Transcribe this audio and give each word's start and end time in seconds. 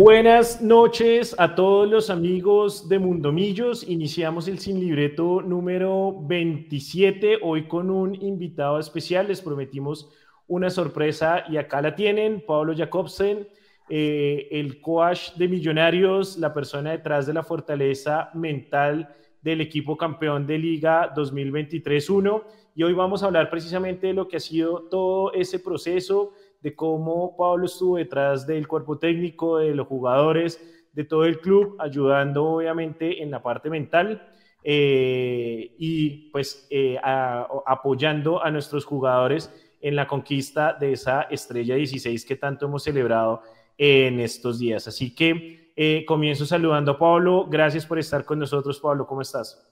Buenas 0.00 0.62
noches 0.62 1.34
a 1.38 1.56
todos 1.56 1.90
los 1.90 2.08
amigos 2.08 2.88
de 2.88 3.00
Mundomillos. 3.00 3.82
Iniciamos 3.82 4.46
el 4.46 4.60
sin 4.60 4.78
libreto 4.78 5.42
número 5.42 6.14
27, 6.22 7.40
hoy 7.42 7.66
con 7.66 7.90
un 7.90 8.14
invitado 8.14 8.78
especial. 8.78 9.26
Les 9.26 9.40
prometimos 9.40 10.08
una 10.46 10.70
sorpresa 10.70 11.42
y 11.48 11.56
acá 11.56 11.82
la 11.82 11.96
tienen, 11.96 12.44
Pablo 12.46 12.74
Jacobsen, 12.76 13.48
eh, 13.88 14.46
el 14.52 14.80
coach 14.80 15.32
de 15.34 15.48
Millonarios, 15.48 16.38
la 16.38 16.54
persona 16.54 16.92
detrás 16.92 17.26
de 17.26 17.34
la 17.34 17.42
fortaleza 17.42 18.30
mental 18.34 19.12
del 19.42 19.60
equipo 19.62 19.96
campeón 19.96 20.46
de 20.46 20.58
Liga 20.58 21.12
2023-1. 21.12 22.44
Y 22.76 22.84
hoy 22.84 22.92
vamos 22.92 23.24
a 23.24 23.26
hablar 23.26 23.50
precisamente 23.50 24.06
de 24.06 24.14
lo 24.14 24.28
que 24.28 24.36
ha 24.36 24.40
sido 24.40 24.82
todo 24.82 25.32
ese 25.32 25.58
proceso 25.58 26.34
de 26.60 26.74
cómo 26.74 27.36
Pablo 27.36 27.66
estuvo 27.66 27.96
detrás 27.96 28.46
del 28.46 28.66
cuerpo 28.66 28.98
técnico, 28.98 29.58
de 29.58 29.74
los 29.74 29.86
jugadores, 29.86 30.60
de 30.92 31.04
todo 31.04 31.24
el 31.24 31.40
club, 31.40 31.76
ayudando 31.78 32.44
obviamente 32.44 33.22
en 33.22 33.30
la 33.30 33.42
parte 33.42 33.70
mental 33.70 34.28
eh, 34.64 35.74
y 35.78 36.30
pues 36.30 36.66
eh, 36.70 36.98
apoyando 37.02 38.42
a 38.42 38.50
nuestros 38.50 38.84
jugadores 38.84 39.52
en 39.80 39.94
la 39.94 40.06
conquista 40.08 40.72
de 40.72 40.92
esa 40.92 41.22
estrella 41.22 41.76
16 41.76 42.24
que 42.24 42.36
tanto 42.36 42.66
hemos 42.66 42.82
celebrado 42.82 43.42
en 43.76 44.18
estos 44.18 44.58
días. 44.58 44.88
Así 44.88 45.14
que 45.14 45.72
eh, 45.76 46.04
comienzo 46.04 46.44
saludando 46.44 46.92
a 46.92 46.98
Pablo. 46.98 47.46
Gracias 47.48 47.86
por 47.86 48.00
estar 48.00 48.24
con 48.24 48.40
nosotros, 48.40 48.80
Pablo. 48.80 49.06
¿Cómo 49.06 49.22
estás? 49.22 49.67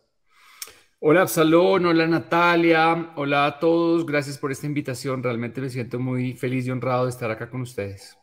Hola 1.08 1.22
Absalón, 1.22 1.86
hola 1.86 2.08
Natalia, 2.08 3.12
hola 3.14 3.46
a 3.46 3.60
todos, 3.60 4.04
gracias 4.04 4.38
por 4.38 4.50
esta 4.50 4.66
invitación, 4.66 5.22
realmente 5.22 5.60
me 5.60 5.70
siento 5.70 6.00
muy 6.00 6.32
feliz 6.32 6.66
y 6.66 6.72
honrado 6.72 7.04
de 7.04 7.10
estar 7.10 7.30
acá 7.30 7.48
con 7.48 7.60
ustedes. 7.60 8.18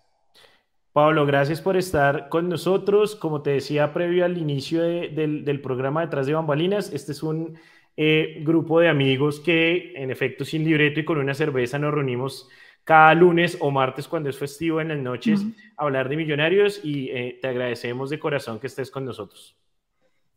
Pablo, 0.91 1.25
gracias 1.25 1.61
por 1.61 1.77
estar 1.77 2.27
con 2.27 2.49
nosotros. 2.49 3.15
Como 3.15 3.41
te 3.41 3.51
decía 3.51 3.93
previo 3.93 4.25
al 4.25 4.37
inicio 4.37 4.81
del, 4.81 5.61
programa 5.61 6.01
Detrás 6.01 6.27
de 6.27 6.33
Bambalinas, 6.33 6.91
este 6.91 7.13
es 7.13 7.23
un 7.23 7.57
eh, 7.95 8.41
grupo 8.41 8.81
de 8.81 8.89
amigos 8.89 9.39
que 9.39 9.93
en 9.95 10.11
efecto 10.11 10.43
sin 10.43 10.65
libreto 10.65 10.99
y 10.99 11.05
con 11.05 11.19
una 11.19 11.35
cerveza 11.35 11.79
nos 11.79 11.93
reunimos 11.93 12.49
cada 12.83 13.13
lunes 13.13 13.57
o 13.61 13.71
martes 13.71 14.09
cuando 14.09 14.29
es 14.29 14.37
festivo 14.37 14.81
en 14.81 14.89
las 14.89 14.99
noches 14.99 15.41
a 15.77 15.83
hablar 15.85 16.09
de 16.09 16.17
millonarios 16.17 16.81
y 16.83 17.09
eh, 17.11 17.39
te 17.41 17.47
agradecemos 17.47 18.09
de 18.09 18.19
corazón 18.19 18.59
que 18.59 18.67
estés 18.67 18.91
con 18.91 19.05
nosotros. 19.05 19.55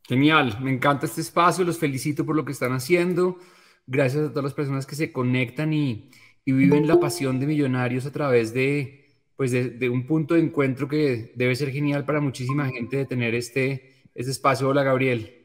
Genial, 0.09 0.59
me 0.61 0.73
encanta 0.73 1.07
este 1.07 1.21
espacio, 1.21 1.65
los 1.65 1.79
felicito 1.79 2.25
por 2.25 2.37
lo 2.37 2.45
que 2.45 2.53
están 2.53 2.73
haciendo. 2.73 3.39
Gracias 3.89 4.27
a 4.27 4.31
todas 4.31 4.45
las 4.45 4.55
personas 4.55 4.87
que 4.87 4.95
se 4.95 5.12
conectan 5.12 5.73
y, 5.73 6.11
viven 6.45 6.87
la 6.87 7.01
pasión 7.01 7.41
de 7.41 7.47
millonarios 7.47 8.07
a 8.07 8.12
través 8.12 8.55
de, 8.55 9.05
pues 9.37 9.51
de, 9.51 9.91
un 9.91 10.07
punto 10.07 10.34
de 10.34 10.41
encuentro 10.41 10.87
que 10.87 11.33
debe 11.34 11.57
ser 11.57 11.71
genial 11.71 12.05
para 12.05 12.21
muchísima 12.21 12.69
gente 12.69 12.99
de 12.99 13.05
tener 13.05 13.34
este, 13.34 14.05
este 14.15 14.31
espacio. 14.31 14.69
Hola, 14.69 14.84
Gabriel. 14.84 15.45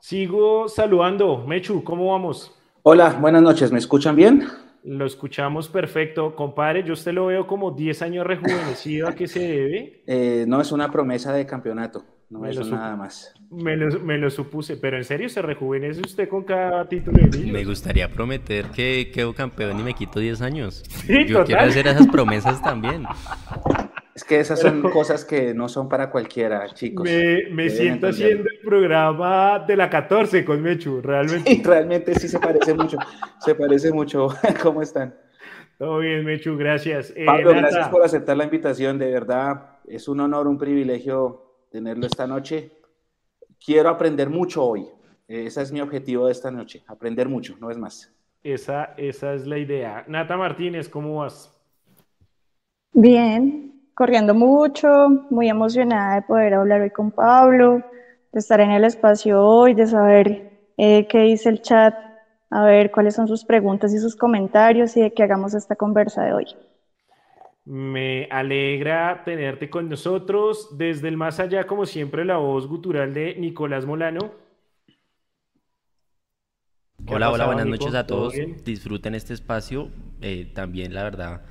Sigo 0.00 0.66
saludando. 0.68 1.46
Mechu, 1.46 1.84
¿cómo 1.84 2.12
vamos? 2.12 2.58
Hola, 2.82 3.10
buenas 3.20 3.42
noches. 3.42 3.70
¿Me 3.72 3.78
escuchan 3.78 4.16
bien? 4.16 4.48
Lo 4.84 5.04
escuchamos 5.04 5.68
perfecto. 5.68 6.34
Compadre, 6.34 6.82
yo 6.82 6.94
usted 6.94 7.12
lo 7.12 7.26
veo 7.26 7.46
como 7.46 7.72
10 7.72 8.00
años 8.00 8.26
rejuvenecido. 8.26 9.06
¿A 9.06 9.14
qué 9.14 9.28
se 9.28 9.40
debe? 9.40 10.02
Eh, 10.06 10.44
no, 10.48 10.62
es 10.62 10.72
una 10.72 10.90
promesa 10.90 11.30
de 11.32 11.44
campeonato. 11.44 12.04
No 12.30 12.40
me 12.40 12.50
eso 12.50 12.64
nada 12.64 12.96
más. 12.96 13.34
Me 13.50 13.76
lo, 13.76 14.30
supuse, 14.30 14.76
pero 14.76 14.96
en 14.96 15.04
serio 15.04 15.28
se 15.28 15.42
rejuvenece 15.42 16.00
usted 16.00 16.28
con 16.28 16.42
cada 16.44 16.88
título 16.88 17.18
de 17.26 17.52
Me 17.52 17.64
gustaría 17.64 18.08
prometer 18.08 18.66
que 18.70 19.10
quedo 19.12 19.34
campeón 19.34 19.78
y 19.78 19.82
me 19.82 19.94
quito 19.94 20.18
10 20.18 20.40
años. 20.42 20.82
Yo 21.06 21.44
quiero 21.44 21.62
hacer 21.62 21.86
esas 21.86 22.08
promesas 22.08 22.60
también. 22.62 23.04
Es 24.14 24.22
que 24.22 24.38
esas 24.38 24.60
son 24.60 24.80
cosas 24.90 25.24
que 25.24 25.54
no 25.54 25.68
son 25.68 25.88
para 25.88 26.08
cualquiera, 26.08 26.72
chicos. 26.72 27.08
Me, 27.50 27.68
siento 27.68 28.08
haciendo 28.08 28.44
el 28.44 28.60
programa 28.64 29.58
de 29.58 29.76
la 29.76 29.90
14 29.90 30.44
con 30.44 30.62
Mechu, 30.62 31.00
realmente. 31.02 31.50
Sí, 31.50 31.62
realmente 31.64 32.14
sí 32.14 32.28
se 32.28 32.38
parece 32.38 32.74
mucho. 32.74 32.96
Se 33.40 33.56
parece 33.56 33.92
mucho. 33.92 34.28
¿Cómo 34.62 34.82
están? 34.82 35.16
Todo 35.78 35.98
bien, 35.98 36.24
Mechu, 36.24 36.56
gracias. 36.56 37.12
Eh, 37.16 37.24
Pablo, 37.26 37.50
gracias 37.50 37.88
por 37.88 38.04
aceptar 38.04 38.36
la 38.36 38.44
invitación. 38.44 38.98
De 38.98 39.10
verdad, 39.10 39.78
es 39.88 40.06
un 40.06 40.20
honor, 40.20 40.46
un 40.46 40.58
privilegio 40.58 41.43
tenerlo 41.74 42.06
esta 42.06 42.24
noche. 42.24 42.70
Quiero 43.58 43.88
aprender 43.88 44.30
mucho 44.30 44.64
hoy. 44.64 44.86
Ese 45.26 45.60
es 45.60 45.72
mi 45.72 45.80
objetivo 45.80 46.26
de 46.26 46.32
esta 46.32 46.48
noche, 46.48 46.84
aprender 46.86 47.28
mucho, 47.28 47.56
no 47.58 47.68
es 47.68 47.76
más. 47.76 48.12
Esa, 48.44 48.94
esa 48.96 49.34
es 49.34 49.44
la 49.44 49.58
idea. 49.58 50.04
Nata 50.06 50.36
Martínez, 50.36 50.88
¿cómo 50.88 51.16
vas? 51.16 51.50
Bien, 52.92 53.90
corriendo 53.92 54.34
mucho, 54.34 54.88
muy 55.30 55.48
emocionada 55.48 56.14
de 56.14 56.22
poder 56.22 56.54
hablar 56.54 56.80
hoy 56.80 56.90
con 56.90 57.10
Pablo, 57.10 57.82
de 58.30 58.38
estar 58.38 58.60
en 58.60 58.70
el 58.70 58.84
espacio 58.84 59.42
hoy, 59.42 59.74
de 59.74 59.88
saber 59.88 60.52
eh, 60.76 61.08
qué 61.08 61.22
dice 61.22 61.48
el 61.48 61.60
chat, 61.60 61.92
a 62.50 62.64
ver 62.64 62.92
cuáles 62.92 63.16
son 63.16 63.26
sus 63.26 63.44
preguntas 63.44 63.92
y 63.92 63.98
sus 63.98 64.14
comentarios 64.14 64.96
y 64.96 65.00
de 65.00 65.12
que 65.12 65.24
hagamos 65.24 65.54
esta 65.54 65.74
conversa 65.74 66.22
de 66.22 66.34
hoy. 66.34 66.46
Me 67.66 68.28
alegra 68.30 69.22
tenerte 69.24 69.70
con 69.70 69.88
nosotros. 69.88 70.76
Desde 70.76 71.08
el 71.08 71.16
más 71.16 71.40
allá, 71.40 71.66
como 71.66 71.86
siempre, 71.86 72.24
la 72.24 72.36
voz 72.36 72.66
gutural 72.66 73.14
de 73.14 73.36
Nicolás 73.36 73.86
Molano. 73.86 74.32
Hola, 77.06 77.30
hola, 77.30 77.46
buenas 77.46 77.66
noches 77.66 77.94
a 77.94 78.06
todos. 78.06 78.34
Disfruten 78.64 79.14
este 79.14 79.32
espacio. 79.34 79.88
Eh, 80.20 80.50
también, 80.54 80.94
la 80.94 81.04
verdad, 81.04 81.42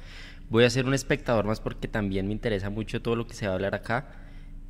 voy 0.49 0.63
a 0.65 0.69
ser 0.69 0.85
un 0.85 0.93
espectador 0.93 1.45
más 1.45 1.59
porque 1.59 1.87
también 1.87 2.27
me 2.27 2.33
interesa 2.33 2.69
mucho 2.69 3.01
todo 3.01 3.15
lo 3.15 3.25
que 3.25 3.33
se 3.33 3.47
va 3.47 3.53
a 3.53 3.55
hablar 3.55 3.73
acá. 3.73 4.11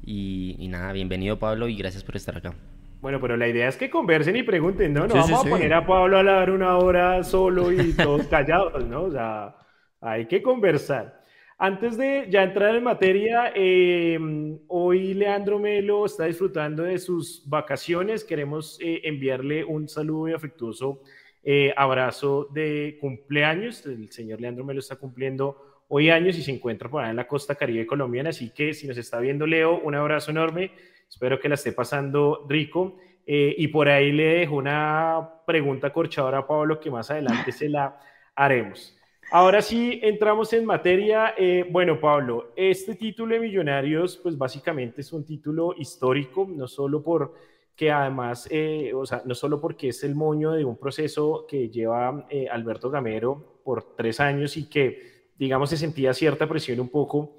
Y, 0.06 0.68
nada, 0.70 0.92
bienvenido 0.92 1.40
Pablo 1.40 1.68
y 1.68 1.78
gracias 1.78 2.04
por 2.04 2.16
estar 2.16 2.38
acá. 2.38 2.54
Bueno, 3.02 3.20
pero 3.20 3.36
la 3.36 3.48
idea 3.48 3.68
es 3.68 3.76
que 3.76 3.90
conversen 3.90 4.36
y 4.36 4.44
pregunten, 4.44 4.94
¿no? 4.94 5.08
No 5.08 5.16
vamos 5.16 5.46
a 5.46 5.50
poner 5.50 5.74
a 5.74 5.86
Pablo 5.86 6.18
a 6.18 6.20
hablar 6.20 6.52
una 6.52 6.78
hora 6.78 7.22
solo 7.24 7.72
y 7.72 7.94
todos 7.94 8.28
callados, 8.30 8.86
¿no? 8.86 9.04
O 9.04 9.12
sea, 9.12 9.56
hay 10.00 10.26
que 10.26 10.42
conversar. 10.42 11.23
Antes 11.58 11.98
de 11.98 12.28
ya 12.30 12.44
entrar 12.44 12.76
en 12.76 12.84
materia, 12.84 13.52
em, 13.56 14.60
hoy 14.68 15.14
Leandro 15.14 15.60
Melo 15.60 16.06
está 16.06 16.26
disfrutando 16.26 16.84
de 16.84 16.98
sus 16.98 17.44
vacaciones. 17.48 18.24
Queremos 18.24 18.78
eh, 18.82 19.02
enviarle 19.04 19.64
un 19.64 19.88
saludo 19.88 20.30
y 20.30 20.34
afectuoso 20.34 21.02
eh, 21.44 21.74
abrazo 21.78 22.48
de 22.52 22.98
cumpleaños. 23.00 23.86
El 23.86 24.12
señor 24.12 24.42
Leandro 24.42 24.64
Melo 24.64 24.80
está 24.80 24.96
cumpliendo 24.96 25.84
hoy 25.90 26.10
años 26.10 26.38
y 26.38 26.42
se 26.42 26.52
encuentra 26.52 26.90
por 26.90 27.04
ahí 27.04 27.12
en 27.12 27.18
la 27.18 27.28
costa 27.28 27.56
caribe 27.56 27.86
colombiana. 27.86 28.32
Así 28.32 28.50
que 28.50 28.74
si 28.74 28.88
nos 28.88 28.98
está 28.98 29.20
viendo 29.20 29.46
Leo, 29.46 29.80
un 29.80 29.94
abrazo 29.96 30.32
enorme. 30.32 30.72
Espero 31.08 31.40
que 31.40 31.50
la 31.50 31.56
esté 31.56 31.72
pasando 31.72 32.46
rico. 32.50 32.98
Eh, 33.26 33.56
y 33.58 33.68
por 33.68 33.88
ahí 33.88 34.12
le 34.12 34.40
dejo 34.40 34.56
una 34.56 35.30
pregunta 35.46 35.94
corchadora 35.94 36.40
a 36.40 36.48
Pablo 36.48 36.80
que 36.80 36.92
más 36.92 37.10
adelante 37.12 37.52
se 37.52 37.70
la 37.70 37.98
haremos. 38.36 38.98
Ahora 39.32 39.62
sí, 39.62 40.00
entramos 40.04 40.54
en 40.54 40.66
materia. 40.66 41.34
Eh, 41.38 41.66
bueno, 41.70 42.00
Pablo, 42.00 42.52
este 42.56 42.96
título 42.96 43.34
de 43.34 43.42
Millonarios, 43.42 44.18
pues 44.18 44.38
básicamente 44.38 45.02
es 45.02 45.12
un 45.12 45.26
título 45.26 45.74
histórico, 45.78 46.48
no 46.48 46.68
solo 46.68 47.02
por 47.02 47.34
que 47.76 47.90
además, 47.90 48.48
eh, 48.52 48.92
o 48.94 49.04
sea, 49.08 49.24
no 49.26 49.34
solo 49.34 49.60
porque 49.60 49.90
es 49.90 50.04
el 50.04 50.14
moño 50.14 50.52
de 50.52 50.64
un 50.64 50.78
proceso 50.78 51.48
que 51.50 51.70
lleva 51.70 52.28
eh, 52.30 52.48
Alberto 52.48 52.92
Gamero 52.92 53.62
por 53.64 53.96
tres 53.96 54.20
años 54.20 54.56
y 54.56 54.70
que, 54.70 55.32
digamos, 55.36 55.72
se 55.72 55.78
sentía 55.78 56.14
cierta 56.14 56.48
presión 56.48 56.80
un 56.80 56.90
poco 56.90 57.38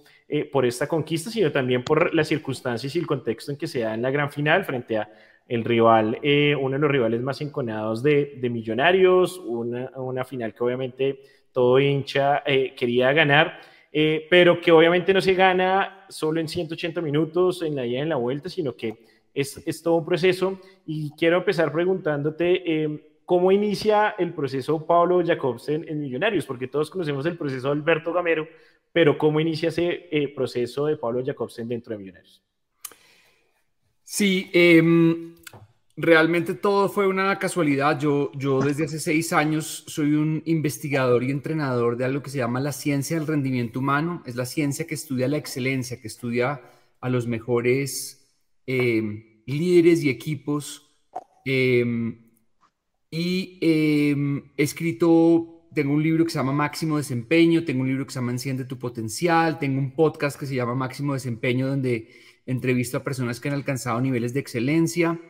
por 0.50 0.64
esta 0.64 0.88
conquista, 0.88 1.30
sino 1.30 1.52
también 1.52 1.84
por 1.84 2.12
las 2.12 2.26
circunstancias 2.26 2.96
y 2.96 2.98
el 2.98 3.06
contexto 3.06 3.52
en 3.52 3.58
que 3.58 3.68
se 3.68 3.80
da 3.80 3.94
en 3.94 4.02
la 4.02 4.10
gran 4.10 4.32
final 4.32 4.64
frente 4.64 4.96
a 4.96 5.08
el 5.46 5.62
rival, 5.62 6.18
uno 6.58 6.70
de 6.72 6.78
los 6.78 6.90
rivales 6.90 7.20
más 7.20 7.40
enconados 7.42 8.02
de, 8.02 8.40
Millonarios, 8.50 9.38
una 9.38 10.24
final 10.24 10.54
que 10.54 10.64
obviamente 10.64 11.20
todo 11.54 11.78
hincha 11.78 12.42
eh, 12.44 12.74
quería 12.76 13.12
ganar, 13.12 13.60
eh, 13.92 14.26
pero 14.28 14.60
que 14.60 14.72
obviamente 14.72 15.14
no 15.14 15.20
se 15.20 15.34
gana 15.34 16.04
solo 16.08 16.40
en 16.40 16.48
180 16.48 17.00
minutos 17.00 17.62
en 17.62 17.76
la 17.76 17.86
ida 17.86 18.00
en 18.00 18.08
la 18.08 18.16
vuelta, 18.16 18.48
sino 18.50 18.74
que 18.74 18.98
es, 19.32 19.62
es 19.64 19.82
todo 19.82 19.94
un 19.94 20.04
proceso. 20.04 20.60
Y 20.84 21.12
quiero 21.16 21.38
empezar 21.38 21.72
preguntándote 21.72 22.82
em, 22.82 23.00
cómo 23.24 23.52
inicia 23.52 24.16
el 24.18 24.34
proceso 24.34 24.84
Pablo 24.84 25.22
Jacobsen 25.24 25.86
en 25.88 26.00
Millonarios, 26.00 26.44
porque 26.44 26.66
todos 26.66 26.90
conocemos 26.90 27.24
el 27.24 27.38
proceso 27.38 27.68
de 27.68 27.74
Alberto 27.74 28.12
Gamero, 28.12 28.48
pero 28.92 29.16
cómo 29.16 29.38
inicia 29.38 29.68
ese 29.68 30.08
eh, 30.10 30.28
proceso 30.34 30.86
de 30.86 30.96
Pablo 30.96 31.22
Jacobsen 31.24 31.68
dentro 31.68 31.92
de 31.92 31.98
Millonarios. 31.98 32.42
Sí, 34.02 34.50
eh, 34.52 34.82
Realmente 35.96 36.54
todo 36.54 36.88
fue 36.88 37.06
una 37.06 37.38
casualidad. 37.38 38.00
Yo, 38.00 38.32
yo 38.34 38.60
desde 38.60 38.84
hace 38.84 38.98
seis 38.98 39.32
años 39.32 39.84
soy 39.86 40.14
un 40.14 40.42
investigador 40.44 41.22
y 41.22 41.30
entrenador 41.30 41.96
de 41.96 42.04
algo 42.04 42.22
que 42.22 42.30
se 42.30 42.38
llama 42.38 42.58
la 42.58 42.72
ciencia 42.72 43.16
del 43.16 43.28
rendimiento 43.28 43.78
humano. 43.78 44.22
Es 44.26 44.34
la 44.34 44.44
ciencia 44.44 44.86
que 44.86 44.94
estudia 44.94 45.28
la 45.28 45.36
excelencia, 45.36 46.00
que 46.00 46.08
estudia 46.08 46.60
a 47.00 47.08
los 47.08 47.28
mejores 47.28 48.26
eh, 48.66 49.42
líderes 49.46 50.02
y 50.02 50.10
equipos. 50.10 50.90
Em, 51.44 52.18
y 53.10 53.58
em, 53.60 54.50
he 54.56 54.62
escrito 54.64 55.54
tengo 55.74 55.92
un 55.92 56.02
libro 56.02 56.24
que 56.24 56.30
se 56.30 56.38
llama 56.38 56.52
Máximo 56.52 56.96
Desempeño, 56.96 57.64
tengo 57.64 57.82
un 57.82 57.88
libro 57.88 58.06
que 58.06 58.12
se 58.12 58.20
llama 58.20 58.30
Enciende 58.30 58.64
tu 58.64 58.78
Potencial, 58.78 59.58
tengo 59.58 59.80
un 59.80 59.90
podcast 59.90 60.38
que 60.38 60.46
se 60.46 60.54
llama 60.54 60.74
Máximo 60.74 61.14
Desempeño 61.14 61.66
donde 61.66 62.08
entrevisto 62.46 62.96
a 62.96 63.02
personas 63.02 63.40
que 63.40 63.48
han 63.48 63.54
alcanzado 63.54 64.00
niveles 64.00 64.32
de 64.34 64.40
excelencia. 64.40 65.20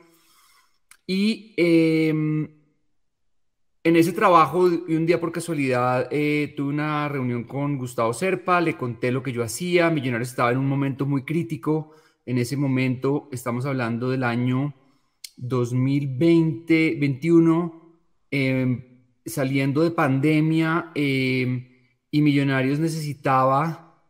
Y 1.06 1.54
em, 1.56 2.48
en 3.82 3.96
ese 3.96 4.12
trabajo, 4.12 4.60
un 4.60 5.06
día 5.06 5.20
por 5.20 5.32
casualidad, 5.32 6.08
eh, 6.10 6.54
tuve 6.56 6.70
una 6.70 7.08
reunión 7.08 7.44
con 7.44 7.76
Gustavo 7.76 8.14
Serpa, 8.14 8.60
le 8.60 8.76
conté 8.76 9.12
lo 9.12 9.22
que 9.22 9.32
yo 9.32 9.42
hacía, 9.42 9.90
Millonarios 9.90 10.30
estaba 10.30 10.52
en 10.52 10.58
un 10.58 10.68
momento 10.68 11.04
muy 11.04 11.24
crítico, 11.24 11.90
en 12.24 12.38
ese 12.38 12.56
momento 12.56 13.28
estamos 13.32 13.66
hablando 13.66 14.08
del 14.08 14.24
año 14.24 14.74
2020, 15.36 16.96
21, 16.98 17.82
saliendo 19.26 19.82
de 19.82 19.90
pandemia 19.90 20.90
em, 20.94 21.68
y 22.10 22.22
Millonarios 22.22 22.78
necesitaba, 22.78 24.02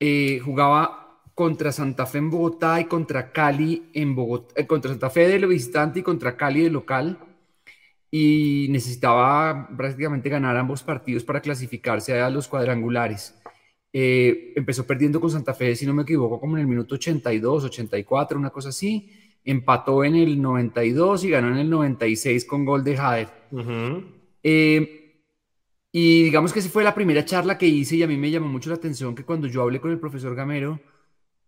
eh, 0.00 0.40
jugaba 0.44 1.07
contra 1.38 1.70
Santa 1.70 2.04
Fe 2.04 2.18
en 2.18 2.30
Bogotá 2.30 2.80
y 2.80 2.86
contra 2.86 3.30
Cali 3.30 3.90
en 3.94 4.16
Bogotá, 4.16 4.60
eh, 4.60 4.66
contra 4.66 4.90
Santa 4.90 5.08
Fe 5.08 5.28
de 5.28 5.46
visitante 5.46 6.00
y 6.00 6.02
contra 6.02 6.36
Cali 6.36 6.62
de 6.62 6.70
local. 6.70 7.16
Y 8.10 8.66
necesitaba 8.70 9.68
prácticamente 9.76 10.28
ganar 10.28 10.56
ambos 10.56 10.82
partidos 10.82 11.22
para 11.22 11.40
clasificarse 11.40 12.20
a 12.20 12.28
los 12.28 12.48
cuadrangulares. 12.48 13.40
Eh, 13.92 14.52
empezó 14.56 14.84
perdiendo 14.84 15.20
con 15.20 15.30
Santa 15.30 15.54
Fe, 15.54 15.76
si 15.76 15.86
no 15.86 15.94
me 15.94 16.02
equivoco, 16.02 16.40
como 16.40 16.56
en 16.56 16.62
el 16.62 16.66
minuto 16.66 16.96
82, 16.96 17.66
84, 17.66 18.36
una 18.36 18.50
cosa 18.50 18.70
así. 18.70 19.08
Empató 19.44 20.02
en 20.02 20.16
el 20.16 20.42
92 20.42 21.22
y 21.22 21.30
ganó 21.30 21.52
en 21.52 21.58
el 21.58 21.70
96 21.70 22.46
con 22.46 22.64
gol 22.64 22.82
de 22.82 22.96
Jader. 22.96 23.28
Eh, 24.42 25.22
y 25.92 26.24
digamos 26.24 26.52
que 26.52 26.58
esa 26.58 26.68
fue 26.68 26.82
la 26.82 26.96
primera 26.96 27.24
charla 27.24 27.56
que 27.56 27.66
hice 27.66 27.94
y 27.94 28.02
a 28.02 28.08
mí 28.08 28.16
me 28.16 28.32
llamó 28.32 28.48
mucho 28.48 28.70
la 28.70 28.76
atención 28.76 29.14
que 29.14 29.24
cuando 29.24 29.46
yo 29.46 29.62
hablé 29.62 29.80
con 29.80 29.92
el 29.92 30.00
profesor 30.00 30.34
Gamero, 30.34 30.80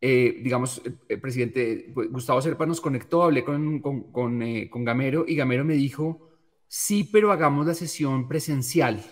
eh, 0.01 0.41
digamos, 0.43 0.83
el, 1.09 1.21
presidente 1.21 1.91
pues, 1.95 2.11
Gustavo 2.11 2.41
Serpa 2.41 2.67
nos 2.67 2.81
conectó, 2.81 3.23
hablé 3.23 3.45
con, 3.45 3.81
con, 3.81 4.13
con, 4.13 4.43
eh, 4.43 4.71
con, 4.71 4.85
Gamero 4.85 5.25
y 5.27 5.37
Gamero 5.37 5.65
me 5.65 5.75
dijo, 5.75 6.31
sí, 6.69 7.09
pero 7.13 7.33
hagamos 7.33 7.67
la 7.67 7.75
sesión 7.75 8.29
presencial, 8.29 9.05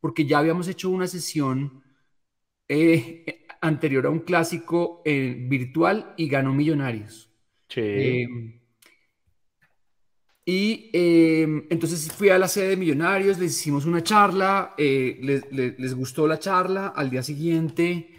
porque 0.00 0.24
ya 0.26 0.38
habíamos 0.38 0.68
hecho 0.68 0.90
una 0.90 1.06
sesión 1.06 1.82
anterior 3.60 4.06
a 4.06 4.10
un 4.10 4.20
clásico 4.20 5.02
virtual 5.04 6.14
y 6.16 6.28
ganó 6.28 6.54
Millonarios. 6.54 7.28
Sí. 7.68 8.60
Y 10.44 10.90
entonces 11.70 12.10
fui 12.12 12.28
a 12.30 12.38
la 12.38 12.48
sede 12.48 12.70
de 12.70 12.76
Millonarios, 12.76 13.38
les 13.38 13.52
hicimos 13.56 13.84
una 13.84 14.02
charla, 14.02 14.74
eh, 14.76 15.16
les, 15.78 15.94
gustó 15.94 16.26
la 16.26 16.40
charla, 16.40 16.88
al 16.88 17.08
día 17.08 17.22
siguiente, 17.22 18.10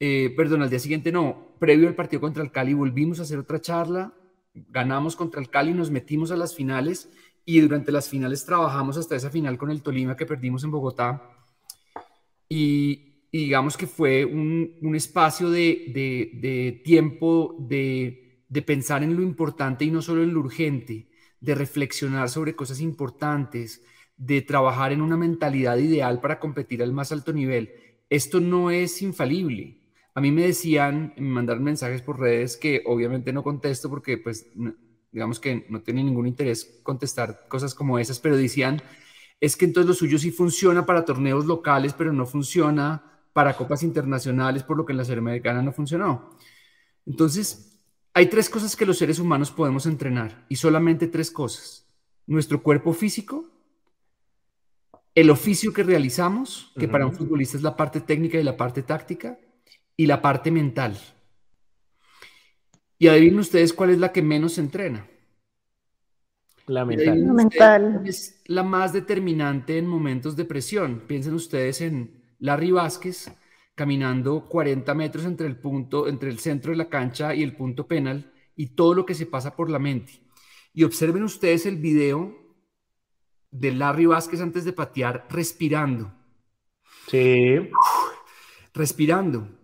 eh, 0.00 0.32
perdón, 0.34 0.62
al 0.62 0.70
día 0.70 0.78
siguiente 0.78 1.12
no, 1.12 1.45
previo 1.58 1.88
al 1.88 1.94
partido 1.94 2.20
contra 2.20 2.42
el 2.42 2.50
Cali 2.50 2.74
volvimos 2.74 3.18
a 3.18 3.22
hacer 3.22 3.38
otra 3.38 3.60
charla, 3.60 4.14
ganamos 4.54 5.16
contra 5.16 5.40
el 5.40 5.50
Cali, 5.50 5.72
nos 5.72 5.90
metimos 5.90 6.30
a 6.30 6.36
las 6.36 6.54
finales 6.54 7.10
y 7.44 7.60
durante 7.60 7.92
las 7.92 8.08
finales 8.08 8.44
trabajamos 8.44 8.96
hasta 8.96 9.16
esa 9.16 9.30
final 9.30 9.58
con 9.58 9.70
el 9.70 9.82
Tolima 9.82 10.16
que 10.16 10.26
perdimos 10.26 10.64
en 10.64 10.70
Bogotá. 10.70 11.22
Y, 12.48 13.28
digamos 13.32 13.76
que 13.76 13.86
fue 13.86 14.24
un, 14.24 14.94
espacio 14.94 15.50
de, 15.50 16.82
tiempo 16.84 17.56
de 17.58 18.62
pensar 18.64 19.02
en 19.02 19.14
lo 19.14 19.22
importante 19.22 19.84
y 19.84 19.90
no 19.90 20.00
solo 20.00 20.22
en 20.22 20.32
lo 20.32 20.40
urgente 20.40 21.08
de 21.40 21.54
reflexionar 21.54 22.28
sobre 22.28 22.56
cosas 22.56 22.80
importantes, 22.80 23.82
de 24.16 24.42
trabajar 24.42 24.92
en 24.92 25.02
una 25.02 25.16
mentalidad 25.16 25.76
ideal 25.76 26.20
para 26.20 26.38
competir 26.40 26.82
al 26.82 26.92
más 26.92 27.12
alto 27.12 27.32
nivel. 27.32 27.70
Esto 28.08 28.40
no 28.40 28.70
es 28.70 29.02
infalible. 29.02 29.75
A 30.16 30.22
mí 30.22 30.32
me 30.32 30.46
decían, 30.46 31.12
me 31.18 31.28
mandaron 31.28 31.62
mensajes 31.62 32.00
por 32.00 32.18
redes 32.18 32.56
que 32.56 32.82
obviamente 32.86 33.34
no 33.34 33.42
contesto 33.42 33.90
porque 33.90 34.16
pues 34.16 34.46
digamos 35.12 35.38
que 35.38 35.66
no 35.68 35.82
tiene 35.82 36.02
ningún 36.02 36.26
interés 36.26 36.80
contestar 36.82 37.46
cosas 37.48 37.74
como 37.74 37.98
esas, 37.98 38.18
pero 38.18 38.34
decían, 38.34 38.80
es 39.42 39.58
que 39.58 39.66
entonces 39.66 39.88
lo 39.88 39.92
suyo 39.92 40.18
sí 40.18 40.30
funciona 40.30 40.86
para 40.86 41.04
torneos 41.04 41.44
locales, 41.44 41.92
pero 41.92 42.14
no 42.14 42.24
funciona 42.24 43.28
para 43.34 43.58
copas 43.58 43.82
internacionales, 43.82 44.62
por 44.62 44.78
lo 44.78 44.86
que 44.86 44.94
en 44.94 44.96
la 44.96 45.04
serie 45.04 45.20
americana 45.20 45.60
no 45.60 45.70
funcionó. 45.70 46.30
Entonces, 47.04 47.78
hay 48.14 48.28
tres 48.28 48.48
cosas 48.48 48.74
que 48.74 48.86
los 48.86 48.96
seres 48.96 49.18
humanos 49.18 49.50
podemos 49.50 49.84
entrenar 49.84 50.46
y 50.48 50.56
solamente 50.56 51.08
tres 51.08 51.30
cosas. 51.30 51.86
Nuestro 52.26 52.62
cuerpo 52.62 52.94
físico, 52.94 53.50
el 55.14 55.28
oficio 55.28 55.74
que 55.74 55.82
realizamos, 55.82 56.72
que 56.78 56.88
para 56.88 57.04
un 57.04 57.12
futbolista 57.12 57.58
es 57.58 57.62
la 57.62 57.76
parte 57.76 58.00
técnica 58.00 58.40
y 58.40 58.42
la 58.42 58.56
parte 58.56 58.82
táctica, 58.82 59.38
y 59.96 60.06
la 60.06 60.20
parte 60.20 60.50
mental. 60.50 60.98
Y 62.98 63.08
adivinen 63.08 63.40
ustedes 63.40 63.72
cuál 63.72 63.90
es 63.90 63.98
la 63.98 64.12
que 64.12 64.22
menos 64.22 64.54
se 64.54 64.62
entrena. 64.62 65.06
La 66.66 66.84
mental. 66.84 68.02
Es 68.04 68.42
la 68.46 68.62
más 68.62 68.92
determinante 68.92 69.78
en 69.78 69.86
momentos 69.86 70.34
de 70.34 70.44
presión. 70.44 71.04
Piensen 71.06 71.34
ustedes 71.34 71.80
en 71.80 72.24
Larry 72.38 72.72
Vázquez, 72.72 73.30
caminando 73.74 74.48
40 74.48 74.94
metros 74.94 75.24
entre 75.24 75.46
el 75.46 75.56
punto, 75.56 76.08
entre 76.08 76.30
el 76.30 76.38
centro 76.38 76.72
de 76.72 76.78
la 76.78 76.88
cancha 76.88 77.34
y 77.34 77.42
el 77.42 77.54
punto 77.54 77.86
penal 77.86 78.32
y 78.56 78.68
todo 78.68 78.94
lo 78.94 79.06
que 79.06 79.14
se 79.14 79.26
pasa 79.26 79.54
por 79.54 79.70
la 79.70 79.78
mente. 79.78 80.20
Y 80.72 80.82
observen 80.84 81.22
ustedes 81.22 81.66
el 81.66 81.76
video 81.76 82.34
de 83.50 83.72
Larry 83.72 84.06
Vázquez 84.06 84.40
antes 84.40 84.64
de 84.64 84.72
patear 84.72 85.26
respirando. 85.30 86.12
Sí. 87.08 87.70
respirando. 88.74 89.55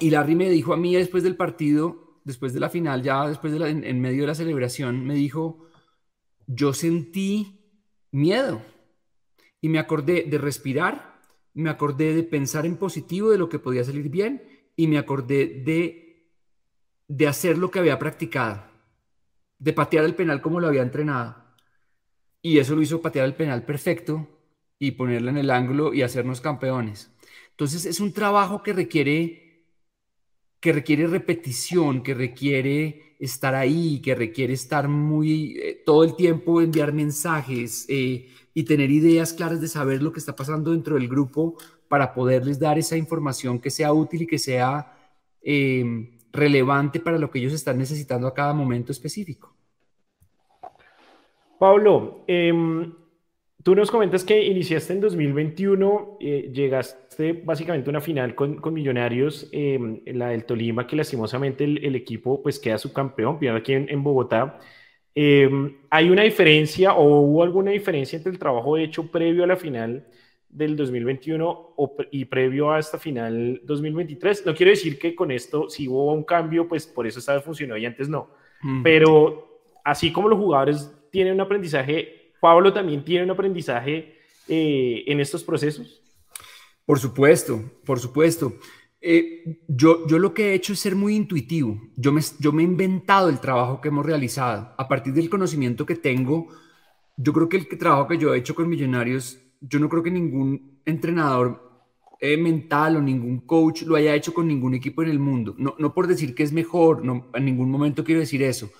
Y 0.00 0.10
Larry 0.10 0.34
me 0.34 0.50
dijo 0.50 0.74
a 0.74 0.76
mí 0.76 0.94
después 0.94 1.22
del 1.22 1.36
partido, 1.36 2.20
después 2.24 2.52
de 2.52 2.60
la 2.60 2.70
final, 2.70 3.02
ya 3.02 3.28
después 3.28 3.52
de 3.52 3.68
en 3.68 4.00
medio 4.00 4.22
de 4.22 4.26
la 4.28 4.34
celebración, 4.34 5.06
me 5.06 5.14
dijo, 5.14 5.66
yo 6.46 6.72
sentí 6.72 7.60
miedo 8.10 8.62
y 9.60 9.68
me 9.68 9.78
acordé 9.78 10.24
de 10.24 10.38
respirar 10.38 11.14
me 11.54 11.70
acordé 11.70 12.14
de 12.14 12.24
pensar 12.24 12.66
en 12.66 12.76
positivo 12.76 13.30
de 13.30 13.38
lo 13.38 13.48
que 13.48 13.60
podía 13.60 13.84
salir 13.84 14.08
bien 14.10 14.42
y 14.76 14.88
me 14.88 14.98
acordé 14.98 15.62
de, 15.64 16.28
de 17.06 17.28
hacer 17.28 17.56
lo 17.56 17.70
que 17.70 17.78
había 17.78 17.98
practicado, 17.98 18.64
de 19.58 19.72
patear 19.72 20.04
el 20.04 20.16
penal 20.16 20.42
como 20.42 20.60
lo 20.60 20.66
había 20.66 20.82
entrenado. 20.82 21.36
Y 22.42 22.58
eso 22.58 22.74
lo 22.74 22.82
hizo 22.82 23.00
patear 23.00 23.24
el 23.24 23.34
penal 23.34 23.64
perfecto 23.64 24.28
y 24.78 24.90
ponerlo 24.90 25.30
en 25.30 25.38
el 25.38 25.50
ángulo 25.50 25.94
y 25.94 26.02
hacernos 26.02 26.40
campeones. 26.40 27.10
Entonces 27.50 27.86
es 27.86 28.00
un 28.00 28.12
trabajo 28.12 28.62
que 28.62 28.72
requiere 28.72 29.43
que 30.64 30.72
requiere 30.72 31.06
repetición, 31.06 32.02
que 32.02 32.14
requiere 32.14 33.16
estar 33.18 33.54
ahí, 33.54 34.00
que 34.00 34.14
requiere 34.14 34.54
estar 34.54 34.88
muy 34.88 35.58
eh, 35.58 35.82
todo 35.84 36.04
el 36.04 36.16
tiempo 36.16 36.62
enviar 36.62 36.90
mensajes, 36.94 37.84
eh, 37.90 38.30
y 38.54 38.62
tener 38.62 38.90
ideas 38.90 39.34
claras 39.34 39.60
de 39.60 39.68
saber 39.68 40.02
lo 40.02 40.10
que 40.10 40.20
está 40.20 40.34
pasando 40.34 40.70
dentro 40.70 40.94
del 40.94 41.06
grupo 41.06 41.58
para 41.86 42.14
poderles 42.14 42.58
dar 42.58 42.78
esa 42.78 42.96
información 42.96 43.58
que 43.58 43.68
sea 43.68 43.92
útil 43.92 44.22
y 44.22 44.26
que 44.26 44.38
sea 44.38 44.96
em, 45.42 46.18
relevante 46.32 46.98
para 46.98 47.18
lo 47.18 47.30
que 47.30 47.40
ellos 47.40 47.52
están 47.52 47.76
necesitando 47.76 48.26
a 48.26 48.32
cada 48.32 48.54
momento 48.54 48.90
específico. 48.90 49.54
Pablo, 51.58 52.24
em, 52.26 52.90
tú 53.64 53.74
nos 53.74 53.90
comentas 53.90 54.22
que 54.22 54.44
iniciaste 54.44 54.92
en 54.92 55.00
2021, 55.00 56.18
eh, 56.20 56.50
llegaste 56.52 57.32
básicamente 57.32 57.88
a 57.88 57.92
una 57.92 58.00
final 58.02 58.34
con, 58.34 58.60
Millonarios, 58.72 59.48
em, 59.52 60.00
la 60.04 60.28
del 60.28 60.44
Tolima, 60.44 60.86
que 60.86 60.94
lastimosamente 60.94 61.64
el, 61.64 61.96
equipo 61.96 62.42
pues 62.42 62.60
queda 62.60 62.78
subcampeón, 62.78 63.38
pierde 63.38 63.58
aquí 63.58 63.72
en, 63.72 63.88
en 63.88 64.04
Bogotá. 64.04 64.60
Em, 65.14 65.78
¿Hay 65.88 66.10
una 66.10 66.22
diferencia 66.22 66.92
o 66.94 67.20
hubo 67.20 67.42
alguna 67.42 67.70
diferencia 67.70 68.18
entre 68.18 68.32
el 68.32 68.38
trabajo 68.38 68.76
hecho 68.76 69.10
previo 69.10 69.44
a 69.44 69.46
la 69.46 69.56
final 69.56 70.06
del 70.50 70.76
2021 70.76 71.74
y 72.10 72.26
previo 72.26 72.70
a 72.70 72.78
esta 72.78 72.98
final 72.98 73.62
2023? 73.64 74.44
No 74.44 74.54
quiero 74.54 74.70
decir 74.70 74.98
que 74.98 75.14
con 75.14 75.30
esto, 75.30 75.70
si 75.70 75.88
hubo 75.88 76.12
un 76.12 76.24
cambio, 76.24 76.68
pues 76.68 76.86
por 76.86 77.06
eso 77.06 77.18
esta 77.18 77.34
vez 77.34 77.42
funcionó 77.42 77.78
y 77.78 77.86
antes 77.86 78.10
no. 78.10 78.28
Pero 78.82 79.62
así 79.84 80.10
como 80.10 80.28
los 80.28 80.38
jugadores 80.38 80.90
tienen 81.10 81.34
un 81.34 81.42
aprendizaje, 81.42 82.23
Pablo 82.44 82.74
también 82.74 83.02
tiene 83.02 83.24
un 83.24 83.30
aprendizaje 83.30 84.18
eh, 84.48 85.02
en 85.06 85.18
estos 85.18 85.42
procesos. 85.42 86.02
Por 86.84 86.98
supuesto, 86.98 87.58
por 87.86 87.98
supuesto. 87.98 88.58
Eh, 89.00 89.62
yo, 89.66 90.06
yo 90.06 90.18
lo 90.18 90.34
que 90.34 90.50
he 90.50 90.54
hecho 90.54 90.74
es 90.74 90.80
ser 90.80 90.94
muy 90.94 91.16
intuitivo. 91.16 91.80
Yo 91.96 92.12
me, 92.12 92.20
yo 92.38 92.52
me 92.52 92.60
he 92.62 92.66
inventado 92.66 93.30
el 93.30 93.40
trabajo 93.40 93.80
que 93.80 93.88
hemos 93.88 94.04
realizado. 94.04 94.74
A 94.76 94.86
partir 94.86 95.14
del 95.14 95.30
conocimiento 95.30 95.86
que 95.86 95.94
tengo, 95.94 96.48
yo 97.16 97.32
creo 97.32 97.48
que 97.48 97.56
el 97.56 97.78
trabajo 97.78 98.08
que 98.08 98.18
yo 98.18 98.34
he 98.34 98.38
hecho 98.40 98.54
con 98.54 98.68
Millonarios, 98.68 99.38
yo 99.62 99.78
no 99.78 99.88
creo 99.88 100.02
que 100.02 100.10
ningún 100.10 100.82
entrenador 100.84 101.88
eh, 102.20 102.36
mental 102.36 102.96
o 102.96 103.00
ningún 103.00 103.40
coach 103.46 103.84
lo 103.84 103.96
haya 103.96 104.14
hecho 104.14 104.34
con 104.34 104.46
ningún 104.46 104.74
equipo 104.74 105.02
en 105.02 105.08
el 105.08 105.18
mundo. 105.18 105.54
No, 105.56 105.94
por 105.94 106.06
decir 106.08 106.34
que 106.34 106.42
es 106.42 106.52
mejor, 106.52 107.06
no, 107.06 107.30
en 107.32 107.46
ningún 107.46 107.70
momento 107.70 108.04
quiero 108.04 108.20
decir 108.20 108.42
eso. 108.42 108.70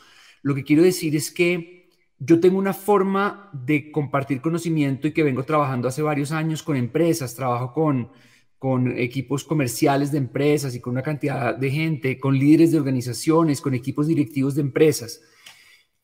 Lo 0.43 0.55
que 0.55 0.65
quiero 0.65 0.83
decir 0.83 1.17
es 1.17 1.31
que 1.31 1.74
yo 2.19 2.41
tengo 2.41 2.59
una 2.59 2.73
forma 2.73 3.51
de 3.53 3.91
compartir 3.91 4.41
conocimiento 4.41 5.07
y 5.07 5.13
que 5.13 5.23
vengo 5.23 5.43
trabajando 5.45 5.89
hace 5.89 6.03
varios 6.03 6.33
años 6.33 6.63
con 6.63 6.77
empresas, 6.77 7.35
trabajo 7.35 7.73
con, 7.73 8.11
con 8.59 8.97
equipos 8.99 9.45
comerciales 9.45 10.13
de 10.13 10.19
empresas 10.19 10.75
y 10.75 10.81
con 10.81 10.93
una 10.93 11.03
cantidad 11.03 11.57
de 11.57 11.71
gente, 11.71 12.19
con 12.19 12.39
líderes 12.39 12.73
de 12.73 12.79
organizaciones, 12.79 13.61
con 13.61 13.75
equipos 13.75 14.07
directivos 14.07 14.55
de 14.55 14.63
empresas. 14.63 15.21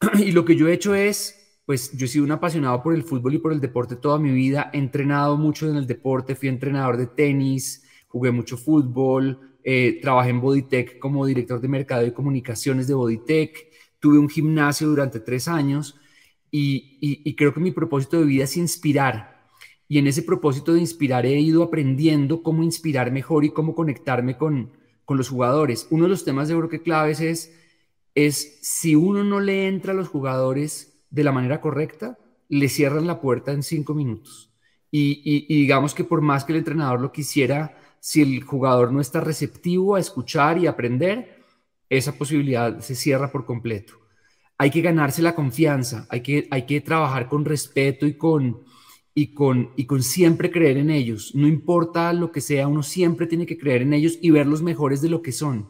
Y 0.19 0.33
lo 0.33 0.45
que 0.45 0.57
yo 0.57 0.69
he 0.69 0.73
hecho 0.73 0.95
es 0.95 1.37
pues 1.71 1.97
yo 1.97 2.07
he 2.07 2.09
sido 2.09 2.25
un 2.25 2.33
apasionado 2.33 2.83
por 2.83 2.95
el 2.95 3.05
fútbol 3.05 3.35
y 3.35 3.39
por 3.39 3.53
el 3.53 3.61
deporte 3.61 3.95
toda 3.95 4.19
mi 4.19 4.33
vida. 4.33 4.73
He 4.73 4.79
entrenado 4.79 5.37
mucho 5.37 5.71
en 5.71 5.77
el 5.77 5.87
deporte, 5.87 6.35
fui 6.35 6.49
entrenador 6.49 6.97
de 6.97 7.07
tenis, 7.07 7.85
jugué 8.09 8.33
mucho 8.33 8.57
fútbol, 8.57 9.39
eh, 9.63 10.01
trabajé 10.03 10.31
en 10.31 10.41
Bodytech 10.41 10.99
como 10.99 11.25
director 11.25 11.61
de 11.61 11.69
mercado 11.69 12.05
y 12.05 12.11
comunicaciones 12.11 12.89
de 12.89 12.95
Bodytech, 12.95 13.70
tuve 14.01 14.19
un 14.19 14.29
gimnasio 14.29 14.89
durante 14.89 15.21
tres 15.21 15.47
años 15.49 15.97
y, 16.51 17.35
creo 17.37 17.55
que 17.55 17.61
mi 17.61 17.71
propósito 17.71 18.19
de 18.19 18.27
vida 18.27 18.45
es 18.45 18.57
inspirar. 18.57 19.49
Y 19.89 19.99
en 19.99 20.07
ese 20.07 20.23
propósito 20.23 20.73
de 20.73 20.81
inspirar 20.81 21.27
he 21.27 21.39
ido 21.39 21.63
aprendiendo 21.63 22.43
cómo 22.43 22.63
inspirar 22.63 23.13
mejor 23.13 23.45
y 23.45 23.51
cómo 23.51 23.75
conectarme 23.75 24.37
con, 24.37 24.73
los 25.09 25.29
jugadores. 25.29 25.89
Uno 25.91 26.05
de 26.05 26.11
los 26.11 26.25
temas 26.25 26.47
de 26.47 26.69
que 26.69 26.83
claves 26.83 27.21
es, 27.21 27.53
es 28.15 28.61
si 28.63 28.95
uno 28.95 29.25
no 29.25 29.41
le 29.41 29.67
entra 29.67 29.93
a 29.93 29.97
los 29.97 30.09
jugadores, 30.09 30.91
de 31.11 31.25
la 31.25 31.33
manera 31.33 31.61
correcta, 31.61 32.17
le 32.49 32.69
cierran 32.69 33.07
la 33.07 33.21
puerta 33.21 33.53
en 33.53 33.63
cinco 33.63 33.95
minutos. 33.95 34.53
Y, 34.93 35.47
digamos 35.49 35.95
que 35.95 36.05
por 36.05 36.21
más 36.21 36.45
que 36.45 36.53
el 36.53 36.59
entrenador 36.59 37.01
lo 37.01 37.13
quisiera, 37.13 37.77
si 38.01 38.23
el 38.23 38.43
jugador 38.43 38.93
no 38.93 39.01
está 39.01 39.21
receptivo 39.21 39.95
a 39.95 40.01
escuchar 40.01 40.59
y 40.59 40.67
aprender, 40.67 41.40
esa 41.91 42.17
posibilidad 42.17 42.79
se 42.81 42.95
cierra 42.95 43.31
por 43.31 43.45
completo. 43.45 43.95
Hay 44.57 44.71
que 44.71 44.81
ganarse 44.81 45.23
la 45.23 45.35
confianza, 45.35 46.07
hay 46.09 46.23
que, 46.23 46.47
hay 46.51 46.63
que 46.65 46.81
trabajar 46.81 47.29
con 47.29 47.45
respeto 47.45 48.07
y 48.07 48.15
con, 48.15 48.63
y, 49.15 49.35
con, 49.35 49.71
y 49.77 49.87
con 49.87 50.03
siempre 50.03 50.51
creer 50.51 50.77
en 50.77 50.91
ellos. 50.91 51.35
No 51.35 51.49
importa 51.49 52.13
lo 52.13 52.31
que 52.31 52.41
sea, 52.41 52.69
uno 52.69 52.83
siempre 52.83 53.27
tiene 53.27 53.47
que 53.47 53.59
creer 53.59 53.83
en 53.83 53.93
ellos 53.93 54.19
y 54.23 54.31
ver 54.31 54.47
los 54.47 54.63
mejores 54.63 55.03
de 55.03 55.09
lo 55.09 55.21
que 55.21 55.33
son. 55.33 55.69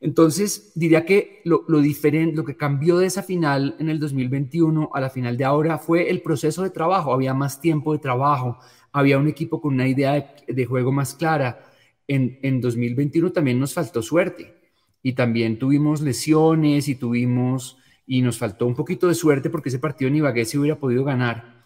Entonces, 0.00 0.72
diría 0.74 1.06
que 1.06 1.40
lo, 1.44 1.64
diferente, 1.80 2.36
lo 2.36 2.44
que 2.44 2.56
cambió 2.56 2.98
de 2.98 3.06
esa 3.06 3.22
final 3.22 3.74
en 3.78 3.88
el 3.88 3.98
2021 3.98 4.90
a 4.92 5.00
la 5.00 5.08
final 5.08 5.36
de 5.38 5.44
ahora 5.44 5.78
fue 5.78 6.10
el 6.10 6.20
proceso 6.20 6.62
de 6.62 6.70
trabajo. 6.70 7.12
Había 7.12 7.32
más 7.32 7.60
tiempo 7.60 7.92
de 7.92 7.98
trabajo, 8.00 8.58
había 8.92 9.18
un 9.18 9.28
equipo 9.28 9.62
con 9.62 9.74
una 9.74 9.88
idea 9.88 10.34
de, 10.46 10.66
juego 10.66 10.92
más 10.92 11.14
clara. 11.14 11.72
En, 12.06 12.38
en 12.42 12.60
2021 12.60 13.32
también 13.32 13.58
nos 13.58 13.72
faltó 13.72 14.02
suerte 14.02 14.63
y 15.04 15.12
también 15.12 15.58
tuvimos 15.58 16.00
lesiones 16.00 16.88
y 16.88 16.94
tuvimos, 16.94 17.76
y 18.06 18.22
nos 18.22 18.38
faltó 18.38 18.66
un 18.66 18.74
poquito 18.74 19.06
de 19.06 19.14
suerte 19.14 19.50
porque 19.50 19.68
ese 19.68 19.78
partido 19.78 20.08
en 20.08 20.16
Ibagué 20.16 20.46
se 20.46 20.58
hubiera 20.58 20.78
podido 20.80 21.04
ganar. 21.04 21.62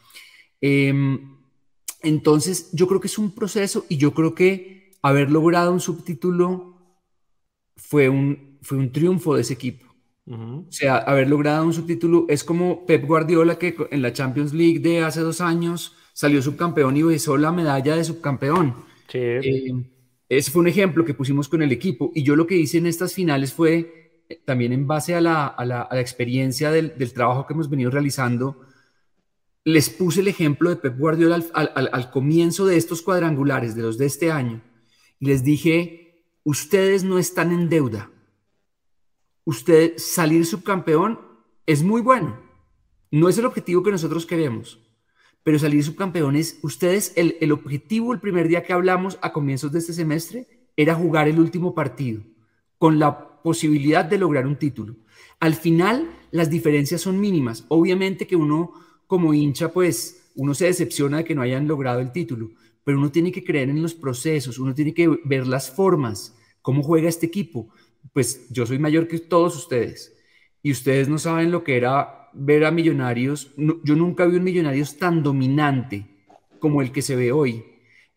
Em, 0.60 1.36
entonces, 2.02 2.68
yo 2.72 2.88
creo 2.88 3.00
que 3.00 3.06
es 3.06 3.16
un 3.16 3.32
proceso 3.32 3.86
y 3.88 3.96
yo 3.96 4.12
creo 4.12 4.34
que 4.34 4.90
haber 5.02 5.30
logrado 5.30 5.72
un 5.72 5.78
subtítulo 5.78 6.76
fue 7.76 8.08
un, 8.08 8.58
fue 8.60 8.76
un 8.76 8.90
triunfo 8.90 9.36
de 9.36 9.42
ese 9.42 9.54
equipo. 9.54 9.86
O 10.26 10.66
sea, 10.68 10.98
haber 10.98 11.30
logrado 11.30 11.64
un 11.64 11.72
subtítulo 11.72 12.26
es 12.28 12.44
como 12.44 12.84
Pep 12.84 13.06
Guardiola 13.06 13.56
que 13.56 13.74
en 13.90 14.02
la 14.02 14.12
Champions 14.12 14.52
League 14.52 14.80
de 14.80 15.00
hace 15.00 15.20
dos 15.20 15.40
años 15.40 15.94
salió 16.12 16.42
subcampeón 16.42 16.96
y 16.96 17.02
besó 17.02 17.38
la 17.38 17.50
medalla 17.50 17.96
de 17.96 18.04
subcampeón. 18.04 18.74
Eh, 19.14 19.72
ese 20.28 20.50
fue 20.50 20.60
un 20.60 20.68
ejemplo 20.68 21.04
que 21.04 21.14
pusimos 21.14 21.48
con 21.48 21.62
el 21.62 21.72
equipo. 21.72 22.12
Y 22.14 22.22
yo 22.22 22.36
lo 22.36 22.46
que 22.46 22.56
hice 22.56 22.78
en 22.78 22.86
estas 22.86 23.14
finales 23.14 23.52
fue, 23.52 24.24
eh, 24.28 24.42
también 24.44 24.72
en 24.72 24.86
base 24.86 25.14
a 25.14 25.20
la, 25.20 25.88
experiencia 25.92 26.70
del, 26.70 26.92
trabajo 27.12 27.46
que 27.46 27.54
hemos 27.54 27.70
venido 27.70 27.90
realizando, 27.90 28.60
les 29.64 29.90
puse 29.90 30.20
el 30.20 30.28
ejemplo 30.28 30.70
de 30.70 30.76
Pep 30.76 30.98
Guardiola 30.98 31.36
al, 31.36 31.72
al, 31.74 31.90
al 31.92 32.10
comienzo 32.10 32.66
de 32.66 32.76
estos 32.76 33.02
cuadrangulares, 33.02 33.74
de 33.74 33.82
los 33.82 33.98
de 33.98 34.06
este 34.06 34.30
año. 34.30 34.62
Y 35.18 35.26
les 35.26 35.44
dije, 35.44 36.24
ustedes 36.44 37.04
no 37.04 37.18
están 37.18 37.52
en 37.52 37.68
deuda. 37.68 38.10
Usted 39.44 39.94
salir 39.96 40.44
subcampeón 40.44 41.20
es 41.66 41.82
muy 41.82 42.02
bueno. 42.02 42.40
No 43.10 43.28
es 43.28 43.38
el 43.38 43.46
objetivo 43.46 43.82
que 43.82 43.90
nosotros 43.90 44.26
queremos, 44.26 44.78
pero 45.42 45.58
salir 45.58 45.82
subcampeón 45.84 46.36
es, 46.36 46.58
ustedes, 46.62 47.12
el, 47.16 47.36
el 47.40 47.52
objetivo 47.52 48.12
el 48.12 48.20
primer 48.20 48.48
día 48.48 48.62
que 48.62 48.72
hablamos 48.72 49.18
a 49.22 49.32
comienzos 49.32 49.72
de 49.72 49.78
este 49.78 49.92
semestre 49.92 50.46
era 50.76 50.94
jugar 50.94 51.28
el 51.28 51.38
último 51.38 51.74
partido 51.74 52.22
con 52.78 52.98
la 52.98 53.42
posibilidad 53.42 54.04
de 54.04 54.18
lograr 54.18 54.46
un 54.46 54.56
título. 54.56 54.96
Al 55.40 55.54
final, 55.54 56.08
las 56.30 56.50
diferencias 56.50 57.00
son 57.00 57.20
mínimas. 57.20 57.64
Obviamente 57.68 58.26
que 58.26 58.36
uno 58.36 58.72
como 59.06 59.32
hincha, 59.34 59.72
pues, 59.72 60.30
uno 60.36 60.54
se 60.54 60.66
decepciona 60.66 61.18
de 61.18 61.24
que 61.24 61.34
no 61.34 61.42
hayan 61.42 61.66
logrado 61.66 62.00
el 62.00 62.12
título, 62.12 62.50
pero 62.84 62.98
uno 62.98 63.10
tiene 63.10 63.32
que 63.32 63.42
creer 63.42 63.70
en 63.70 63.82
los 63.82 63.94
procesos, 63.94 64.58
uno 64.58 64.74
tiene 64.74 64.94
que 64.94 65.08
ver 65.24 65.46
las 65.46 65.70
formas, 65.70 66.34
¿Cómo 66.68 66.82
juega 66.82 67.08
este 67.08 67.24
equipo? 67.24 67.70
Pues 68.12 68.46
yo 68.50 68.66
soy 68.66 68.78
mayor 68.78 69.08
que 69.08 69.18
todos 69.18 69.56
ustedes 69.56 70.14
y 70.62 70.70
ustedes 70.70 71.08
no 71.08 71.16
saben 71.16 71.50
lo 71.50 71.64
que 71.64 71.78
era 71.78 72.27
ver 72.38 72.64
a 72.64 72.70
Millonarios. 72.70 73.52
yo 73.56 73.96
nunca 73.96 74.26
vi 74.26 74.36
un 74.36 74.44
Millonarios 74.44 74.96
tan 74.96 75.22
dominante 75.22 76.06
como 76.58 76.82
el 76.82 76.92
que 76.92 77.02
se 77.02 77.16
ve 77.16 77.32
hoy. 77.32 77.64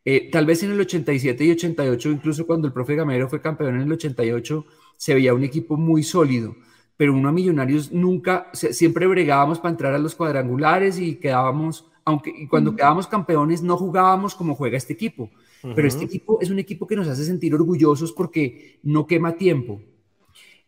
Eh, 0.04 0.30
tal 0.32 0.46
vez 0.46 0.64
en 0.64 0.72
el 0.72 0.80
87 0.80 1.46
y 1.46 1.52
88, 1.52 2.10
incluso 2.10 2.48
cuando 2.48 2.68
el 2.68 2.74
profe 2.74 2.96
Gamero 2.96 3.30
fue 3.30 3.42
campeón 3.42 3.76
en 3.76 3.82
el 3.82 3.92
88, 3.92 4.66
se 4.98 5.14
veía 5.14 5.34
un 5.34 5.44
equipo 5.44 5.78
muy 5.78 6.04
sólido, 6.04 6.56
pero 6.98 7.14
uno 7.14 7.30
a 7.30 7.32
Millonarios 7.32 7.92
nunca, 7.92 8.50
siempre 8.54 9.06
bregábamos 9.08 9.60
para 9.60 9.72
entrar 9.72 9.94
a 9.94 10.00
los 10.00 10.16
cuadrangulares 10.16 11.00
y 11.00 11.16
quedábamos, 11.16 11.86
aunque 12.04 12.48
cuando 12.50 12.76
quedábamos 12.76 13.08
campeones 13.08 13.62
no 13.62 13.78
jugábamos 13.78 14.36
como 14.36 14.56
juega 14.56 14.78
este 14.78 14.94
equipo. 14.94 15.30
Pero 15.76 15.88
este 15.88 16.06
equipo 16.06 16.40
es 16.42 16.50
un 16.50 16.58
equipo 16.58 16.88
que 16.88 16.96
nos 16.96 17.08
hace 17.08 17.24
sentir 17.24 17.54
orgullosos 17.54 18.12
porque 18.14 18.80
no 18.82 19.06
quema 19.06 19.34
tiempo. 19.34 19.80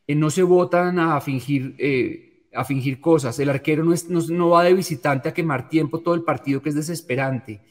Eh, 0.05 0.15
no 0.15 0.29
se 0.29 0.43
votan 0.43 1.00
a 1.00 1.19
fingir, 1.19 1.75
eh, 1.79 2.32
a 2.55 2.63
fingir 2.65 3.00
cosas. 3.00 3.38
El 3.39 3.50
arquero 3.50 3.83
no, 3.83 3.93
es, 3.93 4.10
no, 4.10 4.50
va 4.50 4.63
de 4.63 4.74
visitante 4.74 5.29
a 5.29 5.33
quemar 5.33 5.69
tiempo 5.69 6.00
todo 6.00 6.15
el 6.15 6.24
partido, 6.24 6.62
que 6.62 6.69
es 6.69 6.75
desesperante. 6.75 7.62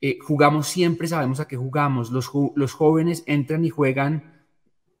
Eh, 0.00 0.18
jugamos 0.20 0.66
siempre, 0.66 1.08
sabemos 1.08 1.40
a 1.40 1.48
qué 1.48 1.56
jugamos. 1.56 2.10
Los, 2.10 2.30
los 2.54 2.72
jóvenes 2.72 3.22
entran 3.26 3.64
y 3.64 3.70
juegan, 3.70 4.46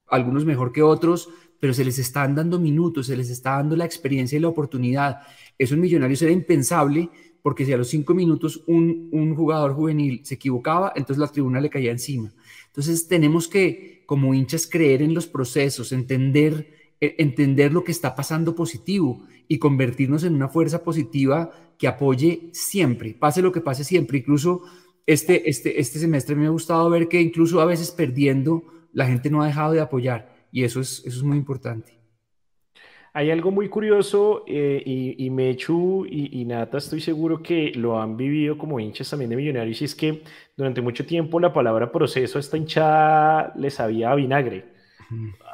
algunos 0.08 0.44
mejor 0.44 0.72
que 0.72 0.82
otros, 0.82 1.28
pero 1.60 1.74
se 1.74 1.84
les 1.84 1.98
están 1.98 2.34
dando 2.34 2.58
minutos, 2.58 3.06
se 3.06 3.16
les 3.16 3.30
está 3.30 3.52
dando 3.52 3.76
la 3.76 3.84
experiencia 3.84 4.36
y 4.36 4.40
la 4.40 4.48
oportunidad. 4.48 5.20
Eso 5.58 5.74
en 5.74 5.80
Millonarios 5.80 6.22
era 6.22 6.32
impensable 6.32 7.10
porque 7.42 7.64
si 7.64 7.72
a 7.72 7.76
los 7.76 7.88
cinco 7.88 8.14
minutos 8.14 8.62
un, 8.66 9.34
jugador 9.34 9.74
juvenil 9.74 10.20
se 10.24 10.34
equivocaba, 10.34 10.92
entonces 10.94 11.18
la 11.18 11.28
tribuna 11.28 11.60
le 11.60 11.70
caía 11.70 11.90
encima. 11.90 12.32
Entonces 12.66 13.08
tenemos 13.08 13.48
que, 13.48 14.02
como 14.06 14.34
hinchas, 14.34 14.66
creer 14.66 15.02
en 15.02 15.14
los 15.14 15.26
procesos, 15.26 15.92
entender, 15.92 16.79
entender 17.00 17.72
lo 17.72 17.82
que 17.82 17.92
está 17.92 18.14
pasando 18.14 18.54
positivo 18.54 19.22
y 19.48 19.58
convertirnos 19.58 20.24
en 20.24 20.34
una 20.34 20.48
fuerza 20.48 20.84
positiva 20.84 21.50
que 21.78 21.88
apoye 21.88 22.50
siempre, 22.52 23.14
pase 23.14 23.42
lo 23.42 23.52
que 23.52 23.60
pase 23.60 23.84
siempre. 23.84 24.18
Incluso 24.18 24.62
este, 25.06 25.48
este, 25.48 25.80
este 25.80 25.98
semestre 25.98 26.36
me 26.36 26.46
ha 26.46 26.50
gustado 26.50 26.88
ver 26.90 27.08
que 27.08 27.20
incluso 27.20 27.60
a 27.60 27.64
veces 27.64 27.90
perdiendo, 27.90 28.64
la 28.92 29.06
gente 29.06 29.30
no 29.30 29.42
ha 29.42 29.46
dejado 29.46 29.72
de 29.72 29.80
apoyar 29.80 30.34
y 30.52 30.64
eso 30.64 30.80
es, 30.80 31.02
eso 31.06 31.18
es 31.18 31.22
muy 31.22 31.36
importante. 31.36 31.98
Hay 33.12 33.30
algo 33.32 33.50
muy 33.50 33.68
curioso 33.68 34.44
eh, 34.46 34.82
y, 34.86 35.30
Mechu 35.30 36.06
y, 36.08 36.44
Nata 36.44 36.78
estoy 36.78 37.00
seguro 37.00 37.42
que 37.42 37.72
lo 37.74 38.00
han 38.00 38.16
vivido 38.16 38.56
como 38.56 38.78
hinchas 38.78 39.10
también 39.10 39.30
de 39.30 39.36
Millonarios 39.36 39.82
y 39.82 39.84
es 39.84 39.96
que 39.96 40.22
durante 40.56 40.80
mucho 40.80 41.04
tiempo 41.04 41.40
la 41.40 41.52
palabra 41.52 41.90
proceso 41.90 42.38
a 42.38 42.40
esta 42.40 42.56
hinchada 42.56 43.52
le 43.56 43.70
sabía 43.70 44.12
a 44.12 44.14
vinagre. 44.14 44.79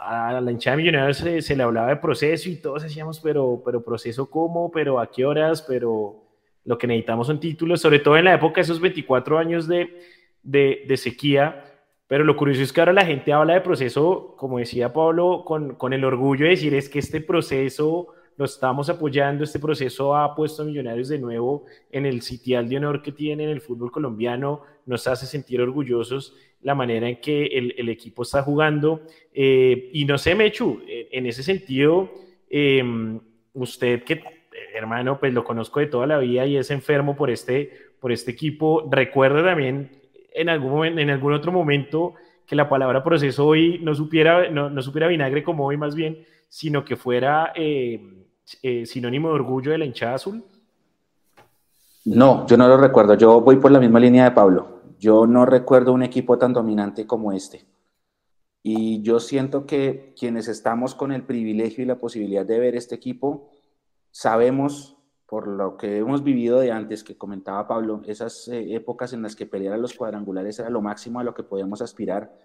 A 0.01 0.41
la 0.41 0.51
hinchada 0.51 0.77
Millonarios 0.77 1.19
se, 1.19 1.57
le 1.57 1.63
hablaba 1.63 1.89
de 1.89 1.97
proceso 1.97 2.49
y 2.49 2.57
todos 2.57 2.83
decíamos, 2.83 3.21
pero, 3.21 3.63
pero 3.65 3.83
proceso 3.83 4.29
cómo, 4.29 4.71
pero 4.71 5.01
a 5.01 5.11
qué 5.11 5.25
horas, 5.25 5.63
pero 5.63 6.23
lo 6.65 6.77
que 6.79 6.87
necesitamos 6.87 7.27
son 7.27 7.41
títulos, 7.41 7.81
sobre 7.81 8.01
todo 8.01 8.17
en 8.17 8.25
la 8.25 8.35
época 8.35 8.57
de 8.57 8.63
esos 8.63 8.81
24 8.81 9.39
años 9.39 9.67
de, 9.67 10.01
de, 10.43 10.85
de 10.87 10.97
sequía. 10.97 11.65
Pero 12.09 12.25
lo 12.25 12.37
curioso 12.37 12.63
es 12.63 12.73
que 12.73 12.81
ahora 12.81 12.93
la 12.93 13.05
gente 13.05 13.33
habla 13.33 13.55
de 13.55 13.61
proceso, 13.61 14.35
como 14.37 14.59
decía 14.59 14.93
Pablo, 14.93 15.45
con, 15.45 15.75
con 15.75 15.93
el 15.93 16.05
orgullo 16.05 16.45
de 16.45 16.51
decir 16.51 16.75
es 16.75 16.89
que 16.89 17.01
este 17.01 17.21
proceso 17.21 18.09
lo 18.37 18.45
estamos 18.45 18.91
apoyando, 18.91 19.45
este 19.45 19.59
proceso 19.59 20.15
ha 20.15 20.35
puesto 20.35 20.63
a 20.63 20.67
Millonarios 20.67 21.09
de 21.09 21.19
nuevo 21.19 21.65
en 21.91 22.05
el 22.07 22.21
sitial 22.23 22.69
de 22.69 22.77
honor 22.77 23.03
que 23.03 23.13
tiene 23.13 23.45
en 23.45 23.51
el 23.51 23.61
fútbol 23.61 23.91
colombiano, 23.91 24.61
nos 24.85 25.07
hace 25.07 25.27
sentir 25.27 25.61
orgullosos 25.61 26.35
la 26.67 26.75
manera 26.75 27.09
en 27.09 27.21
que 27.21 27.47
el, 27.47 27.89
equipo 27.89 28.23
está 28.25 28.43
jugando. 28.43 29.03
Eh, 29.33 29.89
y 29.93 30.05
no 30.05 30.19
sé, 30.19 30.35
Mechu, 30.35 30.83
en 30.89 31.27
ese 31.27 31.45
sentido, 31.45 32.11
em, 32.51 33.21
usted 33.55 34.03
que, 34.03 34.21
hermano, 34.75 35.21
pues 35.21 35.33
lo 35.33 35.45
conozco 35.45 35.79
de 35.79 35.87
toda 35.87 36.09
la 36.09 36.19
vida 36.19 36.45
y 36.45 36.57
es 36.57 36.73
enfermo 36.73 37.15
por 37.15 37.31
este, 37.31 37.71
por 38.01 38.11
este 38.11 38.33
equipo, 38.33 38.89
recuerda 38.91 39.45
también 39.45 39.93
en 40.35 40.49
algún, 40.49 40.99
en 40.99 41.09
algún 41.09 41.35
otro 41.35 41.53
momento 41.53 42.15
que 42.45 42.57
la 42.57 42.69
palabra 42.69 43.05
proceso 43.05 43.47
hoy 43.47 43.79
no 43.81 43.95
supiera, 43.95 44.51
no, 44.51 44.69
no 44.69 44.83
supiera 44.83 45.07
vinagre 45.07 45.45
como 45.45 45.67
hoy 45.67 45.77
más 45.77 45.95
bien, 45.95 46.19
sino 46.49 46.85
que 46.85 46.97
fuera 46.97 47.53
eh, 47.55 48.25
eh, 48.61 48.87
sinónimo 48.87 49.29
de 49.29 49.35
orgullo 49.37 49.71
de 49.71 49.79
la 49.79 49.85
hinchada 49.85 50.17
azul? 50.17 50.43
No, 52.07 52.45
yo 52.49 52.57
no 52.57 52.67
lo 52.67 52.77
recuerdo. 52.77 53.15
Yo 53.15 53.41
voy 53.41 53.55
por 53.55 53.71
la 53.71 53.79
misma 53.79 54.01
línea 54.01 54.25
de 54.25 54.31
Pablo. 54.33 54.76
Yo 54.99 55.27
no 55.27 55.47
recuerdo 55.47 55.93
un 55.93 56.03
equipo 56.03 56.39
tan 56.39 56.53
dominante 56.53 57.07
como 57.07 57.33
este. 57.33 57.67
Y 58.63 59.03
yo 59.03 59.21
siento 59.21 59.67
que 59.67 60.15
quienes 60.19 60.49
estamos 60.49 60.95
con 60.95 61.13
el 61.13 61.25
privilegio 61.25 61.85
y 61.85 61.87
la 61.87 61.99
posibilidad 61.99 62.45
de 62.45 62.59
ver 62.59 62.75
este 62.75 62.95
equipo, 62.95 63.51
sabemos 64.11 64.97
por 65.27 65.49
lo 65.49 65.77
que 65.77 65.99
hemos 65.99 66.23
vivido 66.23 66.61
de 66.61 66.73
antes, 66.73 67.05
que 67.05 67.19
comentaba 67.19 67.67
Pablo, 67.67 68.03
esas 68.07 68.49
eh, 68.49 68.75
épocas 68.75 69.13
en 69.13 69.23
las 69.23 69.37
que 69.37 69.47
pelear 69.47 69.75
a 69.75 69.79
los 69.79 69.95
cuadrangulares 69.95 70.59
era 70.59 70.71
lo 70.71 70.81
máximo 70.81 71.21
a 71.21 71.25
lo 71.25 71.35
que 71.35 71.43
podíamos 71.43 71.83
aspirar, 71.83 72.37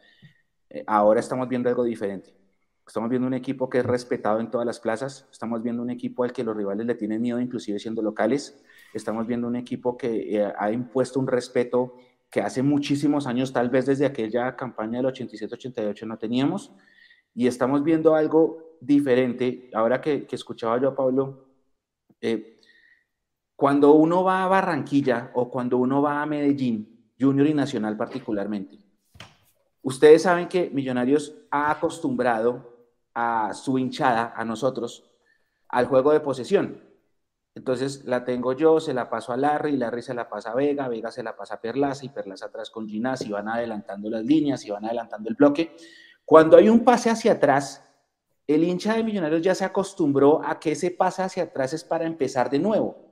eh, 0.69 0.83
ahora 0.87 1.19
estamos 1.19 1.47
viendo 1.47 1.69
algo 1.69 1.83
diferente. 1.83 2.35
Estamos 2.85 3.09
viendo 3.09 3.27
un 3.27 3.33
equipo 3.33 3.69
que 3.69 3.77
es 3.79 3.85
respetado 3.85 4.39
en 4.39 4.51
todas 4.51 4.65
las 4.65 4.79
plazas, 4.79 5.27
estamos 5.31 5.61
viendo 5.61 5.81
un 5.81 5.91
equipo 5.91 6.23
al 6.23 6.33
que 6.33 6.43
los 6.43 6.57
rivales 6.57 6.85
le 6.85 6.95
tienen 6.95 7.21
miedo, 7.21 7.39
inclusive 7.39 7.79
siendo 7.79 8.01
locales, 8.01 8.61
estamos 8.93 9.27
viendo 9.27 9.47
un 9.47 9.55
equipo 9.55 9.97
que 9.97 10.35
eh, 10.35 10.53
ha 10.57 10.71
impuesto 10.71 11.19
un 11.19 11.27
respeto 11.27 11.95
que 12.31 12.41
hace 12.41 12.63
muchísimos 12.63 13.27
años, 13.27 13.51
tal 13.51 13.69
vez 13.69 13.85
desde 13.85 14.05
aquella 14.05 14.55
campaña 14.55 15.01
del 15.01 15.11
87-88 15.11 16.07
no 16.07 16.17
teníamos, 16.17 16.71
y 17.35 17.45
estamos 17.45 17.83
viendo 17.83 18.15
algo 18.15 18.77
diferente. 18.79 19.69
Ahora 19.73 19.99
que, 19.99 20.25
escuchaba 20.31 20.79
yo 20.79 20.89
a 20.89 20.95
Pablo, 20.95 21.45
eh, 22.21 22.59
cuando 23.55 23.91
uno 23.93 24.23
va 24.23 24.43
a 24.43 24.47
Barranquilla 24.47 25.31
o 25.33 25.51
cuando 25.51 25.77
uno 25.77 26.01
va 26.01 26.21
a 26.21 26.25
Medellín, 26.25 27.11
Junior 27.19 27.47
y 27.47 27.53
Nacional 27.53 27.97
particularmente, 27.97 28.79
ustedes 29.81 30.23
saben 30.23 30.47
que 30.47 30.69
Millonarios 30.69 31.35
ha 31.51 31.69
acostumbrado 31.69 32.87
a 33.13 33.53
su 33.53 33.77
hinchada, 33.77 34.33
a 34.35 34.45
nosotros, 34.45 35.03
al 35.67 35.85
juego 35.85 36.13
de 36.13 36.21
posesión. 36.21 36.90
Entonces 37.53 38.05
la 38.05 38.23
tengo 38.23 38.53
yo, 38.53 38.79
se 38.79 38.93
la 38.93 39.09
paso 39.09 39.33
a 39.33 39.37
Larry, 39.37 39.75
Larry 39.75 40.01
se 40.01 40.13
la 40.13 40.29
pasa 40.29 40.51
a 40.51 40.55
Vega, 40.55 40.87
Vega 40.87 41.11
se 41.11 41.21
la 41.21 41.35
pasa 41.35 41.55
a 41.55 41.61
Perlaza 41.61 42.05
y 42.05 42.09
Perlaza 42.09 42.45
atrás 42.45 42.69
con 42.69 42.87
Ginás 42.87 43.21
y 43.23 43.29
van 43.29 43.49
adelantando 43.49 44.09
las 44.09 44.23
líneas 44.23 44.65
y 44.65 44.71
van 44.71 44.85
adelantando 44.85 45.29
el 45.29 45.35
bloque. 45.35 45.75
Cuando 46.23 46.55
hay 46.55 46.69
un 46.69 46.85
pase 46.85 47.09
hacia 47.09 47.33
atrás, 47.33 47.83
el 48.47 48.63
hincha 48.63 48.93
de 48.93 49.03
Millonarios 49.03 49.41
ya 49.41 49.53
se 49.53 49.65
acostumbró 49.65 50.41
a 50.43 50.59
que 50.59 50.71
ese 50.71 50.91
pase 50.91 51.23
hacia 51.23 51.43
atrás 51.43 51.73
es 51.73 51.83
para 51.83 52.05
empezar 52.05 52.49
de 52.49 52.59
nuevo. 52.59 53.11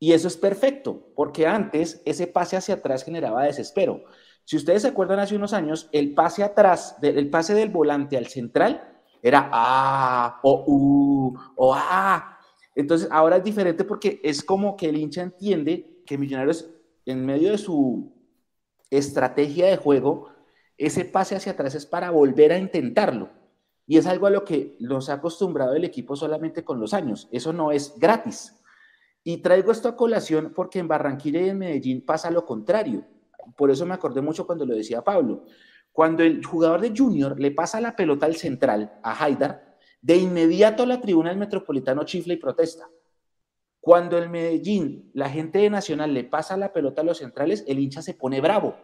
Y 0.00 0.12
eso 0.12 0.28
es 0.28 0.36
perfecto, 0.36 1.12
porque 1.14 1.46
antes 1.46 2.02
ese 2.04 2.26
pase 2.26 2.56
hacia 2.56 2.74
atrás 2.74 3.04
generaba 3.04 3.44
desespero. 3.44 4.04
Si 4.44 4.56
ustedes 4.56 4.82
se 4.82 4.88
acuerdan 4.88 5.20
hace 5.20 5.36
unos 5.36 5.52
años, 5.52 5.88
el 5.92 6.14
pase 6.14 6.42
atrás, 6.42 6.96
el 7.00 7.30
pase 7.30 7.54
del 7.54 7.70
volante 7.70 8.16
al 8.16 8.26
central 8.26 9.00
era 9.22 9.48
A 9.52 10.40
o 10.42 10.64
U 10.66 11.38
o 11.56 11.74
A. 11.74 12.33
Entonces 12.74 13.08
ahora 13.10 13.36
es 13.36 13.44
diferente 13.44 13.84
porque 13.84 14.20
es 14.22 14.42
como 14.42 14.76
que 14.76 14.88
el 14.88 14.96
hincha 14.96 15.22
entiende 15.22 16.02
que 16.06 16.18
Millonarios, 16.18 16.68
en 17.06 17.24
medio 17.24 17.50
de 17.50 17.58
su 17.58 18.12
estrategia 18.90 19.66
de 19.66 19.76
juego, 19.76 20.28
ese 20.76 21.04
pase 21.04 21.36
hacia 21.36 21.52
atrás 21.52 21.74
es 21.74 21.86
para 21.86 22.10
volver 22.10 22.52
a 22.52 22.58
intentarlo. 22.58 23.30
Y 23.86 23.98
es 23.98 24.06
algo 24.06 24.26
a 24.26 24.30
lo 24.30 24.44
que 24.44 24.76
nos 24.80 25.08
ha 25.08 25.14
acostumbrado 25.14 25.74
el 25.74 25.84
equipo 25.84 26.16
solamente 26.16 26.64
con 26.64 26.80
los 26.80 26.94
años. 26.94 27.28
Eso 27.30 27.52
no 27.52 27.70
es 27.70 27.94
gratis. 27.98 28.60
Y 29.22 29.38
traigo 29.38 29.72
esto 29.72 29.88
a 29.88 29.96
colación 29.96 30.52
porque 30.54 30.78
en 30.78 30.88
Barranquilla 30.88 31.40
y 31.40 31.50
en 31.50 31.58
Medellín 31.58 32.04
pasa 32.04 32.30
lo 32.30 32.44
contrario. 32.44 33.04
Por 33.56 33.70
eso 33.70 33.84
me 33.86 33.94
acordé 33.94 34.22
mucho 34.22 34.46
cuando 34.46 34.64
lo 34.64 34.74
decía 34.74 35.02
Pablo. 35.02 35.44
Cuando 35.92 36.22
el 36.22 36.44
jugador 36.44 36.80
de 36.80 36.92
Junior 36.96 37.38
le 37.38 37.50
pasa 37.50 37.80
la 37.80 37.94
pelota 37.94 38.26
al 38.26 38.36
central, 38.36 38.98
a 39.02 39.22
Haidar, 39.22 39.73
de 40.04 40.18
inmediato 40.18 40.84
la 40.84 41.00
tribuna 41.00 41.30
del 41.30 41.38
Metropolitano 41.38 42.04
chifla 42.04 42.34
y 42.34 42.36
protesta. 42.36 42.86
Cuando 43.80 44.18
el 44.18 44.28
Medellín, 44.28 45.10
la 45.14 45.30
gente 45.30 45.60
de 45.60 45.70
Nacional 45.70 46.12
le 46.12 46.24
pasa 46.24 46.58
la 46.58 46.74
pelota 46.74 47.00
a 47.00 47.04
los 47.04 47.18
centrales, 47.18 47.64
el 47.66 47.78
hincha 47.78 48.02
se 48.02 48.12
pone 48.12 48.38
bravo. 48.42 48.76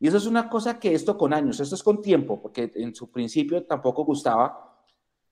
Y 0.00 0.08
eso 0.08 0.16
es 0.16 0.24
una 0.24 0.48
cosa 0.48 0.80
que 0.80 0.94
esto 0.94 1.18
con 1.18 1.34
años, 1.34 1.60
esto 1.60 1.74
es 1.74 1.82
con 1.82 2.00
tiempo, 2.00 2.40
porque 2.40 2.72
en 2.76 2.94
su 2.94 3.10
principio 3.10 3.62
tampoco 3.64 4.06
gustaba, 4.06 4.82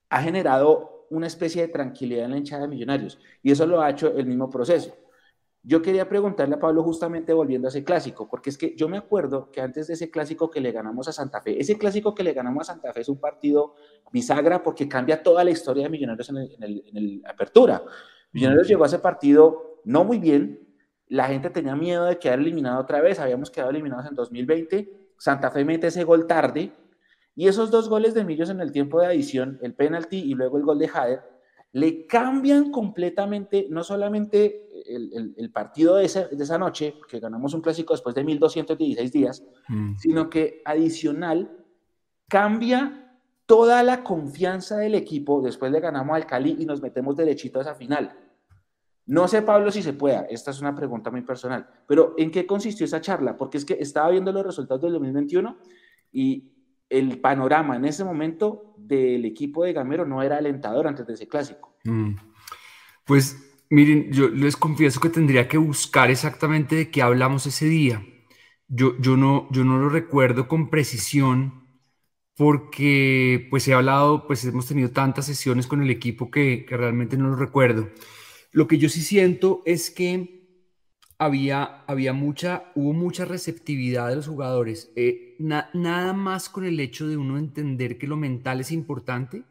ha 0.07 0.21
generado 0.21 1.07
una 1.09 1.25
especie 1.25 1.63
de 1.63 1.69
tranquilidad 1.69 2.25
en 2.25 2.31
la 2.31 2.37
hinchada 2.37 2.61
de 2.63 2.67
Millonarios. 2.67 3.17
Y 3.41 3.49
eso 3.49 3.65
lo 3.65 3.81
ha 3.81 3.89
hecho 3.89 4.15
el 4.15 4.27
mismo 4.27 4.51
proceso. 4.51 4.95
Yo 5.69 5.81
quería 5.81 6.07
preguntarle 6.07 6.55
a 6.55 6.59
Pablo 6.59 6.81
justamente 6.81 7.33
volviendo 7.33 7.67
a 7.67 7.69
ese 7.69 7.83
clásico, 7.83 8.29
porque 8.29 8.51
es 8.51 8.57
que 8.57 8.73
yo 8.77 8.87
me 8.87 8.97
acuerdo 8.97 9.51
que 9.51 9.59
antes 9.59 9.87
de 9.87 9.95
ese 9.95 10.09
clásico 10.09 10.49
que 10.49 10.61
le 10.61 10.71
ganamos 10.71 11.09
a 11.09 11.11
Santa 11.11 11.41
Fe, 11.41 11.59
ese 11.59 11.77
clásico 11.77 12.15
que 12.15 12.23
le 12.23 12.31
ganamos 12.31 12.69
a 12.69 12.71
Santa 12.71 12.93
Fe 12.93 13.01
es 13.01 13.09
un 13.09 13.19
partido 13.19 13.75
bisagra 14.09 14.63
porque 14.63 14.87
cambia 14.87 15.21
toda 15.21 15.43
la 15.43 15.51
historia 15.51 15.83
de 15.83 15.89
Millonarios 15.89 16.29
en 16.29 16.37
el, 16.37 17.21
apertura. 17.27 17.83
Millonarios 18.31 18.65
llegó 18.69 18.85
a 18.85 18.87
ese 18.87 18.99
partido 18.99 19.81
no 19.83 20.05
muy 20.05 20.19
bien, 20.19 20.57
la 21.09 21.27
gente 21.27 21.49
tenía 21.49 21.75
miedo 21.75 22.05
de 22.05 22.17
quedar 22.17 22.39
eliminado 22.39 22.79
otra 22.79 23.01
vez, 23.01 23.19
habíamos 23.19 23.51
quedado 23.51 23.71
eliminados 23.71 24.05
en 24.05 24.15
2020, 24.15 24.89
Santa 25.17 25.51
Fe 25.51 25.65
mete 25.65 25.87
ese 25.87 26.05
gol 26.05 26.27
tarde, 26.27 26.71
y 27.35 27.49
esos 27.49 27.71
dos 27.71 27.89
goles 27.89 28.13
de 28.13 28.23
Millos 28.23 28.49
en 28.49 28.61
el 28.61 28.71
tiempo 28.71 29.01
de 29.01 29.07
adición, 29.07 29.59
el 29.61 29.73
penalti 29.73 30.17
y 30.17 30.33
luego 30.33 30.57
el 30.57 30.63
gol 30.63 30.79
de 30.79 30.87
Jader, 30.87 31.36
le 31.73 32.07
cambian 32.07 32.71
completamente, 32.71 33.67
no 33.69 33.83
solamente 33.83 34.67
el, 34.87 35.51
partido 35.51 35.95
de 35.95 36.05
esa, 36.05 36.57
noche, 36.57 36.95
que 37.09 37.19
ganamos 37.19 37.53
un 37.53 37.61
clásico 37.61 37.93
después 37.93 38.15
de 38.15 38.23
1216 38.23 39.11
días, 39.11 39.43
mm. 39.67 39.97
sino 39.97 40.29
que 40.29 40.61
adicional 40.65 41.51
cambia 42.27 43.07
toda 43.45 43.81
la 43.81 44.03
confianza 44.03 44.77
del 44.77 44.93
equipo 44.93 45.41
después 45.41 45.71
le 45.71 45.79
ganamos 45.79 46.15
al 46.15 46.25
Cali 46.25 46.57
y 46.59 46.65
nos 46.65 46.81
metemos 46.81 47.15
derechito 47.15 47.59
a 47.59 47.61
esa 47.61 47.75
final. 47.75 48.15
No 49.05 49.27
sé, 49.29 49.41
Pablo, 49.41 49.71
si 49.71 49.81
se 49.81 49.93
pueda, 49.93 50.27
esta 50.29 50.51
es 50.51 50.59
una 50.59 50.75
pregunta 50.75 51.09
muy 51.09 51.21
personal, 51.21 51.65
pero 51.87 52.13
¿en 52.17 52.29
qué 52.29 52.45
consistió 52.45 52.85
esa 52.85 52.99
charla? 52.99 53.37
Porque 53.37 53.57
es 53.57 53.63
que 53.63 53.77
estaba 53.79 54.09
viendo 54.09 54.33
los 54.33 54.45
resultados 54.45 54.81
del 54.81 54.91
2021 54.93 55.57
y 56.11 56.56
el 56.89 57.19
panorama 57.19 57.75
en 57.75 57.85
ese 57.85 58.03
momento 58.03 58.75
del 58.77 59.25
equipo 59.25 59.63
de 59.63 59.73
Gamero 59.73 60.05
no 60.05 60.21
era 60.21 60.37
alentador 60.37 60.87
antes 60.87 61.05
de 61.07 61.13
ese 61.13 61.27
clásico. 61.27 61.75
Mm. 61.83 62.15
Pues 63.05 63.37
miren, 63.69 64.11
yo 64.11 64.29
les 64.29 64.55
confieso 64.55 64.99
que 64.99 65.09
tendría 65.09 65.47
que 65.47 65.57
buscar 65.57 66.09
exactamente 66.09 66.75
de 66.75 66.91
qué 66.91 67.01
hablamos 67.01 67.45
ese 67.45 67.65
día. 67.65 68.03
Yo, 68.67 68.97
yo, 68.99 69.17
no, 69.17 69.47
yo 69.51 69.63
no 69.63 69.77
lo 69.77 69.89
recuerdo 69.89 70.47
con 70.47 70.69
precisión 70.69 71.65
porque 72.35 73.47
pues 73.49 73.67
he 73.67 73.73
hablado, 73.73 74.27
pues 74.27 74.45
hemos 74.45 74.67
tenido 74.67 74.91
tantas 74.91 75.25
sesiones 75.25 75.67
con 75.67 75.81
el 75.81 75.89
equipo 75.89 76.29
que, 76.29 76.65
que 76.67 76.77
realmente 76.77 77.17
no 77.17 77.29
lo 77.29 77.35
recuerdo. 77.35 77.89
Lo 78.51 78.67
que 78.67 78.77
yo 78.77 78.89
sí 78.89 79.01
siento 79.01 79.63
es 79.65 79.89
que 79.89 80.36
había, 81.19 81.83
había 81.87 82.13
mucha, 82.13 82.71
hubo 82.75 82.93
mucha 82.93 83.25
receptividad 83.25 84.09
de 84.09 84.17
los 84.17 84.27
jugadores. 84.27 84.91
Eh, 84.95 85.35
nada 85.39 86.13
más 86.13 86.49
con 86.49 86.65
el 86.65 86.79
hecho 86.79 87.07
de 87.07 87.17
uno 87.17 87.37
entender 87.37 87.97
que 87.97 88.07
lo 88.07 88.17
mental 88.17 88.61
es 88.61 88.71
importante, 88.71 89.43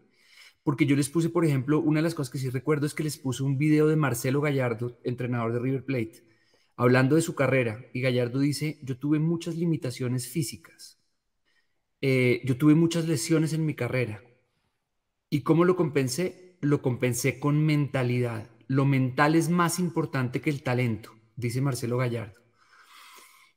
porque 0.62 0.86
yo 0.86 0.96
les 0.96 1.08
puse, 1.10 1.28
por 1.30 1.44
ejemplo, 1.44 1.80
una 1.80 2.00
de 2.00 2.04
las 2.04 2.14
cosas 2.14 2.32
que 2.32 2.38
sí 2.38 2.50
recuerdo 2.50 2.86
es 2.86 2.94
que 2.94 3.04
les 3.04 3.18
puse 3.18 3.42
un 3.42 3.58
video 3.58 3.86
de 3.88 3.96
Marcelo 3.96 4.40
Gallardo, 4.40 4.98
entrenador 5.04 5.52
de 5.52 5.60
River 5.60 5.84
Plate, 5.84 6.24
hablando 6.76 7.16
de 7.16 7.22
su 7.22 7.34
carrera. 7.34 7.86
Y 7.92 8.00
Gallardo 8.00 8.40
dice, 8.40 8.78
yo 8.82 8.98
tuve 8.98 9.18
muchas 9.18 9.56
limitaciones 9.56 10.28
físicas, 10.28 11.00
eh, 12.00 12.42
yo 12.44 12.56
tuve 12.56 12.74
muchas 12.74 13.06
lesiones 13.08 13.52
en 13.52 13.66
mi 13.66 13.74
carrera. 13.74 14.22
¿Y 15.30 15.42
cómo 15.42 15.64
lo 15.64 15.76
compensé? 15.76 16.56
Lo 16.60 16.82
compensé 16.82 17.40
con 17.40 17.64
mentalidad. 17.64 18.50
Lo 18.68 18.84
mental 18.84 19.34
es 19.34 19.48
más 19.50 19.78
importante 19.78 20.40
que 20.40 20.50
el 20.50 20.62
talento 20.62 21.15
dice 21.36 21.60
Marcelo 21.60 21.98
Gallardo. 21.98 22.40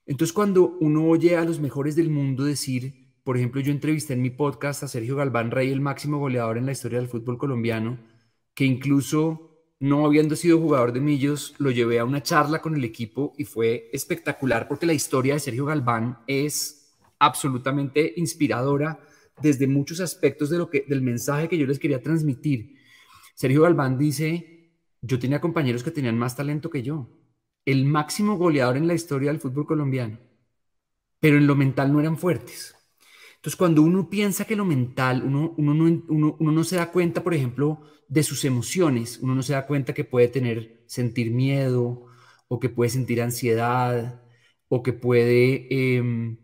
Entonces, 0.05 0.33
cuando 0.33 0.77
uno 0.79 1.05
oye 1.05 1.37
a 1.37 1.45
los 1.45 1.59
mejores 1.59 1.95
del 1.95 2.09
mundo 2.09 2.43
decir, 2.43 3.13
por 3.23 3.37
ejemplo, 3.37 3.61
yo 3.61 3.71
entrevisté 3.71 4.13
en 4.13 4.21
mi 4.21 4.31
podcast 4.31 4.83
a 4.83 4.87
Sergio 4.87 5.15
Galván 5.15 5.51
Rey, 5.51 5.71
el 5.71 5.81
máximo 5.81 6.17
goleador 6.17 6.57
en 6.57 6.65
la 6.65 6.71
historia 6.71 6.99
del 6.99 7.07
fútbol 7.07 7.37
colombiano, 7.37 7.99
que 8.53 8.65
incluso 8.65 9.49
no 9.79 10.05
habiendo 10.05 10.35
sido 10.35 10.59
jugador 10.59 10.91
de 10.91 10.99
Millos, 10.99 11.55
lo 11.57 11.71
llevé 11.71 11.99
a 11.99 12.05
una 12.05 12.21
charla 12.21 12.61
con 12.61 12.75
el 12.75 12.83
equipo 12.83 13.33
y 13.37 13.45
fue 13.45 13.89
espectacular 13.93 14.67
porque 14.67 14.85
la 14.85 14.93
historia 14.93 15.35
de 15.35 15.39
Sergio 15.39 15.65
Galván 15.65 16.19
es 16.27 16.97
absolutamente 17.19 18.13
inspiradora 18.17 18.99
desde 19.41 19.67
muchos 19.67 20.01
aspectos 20.01 20.49
de 20.49 20.57
lo 20.57 20.69
que, 20.69 20.85
del 20.87 21.01
mensaje 21.01 21.47
que 21.47 21.57
yo 21.57 21.65
les 21.65 21.79
quería 21.79 22.01
transmitir. 22.01 22.75
Sergio 23.35 23.61
Galván 23.61 23.97
dice, 23.97 24.73
yo 25.01 25.17
tenía 25.17 25.39
compañeros 25.39 25.83
que 25.83 25.91
tenían 25.91 26.17
más 26.17 26.35
talento 26.35 26.69
que 26.69 26.83
yo, 26.83 27.09
el 27.65 27.85
máximo 27.85 28.37
goleador 28.37 28.77
en 28.77 28.87
la 28.87 28.93
historia 28.95 29.31
del 29.31 29.41
fútbol 29.41 29.65
colombiano, 29.65 30.19
pero 31.19 31.37
en 31.37 31.47
lo 31.47 31.55
mental 31.55 31.91
no 31.91 31.99
eran 31.99 32.17
fuertes. 32.17 32.75
Entonces, 33.35 33.57
cuando 33.57 33.81
uno 33.83 34.09
piensa 34.09 34.45
que 34.45 34.55
lo 34.55 34.65
mental, 34.65 35.23
uno, 35.25 35.53
uno, 35.57 35.73
no, 35.73 36.03
uno, 36.09 36.51
no 36.51 36.63
se 36.63 36.77
da 36.77 36.91
cuenta, 36.91 37.23
por 37.23 37.33
ejemplo, 37.33 37.81
de 38.07 38.23
sus 38.23 38.45
emociones, 38.45 39.19
uno 39.21 39.35
no 39.35 39.43
se 39.43 39.53
da 39.53 39.67
cuenta 39.67 39.93
que 39.93 40.03
puede 40.05 40.27
tener, 40.29 40.83
sentir 40.87 41.31
miedo, 41.31 42.07
o 42.47 42.59
que 42.59 42.69
puede 42.69 42.89
sentir 42.89 43.21
ansiedad, 43.21 44.23
o 44.69 44.83
que 44.83 44.93
puede 44.93 45.67
em, 45.97 46.37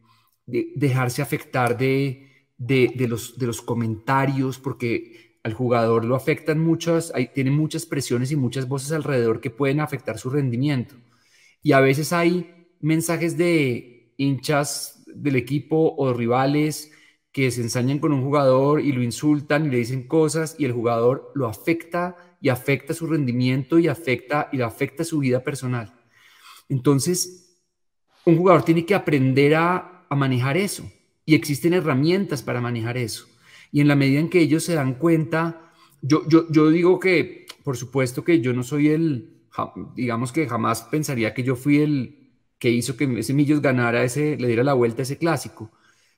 dejarse 0.46 1.22
afectar 1.22 1.78
de, 1.78 2.30
de, 2.58 3.08
los, 3.08 3.38
de 3.38 3.48
los 3.48 3.62
comentarios, 3.62 4.60
porque 4.60 5.25
al 5.46 5.54
jugador 5.54 6.06
lo 6.06 6.16
afectan 6.16 6.60
muchas, 6.60 7.12
hay, 7.14 7.28
tiene 7.28 7.52
muchas 7.52 7.86
presiones 7.86 8.32
y 8.32 8.36
muchas 8.36 8.68
voces 8.68 8.92
alrededor 8.92 9.42
que 9.42 9.52
pueden 9.52 9.80
afectar 9.80 10.18
su 10.18 10.32
rendimiento. 10.32 10.96
Y 11.62 11.74
a 11.74 11.82
veces 11.82 12.14
hay 12.14 12.68
mensajes 12.82 13.38
de 13.38 14.12
hinchas 14.18 15.04
del 15.06 15.36
equipo 15.36 15.94
o 16.00 16.12
rivales 16.14 16.92
que 17.32 17.52
se 17.52 17.62
ensañan 17.62 18.00
con 18.00 18.12
un 18.12 18.24
jugador 18.24 18.82
y 18.82 18.92
lo 18.92 19.04
insultan 19.04 19.68
y 19.68 19.70
le 19.70 19.78
dicen 19.78 20.08
cosas 20.08 20.56
y 20.58 20.66
el 20.66 20.72
jugador 20.72 21.32
lo 21.36 21.46
afecta 21.46 22.16
y 22.42 22.50
afecta 22.50 22.96
su 22.96 23.06
rendimiento 23.06 23.78
y 23.78 23.88
afecta 23.88 24.50
y 24.52 24.62
afecta 24.62 25.04
su 25.04 25.20
vida 25.20 25.44
personal. 25.44 25.94
Entonces, 26.70 27.62
un 28.26 28.36
jugador 28.36 28.66
tiene 28.66 28.84
que 28.84 28.96
aprender 28.96 29.54
a, 29.54 30.08
a 30.10 30.16
manejar 30.16 30.58
eso 30.58 30.92
y 31.24 31.36
existen 31.36 31.76
herramientas 31.76 32.42
para 32.42 32.62
manejar 32.62 32.98
eso. 32.98 33.28
Y 33.72 33.82
en 33.82 33.88
la 33.88 33.96
medida 33.96 34.20
en 34.20 34.30
que 34.30 34.40
ellos 34.40 34.64
se 34.64 34.76
dan 34.76 34.96
cuenta, 34.96 35.72
yo, 36.02 36.28
yo, 36.28 36.50
yo 36.52 36.70
digo 36.70 37.00
que, 37.00 37.46
por 37.64 37.78
supuesto 37.78 38.24
que 38.24 38.42
yo 38.42 38.54
no 38.54 38.64
soy 38.64 38.90
el, 38.90 39.36
digamos 39.96 40.32
que 40.32 40.48
jamás 40.48 40.84
pensaría 40.84 41.34
que 41.34 41.44
yo 41.44 41.56
fui 41.56 41.80
el 41.80 42.26
que 42.60 42.70
hizo 42.70 42.96
que 42.96 43.20
ese 43.20 43.34
Millos 43.34 43.62
ganara 43.62 44.04
ese, 44.04 44.38
le 44.38 44.48
diera 44.48 44.64
la 44.64 44.74
vuelta 44.74 45.02
a 45.02 45.04
ese 45.04 45.18
clásico, 45.18 45.72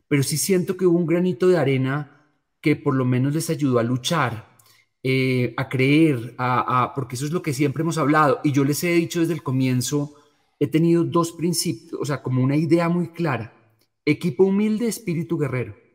pero 0.08 0.24
sí 0.24 0.38
siento 0.38 0.78
que 0.78 0.86
hubo 0.86 0.98
un 0.98 1.06
granito 1.06 1.48
de 1.48 1.58
arena 1.58 2.32
que 2.62 2.76
por 2.76 2.96
lo 2.96 3.06
menos 3.06 3.34
les 3.34 3.50
ayudó 3.50 3.80
a 3.80 3.84
luchar, 3.84 4.58
eh, 5.04 5.54
a 5.58 5.70
creer, 5.70 6.36
a, 6.38 6.92
porque 6.96 7.16
eso 7.16 7.26
es 7.26 7.32
lo 7.32 7.42
que 7.42 7.54
siempre 7.54 7.82
hemos 7.82 7.98
hablado 7.98 8.40
y 8.44 8.52
yo 8.52 8.64
les 8.64 8.84
he 8.84 8.94
dicho 8.94 9.20
desde 9.20 9.34
el 9.34 9.44
comienzo, 9.44 10.16
he 10.60 10.68
tenido 10.68 11.04
dos 11.04 11.32
principios, 11.34 12.00
o 12.02 12.06
sea, 12.06 12.22
como 12.22 12.44
una 12.44 12.56
idea 12.56 12.90
muy 12.90 13.10
clara, 13.10 13.54
equipo 14.06 14.44
humilde, 14.46 14.88
espíritu 14.88 15.38
guerrero 15.38 15.87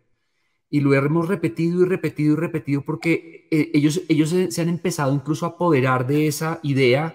y 0.72 0.80
lo 0.80 0.94
hemos 0.94 1.28
repetido 1.28 1.82
y 1.82 1.84
repetido 1.84 2.32
y 2.32 2.36
repetido 2.36 2.80
porque 2.80 3.46
eh, 3.50 3.70
ellos, 3.74 4.00
ellos 4.08 4.30
se, 4.30 4.62
han 4.62 4.70
empezado 4.70 5.14
incluso 5.14 5.44
a 5.44 5.50
apoderar 5.50 6.06
de 6.06 6.26
esa 6.26 6.60
idea 6.62 7.14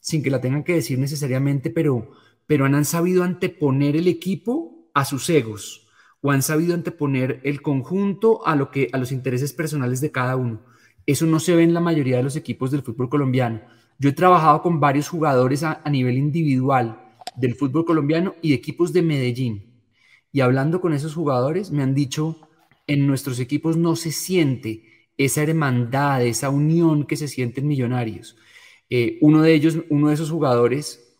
sin 0.00 0.22
que 0.22 0.28
la 0.28 0.42
tengan 0.42 0.64
que 0.64 0.74
decir 0.74 0.98
necesariamente, 0.98 1.70
pero, 1.70 2.10
pero 2.46 2.66
han, 2.66 2.84
sabido 2.84 3.24
anteponer 3.24 3.96
el 3.96 4.06
equipo 4.06 4.90
a 4.92 5.06
sus 5.06 5.30
egos 5.30 5.88
o 6.20 6.30
han 6.30 6.42
sabido 6.42 6.74
anteponer 6.74 7.40
el 7.42 7.62
conjunto 7.62 8.46
a, 8.46 8.54
lo 8.54 8.70
que, 8.70 8.90
a 8.92 8.98
los 8.98 9.12
intereses 9.12 9.54
personales 9.54 10.02
de 10.02 10.12
cada 10.12 10.36
uno. 10.36 10.60
Eso 11.06 11.24
no 11.24 11.40
se 11.40 11.56
ve 11.56 11.62
en 11.62 11.72
la 11.72 11.80
mayoría 11.80 12.18
de 12.18 12.22
los 12.22 12.36
equipos 12.36 12.70
del 12.70 12.82
fútbol 12.82 13.08
colombiano. 13.08 13.62
Yo 13.98 14.10
he 14.10 14.12
trabajado 14.12 14.60
con 14.60 14.78
varios 14.78 15.08
jugadores 15.08 15.62
a, 15.62 15.80
a 15.82 15.88
nivel 15.88 16.18
individual 16.18 17.00
del 17.34 17.54
fútbol 17.54 17.86
colombiano 17.86 18.34
y 18.42 18.52
equipos 18.52 18.92
de 18.92 19.00
Medellín. 19.00 19.72
Y 20.32 20.42
hablando 20.42 20.82
con 20.82 20.92
esos 20.92 21.14
jugadores 21.14 21.70
me 21.70 21.82
han 21.82 21.94
dicho 21.94 22.46
en 22.90 23.06
nuestros 23.06 23.38
equipos 23.38 23.76
no 23.76 23.94
se 23.94 24.10
siente 24.10 24.82
esa 25.16 25.44
hermandad, 25.44 26.24
esa 26.26 26.50
unión 26.50 27.06
que 27.06 27.16
se 27.16 27.28
siente 27.28 27.60
en 27.60 27.68
Millonarios. 27.68 28.36
Eh, 28.88 29.18
uno 29.20 29.42
de 29.42 29.54
ellos, 29.54 29.78
uno 29.90 30.08
de 30.08 30.14
esos 30.14 30.30
jugadores, 30.30 31.16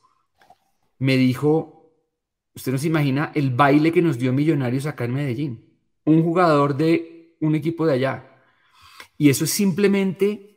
me 0.98 1.16
dijo, 1.16 1.94
usted 2.54 2.72
no 2.72 2.78
se 2.78 2.88
imagina 2.88 3.30
el 3.36 3.50
baile 3.50 3.92
que 3.92 4.02
nos 4.02 4.18
dio 4.18 4.32
Millonarios 4.32 4.86
acá 4.86 5.04
en 5.04 5.14
Medellín. 5.14 5.64
Un 6.04 6.24
jugador 6.24 6.76
de 6.76 7.36
un 7.40 7.54
equipo 7.54 7.86
de 7.86 7.92
allá. 7.92 8.42
Y 9.16 9.30
eso 9.30 9.44
es 9.44 9.50
simplemente 9.50 10.56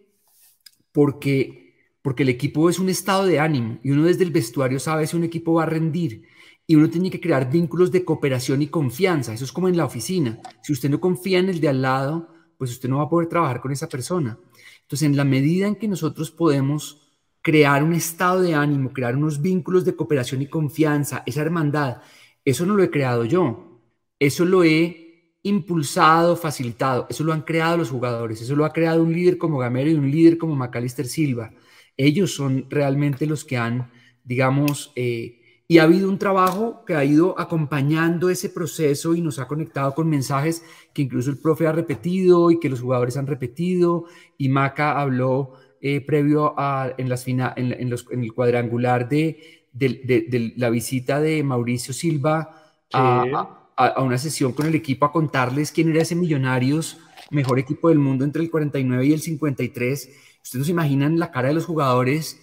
porque, 0.91 1.75
porque 2.01 2.23
el 2.23 2.29
equipo 2.29 2.71
es 2.71 2.79
un 2.79 2.89
estado 2.89 3.25
de 3.25 3.39
ánimo 3.39 3.77
y 3.83 3.91
uno 3.91 4.05
desde 4.05 4.23
el 4.23 4.31
vestuario 4.31 4.79
sabe 4.79 5.05
si 5.05 5.15
un 5.15 5.25
equipo 5.25 5.53
va 5.53 5.63
a 5.63 5.67
rendir 5.67 6.23
y 6.65 6.75
uno 6.75 6.89
tiene 6.89 7.09
que 7.09 7.19
crear 7.19 7.51
vínculos 7.51 7.91
de 7.91 8.05
cooperación 8.05 8.61
y 8.61 8.67
confianza. 8.67 9.33
Eso 9.33 9.45
es 9.45 9.51
como 9.51 9.67
en 9.67 9.77
la 9.77 9.85
oficina. 9.85 10.39
Si 10.61 10.71
usted 10.71 10.89
no 10.89 10.99
confía 10.99 11.39
en 11.39 11.49
el 11.49 11.59
de 11.59 11.69
al 11.69 11.81
lado, 11.81 12.29
pues 12.57 12.71
usted 12.71 12.89
no 12.89 12.97
va 12.97 13.03
a 13.03 13.09
poder 13.09 13.27
trabajar 13.27 13.59
con 13.59 13.71
esa 13.71 13.89
persona. 13.89 14.37
Entonces, 14.81 15.05
en 15.07 15.17
la 15.17 15.25
medida 15.25 15.67
en 15.67 15.75
que 15.75 15.87
nosotros 15.87 16.31
podemos 16.31 17.01
crear 17.41 17.83
un 17.83 17.93
estado 17.93 18.41
de 18.41 18.55
ánimo, 18.55 18.93
crear 18.93 19.15
unos 19.17 19.41
vínculos 19.41 19.83
de 19.83 19.95
cooperación 19.95 20.41
y 20.41 20.47
confianza, 20.47 21.23
esa 21.25 21.41
hermandad, 21.41 21.97
eso 22.45 22.65
no 22.65 22.75
lo 22.75 22.83
he 22.83 22.89
creado 22.89 23.25
yo. 23.25 23.81
Eso 24.19 24.45
lo 24.45 24.63
he 24.63 25.39
impulsado, 25.43 26.37
facilitado. 26.37 27.07
Eso 27.09 27.23
lo 27.25 27.33
han 27.33 27.41
creado 27.41 27.77
los 27.77 27.89
jugadores. 27.89 28.41
Eso 28.41 28.55
lo 28.55 28.65
ha 28.65 28.71
creado 28.71 29.03
un 29.03 29.13
líder 29.13 29.37
como 29.37 29.57
Gamero 29.57 29.89
y 29.89 29.95
un 29.95 30.09
líder 30.09 30.37
como 30.37 30.55
Macalister 30.55 31.05
Silva. 31.05 31.51
Ellos 31.97 32.33
son 32.33 32.67
realmente 32.69 33.25
los 33.25 33.43
que 33.43 33.57
han, 33.57 33.91
digamos, 34.23 34.93
eh, 34.95 35.41
y 35.73 35.79
ha 35.79 35.83
habido 35.85 36.07
un 36.07 36.19
trabajo 36.19 36.85
que 36.85 36.93
ha 36.93 37.03
ido 37.03 37.33
acompañando 37.39 38.29
ese 38.29 38.49
proceso 38.49 39.15
y 39.15 39.21
nos 39.21 39.39
ha 39.39 39.47
conectado 39.47 39.95
con 39.95 40.07
mensajes 40.07 40.63
que 40.93 41.01
incluso 41.01 41.31
el 41.31 41.39
profe 41.39 41.65
ha 41.65 41.71
repetido 41.71 42.51
y 42.51 42.59
que 42.59 42.69
los 42.69 42.79
jugadores 42.79 43.17
han 43.17 43.25
repetido. 43.25 44.05
Y 44.37 44.49
Maca 44.49 45.01
habló 45.01 45.53
eh, 45.81 45.99
previo 46.01 46.53
a, 46.59 46.93
en, 46.95 47.09
las 47.09 47.23
fina, 47.23 47.55
en, 47.57 47.89
los, 47.89 48.05
en, 48.11 48.23
el 48.23 48.33
cuadrangular 48.33 49.09
de, 49.09 49.65
de, 49.71 50.53
la 50.57 50.69
visita 50.69 51.19
de 51.19 51.41
Mauricio 51.41 51.91
Silva 51.91 52.55
a, 52.93 53.71
a, 53.75 54.03
una 54.03 54.19
sesión 54.19 54.53
con 54.53 54.67
el 54.67 54.75
equipo 54.75 55.07
a 55.07 55.11
contarles 55.11 55.71
quién 55.71 55.89
era 55.89 56.03
ese 56.03 56.13
Millonarios, 56.13 56.99
mejor 57.31 57.57
equipo 57.57 57.89
del 57.89 57.97
mundo 57.97 58.25
entre 58.25 58.43
el 58.43 58.51
49 58.51 59.07
y 59.07 59.13
el 59.13 59.21
53. 59.21 60.11
Ustedes 60.43 60.59
no 60.59 60.65
se 60.65 60.71
imaginan 60.71 61.17
la 61.17 61.31
cara 61.31 61.47
de 61.47 61.55
los 61.55 61.65
jugadores 61.65 62.39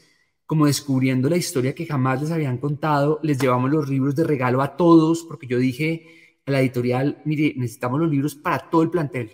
como 0.51 0.67
descubriendo 0.67 1.31
la 1.31 1.37
historia 1.37 1.77
que 1.77 1.87
jamás 1.87 2.21
les 2.21 2.33
habían 2.33 2.59
contado. 2.59 3.21
Les 3.23 3.39
llevamos 3.39 3.71
los 3.71 3.89
libros 3.89 4.17
de 4.17 4.25
regalo 4.25 4.63
a 4.63 4.77
todos, 4.77 5.23
porque 5.23 5.47
yo 5.47 5.59
dije 5.59 6.09
a 6.45 6.51
la 6.51 6.61
editorial, 6.61 7.23
mire, 7.25 7.55
necesitamos 7.57 8.01
los 8.01 8.11
libros 8.11 8.35
para 8.35 8.69
todo 8.69 8.83
el 8.83 8.91
plantel. 8.91 9.31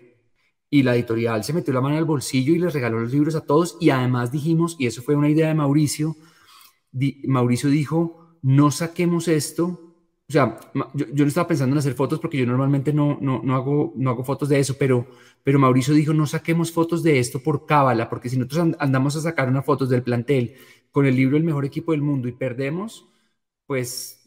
Y 0.69 0.83
la 0.83 0.95
editorial 0.95 1.43
se 1.43 1.55
metió 1.55 1.73
la 1.73 1.81
mano 1.81 1.97
al 1.97 2.05
bolsillo 2.05 2.53
y 2.53 2.59
les 2.59 2.75
regaló 2.75 3.01
los 3.01 3.15
libros 3.15 3.35
a 3.35 3.41
todos. 3.41 3.79
Y 3.81 3.89
además 3.89 4.31
dijimos, 4.31 4.77
y 4.79 4.85
eso 4.89 5.01
fue 5.01 5.15
una 5.15 5.31
idea 5.31 5.49
de 5.49 5.55
Mauricio, 5.55 6.17
Mauricio 7.25 7.71
dijo, 7.71 8.37
no 8.43 8.71
saquemos 8.71 9.27
esto. 9.27 9.95
O 10.29 10.33
sea, 10.33 10.61
yo, 10.93 11.07
no 11.15 11.29
estaba 11.29 11.49
pensando 11.49 11.77
en 11.77 11.79
hacer 11.79 11.95
fotos 11.95 12.21
porque 12.21 12.37
yo 12.37 12.45
normalmente 12.45 12.93
no, 12.93 13.17
no, 13.23 13.41
no, 13.43 13.55
hago, 13.55 13.95
no 13.97 14.11
hago 14.11 14.23
fotos 14.23 14.51
de 14.51 14.59
eso, 14.59 14.77
pero, 14.79 15.07
pero 15.43 15.59
Mauricio 15.59 15.95
dijo, 15.95 16.13
no 16.13 16.27
saquemos 16.27 16.73
fotos 16.73 17.03
de 17.03 17.19
esto 17.21 17.43
por 17.43 17.65
cábala, 17.65 18.11
porque 18.11 18.29
si 18.29 18.37
nosotros 18.37 18.75
andamos 18.79 19.17
a 19.17 19.23
sacar 19.23 19.49
unas 19.49 19.65
fotos 19.65 19.89
del 19.89 20.03
plantel 20.03 20.57
con 20.97 21.05
el 21.05 21.15
libro 21.15 21.37
El 21.37 21.45
mejor 21.45 21.67
equipo 21.67 21.93
del 21.93 22.01
mundo 22.01 22.27
y 22.27 22.33
perdemos, 22.33 23.07
pues 23.67 24.27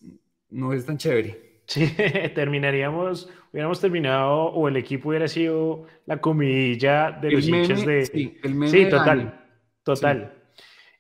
no 0.52 0.72
es 0.72 0.86
tan 0.86 1.00
chévere. 1.00 1.64
Sí, 1.66 1.92
terminaríamos, 2.36 3.28
hubiéramos 3.52 3.82
terminado 3.82 4.44
o 4.52 4.68
el 4.68 4.78
equipo 4.78 5.10
hubiera 5.10 5.28
sido 5.28 5.88
la 6.06 6.22
comidilla 6.22 7.10
de 7.10 7.32
los 7.32 7.48
hinchas 7.48 7.84
de... 7.84 8.06
Sí, 8.06 8.38
el 8.44 8.54
meme 8.54 8.70
sí 8.70 8.88
total, 8.88 9.48
total. 9.82 10.32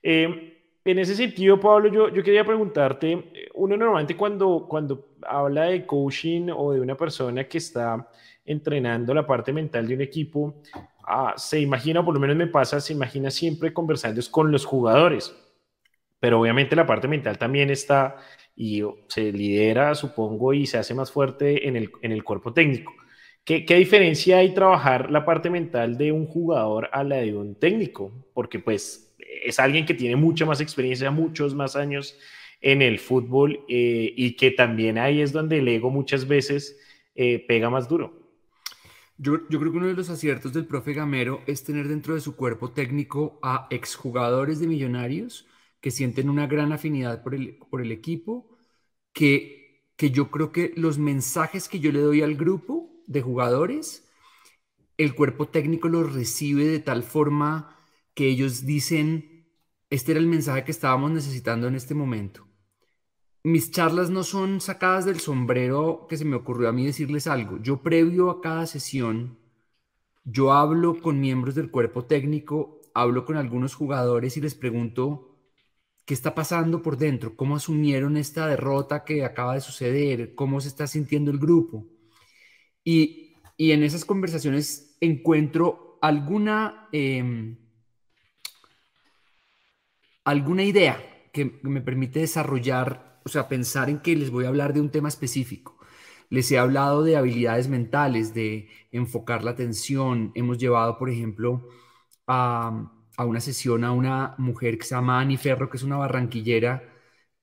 Eh, 0.02 0.58
en 0.84 0.98
ese 0.98 1.14
sentido, 1.14 1.60
Pablo, 1.60 1.88
yo, 1.90 2.10
yo 2.10 2.24
quería 2.24 2.44
preguntarte, 2.44 3.50
uno 3.54 3.78
normalmente 3.78 4.18
cuando, 4.18 4.66
cuando 4.68 5.18
habla 5.22 5.66
de 5.66 5.86
coaching 5.86 6.48
o 6.50 6.74
de 6.74 6.82
una 6.82 6.98
persona 6.98 7.44
que 7.44 7.60
está 7.60 8.10
entrenando 8.44 9.14
la 9.14 9.28
parte 9.28 9.54
mental 9.54 9.88
de 9.88 9.94
un 9.94 10.02
equipo, 10.02 10.64
ah, 11.06 11.36
se 11.38 11.60
imagina, 11.60 12.00
o 12.00 12.06
por 12.06 12.16
lo 12.16 12.20
menos 12.20 12.36
me 12.36 12.48
pasa, 12.48 12.82
se 12.82 12.94
imagina 12.94 13.30
siempre 13.30 13.72
conversando 13.72 14.20
con 14.32 14.52
los 14.52 14.66
jugadores 14.66 15.46
pero 16.20 16.40
obviamente 16.40 16.76
la 16.76 16.86
parte 16.86 17.08
mental 17.08 17.38
también 17.38 17.70
está 17.70 18.18
y 18.56 18.84
se 19.08 19.32
lidera, 19.32 19.96
supongo, 19.96 20.54
y 20.54 20.66
se 20.66 20.78
hace 20.78 20.94
más 20.94 21.12
fuerte 21.12 21.68
en 21.68 21.76
el, 21.76 21.92
en 22.02 22.12
el 22.12 22.24
cuerpo 22.24 22.54
técnico. 22.54 22.94
¿Qué, 23.46 23.66
¿Qué, 23.66 23.76
diferencia 23.76 24.38
hay 24.38 24.54
trabajar 24.54 25.10
la 25.10 25.26
parte 25.26 25.50
mental 25.50 25.98
de 25.98 26.12
un 26.12 26.26
jugador 26.28 26.90
a 26.92 27.04
la 27.04 27.18
de 27.18 27.36
un 27.36 27.56
técnico? 27.56 28.12
Porque 28.34 28.60
pues 28.60 29.16
es 29.44 29.60
alguien 29.60 29.86
que 29.86 29.94
tiene 29.94 30.16
mucha 30.16 30.46
más 30.46 30.62
experiencia, 30.62 31.10
muchos 31.10 31.56
más 31.56 31.76
años 31.76 32.18
en 32.62 32.82
el 32.82 33.00
fútbol 33.00 33.64
eh, 33.70 34.14
y 34.16 34.36
que 34.36 34.52
también 34.52 34.98
ahí 34.98 35.22
es 35.22 35.32
donde 35.32 35.60
el 35.60 35.68
ego 35.68 35.90
muchas 35.90 36.28
veces 36.28 36.78
eh, 37.16 37.44
pega 37.48 37.70
más 37.70 37.88
duro. 37.88 38.20
Yo, 39.18 39.40
yo, 39.50 39.60
creo 39.60 39.72
que 39.72 39.78
uno 39.78 39.88
de 39.88 39.94
los 39.96 40.10
aciertos 40.10 40.54
del 40.54 40.66
profe 40.66 40.94
Gamero 40.94 41.42
es 41.46 41.64
tener 41.64 41.88
dentro 41.88 42.16
de 42.16 42.22
su 42.22 42.36
cuerpo 42.36 42.72
técnico 42.72 43.38
a 43.42 43.68
exjugadores 43.70 44.60
de 44.60 44.68
millonarios 44.68 45.46
que 45.82 45.92
sienten 45.92 46.30
una 46.30 46.48
gran 46.48 46.72
afinidad 46.74 47.24
por 47.24 47.36
el, 47.36 47.58
por 47.70 47.82
el 47.82 47.92
equipo, 47.92 48.50
que, 49.14 49.86
que 49.98 50.12
yo 50.12 50.32
creo 50.32 50.52
que 50.52 50.74
los 50.76 50.98
mensajes 51.00 51.70
que 51.70 51.80
yo 51.80 51.92
le 51.92 52.00
doy 52.02 52.22
al 52.22 52.36
grupo 52.36 52.92
de 53.08 53.22
jugadores, 53.22 54.08
el 54.98 55.16
cuerpo 55.16 55.48
técnico 55.48 55.90
los 55.90 56.14
recibe 56.14 56.66
de 56.66 56.80
tal 56.80 57.04
forma 57.04 57.78
que 58.14 58.28
ellos 58.28 58.66
dicen, 58.66 59.48
este 59.90 60.12
era 60.12 60.20
el 60.20 60.28
mensaje 60.28 60.64
que 60.66 60.72
estábamos 60.72 61.12
necesitando 61.12 61.68
en 61.68 61.76
este 61.76 61.96
momento. 61.96 62.48
Mis 63.44 63.72
charlas 63.72 64.10
no 64.10 64.24
son 64.24 64.60
sacadas 64.62 65.06
del 65.06 65.20
sombrero 65.20 66.06
que 66.10 66.18
se 66.18 66.26
me 66.26 66.36
ocurrió 66.36 66.70
a 66.70 66.74
mí 66.74 66.86
decirles 66.86 67.26
algo. 67.28 67.58
Yo 67.62 67.82
previo 67.82 68.30
a 68.30 68.42
cada 68.42 68.66
sesión, 68.68 69.38
yo 70.26 70.54
hablo 70.54 71.02
con 71.02 71.20
miembros 71.22 71.56
del 71.56 71.72
cuerpo 71.72 72.06
técnico, 72.06 72.82
hablo 72.94 73.26
con 73.26 73.38
algunos 73.38 73.76
jugadores 73.76 74.38
y 74.38 74.42
les 74.42 74.56
pregunto, 74.56 75.29
qué 76.10 76.16
está 76.16 76.34
pasando 76.34 76.82
por 76.82 76.98
dentro, 76.98 77.36
cómo 77.36 77.56
asumieron 77.56 78.18
esta 78.18 78.48
derrota 78.48 79.06
que 79.06 79.24
acaba 79.24 79.54
de 79.54 79.62
suceder, 79.62 80.34
cómo 80.34 80.60
se 80.60 80.68
está 80.68 80.88
sintiendo 80.88 81.30
el 81.30 81.38
grupo. 81.38 81.86
Y, 82.84 83.36
en 83.60 83.84
esas 83.84 84.06
conversaciones 84.06 84.98
encuentro 85.02 86.00
alguna, 86.02 86.88
em, 86.92 87.58
alguna 90.24 90.64
idea 90.64 90.98
que 91.32 91.60
me 91.62 91.82
permite 91.82 92.22
desarrollar, 92.22 93.22
o 93.24 93.30
sea, 93.30 93.48
pensar 93.48 93.88
en 93.92 94.00
que 94.00 94.16
les 94.16 94.32
voy 94.32 94.46
a 94.46 94.48
hablar 94.48 94.74
de 94.74 94.82
un 94.82 94.90
tema 94.90 95.10
específico. 95.10 95.78
Les 96.32 96.52
he 96.52 96.58
hablado 96.58 97.04
de 97.04 97.18
habilidades 97.18 97.68
mentales, 97.68 98.34
de 98.34 98.68
enfocar 98.92 99.44
la 99.44 99.52
atención. 99.52 100.32
Hemos 100.34 100.58
llevado, 100.58 100.98
por 100.98 101.12
ejemplo, 101.12 101.70
a, 102.26 102.99
una 103.26 103.40
sesión 103.42 103.84
a 103.84 103.92
una 103.92 104.36
mujer 104.38 104.78
que 104.78 104.86
se 104.86 104.96
llama 104.96 105.20
Annie 105.20 105.38
Ferro, 105.38 105.70
que 105.70 105.78
es 105.78 105.84
una 105.84 105.98
barranquillera, 105.98 106.84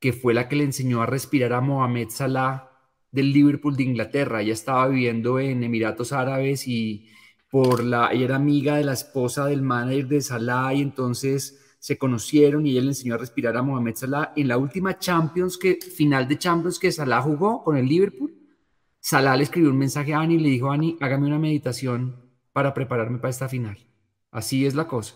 que 0.00 0.12
fue 0.12 0.34
la 0.34 0.48
que 0.48 0.56
le 0.56 0.64
enseñó 0.64 1.02
a 1.02 1.06
respirar 1.06 1.52
a 1.52 1.60
Mohamed 1.60 2.08
Salah 2.10 2.70
del 3.10 3.32
Liverpool 3.32 3.76
de 3.76 3.84
Inglaterra. 3.84 4.42
Ella 4.42 4.52
estaba 4.52 4.88
viviendo 4.88 5.38
en 5.40 5.64
Emiratos 5.64 6.12
Árabes 6.12 6.68
y 6.68 7.08
por 7.50 7.82
la, 7.84 8.10
ella 8.12 8.24
era 8.26 8.36
amiga 8.36 8.76
de 8.76 8.84
la 8.84 8.92
esposa 8.92 9.46
del 9.46 9.62
manager 9.62 10.08
de 10.08 10.20
Salah 10.20 10.74
y 10.74 10.82
entonces 10.82 11.60
se 11.78 11.98
conocieron 11.98 12.66
y 12.66 12.72
ella 12.72 12.82
le 12.82 12.88
enseñó 12.88 13.14
a 13.14 13.18
respirar 13.18 13.56
a 13.56 13.62
Mohamed 13.62 13.94
Salah 13.96 14.32
en 14.36 14.48
la 14.48 14.58
última 14.58 14.98
Champions 14.98 15.56
que 15.56 15.78
final 15.80 16.26
de 16.28 16.38
Champions 16.38 16.78
que 16.78 16.92
Salah 16.92 17.22
jugó 17.22 17.62
con 17.62 17.76
el 17.76 17.86
Liverpool. 17.86 18.34
Salah 19.00 19.36
le 19.36 19.44
escribió 19.44 19.70
un 19.70 19.78
mensaje 19.78 20.12
a 20.12 20.20
Ani 20.20 20.34
y 20.34 20.38
le 20.40 20.48
dijo, 20.48 20.70
Ani, 20.70 20.96
hágame 21.00 21.26
una 21.26 21.38
meditación 21.38 22.16
para 22.52 22.74
prepararme 22.74 23.18
para 23.18 23.30
esta 23.30 23.48
final. 23.48 23.78
Así 24.32 24.66
es 24.66 24.74
la 24.74 24.88
cosa. 24.88 25.14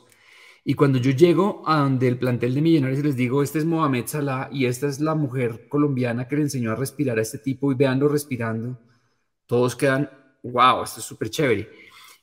Y 0.65 0.75
cuando 0.75 0.99
yo 0.99 1.11
llego 1.13 1.63
a 1.67 1.79
donde 1.79 2.07
el 2.09 2.19
plantel 2.19 2.55
de 2.55 2.61
millonarios 2.61 3.03
les 3.03 3.17
digo, 3.17 3.43
este 3.43 3.59
es 3.59 3.65
Mohamed 3.65 4.07
Salah 4.07 4.49
y 4.53 4.67
esta 4.67 4.89
es 4.89 5.01
la 5.01 5.15
mujer 5.15 5.69
colombiana 5.69 6.29
que 6.29 6.37
le 6.37 6.43
enseñó 6.43 6.73
a 6.73 6.77
respirar 6.77 7.19
a 7.19 7.23
este 7.23 7.39
tipo 7.39 7.73
y 7.73 7.75
veanlo 7.75 8.09
respirando, 8.09 8.79
todos 9.47 9.75
quedan, 9.75 10.11
wow, 10.43 10.83
esto 10.85 11.01
es 11.01 11.07
súper 11.07 11.31
chévere. 11.31 11.69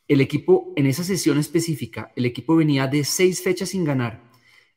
El 0.07 0.21
equipo, 0.21 0.71
en 0.75 0.85
esa 0.85 1.03
sesión 1.03 1.37
específica, 1.37 2.13
el 2.15 2.25
equipo 2.25 2.55
venía 2.55 2.87
de 2.87 3.03
seis 3.03 3.41
fechas 3.43 3.69
sin 3.69 3.83
ganar. 3.83 4.23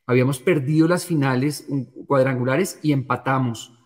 Habíamos 0.05 0.39
perdido 0.39 0.87
las 0.87 1.05
finales 1.05 1.67
cuadrangulares 2.07 2.79
y 2.81 2.91
empatamos 2.91 3.80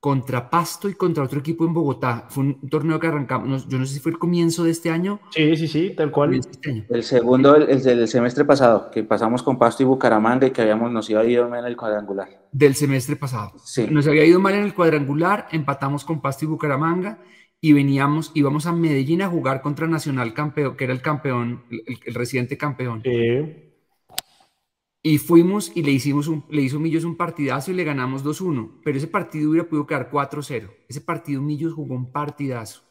contra 0.00 0.48
Pasto 0.48 0.88
y 0.88 0.94
contra 0.94 1.22
otro 1.22 1.40
equipo 1.40 1.66
en 1.66 1.74
Bogotá. 1.74 2.26
Fue 2.30 2.42
un 2.42 2.68
torneo 2.68 2.98
que 2.98 3.06
arrancamos, 3.06 3.68
yo 3.68 3.78
no 3.78 3.84
sé 3.84 3.94
si 3.94 4.00
fue 4.00 4.12
el 4.12 4.18
comienzo 4.18 4.64
de 4.64 4.70
este 4.70 4.90
año. 4.90 5.20
Sí, 5.30 5.54
sí, 5.56 5.68
sí, 5.68 5.94
tal 5.94 6.10
cual. 6.10 6.34
Este 6.34 6.86
el 6.88 7.02
segundo, 7.02 7.54
el, 7.54 7.82
del 7.82 8.08
semestre 8.08 8.46
pasado, 8.46 8.90
que 8.90 9.04
pasamos 9.04 9.42
con 9.42 9.58
Pasto 9.58 9.82
y 9.82 9.86
Bucaramanga 9.86 10.46
y 10.46 10.50
que 10.52 10.62
habíamos, 10.62 10.90
nos 10.90 11.08
iba 11.10 11.24
ido 11.24 11.48
mal 11.48 11.60
en 11.60 11.66
el 11.66 11.76
cuadrangular. 11.76 12.28
Del 12.50 12.74
semestre 12.74 13.16
pasado. 13.16 13.52
Sí. 13.62 13.86
Nos 13.90 14.06
había 14.06 14.24
ido 14.24 14.40
mal 14.40 14.54
en 14.54 14.64
el 14.64 14.74
cuadrangular, 14.74 15.46
empatamos 15.52 16.04
con 16.04 16.22
Pasto 16.22 16.46
y 16.46 16.48
Bucaramanga 16.48 17.18
y 17.60 17.74
veníamos, 17.74 18.32
íbamos 18.34 18.64
a 18.64 18.72
Medellín 18.72 19.20
a 19.20 19.28
jugar 19.28 19.60
contra 19.60 19.86
Nacional 19.86 20.32
Campeón, 20.32 20.78
que 20.78 20.84
era 20.84 20.94
el 20.94 21.02
campeón, 21.02 21.64
el, 21.70 21.98
el 22.06 22.14
reciente 22.14 22.56
campeón. 22.56 23.02
Sí. 23.04 23.69
Y 25.02 25.18
fuimos 25.18 25.72
y 25.74 25.82
le, 25.82 25.92
hicimos 25.92 26.28
un, 26.28 26.44
le 26.50 26.62
hizo 26.62 26.78
Millos 26.78 27.04
un 27.04 27.16
partidazo 27.16 27.70
y 27.70 27.74
le 27.74 27.84
ganamos 27.84 28.22
2-1. 28.24 28.80
Pero 28.84 28.98
ese 28.98 29.06
partido 29.06 29.50
hubiera 29.50 29.68
podido 29.68 29.86
quedar 29.86 30.10
4-0. 30.10 30.70
Ese 30.88 31.00
partido 31.00 31.40
Millos 31.40 31.72
jugó 31.72 31.94
un 31.94 32.12
partidazo. 32.12 32.84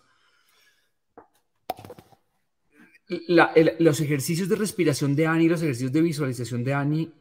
los 3.27 4.01
ejercicios 4.01 4.49
de 4.49 4.55
respiración 4.55 5.15
de 5.15 5.25
Ani, 5.25 5.49
los 5.49 5.63
ejercicios 5.63 5.91
de 5.91 6.01
visualización 6.01 6.63
de 6.63 6.73
Ani, 6.75 7.11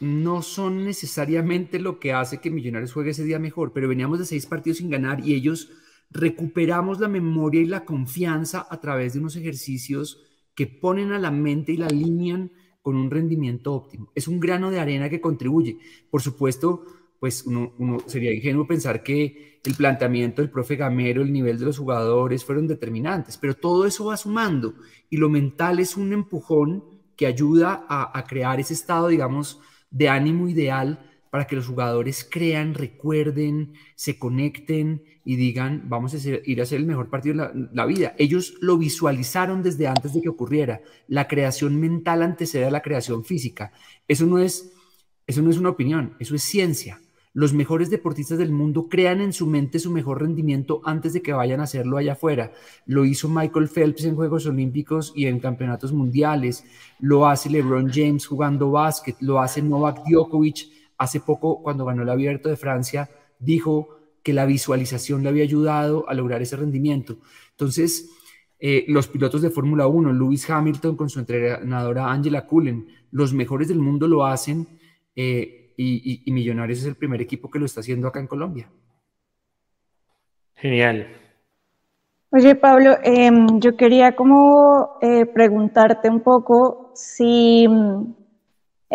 no 0.00 0.42
son 0.42 0.84
necesariamente 0.84 1.78
lo 1.78 1.98
que 1.98 2.12
hace 2.12 2.40
que 2.40 2.50
Millonarios 2.50 2.92
juegue 2.92 3.10
ese 3.10 3.24
día 3.24 3.38
mejor, 3.38 3.72
pero 3.72 3.88
veníamos 3.88 4.18
de 4.18 4.26
seis 4.26 4.46
partidos 4.46 4.78
sin 4.78 4.90
ganar 4.90 5.26
y 5.26 5.34
ellos 5.34 5.70
recuperamos 6.10 7.00
la 7.00 7.08
memoria 7.08 7.60
y 7.60 7.66
la 7.66 7.84
confianza 7.84 8.66
a 8.68 8.80
través 8.80 9.14
de 9.14 9.20
unos 9.20 9.36
ejercicios 9.36 10.22
que 10.54 10.66
ponen 10.66 11.12
a 11.12 11.18
la 11.18 11.30
mente 11.30 11.72
y 11.72 11.76
la 11.76 11.86
alinean 11.86 12.52
con 12.84 12.96
un 12.96 13.10
rendimiento 13.10 13.72
óptimo. 13.72 14.12
Es 14.14 14.28
un 14.28 14.38
grano 14.38 14.70
de 14.70 14.78
arena 14.78 15.08
que 15.08 15.18
contribuye. 15.18 15.78
Por 16.10 16.20
supuesto, 16.20 16.84
pues 17.18 17.46
uno, 17.46 17.72
sería 18.04 18.30
ingenuo 18.30 18.66
pensar 18.66 19.02
que 19.02 19.58
el 19.64 19.74
planteamiento 19.74 20.42
del 20.42 20.50
profe 20.50 20.76
Gamero, 20.76 21.22
el 21.22 21.32
nivel 21.32 21.58
de 21.58 21.64
los 21.64 21.78
jugadores 21.78 22.44
fueron 22.44 22.66
determinantes, 22.66 23.38
pero 23.38 23.54
todo 23.54 23.86
eso 23.86 24.04
va 24.04 24.18
sumando 24.18 24.74
y 25.08 25.16
lo 25.16 25.30
mental 25.30 25.78
es 25.80 25.96
un 25.96 26.12
empujón 26.12 26.84
que 27.16 27.24
ayuda 27.24 27.86
a, 27.88 28.18
a 28.18 28.24
crear 28.24 28.60
ese 28.60 28.74
estado, 28.74 29.08
digamos, 29.08 29.62
de 29.90 30.10
ánimo 30.10 30.46
ideal 30.46 31.10
para 31.30 31.46
que 31.46 31.56
los 31.56 31.66
jugadores 31.66 32.28
crean, 32.30 32.74
recuerden, 32.74 33.72
se 33.94 34.18
conecten 34.18 35.04
y 35.24 35.36
digan, 35.36 35.84
vamos 35.88 36.14
a 36.14 36.18
ir 36.44 36.60
a 36.60 36.64
hacer 36.64 36.78
el 36.78 36.86
mejor 36.86 37.08
partido 37.08 37.34
de 37.34 37.68
la, 37.72 37.86
vida. 37.86 38.14
Ellos 38.18 38.54
lo 38.60 38.76
visualizaron 38.76 39.62
desde 39.62 39.86
antes 39.86 40.12
de 40.12 40.20
que 40.20 40.28
ocurriera. 40.28 40.82
La 41.08 41.26
creación 41.28 41.80
mental 41.80 42.22
antecede 42.22 42.66
a 42.66 42.70
la 42.70 42.82
creación 42.82 43.24
física. 43.24 43.72
Eso 44.06 44.26
no 44.26 44.38
es, 44.38 44.72
eso 45.26 45.40
no 45.40 45.50
es 45.50 45.56
una 45.56 45.70
opinión, 45.70 46.14
eso 46.18 46.34
es 46.34 46.42
ciencia. 46.42 47.00
Los 47.32 47.52
mejores 47.52 47.90
deportistas 47.90 48.38
del 48.38 48.52
mundo 48.52 48.88
crean 48.88 49.20
en 49.20 49.32
su 49.32 49.46
mente 49.46 49.80
su 49.80 49.90
mejor 49.90 50.20
rendimiento 50.22 50.82
antes 50.84 51.14
de 51.14 51.22
que 51.22 51.32
vayan 51.32 51.58
a 51.60 51.64
hacerlo 51.64 51.96
allá 51.96 52.12
afuera. 52.12 52.52
Lo 52.86 53.04
hizo 53.04 53.28
Michael 53.28 53.68
Phelps 53.68 54.04
en 54.04 54.14
Juegos 54.14 54.46
Olímpicos 54.46 55.12
y 55.16 55.26
en 55.26 55.40
campeonatos 55.40 55.92
mundiales. 55.92 56.64
Lo 57.00 57.26
hace 57.26 57.50
LeBron 57.50 57.90
James 57.92 58.26
jugando 58.26 58.70
básquet. 58.70 59.16
Lo 59.20 59.40
hace 59.40 59.62
Novak 59.62 60.04
Djokovic 60.06 60.68
hace 60.96 61.18
poco, 61.18 61.60
cuando 61.62 61.84
ganó 61.84 62.02
el 62.02 62.10
abierto 62.10 62.48
de 62.48 62.56
Francia, 62.56 63.10
dijo 63.40 64.03
que 64.24 64.32
la 64.32 64.46
visualización 64.46 65.22
le 65.22 65.28
había 65.28 65.44
ayudado 65.44 66.08
a 66.08 66.14
lograr 66.14 66.42
ese 66.42 66.56
rendimiento. 66.56 67.18
Entonces, 67.50 68.10
eh, 68.58 68.86
los 68.88 69.06
pilotos 69.06 69.42
de 69.42 69.50
Fórmula 69.50 69.86
1, 69.86 70.12
Lewis 70.12 70.48
Hamilton 70.48 70.96
con 70.96 71.10
su 71.10 71.20
entrenadora 71.20 72.10
Angela 72.10 72.46
Cullen, 72.46 72.88
los 73.10 73.34
mejores 73.34 73.68
del 73.68 73.78
mundo 73.78 74.08
lo 74.08 74.24
hacen 74.24 74.66
eh, 75.14 75.74
y, 75.76 76.22
Millonarios 76.32 76.80
es 76.80 76.86
el 76.86 76.96
primer 76.96 77.20
equipo 77.20 77.50
que 77.50 77.58
lo 77.58 77.66
está 77.66 77.80
haciendo 77.80 78.08
acá 78.08 78.20
en 78.20 78.26
Colombia. 78.26 78.70
Genial. 80.54 81.06
Oye, 82.30 82.54
Pablo, 82.54 82.96
em, 83.02 83.60
yo 83.60 83.76
quería 83.76 84.16
como 84.16 84.98
eh, 85.02 85.26
preguntarte 85.26 86.08
un 86.08 86.20
poco 86.20 86.92
si 86.94 87.68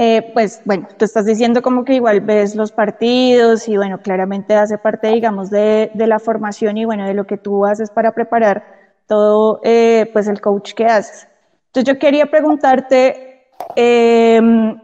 eh, 0.01 0.31
pues 0.33 0.61
bueno, 0.63 0.87
tú 0.97 1.03
estás 1.03 1.25
diciendo 1.25 1.61
como 1.61 1.83
que 1.83 1.95
igual 1.95 2.21
ves 2.21 2.55
los 2.55 2.71
partidos 2.71 3.67
y 3.67 3.75
bueno, 3.75 3.97
claramente 4.01 4.55
hace 4.55 4.77
parte, 4.77 5.09
digamos, 5.09 5.49
de, 5.49 5.91
la 5.93 6.19
formación 6.19 6.77
y 6.77 6.85
bueno, 6.85 7.05
de 7.05 7.13
lo 7.13 7.27
que 7.27 7.35
tú 7.35 7.65
haces 7.65 7.89
para 7.89 8.13
preparar 8.13 8.63
todo, 9.07 9.59
eh, 9.61 10.09
pues 10.13 10.29
el 10.29 10.39
coach 10.39 10.71
que 10.73 10.85
haces. 10.85 11.27
Entonces 11.67 11.93
yo 11.93 11.99
quería 11.99 12.27
preguntarte, 12.27 13.49
em, 13.75 14.79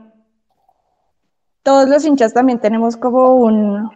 todos 1.64 1.88
los 1.88 2.04
hinchas 2.04 2.34
también 2.34 2.60
tenemos 2.60 2.98
como 2.98 3.36
un, 3.36 3.90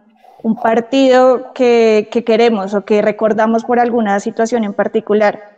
partido 0.64 1.52
que, 1.54 2.08
que 2.14 2.24
queremos 2.24 2.74
o 2.74 2.86
que 2.86 3.02
recordamos 3.02 3.66
por 3.66 3.78
alguna 3.82 4.22
situación 4.22 4.64
en 4.64 4.74
particular. 4.74 5.58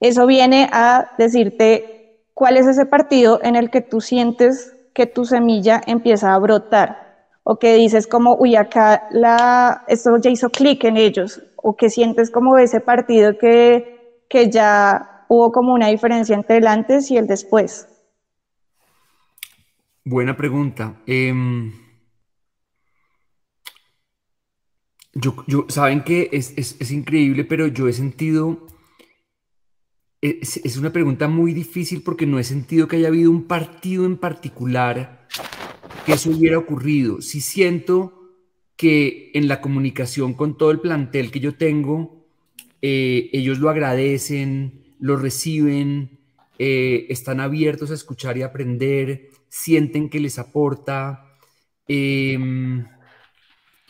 Eso 0.00 0.26
viene 0.26 0.68
a 0.72 1.12
decirte 1.16 1.95
¿Cuál 2.36 2.58
es 2.58 2.66
ese 2.66 2.84
partido 2.84 3.40
en 3.42 3.56
el 3.56 3.70
que 3.70 3.80
tú 3.80 4.02
sientes 4.02 4.76
que 4.92 5.06
tu 5.06 5.24
semilla 5.24 5.80
empieza 5.86 6.34
a 6.34 6.38
brotar? 6.38 7.30
O 7.44 7.58
que 7.58 7.72
dices 7.76 8.06
como, 8.06 8.34
uy, 8.34 8.56
acá 8.56 9.08
la, 9.10 9.84
esto 9.88 10.18
ya 10.18 10.28
hizo 10.28 10.50
clic 10.50 10.84
en 10.84 10.98
ellos. 10.98 11.42
O 11.56 11.76
que 11.76 11.88
sientes 11.88 12.30
como 12.30 12.58
ese 12.58 12.80
partido 12.80 13.38
que, 13.38 14.22
que 14.28 14.50
ya 14.50 15.24
hubo 15.30 15.50
como 15.50 15.72
una 15.72 15.86
diferencia 15.86 16.36
entre 16.36 16.58
el 16.58 16.66
antes 16.66 17.10
y 17.10 17.16
el 17.16 17.26
después. 17.26 17.88
Buena 20.04 20.36
pregunta. 20.36 20.94
Em, 21.06 21.72
yo, 25.14 25.64
saben 25.68 26.04
que 26.04 26.28
es, 26.32 26.52
es, 26.58 26.90
increíble, 26.90 27.46
pero 27.46 27.66
yo 27.66 27.88
he 27.88 27.94
sentido 27.94 28.65
es, 30.20 30.76
una 30.76 30.92
pregunta 30.92 31.28
muy 31.28 31.52
difícil 31.52 32.02
porque 32.02 32.26
no 32.26 32.38
he 32.38 32.44
sentido 32.44 32.88
que 32.88 32.96
haya 32.96 33.08
habido 33.08 33.30
un 33.30 33.44
partido 33.44 34.06
en 34.06 34.16
particular 34.16 35.26
que 36.04 36.12
eso 36.12 36.30
hubiera 36.30 36.58
ocurrido. 36.58 37.20
Sí 37.20 37.40
siento 37.40 38.30
que 38.76 39.30
en 39.34 39.48
la 39.48 39.60
comunicación 39.60 40.34
con 40.34 40.56
todo 40.56 40.70
el 40.70 40.80
plantel 40.80 41.30
que 41.30 41.40
yo 41.40 41.56
tengo, 41.56 42.24
eh, 42.80 43.30
ellos 43.32 43.58
lo 43.58 43.70
agradecen, 43.70 44.84
lo 45.00 45.16
reciben, 45.16 46.20
eh, 46.58 47.06
están 47.08 47.40
abiertos 47.40 47.90
a 47.90 47.94
escuchar 47.94 48.38
y 48.38 48.42
aprender, 48.42 49.30
sienten 49.48 50.08
que 50.08 50.20
les 50.20 50.38
aporta. 50.38 51.36
Em, 51.88 52.86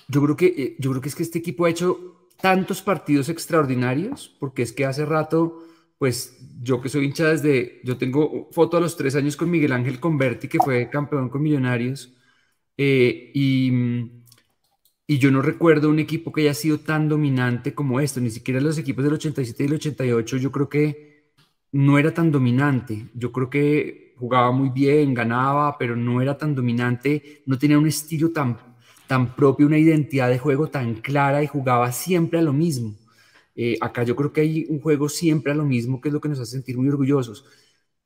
yo, 0.09 0.23
creo 0.23 0.37
que, 0.37 0.47
eh, 0.47 0.77
yo 0.79 0.91
creo 0.91 1.03
que 1.03 1.09
es 1.09 1.15
que 1.15 1.23
este 1.23 1.39
equipo 1.39 1.67
ha 1.67 1.71
hecho 1.71 2.29
tantos 2.41 2.83
partidos 2.83 3.29
extraordinarios, 3.29 4.35
porque 4.41 4.63
es 4.63 4.73
que 4.73 4.85
hace 4.85 5.05
rato 5.05 5.66
pues 5.99 6.37
yo 6.61 6.81
que 6.81 6.89
soy 6.89 7.07
hincha 7.07 7.29
desde, 7.29 7.81
yo 7.85 7.97
tengo 7.97 8.49
foto 8.53 8.77
a 8.77 8.81
los 8.81 8.97
tres 8.97 9.15
años 9.17 9.37
con 9.37 9.51
Miguel 9.51 9.73
Ángel 9.73 10.01
Converti, 10.01 10.49
que 10.49 10.59
fue 10.59 10.91
campeón 10.91 11.29
con 11.29 11.43
Millonarios, 11.43 12.15
eh, 12.77 13.31
y, 13.35 13.73
y, 15.07 15.19
yo 15.19 15.31
no 15.31 15.43
recuerdo 15.43 15.89
un 15.89 15.99
equipo 15.99 16.33
que 16.33 16.43
haya 16.43 16.55
sido 16.55 16.81
tan 16.81 17.09
dominante 17.09 17.75
como 17.75 18.01
esto, 18.01 18.21
ni 18.21 18.31
siquiera 18.31 18.61
los 18.61 18.79
equipos 18.79 19.05
del 19.05 19.15
87 19.15 19.63
y 19.65 19.67
el 19.67 19.75
88, 19.75 20.37
yo 20.37 20.53
creo 20.53 20.69
que 20.69 21.17
no 21.73 21.99
era 21.99 22.13
tan 22.15 22.33
dominante. 22.33 23.09
Yo 23.15 23.33
creo 23.33 23.51
que 23.51 24.15
jugaba 24.19 24.51
muy 24.53 24.71
bien, 24.71 25.15
ganaba, 25.15 25.77
pero 25.79 25.97
no 25.97 26.21
era 26.23 26.39
tan 26.39 26.55
dominante, 26.55 27.43
no 27.47 27.59
tenía 27.59 27.79
un 27.79 27.87
estilo 27.87 28.31
tan, 28.33 28.59
tan 29.07 29.35
propio, 29.37 29.67
una 29.67 29.79
identidad 29.79 30.29
de 30.31 30.39
juego 30.39 30.69
tan 30.69 30.95
clara 30.97 31.43
y 31.43 31.47
jugaba 31.47 31.93
siempre 31.93 32.39
a 32.39 32.43
lo 32.43 32.53
mismo. 32.53 32.95
Eh, 33.57 33.79
acá 33.81 34.03
yo 34.03 34.15
creo 34.15 34.33
que 34.33 34.43
hay 34.43 34.67
un 34.69 34.81
juego 34.81 35.09
siempre 35.09 35.51
a 35.51 35.55
lo 35.55 35.65
mismo, 35.65 36.01
que 36.01 36.09
es 36.09 36.13
lo 36.13 36.21
que 36.21 36.29
nos 36.29 36.39
hace 36.39 36.53
sentir 36.53 36.77
muy 36.77 36.89
orgullosos. 36.89 37.47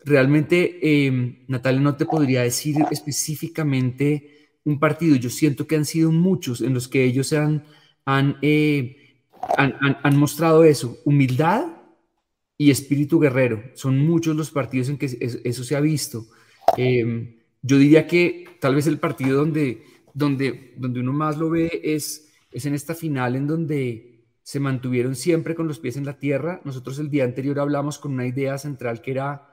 Realmente, 0.05 0.79
eh, 0.81 1.45
Natalia, 1.49 1.81
no 1.81 1.97
te 1.97 2.07
podría 2.07 2.43
decir 2.43 2.77
específicamente 2.91 4.59
un 4.65 4.79
partido. 4.79 5.17
Yo 5.17 5.29
siento 5.29 5.67
que 5.67 5.77
han 5.77 5.85
sido 5.85 6.13
muchos 6.13 6.61
en 6.61 6.73
los 6.73 6.89
que 6.89 7.05
ellos 7.05 7.33
han, 7.33 7.65
han, 8.05 8.37
eh, 8.43 8.97
han, 9.59 9.75
han 10.03 10.17
mostrado 10.17 10.65
eso, 10.65 10.99
humildad 11.05 11.67
y 12.57 12.71
espíritu 12.71 13.19
guerrero. 13.19 13.63
Son 13.75 13.99
muchos 13.99 14.37
los 14.37 14.51
partidos 14.51 14.89
en 14.89 14.99
que 14.99 15.07
eso 15.45 15.65
se 15.65 15.77
ha 15.77 15.81
visto. 15.81 16.27
yo 16.77 17.79
diría 17.79 18.07
que 18.07 18.45
tal 18.61 18.75
vez 18.77 18.87
el 18.87 18.99
partido 18.99 19.39
donde, 19.39 19.83
donde, 20.15 20.75
donde 20.77 21.01
uno 21.01 21.13
más 21.13 21.37
lo 21.39 21.51
ve 21.51 21.81
es, 21.83 22.29
es 22.53 22.67
en 22.67 22.75
esta 22.75 22.95
final 22.95 23.37
en 23.37 23.47
donde 23.47 24.10
se 24.43 24.61
mantuvieron 24.61 25.15
siempre 25.15 25.55
con 25.55 25.69
los 25.69 25.79
pies 25.79 25.97
en 25.97 26.07
la 26.07 26.19
tierra. 26.19 26.61
Nosotros 26.65 26.99
el 26.99 27.11
día 27.11 27.25
anterior 27.25 27.61
hablamos 27.61 27.99
con 27.99 28.13
una 28.13 28.27
idea 28.27 28.59
central 28.59 29.03
que 29.03 29.13
era, 29.13 29.49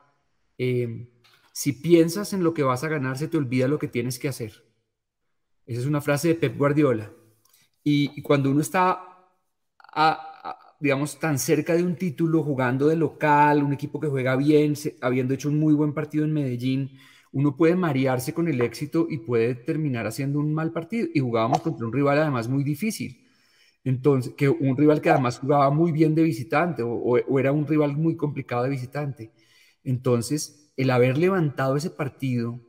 eh, 0.58 1.10
si 1.52 1.74
piensas 1.74 2.34
en 2.34 2.44
lo 2.44 2.54
que 2.54 2.64
vas 2.64 2.84
a 2.84 2.90
ganar, 2.90 3.18
se 3.18 3.28
te 3.28 3.38
olvida 3.38 3.68
lo 3.68 3.80
que 3.80 3.88
tienes 3.88 4.20
que 4.20 4.28
hacer. 4.28 4.64
Esa 5.66 5.82
es 5.82 5.86
una 5.86 6.02
frase 6.02 6.30
de 6.30 6.36
Pep 6.36 6.58
Guardiola. 6.58 7.12
Y, 7.84 8.22
cuando 8.22 8.52
uno 8.52 8.62
está, 8.62 9.02
digamos, 10.80 11.20
tan 11.20 11.40
cerca 11.40 11.74
de 11.74 11.84
un 11.84 11.96
título, 11.96 12.44
jugando 12.44 12.88
de 12.88 12.96
local, 12.98 13.64
un 13.64 13.74
equipo 13.74 14.00
que 14.00 14.08
juega 14.08 14.36
bien, 14.36 14.74
habiendo 15.02 15.34
hecho 15.34 15.50
un 15.50 15.60
muy 15.60 15.74
buen 15.74 15.94
partido 15.94 16.26
en 16.26 16.34
Medellín, 16.34 16.98
uno 17.32 17.56
puede 17.56 17.76
marearse 17.76 18.34
con 18.34 18.48
el 18.48 18.62
éxito 18.62 19.08
y 19.10 19.20
puede 19.20 19.56
terminar 19.56 20.08
haciendo 20.08 20.40
un 20.40 20.54
mal 20.54 20.72
partido. 20.74 21.08
Y 21.14 21.20
jugábamos 21.20 21.62
contra 21.62 21.86
un 21.86 21.94
rival 21.94 22.20
además 22.20 22.48
muy 22.48 22.64
difícil. 22.64 23.27
Entonces, 23.88 24.34
que 24.36 24.50
un 24.50 24.76
rival 24.76 25.00
que 25.00 25.10
además 25.10 25.40
jugaba 25.40 25.70
muy 25.70 25.94
bien 25.94 26.14
de 26.14 26.22
visitante 26.22 26.84
o, 26.84 27.40
era 27.40 27.54
un 27.54 27.66
rival 27.66 27.96
muy 27.96 28.18
complicado 28.18 28.64
de 28.64 28.70
visitante. 28.70 29.32
Entonces, 29.82 30.74
el 30.76 30.90
haber 30.90 31.18
levantado 31.18 31.78
ese 31.78 31.90
partido 31.90 32.60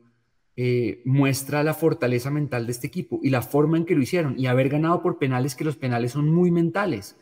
eh, 0.54 1.02
muestra 1.04 1.64
la 1.64 1.74
fortaleza 1.74 2.30
mental 2.30 2.66
de 2.66 2.72
este 2.72 2.86
equipo 2.86 3.18
y 3.20 3.30
la 3.30 3.42
forma 3.42 3.76
en 3.76 3.84
que 3.84 3.96
lo 3.96 4.02
hicieron 4.02 4.38
y 4.38 4.46
haber 4.46 4.68
ganado 4.68 5.02
por 5.02 5.18
penales, 5.18 5.56
que 5.56 5.64
los 5.64 5.76
penales 5.76 6.12
son 6.12 6.32
muy 6.32 6.52
mentales. 6.52 7.16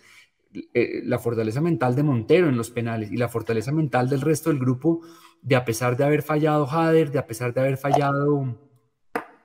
Eh, 0.74 1.00
la 1.02 1.18
fortaleza 1.18 1.62
mental 1.62 1.96
de 1.96 2.02
Montero 2.02 2.50
en 2.50 2.58
los 2.58 2.70
penales 2.70 3.10
y 3.10 3.16
la 3.16 3.28
fortaleza 3.28 3.72
mental 3.72 4.10
del 4.10 4.20
resto 4.20 4.50
del 4.50 4.58
grupo, 4.58 5.00
de 5.40 5.56
a 5.56 5.64
pesar 5.64 5.96
de 5.96 6.04
haber 6.04 6.20
fallado 6.20 6.66
Jader, 6.66 7.10
de 7.10 7.18
a 7.18 7.26
pesar 7.26 7.54
de 7.54 7.62
haber 7.62 7.78
fallado. 7.78 8.58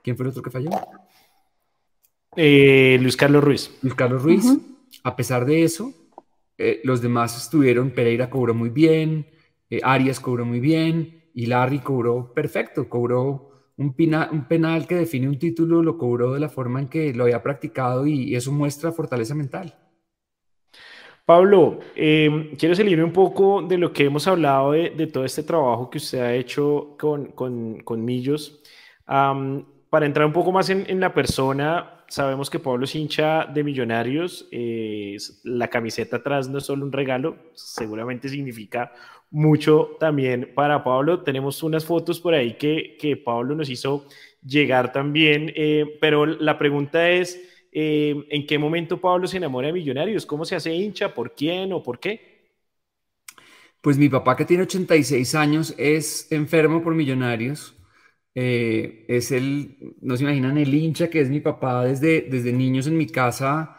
¿Quién 0.04 0.18
fue 0.18 0.26
el 0.26 0.32
otro 0.32 0.44
que 0.44 0.52
falló? 0.52 0.72
Eh, 2.36 2.98
Luis 3.02 3.18
Carlos 3.18 3.44
Ruiz. 3.44 3.78
Luis 3.82 3.94
Carlos 3.96 4.24
Ruiz. 4.24 4.46
A 5.04 5.16
pesar 5.16 5.46
de 5.46 5.64
eso, 5.64 5.94
eh, 6.58 6.80
los 6.84 7.02
demás 7.02 7.36
estuvieron, 7.36 7.92
Pereira 7.92 8.30
cobró 8.30 8.54
muy 8.54 8.70
bien, 8.70 9.28
eh, 9.70 9.80
Arias 9.84 10.20
cobró 10.20 10.46
muy 10.46 10.60
bien, 10.60 11.24
y 11.34 11.48
Larry 11.48 11.80
cobró 11.80 12.34
perfecto, 12.34 12.88
cobró 12.88 13.50
un, 13.78 13.96
un, 13.98 14.48
penal 14.48 14.88
que 14.88 14.96
define 14.96 15.28
un 15.28 15.40
título, 15.40 15.82
lo 15.82 15.98
cobró 15.98 16.34
de 16.34 16.40
la 16.40 16.50
forma 16.50 16.80
en 16.80 16.88
que 16.88 17.14
lo 17.14 17.24
había 17.24 17.42
practicado 17.42 18.06
y, 18.06 18.36
eso 18.36 18.52
muestra 18.52 18.92
fortaleza 18.92 19.34
mental. 19.34 19.76
Pablo, 21.26 21.80
em, 21.96 22.56
quiero 22.58 22.76
salirme 22.76 23.04
un 23.04 23.14
poco 23.14 23.62
de 23.62 23.78
lo 23.78 23.94
que 23.94 24.06
hemos 24.06 24.28
hablado 24.28 24.74
de, 24.74 25.08
todo 25.08 25.26
este 25.26 25.44
trabajo 25.44 25.90
que 25.90 25.98
usted 25.98 26.20
ha 26.20 26.34
hecho 26.36 26.96
con, 27.00 27.32
con, 27.32 28.06
Millos. 28.06 28.62
para 29.06 30.06
entrar 30.06 30.26
un 30.26 30.34
poco 30.34 30.52
más 30.52 30.70
en, 30.70 30.86
en 30.88 31.00
la 31.00 31.14
persona, 31.14 32.01
sabemos 32.12 32.50
que 32.50 32.60
Pablo 32.60 32.84
es 32.84 32.94
hincha 32.94 33.46
de 33.46 33.64
Millonarios. 33.64 34.48
Eh, 34.52 35.16
la 35.44 35.70
camiseta 35.70 36.18
atrás 36.18 36.50
no 36.50 36.58
es 36.58 36.66
solo 36.66 36.86
un 36.86 36.92
regalo, 36.92 37.38
seguramente 37.54 38.28
significa 38.28 38.92
mucho 39.30 39.96
también 39.98 40.52
para 40.54 40.84
Pablo. 40.84 41.22
Tenemos 41.24 41.64
unas 41.64 41.86
fotos 41.86 42.20
por 42.20 42.34
ahí 42.34 42.56
que, 42.56 42.98
que 43.00 43.16
Pablo 43.16 43.56
nos 43.56 43.70
hizo 43.70 44.06
llegar 44.46 44.92
también, 44.92 45.54
eh, 45.56 45.98
pero 46.02 46.26
la 46.26 46.58
pregunta 46.58 47.10
es, 47.10 47.42
eh, 47.72 48.26
¿en 48.30 48.46
qué 48.46 48.60
momento 48.60 49.00
Pablo 49.00 49.26
se 49.26 49.38
enamora 49.38 49.68
de 49.68 49.74
Millonarios? 49.74 50.26
¿Cómo 50.26 50.44
se 50.44 50.56
hace 50.56 50.74
hincha? 50.74 51.14
¿Por 51.14 51.34
quién 51.34 51.72
o 51.72 51.82
por 51.82 52.00
qué? 52.00 52.30
Pues 53.80 53.98
mi 53.98 54.10
papá 54.10 54.36
que 54.36 54.46
tiene 54.46 54.64
86 54.64 55.34
años 55.34 55.74
es 55.78 56.30
enfermo 56.32 56.84
por 56.84 56.94
Millonarios 56.94 57.74
eh, 58.36 59.06
es 59.08 59.32
el, 59.32 59.96
no 60.02 60.16
se 60.18 60.24
imaginan 60.24 60.58
el 60.58 60.74
hincha 60.74 61.10
que 61.10 61.22
es 61.22 61.30
mi 61.30 61.42
papá 61.42 61.84
desde, 61.86 62.22
desde 62.24 62.54
niños 62.54 62.88
en 62.88 62.98
mi 62.98 63.08
casa. 63.08 63.78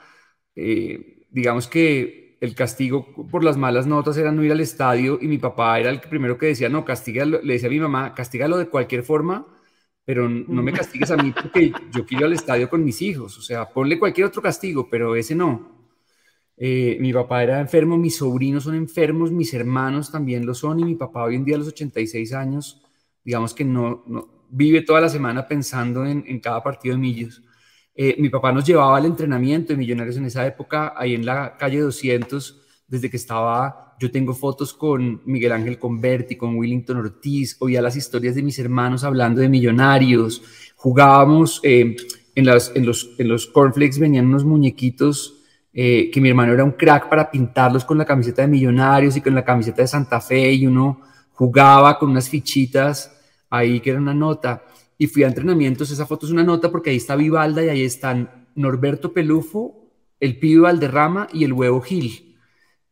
Eh, 0.55 1.27
digamos 1.31 1.69
que 1.69 2.37
el 2.41 2.55
castigo 2.55 3.07
por 3.31 3.45
las 3.45 3.57
malas 3.57 3.87
notas 3.87 4.17
era 4.17 4.33
no 4.33 4.43
ir 4.45 4.53
al 4.53 4.61
estadio 4.61 5.19
y 5.21 5.29
mi 5.29 5.38
papá 5.38 5.79
era 5.79 5.91
el 5.91 6.01
primero 6.01 6.37
que 6.38 6.47
decía, 6.47 6.69
no, 6.69 6.85
castígalo, 6.85 7.41
le 7.43 7.55
decía 7.55 7.69
a 7.69 7.73
mi 7.73 7.81
mamá, 7.81 8.15
castígalo 8.15 8.59
de 8.59 8.69
cualquier 8.69 9.05
forma, 9.05 9.47
pero 10.05 10.29
no 10.29 10.62
me 10.62 10.73
castigues 10.73 11.11
a 11.12 11.17
mí 11.17 11.33
porque 11.33 11.73
yo 11.93 12.05
quiero 12.05 12.23
ir 12.23 12.27
al 12.27 12.33
estadio 12.33 12.69
con 12.69 12.85
mis 12.85 13.01
hijos, 13.03 13.38
o 13.38 13.43
sea, 13.43 13.69
ponle 13.73 13.99
cualquier 13.99 14.27
otro 14.27 14.43
castigo, 14.43 14.88
pero 14.91 15.15
ese 15.15 15.35
no. 15.37 15.88
Eh, 16.57 16.99
mi 17.01 17.12
papá 17.12 17.43
era 17.43 17.61
enfermo, 17.61 17.97
mis 17.97 18.17
sobrinos 18.17 18.65
son 18.65 18.75
enfermos, 18.75 19.33
mis 19.33 19.55
hermanos 19.55 20.11
también 20.11 20.47
lo 20.47 20.55
son 20.55 20.81
y 20.81 20.85
mi 20.85 20.95
papá 20.97 21.25
hoy 21.25 21.37
en 21.37 21.45
día 21.45 21.57
a 21.57 21.59
los 21.59 21.69
86 21.69 22.33
años, 22.35 22.83
digamos 23.25 23.55
que 23.55 23.65
no, 23.65 24.05
no 24.07 24.41
vive 24.53 24.83
toda 24.83 25.01
la 25.01 25.09
semana 25.09 25.49
pensando 25.49 26.05
en, 26.07 26.38
cada 26.41 26.62
partido 26.62 26.95
de 26.95 27.01
Millos. 27.01 27.43
Eh, 27.95 28.17
mi 28.19 28.29
papá 28.29 28.53
nos 28.53 28.65
llevaba 28.65 28.97
al 28.97 29.07
entrenamiento 29.07 29.73
de 29.73 29.79
Millonarios 29.79 30.17
en 30.17 30.27
esa 30.27 30.47
época, 30.47 30.95
ahí 30.97 31.15
en 31.15 31.27
la 31.27 31.57
calle 31.57 31.81
200, 31.81 32.61
desde 32.87 33.11
que 33.11 33.17
estaba, 33.17 33.97
yo 33.99 34.11
tengo 34.11 34.35
fotos 34.35 34.75
con 34.75 35.23
Miguel 35.25 35.53
Ángel 35.53 35.79
Converti, 35.79 36.37
con 36.37 36.57
Willington 36.57 36.99
Ortiz, 36.99 37.57
oía 37.61 37.81
las 37.81 37.97
historias 37.97 38.35
de 38.35 38.43
mis 38.43 38.59
hermanos 38.59 39.05
hablando 39.05 39.41
de 39.41 39.49
Millonarios, 39.49 40.43
jugábamos, 40.77 41.61
eh, 41.62 41.97
en, 42.35 42.47
las, 42.47 42.73
en, 42.75 42.85
los, 42.85 43.15
en 43.19 43.29
los 43.29 43.47
cornflakes 43.47 43.99
venían 43.99 44.27
unos 44.27 44.45
muñequitos 44.45 45.38
eh, 45.73 46.11
que 46.12 46.21
mi 46.21 46.29
hermano 46.29 46.53
era 46.53 46.65
un 46.65 46.73
crack 46.73 47.09
para 47.09 47.31
pintarlos 47.31 47.87
con 47.87 47.97
la 47.97 48.05
camiseta 48.05 48.43
de 48.43 48.49
Millonarios 48.49 49.17
y 49.17 49.23
con 49.23 49.35
la 49.35 49.45
camiseta 49.45 49.81
de 49.81 49.88
Santa 49.88 50.21
Fe 50.21 50.53
y 50.53 50.67
uno 50.67 51.01
jugaba 51.33 51.99
con 51.99 52.11
unas 52.11 52.29
fichitas 52.29 53.21
ahí 53.53 53.81
que 53.81 53.91
era 53.91 54.01
una 54.01 54.15
nota, 54.15 54.65
y 54.99 55.07
fui 55.07 55.25
a 55.25 55.29
entrenamientos, 55.29 55.91
esa 55.91 56.07
foto 56.07 56.27
es 56.27 56.33
una 56.33 56.43
nota 56.43 56.71
porque 56.71 56.91
ahí 56.91 56.97
está 56.97 57.17
Vivalda 57.17 57.62
y 57.65 57.69
ahí 57.69 57.83
están 57.83 58.47
Norberto 58.55 59.12
Pelufo, 59.12 59.91
el 60.21 60.38
pibe 60.38 60.62
Valderrama 60.62 61.29
y 61.33 61.45
el 61.45 61.53
huevo 61.53 61.81
Gil. 61.81 62.37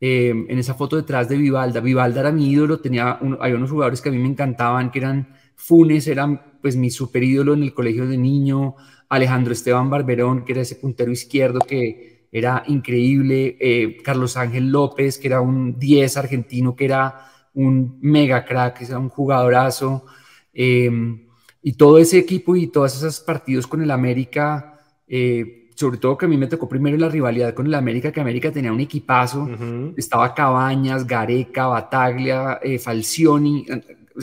Eh, 0.00 0.30
en 0.30 0.58
esa 0.58 0.74
foto 0.74 0.96
detrás 0.96 1.28
de 1.28 1.36
Vivalda. 1.36 1.80
Vivalda 1.80 2.20
era 2.20 2.32
mi 2.32 2.50
ídolo, 2.50 2.80
tenía 2.80 3.18
hay 3.38 3.52
unos 3.52 3.70
jugadores 3.70 4.00
que 4.00 4.08
a 4.08 4.12
mí 4.12 4.18
me 4.18 4.28
encantaban, 4.28 4.90
que 4.90 4.98
eran 4.98 5.28
Funes, 5.54 6.06
eran 6.06 6.58
pues 6.62 6.74
mi 6.74 6.90
super 6.90 7.22
ídolo 7.22 7.52
en 7.52 7.62
el 7.62 7.74
colegio 7.74 8.06
de 8.06 8.16
niño, 8.16 8.76
Alejandro 9.10 9.52
Esteban 9.52 9.90
Barberón, 9.90 10.44
que 10.44 10.52
era 10.52 10.62
ese 10.62 10.76
puntero 10.76 11.12
izquierdo 11.12 11.60
que 11.60 12.26
era 12.32 12.64
increíble, 12.66 13.56
eh, 13.60 13.98
Carlos 14.02 14.36
Ángel 14.36 14.70
López, 14.70 15.18
que 15.18 15.28
era 15.28 15.40
un 15.40 15.78
10 15.78 16.16
argentino, 16.16 16.74
que 16.74 16.86
era 16.86 17.26
un 17.54 17.98
mega 18.00 18.44
crack, 18.44 18.82
era 18.82 18.98
un 18.98 19.08
jugadorazo, 19.08 20.06
Em, 20.52 21.26
y 21.62 21.72
todo 21.74 21.98
ese 21.98 22.18
equipo 22.18 22.56
y 22.56 22.68
todos 22.68 22.96
esos 22.96 23.20
partidos 23.20 23.66
con 23.66 23.82
el 23.82 23.90
América, 23.90 24.80
eh, 25.06 25.68
sobre 25.74 25.98
todo 25.98 26.16
que 26.16 26.26
a 26.26 26.28
mí 26.28 26.36
me 26.36 26.46
tocó 26.46 26.68
primero 26.68 26.96
la 26.96 27.08
rivalidad 27.08 27.54
con 27.54 27.66
el 27.66 27.74
América, 27.74 28.12
que 28.12 28.20
América 28.20 28.50
tenía 28.50 28.72
un 28.72 28.80
equipazo, 28.80 29.48
estaba 29.96 30.34
Cabañas, 30.34 31.06
Gareca, 31.06 31.66
Bataglia, 31.66 32.60
eh, 32.62 32.78
Falcioni, 32.78 33.66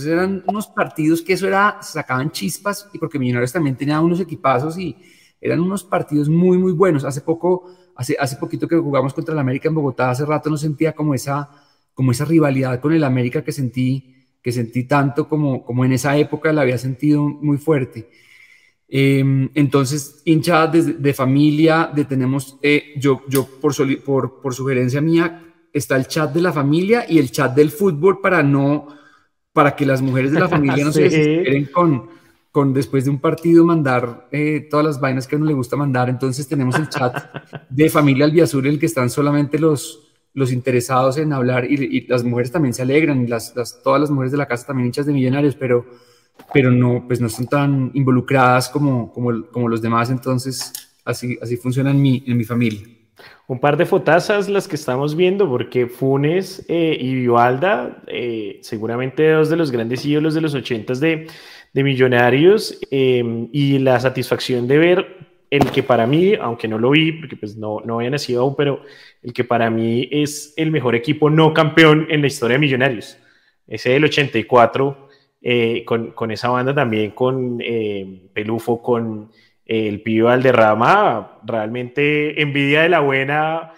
eran 0.05 0.43
unos 0.47 0.67
partidos 0.67 1.21
que 1.21 1.33
eso 1.33 1.47
era, 1.47 1.81
sacaban 1.81 2.31
chispas 2.31 2.89
y 2.93 2.99
porque 2.99 3.17
Millonarios 3.17 3.51
también 3.51 3.75
tenía 3.75 3.99
unos 4.01 4.19
equipazos 4.19 4.77
y 4.77 4.95
eran 5.41 5.59
unos 5.59 5.83
partidos 5.83 6.29
muy, 6.29 6.57
muy 6.57 6.73
buenos. 6.73 7.03
Hace 7.03 7.21
poco, 7.21 7.71
hace, 7.95 8.15
hace 8.19 8.35
poquito 8.35 8.67
que 8.67 8.77
jugamos 8.77 9.13
contra 9.13 9.33
el 9.33 9.39
América 9.39 9.69
en 9.69 9.75
Bogotá, 9.75 10.12
hace 10.12 10.25
rato 10.25 10.49
no 10.49 10.58
sentía 10.58 10.93
como 10.93 11.13
esa, 11.13 11.49
como 11.93 12.12
esa 12.12 12.25
rivalidad 12.25 12.79
con 12.79 12.93
el 12.93 13.04
América 13.04 13.43
que 13.43 13.52
sentí 13.52 14.15
que 14.48 14.54
sentí 14.54 14.85
tanto 14.85 15.27
como, 15.27 15.65
como 15.65 15.83
en 15.83 15.91
esa 15.91 16.15
época 16.15 16.54
la 16.54 16.62
había 16.62 16.77
sentido 16.77 17.27
muy 17.27 17.58
fuerte. 17.58 18.10
Em, 18.87 19.50
entonces, 19.54 20.21
hincha 20.23 20.67
de, 20.67 21.13
familia, 21.13 21.91
de 21.93 22.06
tenemos, 22.06 22.58
eh, 22.62 22.93
yo, 22.95 23.23
yo 23.27 23.45
por, 23.45 23.73
por, 24.06 24.41
por, 24.41 24.54
sugerencia 24.56 25.02
mía, 25.02 25.43
está 25.73 25.98
el 25.98 26.08
chat 26.08 26.33
de 26.33 26.41
la 26.41 26.54
familia 26.54 27.06
y 27.10 27.19
el 27.19 27.29
chat 27.29 27.54
del 27.54 27.71
fútbol 27.71 28.21
para 28.21 28.41
no, 28.41 28.87
para 29.52 29.75
que 29.75 29.85
las 29.85 30.02
mujeres 30.02 30.31
de 30.31 30.39
la 30.39 30.48
familia 30.48 30.85
no 30.85 30.91
se 30.93 31.02
desesperen 31.02 31.65
con, 31.65 32.08
con 32.50 32.73
después 32.73 33.04
de 33.04 33.10
un 33.10 33.19
partido 33.19 33.65
mandar 33.65 34.29
eh, 34.31 34.65
todas 34.69 34.85
las 34.85 35.02
vainas 35.02 35.27
que 35.27 35.35
a 35.35 35.39
uno 35.39 35.48
le 35.48 35.56
gusta 35.56 35.75
mandar. 35.75 36.08
Entonces 36.08 36.48
tenemos 36.48 36.79
el 36.79 36.87
chat 36.87 37.21
de 37.69 37.89
familia 37.89 38.23
Albiazur, 38.23 38.65
en 38.65 38.75
el 38.75 38.79
que 38.79 38.85
están 38.85 39.10
solamente 39.10 39.60
los, 39.60 40.06
los 40.38 40.52
interesados 40.52 41.17
en 41.17 41.33
hablar 41.33 41.65
y, 41.65 42.06
las 42.06 42.23
mujeres 42.23 42.52
también 42.52 42.71
se 42.71 42.83
alegran, 42.83 43.23
y 43.23 43.27
las, 43.27 43.56
todas 43.83 44.00
las 44.00 44.12
mujeres 44.12 44.31
de 44.31 44.38
la 44.38 44.46
casa 44.46 44.67
también 44.67 44.85
hinchas 44.85 45.08
de 45.08 45.12
millonarios, 45.12 45.56
pero, 45.56 45.83
pero 46.54 46.69
no, 46.69 47.06
pues 47.08 47.19
no 47.19 47.27
son 47.27 47.48
tan 47.48 47.90
involucradas 47.96 48.69
como, 48.69 49.12
como, 49.12 49.48
como 49.48 49.67
los 49.67 49.81
demás, 49.81 50.12
entonces 50.12 50.71
así, 51.04 51.40
así 51.42 51.58
funciona 51.58 51.90
en 51.90 52.00
mi, 52.00 52.23
en 52.27 52.38
mi 52.38 52.44
familia. 52.44 52.88
Un 53.48 53.60
par 53.60 53.77
de 53.77 53.88
fotazas 53.88 54.48
las 54.48 54.67
que 54.67 54.75
estamos 54.75 55.15
viendo, 55.15 55.50
porque 55.50 55.88
Funes 55.88 56.63
eh, 56.67 56.96
y 57.00 57.15
Vivalda, 57.15 58.04
eh, 58.06 58.60
seguramente 58.62 59.31
dos 59.31 59.50
de 59.50 59.56
los 59.56 59.71
grandes 59.71 60.06
ídolos 60.06 60.35
de 60.35 60.42
los 60.42 60.54
ochentas 60.54 61.00
de, 61.00 61.25
de 61.73 61.83
Millonarios, 61.83 62.77
eh, 62.92 63.48
y 63.52 63.79
la 63.79 64.00
satisfacción 64.00 64.67
de 64.67 64.77
ver 64.77 65.27
el 65.50 65.71
que 65.71 65.83
para 65.83 66.06
mí, 66.06 66.35
aunque 66.35 66.67
no 66.67 66.77
lo 66.77 66.91
vi, 66.91 67.13
porque 67.13 67.35
pues 67.35 67.56
no, 67.56 67.81
no 67.85 67.95
había 67.95 68.10
nacido 68.10 68.41
aún, 68.41 68.56
pero 68.56 68.81
el 69.23 69.33
que 69.33 69.43
para 69.43 69.69
mí 69.69 70.08
es 70.12 70.54
el 70.58 70.71
mejor 70.71 70.95
equipo 70.95 71.29
no 71.29 71.54
campeón 71.54 72.08
en 72.10 72.21
la 72.21 72.27
historia 72.27 72.56
de 72.56 72.60
Millonarios. 72.60 73.17
Ese 73.67 73.91
del 73.91 74.06
84, 74.06 75.10
eh, 75.41 75.83
con, 75.85 76.12
con, 76.12 76.31
esa 76.31 76.50
banda 76.50 76.73
también, 76.73 77.12
con 77.12 77.60
eh, 77.62 78.29
Pelufo, 78.33 78.81
con 78.81 79.31
eh, 79.65 79.87
el 79.87 80.02
Pío 80.02 80.25
Valderrama, 80.25 81.39
realmente 81.45 82.41
envidia 82.41 82.81
de 82.81 82.89
la 82.89 83.00
buena 83.00 83.73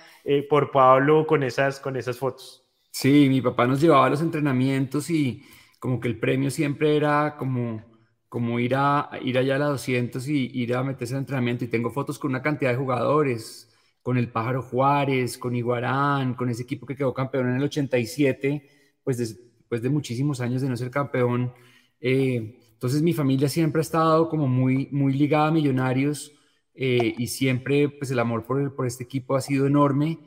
por 0.47 0.69
Pablo 0.69 1.25
con 1.25 1.41
esas, 1.41 1.79
con 1.79 1.95
esas 1.95 2.19
fotos. 2.19 2.63
Sí, 2.91 3.27
mi 3.29 3.41
papá 3.41 3.65
nos 3.65 3.81
llevaba 3.81 4.05
a 4.05 4.09
los 4.11 4.21
entrenamientos 4.21 5.09
y 5.09 5.41
como 5.79 5.99
que 5.99 6.07
el 6.07 6.19
premio 6.19 6.51
siempre 6.51 6.95
era 6.95 7.35
como 7.35 7.81
como 8.29 8.59
ir, 8.59 8.75
a, 8.75 9.09
ir 9.23 9.37
allá 9.37 9.55
a 9.55 9.59
la 9.59 9.65
200 9.67 10.27
y 10.29 10.51
ir 10.53 10.75
a 10.75 10.83
meterse 10.83 11.13
en 11.15 11.19
entrenamiento. 11.21 11.65
Y 11.65 11.67
tengo 11.67 11.89
fotos 11.91 12.19
con 12.19 12.29
una 12.31 12.41
cantidad 12.41 12.71
de 12.71 12.77
jugadores, 12.77 13.69
con 14.03 14.17
el 14.17 14.31
Pájaro 14.31 14.61
Juárez, 14.61 15.37
con 15.37 15.55
Iguarán, 15.55 16.35
con 16.35 16.49
ese 16.49 16.63
equipo 16.63 16.85
que 16.85 16.95
quedó 16.95 17.13
campeón 17.13 17.49
en 17.49 17.57
el 17.57 17.63
87, 17.63 18.69
pues 19.03 19.17
después 19.17 19.81
de 19.81 19.89
muchísimos 19.89 20.41
años 20.41 20.61
de 20.61 20.69
no 20.69 20.77
ser 20.77 20.91
campeón. 20.91 21.51
Eh, 21.99 22.59
entonces 22.73 23.01
mi 23.01 23.13
familia 23.13 23.49
siempre 23.49 23.79
ha 23.79 23.83
estado 23.83 24.29
como 24.29 24.47
muy, 24.47 24.87
muy 24.91 25.13
ligada 25.13 25.47
a 25.47 25.51
Millonarios 25.51 26.31
eh, 26.75 27.13
y 27.17 27.27
siempre 27.27 27.89
pues 27.89 28.09
el 28.11 28.19
amor 28.19 28.45
por, 28.45 28.75
por 28.75 28.85
este 28.87 29.03
equipo 29.03 29.35
ha 29.35 29.41
sido 29.41 29.67
enorme. 29.67 30.19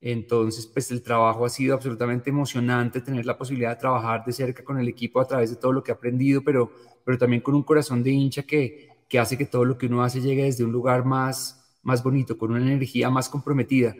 Entonces, 0.00 0.66
pues 0.66 0.90
el 0.92 1.02
trabajo 1.02 1.44
ha 1.44 1.48
sido 1.48 1.74
absolutamente 1.74 2.30
emocionante, 2.30 3.00
tener 3.00 3.26
la 3.26 3.36
posibilidad 3.36 3.70
de 3.70 3.80
trabajar 3.80 4.24
de 4.24 4.32
cerca 4.32 4.62
con 4.62 4.78
el 4.78 4.88
equipo 4.88 5.20
a 5.20 5.26
través 5.26 5.50
de 5.50 5.56
todo 5.56 5.72
lo 5.72 5.82
que 5.82 5.90
he 5.90 5.94
aprendido, 5.94 6.42
pero 6.44 6.70
pero 7.06 7.18
también 7.18 7.40
con 7.40 7.54
un 7.54 7.62
corazón 7.62 8.02
de 8.02 8.10
hincha 8.10 8.42
que, 8.42 8.88
que 9.08 9.20
hace 9.20 9.38
que 9.38 9.46
todo 9.46 9.64
lo 9.64 9.78
que 9.78 9.86
uno 9.86 10.02
hace 10.02 10.20
llegue 10.20 10.42
desde 10.42 10.64
un 10.64 10.72
lugar 10.72 11.04
más, 11.04 11.64
más 11.84 12.02
bonito, 12.02 12.36
con 12.36 12.50
una 12.50 12.60
energía 12.60 13.10
más 13.10 13.28
comprometida. 13.28 13.94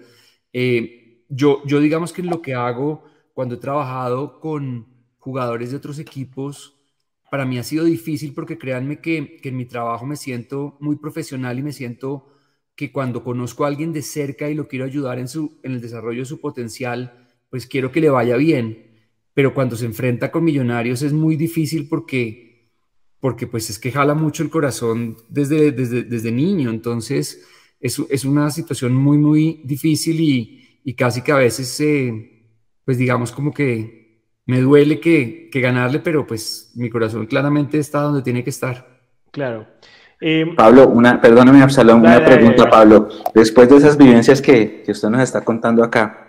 Eh, 0.53 1.23
yo, 1.29 1.63
yo 1.67 1.79
digamos 1.79 2.13
que 2.13 2.23
en 2.23 2.31
lo 2.31 2.43
que 2.43 2.55
hago 2.55 3.05
cuando 3.33 3.55
he 3.55 3.59
trabajado 3.59 4.41
con 4.41 4.89
jugadores 5.19 5.71
de 5.71 5.77
otros 5.77 6.01
equipos, 6.01 6.75
para 7.31 7.45
mí 7.45 7.59
ha 7.59 7.63
sido 7.63 7.85
difícil 7.85 8.35
porque 8.35 8.59
créanme 8.59 9.01
que, 9.01 9.37
que 9.41 9.51
en 9.51 9.57
mi 9.57 9.67
trabajo 9.67 10.05
me 10.05 10.17
siento 10.17 10.77
muy 10.81 10.97
profesional 10.97 11.61
y 11.61 11.63
me 11.63 11.73
siento 11.73 12.27
que 12.75 12.91
cuando 12.91 13.23
conozco 13.23 13.65
a 13.65 13.69
alguien 13.69 13.93
de 13.93 14.03
cerca 14.03 14.51
y 14.51 14.55
lo 14.55 14.67
quiero 14.67 14.85
ayudar 14.85 15.21
en, 15.21 15.29
su, 15.29 15.61
en 15.63 15.73
el 15.73 15.81
desarrollo 15.81 16.21
de 16.21 16.27
su 16.27 16.41
potencial, 16.41 17.29
pues 17.51 17.67
quiero 17.69 17.93
que 17.93 18.01
le 18.01 18.11
vaya 18.11 18.37
bien. 18.37 18.85
Pero 19.33 19.55
cuando 19.55 19.77
se 19.77 19.87
enfrenta 19.87 20.33
con 20.33 20.45
millonarios 20.45 21.03
es 21.03 21.13
muy 21.13 21.37
difícil 21.37 21.89
porque 21.89 22.46
porque 23.21 23.47
pues 23.47 23.71
es 23.71 23.79
que 23.79 23.93
jala 23.93 24.15
mucho 24.15 24.43
el 24.43 24.51
corazón 24.51 25.17
desde, 25.29 25.73
desde, 25.73 26.03
desde 26.03 26.33
niño, 26.33 26.71
entonces 26.71 27.47
es, 27.81 28.01
es, 28.11 28.25
una 28.25 28.51
situación 28.51 28.95
muy, 28.95 29.19
muy 29.19 29.63
difícil 29.65 30.21
y, 30.21 30.81
y 30.85 30.95
casi 30.95 31.23
que 31.23 31.33
a 31.33 31.37
veces, 31.37 31.79
eh, 31.81 32.53
pues 32.85 32.99
digamos 32.99 33.33
como 33.33 33.53
que 33.53 34.23
me 34.47 34.61
duele 34.61 35.01
que, 35.01 35.49
que, 35.51 35.61
ganarle, 35.61 35.99
pero 35.99 36.27
pues 36.27 36.73
mi 36.77 36.89
corazón 36.89 37.27
claramente 37.27 37.79
está 37.79 38.01
donde 38.01 38.23
tiene 38.23 38.45
que 38.45 38.51
estar. 38.51 38.87
Claro. 39.33 39.67
Eh, 40.21 40.47
Pablo, 40.57 40.89
una, 40.89 41.21
perdóname 41.21 41.63
Absalón, 41.63 42.01
una 42.01 42.25
pregunta, 42.25 42.71
Pablo. 42.71 43.09
Después 43.35 43.69
de 43.69 43.77
esas 43.77 43.99
vivencias 43.99 44.41
que, 44.41 44.83
que 44.85 44.93
usted 44.93 45.09
nos 45.11 45.21
está 45.21 45.45
contando 45.45 45.85
acá, 45.85 46.27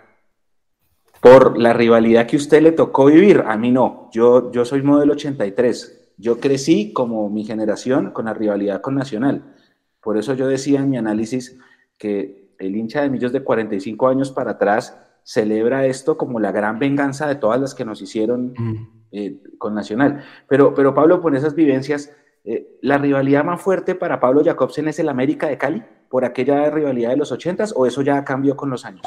por 1.21 1.57
la 1.57 1.73
rivalidad 1.73 2.27
que 2.27 2.37
usted 2.37 2.61
le 2.61 2.71
tocó 2.71 3.05
vivir, 3.05 3.43
a 3.47 3.57
mí 3.57 3.71
no, 3.71 4.09
yo, 4.11 4.51
yo 4.51 4.65
soy 4.65 4.81
modelo 4.81 5.13
83, 5.13 5.96
yo 6.17 6.39
crecí 6.39 6.93
como 6.93 7.29
mi 7.29 7.45
generación 7.45 8.11
con 8.11 8.25
la 8.25 8.33
rivalidad 8.33 8.81
con 8.81 8.95
Nacional. 8.95 9.55
Por 10.01 10.17
eso 10.17 10.33
yo 10.33 10.47
decía 10.47 10.79
en 10.79 10.89
mi 10.89 10.97
análisis 10.97 11.57
que 11.97 12.51
el 12.59 12.75
hincha 12.75 13.01
de 13.01 13.09
Millos 13.09 13.31
de 13.31 13.43
45 13.43 14.07
años 14.07 14.31
para 14.31 14.51
atrás 14.51 14.97
celebra 15.23 15.85
esto 15.85 16.17
como 16.17 16.39
la 16.39 16.51
gran 16.51 16.79
venganza 16.79 17.27
de 17.27 17.35
todas 17.35 17.59
las 17.59 17.75
que 17.75 17.85
nos 17.85 18.01
hicieron 18.01 18.53
mm. 18.57 18.89
eh, 19.11 19.43
con 19.57 19.75
Nacional. 19.75 20.23
Pero, 20.47 20.73
pero 20.73 20.93
Pablo, 20.93 21.21
por 21.21 21.35
esas 21.35 21.53
vivencias, 21.53 22.11
eh, 22.45 22.77
¿la 22.81 22.97
rivalidad 22.97 23.43
más 23.43 23.61
fuerte 23.61 23.93
para 23.93 24.19
Pablo 24.19 24.41
Jacobsen 24.43 24.87
es 24.87 24.99
el 24.99 25.09
América 25.09 25.47
de 25.47 25.57
Cali? 25.57 25.83
¿Por 26.09 26.23
aquella 26.23 26.69
rivalidad 26.71 27.09
de 27.09 27.17
los 27.17 27.31
80 27.31 27.65
o 27.75 27.85
eso 27.85 28.01
ya 28.01 28.23
cambió 28.23 28.55
con 28.55 28.69
los 28.69 28.85
años? 28.85 29.03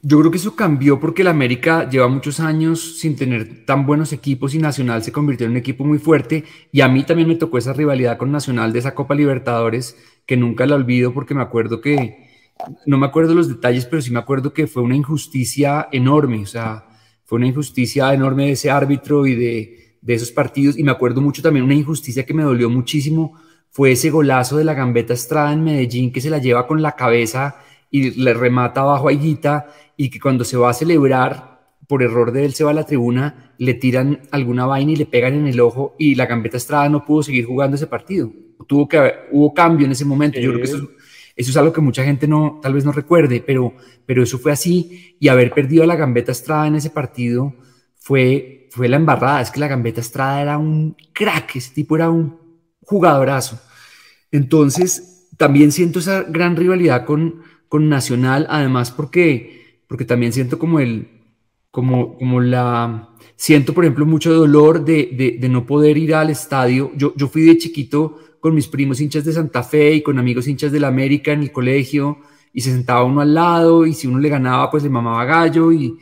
Yo 0.00 0.20
creo 0.20 0.30
que 0.30 0.36
eso 0.36 0.54
cambió 0.54 1.00
porque 1.00 1.22
el 1.22 1.28
América 1.28 1.88
lleva 1.90 2.06
muchos 2.06 2.38
años 2.38 2.98
sin 2.98 3.16
tener 3.16 3.64
tan 3.66 3.84
buenos 3.84 4.12
equipos 4.12 4.54
y 4.54 4.58
Nacional 4.58 5.02
se 5.02 5.10
convirtió 5.10 5.46
en 5.46 5.52
un 5.52 5.56
equipo 5.56 5.84
muy 5.84 5.98
fuerte. 5.98 6.44
Y 6.70 6.82
a 6.82 6.88
mí 6.88 7.02
también 7.02 7.28
me 7.28 7.34
tocó 7.34 7.58
esa 7.58 7.72
rivalidad 7.72 8.16
con 8.16 8.30
Nacional 8.30 8.72
de 8.72 8.78
esa 8.78 8.94
Copa 8.94 9.16
Libertadores 9.16 9.96
que 10.24 10.36
nunca 10.36 10.66
la 10.66 10.76
olvido 10.76 11.12
porque 11.12 11.34
me 11.34 11.42
acuerdo 11.42 11.80
que, 11.80 12.28
no 12.86 12.96
me 12.96 13.06
acuerdo 13.06 13.34
los 13.34 13.48
detalles, 13.48 13.86
pero 13.86 14.00
sí 14.00 14.12
me 14.12 14.20
acuerdo 14.20 14.52
que 14.52 14.68
fue 14.68 14.82
una 14.82 14.94
injusticia 14.94 15.88
enorme, 15.90 16.42
o 16.42 16.46
sea, 16.46 16.86
fue 17.24 17.36
una 17.36 17.48
injusticia 17.48 18.12
enorme 18.14 18.46
de 18.46 18.52
ese 18.52 18.70
árbitro 18.70 19.26
y 19.26 19.34
de, 19.34 19.98
de 20.00 20.14
esos 20.14 20.30
partidos. 20.30 20.78
Y 20.78 20.84
me 20.84 20.92
acuerdo 20.92 21.20
mucho 21.20 21.42
también 21.42 21.64
una 21.64 21.74
injusticia 21.74 22.24
que 22.24 22.34
me 22.34 22.44
dolió 22.44 22.70
muchísimo, 22.70 23.34
fue 23.70 23.92
ese 23.92 24.10
golazo 24.10 24.56
de 24.56 24.64
la 24.64 24.74
Gambeta 24.74 25.12
Estrada 25.12 25.52
en 25.52 25.64
Medellín 25.64 26.12
que 26.12 26.20
se 26.20 26.30
la 26.30 26.38
lleva 26.38 26.66
con 26.66 26.82
la 26.82 26.92
cabeza 26.92 27.56
y 27.90 28.10
le 28.22 28.34
remata 28.34 28.80
abajo 28.82 29.08
a 29.08 29.12
Higuita 29.12 29.66
y 29.96 30.10
que 30.10 30.20
cuando 30.20 30.44
se 30.44 30.56
va 30.56 30.70
a 30.70 30.74
celebrar, 30.74 31.58
por 31.88 32.02
error 32.02 32.32
de 32.32 32.44
él 32.44 32.52
se 32.52 32.64
va 32.64 32.70
a 32.70 32.74
la 32.74 32.84
tribuna, 32.84 33.54
le 33.56 33.74
tiran 33.74 34.20
alguna 34.30 34.66
vaina 34.66 34.92
y 34.92 34.96
le 34.96 35.06
pegan 35.06 35.34
en 35.34 35.46
el 35.48 35.58
ojo 35.58 35.96
y 35.98 36.14
la 36.14 36.26
Gambeta 36.26 36.58
Estrada 36.58 36.88
no 36.88 37.04
pudo 37.04 37.22
seguir 37.22 37.46
jugando 37.46 37.76
ese 37.76 37.86
partido. 37.86 38.30
Tuvo 38.66 38.86
que 38.86 38.98
haber, 38.98 39.28
hubo 39.32 39.54
cambio 39.54 39.86
en 39.86 39.92
ese 39.92 40.04
momento. 40.04 40.38
Yo 40.38 40.50
creo 40.50 40.60
que 40.62 40.68
eso, 40.68 40.90
eso, 41.34 41.50
es 41.50 41.56
algo 41.56 41.72
que 41.72 41.80
mucha 41.80 42.04
gente 42.04 42.28
no, 42.28 42.60
tal 42.62 42.74
vez 42.74 42.84
no 42.84 42.92
recuerde, 42.92 43.42
pero, 43.44 43.72
pero 44.04 44.22
eso 44.22 44.38
fue 44.38 44.52
así 44.52 45.16
y 45.18 45.28
haber 45.28 45.50
perdido 45.52 45.82
a 45.82 45.86
la 45.86 45.96
Gambeta 45.96 46.30
Estrada 46.30 46.66
en 46.66 46.74
ese 46.74 46.90
partido 46.90 47.54
fue, 47.96 48.68
fue 48.70 48.88
la 48.88 48.96
embarrada. 48.96 49.40
Es 49.40 49.50
que 49.50 49.60
la 49.60 49.68
Gambeta 49.68 50.02
Estrada 50.02 50.42
era 50.42 50.58
un 50.58 50.94
crack, 51.14 51.56
ese 51.56 51.72
tipo 51.72 51.96
era 51.96 52.10
un 52.10 52.38
jugadorazo. 52.82 53.58
Entonces, 54.30 55.26
también 55.38 55.72
siento 55.72 56.00
esa 56.00 56.22
gran 56.24 56.54
rivalidad 56.54 57.06
con, 57.06 57.42
con 57.68 57.88
Nacional, 57.88 58.46
además 58.48 58.90
porque 58.90 59.58
porque 59.88 60.04
también 60.04 60.32
siento 60.32 60.58
como 60.58 60.78
el, 60.80 61.08
como, 61.70 62.16
como 62.18 62.40
la, 62.40 63.08
siento 63.36 63.74
por 63.74 63.84
ejemplo 63.84 64.06
mucho 64.06 64.32
dolor 64.32 64.84
de, 64.84 65.36
de, 65.40 65.48
no 65.48 65.66
poder 65.66 65.96
ir 65.96 66.14
al 66.14 66.30
estadio. 66.30 66.92
Yo, 66.94 67.14
yo 67.16 67.26
fui 67.28 67.42
de 67.42 67.58
chiquito 67.58 68.18
con 68.38 68.54
mis 68.54 68.68
primos 68.68 69.00
hinchas 69.00 69.24
de 69.24 69.32
Santa 69.32 69.62
Fe 69.62 69.94
y 69.94 70.02
con 70.02 70.18
amigos 70.18 70.46
hinchas 70.46 70.70
de 70.70 70.78
la 70.78 70.88
América 70.88 71.32
en 71.32 71.42
el 71.42 71.50
colegio 71.50 72.18
y 72.52 72.60
se 72.60 72.70
sentaba 72.70 73.02
uno 73.04 73.20
al 73.20 73.34
lado 73.34 73.86
y 73.86 73.94
si 73.94 74.06
uno 74.06 74.18
le 74.18 74.28
ganaba 74.28 74.70
pues 74.70 74.82
le 74.82 74.90
mamaba 74.90 75.24
gallo 75.24 75.72
y 75.72 75.98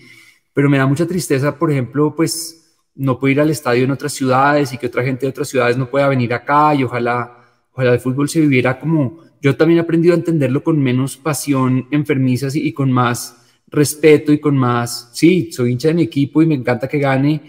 pero 0.52 0.68
me 0.68 0.78
da 0.78 0.86
mucha 0.86 1.06
tristeza 1.06 1.58
por 1.58 1.70
ejemplo 1.70 2.14
pues 2.14 2.78
no 2.94 3.18
puedo 3.18 3.32
ir 3.32 3.40
al 3.40 3.50
estadio 3.50 3.84
en 3.84 3.90
otras 3.90 4.12
ciudades 4.12 4.72
y 4.72 4.78
que 4.78 4.86
otra 4.86 5.02
gente 5.02 5.26
de 5.26 5.30
otras 5.30 5.48
ciudades 5.48 5.76
no 5.76 5.90
pueda 5.90 6.08
venir 6.08 6.32
acá 6.34 6.74
y 6.74 6.84
ojalá 6.84 7.44
ojalá 7.72 7.94
el 7.94 8.00
fútbol 8.00 8.28
se 8.28 8.40
viviera 8.40 8.78
como 8.78 9.25
yo 9.46 9.56
también 9.56 9.78
he 9.78 9.82
aprendido 9.82 10.12
a 10.12 10.16
entenderlo 10.16 10.64
con 10.64 10.76
menos 10.82 11.16
pasión 11.16 11.86
enfermizas 11.92 12.56
y 12.56 12.72
con 12.72 12.90
más 12.90 13.36
respeto 13.68 14.32
y 14.32 14.40
con 14.40 14.56
más, 14.56 15.10
sí, 15.12 15.52
soy 15.52 15.70
hincha 15.70 15.86
de 15.86 15.94
mi 15.94 16.02
equipo 16.02 16.42
y 16.42 16.46
me 16.46 16.56
encanta 16.56 16.88
que 16.88 16.98
gane, 16.98 17.40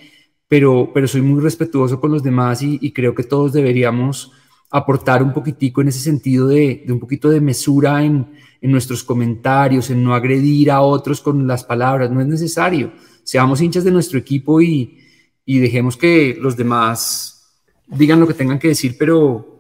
pero, 0.47 0.91
pero 0.93 1.07
soy 1.07 1.21
muy 1.21 1.41
respetuoso 1.41 1.99
con 1.99 2.11
los 2.11 2.21
demás 2.21 2.61
y, 2.61 2.91
creo 2.91 3.15
que 3.15 3.23
todos 3.23 3.51
deberíamos 3.51 4.31
aportar 4.69 5.23
un 5.23 5.33
poquitico 5.33 5.81
en 5.81 5.87
ese 5.87 5.97
sentido 5.97 6.47
de, 6.47 6.85
un 6.87 6.99
poquito 6.99 7.31
de 7.31 7.41
mesura 7.41 8.03
en, 8.03 8.27
en, 8.61 8.71
nuestros 8.71 9.03
comentarios, 9.03 9.89
en 9.89 10.03
no 10.03 10.13
agredir 10.13 10.69
a 10.69 10.81
otros 10.81 11.19
con 11.19 11.47
las 11.47 11.63
palabras, 11.63 12.11
no 12.11 12.21
es 12.21 12.27
necesario. 12.27 12.91
Seamos 13.23 13.59
hinchas 13.59 13.83
de 13.83 13.91
nuestro 13.91 14.19
equipo 14.19 14.61
y, 14.61 14.99
y 15.45 15.57
dejemos 15.57 15.97
que 15.97 16.37
los 16.39 16.55
demás 16.55 17.55
digan 17.87 18.19
lo 18.19 18.27
que 18.27 18.35
tengan 18.35 18.59
que 18.59 18.67
decir, 18.67 18.97
pero, 18.99 19.56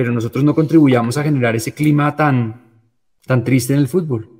pero 0.00 0.12
nosotros 0.12 0.42
no 0.42 0.54
contribuyamos 0.54 1.18
a 1.18 1.22
generar 1.22 1.54
ese 1.54 1.74
clima 1.74 2.16
tan, 2.16 2.86
tan 3.26 3.44
triste 3.44 3.74
en 3.74 3.80
el 3.80 3.86
fútbol. 3.86 4.30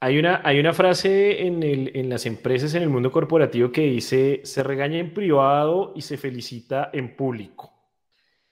Hay 0.00 0.18
una, 0.18 0.40
hay 0.42 0.58
una 0.58 0.72
frase 0.72 1.46
en, 1.46 1.62
el, 1.62 1.92
en, 1.94 2.08
las 2.08 2.26
empresas, 2.26 2.74
en 2.74 2.82
el 2.82 2.88
mundo 2.88 3.12
corporativo, 3.12 3.70
que 3.70 3.82
dice, 3.82 4.40
se 4.42 4.64
regaña 4.64 4.98
en 4.98 5.14
privado 5.14 5.92
y 5.94 6.00
se 6.00 6.16
felicita 6.16 6.90
en 6.92 7.14
público. 7.14 7.72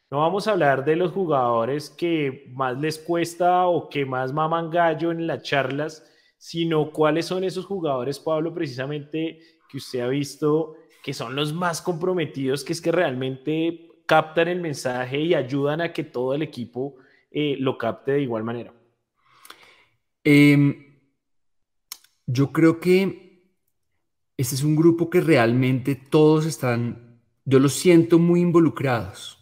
No 0.09 0.18
vamos 0.18 0.46
a 0.46 0.53
hablar 0.53 0.84
de 0.84 0.94
los 0.94 1.11
jugadores 1.11 1.90
que 1.90 2.44
más 2.53 2.78
les 2.78 3.01
cuesta 3.01 3.66
o 3.66 3.88
que 3.88 4.07
más 4.07 4.32
maman 4.32 4.70
gallo 4.70 5.11
en 5.11 5.26
las 5.26 5.42
charlas, 5.42 6.09
sino 6.38 6.92
cuáles 6.92 7.26
son 7.26 7.42
esos 7.42 7.66
jugadores, 7.66 8.20
Pablo, 8.20 8.55
precisamente 8.55 9.40
que 9.68 9.78
usted 9.78 9.98
ha 9.98 10.07
visto 10.07 10.76
que 11.03 11.12
son 11.12 11.34
los 11.34 11.53
más 11.53 11.82
comprometidos, 11.82 12.62
que 12.62 12.72
es 12.72 12.80
que 12.80 12.92
realmente 12.92 13.89
captan 14.11 14.48
el 14.48 14.61
mensaje 14.61 15.20
y 15.20 15.34
ayudan 15.34 15.80
a 15.80 15.92
que 15.92 16.02
todo 16.02 16.34
el 16.34 16.42
equipo 16.42 16.96
eh, 17.30 17.54
lo 17.61 17.78
capte 17.78 18.11
de 18.11 18.22
igual 18.22 18.42
manera. 18.42 18.74
Em, 20.24 20.96
yo 22.26 22.50
creo 22.50 22.80
que 22.80 23.54
este 24.36 24.56
es 24.56 24.64
un 24.64 24.74
grupo 24.74 25.08
que 25.08 25.20
realmente 25.20 25.94
todos 25.94 26.44
están, 26.44 27.20
yo 27.44 27.61
los 27.61 27.74
siento 27.74 28.18
muy 28.18 28.40
involucrados. 28.40 29.38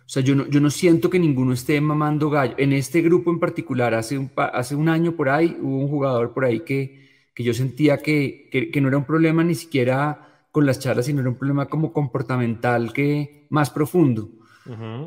O 0.00 0.08
sea, 0.08 0.20
yo 0.20 0.34
no, 0.34 0.48
yo 0.48 0.58
no 0.58 0.70
siento 0.70 1.10
que 1.10 1.20
ninguno 1.20 1.52
esté 1.52 1.80
mamando 1.80 2.28
gallo. 2.28 2.56
En 2.58 2.72
este 2.72 3.02
grupo 3.02 3.30
en 3.30 3.38
particular, 3.38 3.94
hace 3.94 4.18
un, 4.18 4.32
hace 4.34 4.74
un 4.74 4.88
año 4.88 5.14
por 5.14 5.28
ahí, 5.28 5.56
hubo 5.60 5.78
un 5.78 5.88
jugador 5.88 6.34
por 6.34 6.44
ahí 6.44 6.64
que, 6.64 7.08
que 7.32 7.44
yo 7.44 7.54
sentía 7.54 7.98
que, 7.98 8.48
que, 8.50 8.80
no 8.80 8.88
era 8.88 8.98
un 8.98 9.04
problema 9.04 9.44
ni 9.44 9.54
siquiera 9.54 10.27
con 10.50 10.66
las 10.66 10.78
charlas, 10.78 11.06
sino 11.06 11.20
era 11.20 11.30
un 11.30 11.36
problema 11.36 11.66
como 11.66 11.92
comportamental 11.92 12.92
que 12.92 13.46
más 13.50 13.70
profundo. 13.70 14.30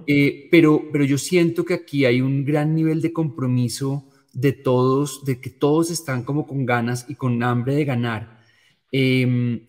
Eh, 0.08 0.48
pero, 0.50 0.82
pero 0.92 1.04
yo 1.06 1.20
siento 1.20 1.64
que 1.64 1.76
aquí 1.76 2.06
hay 2.06 2.20
un 2.20 2.44
gran 2.44 2.74
nivel 2.74 3.00
de 3.00 3.14
compromiso 3.14 4.10
de 4.34 4.54
todos, 4.54 5.24
de 5.26 5.39
que 5.39 5.52
todos 5.52 5.92
están 5.92 6.24
como 6.24 6.48
con 6.48 6.66
ganas 6.66 7.06
y 7.08 7.16
con 7.16 7.42
hambre 7.44 7.76
de 7.76 7.86
ganar. 7.86 8.39
Em, 8.92 9.68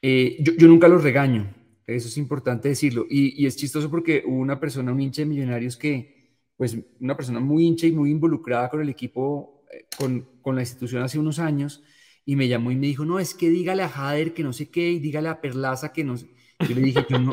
eh, 0.00 0.36
yo, 0.40 0.52
yo, 0.54 0.66
nunca 0.66 0.88
los 0.88 1.02
regaño, 1.02 1.52
eso 1.86 2.08
es 2.08 2.16
importante 2.16 2.68
decirlo. 2.68 3.06
Y, 3.08 3.42
y, 3.42 3.46
es 3.46 3.56
chistoso 3.56 3.90
porque 3.90 4.22
hubo 4.26 4.38
una 4.38 4.58
persona, 4.58 4.92
un 4.92 5.00
hincha 5.00 5.22
de 5.22 5.26
millonarios 5.26 5.76
que, 5.76 6.38
pues 6.56 6.76
una 7.00 7.16
persona 7.16 7.40
muy 7.40 7.66
hincha 7.66 7.86
y 7.86 7.92
muy 7.92 8.10
involucrada 8.10 8.68
con 8.70 8.80
el 8.80 8.88
equipo, 8.88 9.64
eh, 9.72 9.86
con, 9.96 10.26
con, 10.40 10.54
la 10.54 10.62
institución 10.62 11.02
hace 11.02 11.18
unos 11.18 11.38
años, 11.38 11.82
y 12.24 12.36
me 12.36 12.48
llamó 12.48 12.70
y 12.70 12.76
me 12.76 12.86
dijo, 12.86 13.04
no, 13.04 13.18
es 13.18 13.34
que 13.34 13.50
dígale 13.50 13.82
a 13.82 13.88
Jader 13.88 14.34
que 14.34 14.42
no 14.42 14.52
sé 14.52 14.70
qué, 14.70 14.90
y 14.90 14.98
dígale 14.98 15.28
a 15.28 15.40
Perlaza 15.40 15.92
que 15.92 16.04
no 16.04 16.16
sé. 16.16 16.28
Yo 16.68 16.74
le 16.74 16.82
dije, 16.82 17.04
yo 17.08 17.18
no, 17.18 17.32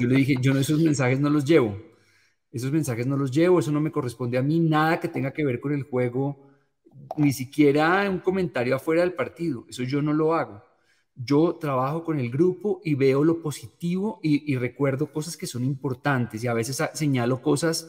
yo 0.00 0.08
le 0.08 0.16
dije, 0.16 0.34
yo 0.40 0.52
no, 0.52 0.60
esos 0.60 0.80
mensajes 0.80 1.20
no 1.20 1.30
los 1.30 1.44
llevo. 1.44 1.78
Esos 2.50 2.70
mensajes 2.70 3.06
no 3.06 3.16
los 3.16 3.32
llevo, 3.32 3.58
eso 3.58 3.72
no 3.72 3.80
me 3.80 3.90
corresponde 3.90 4.38
a 4.38 4.42
mí, 4.42 4.60
nada 4.60 5.00
que 5.00 5.08
tenga 5.08 5.32
que 5.32 5.44
ver 5.44 5.60
con 5.60 5.72
el 5.72 5.82
juego, 5.82 6.54
ni 7.16 7.32
siquiera 7.32 8.08
un 8.08 8.20
comentario 8.20 8.76
afuera 8.76 9.02
del 9.02 9.12
partido, 9.12 9.66
eso 9.68 9.82
yo 9.82 10.02
no 10.02 10.12
lo 10.12 10.34
hago. 10.34 10.62
Yo 11.16 11.56
trabajo 11.56 12.04
con 12.04 12.18
el 12.18 12.30
grupo 12.30 12.80
y 12.84 12.94
veo 12.94 13.22
lo 13.24 13.40
positivo 13.40 14.18
y, 14.22 14.56
recuerdo 14.56 15.12
cosas 15.12 15.36
que 15.36 15.46
son 15.46 15.64
importantes 15.64 16.42
y 16.42 16.48
a 16.48 16.54
veces 16.54 16.82
señalo 16.94 17.40
cosas, 17.40 17.88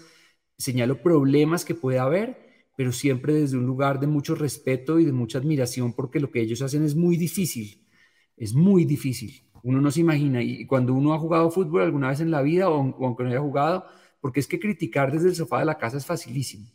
señalo 0.57 1.01
problemas 1.01 1.65
que 1.65 1.75
puede 1.75 1.99
haber, 1.99 2.44
pero 2.75 2.91
siempre 2.91 3.33
desde 3.33 3.57
un 3.57 3.65
lugar 3.65 3.99
de 3.99 4.07
mucho 4.07 4.35
respeto 4.35 4.99
y 4.99 5.05
de 5.05 5.11
mucha 5.11 5.37
admiración 5.37 5.93
porque 5.93 6.19
lo 6.19 6.31
que 6.31 6.41
ellos 6.41 6.61
hacen 6.61 6.83
es 6.83 6.95
muy 6.95 7.17
difícil, 7.17 7.85
es 8.37 8.53
muy 8.53 8.85
difícil. 8.85 9.43
Uno 9.63 9.81
no 9.81 9.91
se 9.91 10.01
imagina 10.01 10.43
y 10.43 10.65
cuando 10.67 10.93
uno 10.93 11.13
ha 11.13 11.19
jugado 11.19 11.49
fútbol 11.51 11.81
alguna 11.81 12.09
vez 12.09 12.19
en 12.19 12.31
la 12.31 12.41
vida 12.41 12.69
o, 12.69 12.79
o 12.79 13.05
aunque 13.05 13.23
no 13.23 13.29
haya 13.29 13.39
jugado, 13.39 13.85
porque 14.21 14.39
es 14.39 14.47
que 14.47 14.59
criticar 14.59 15.11
desde 15.11 15.29
el 15.29 15.35
sofá 15.35 15.59
de 15.59 15.65
la 15.65 15.77
casa 15.77 15.97
es 15.97 16.05
facilísimo, 16.05 16.67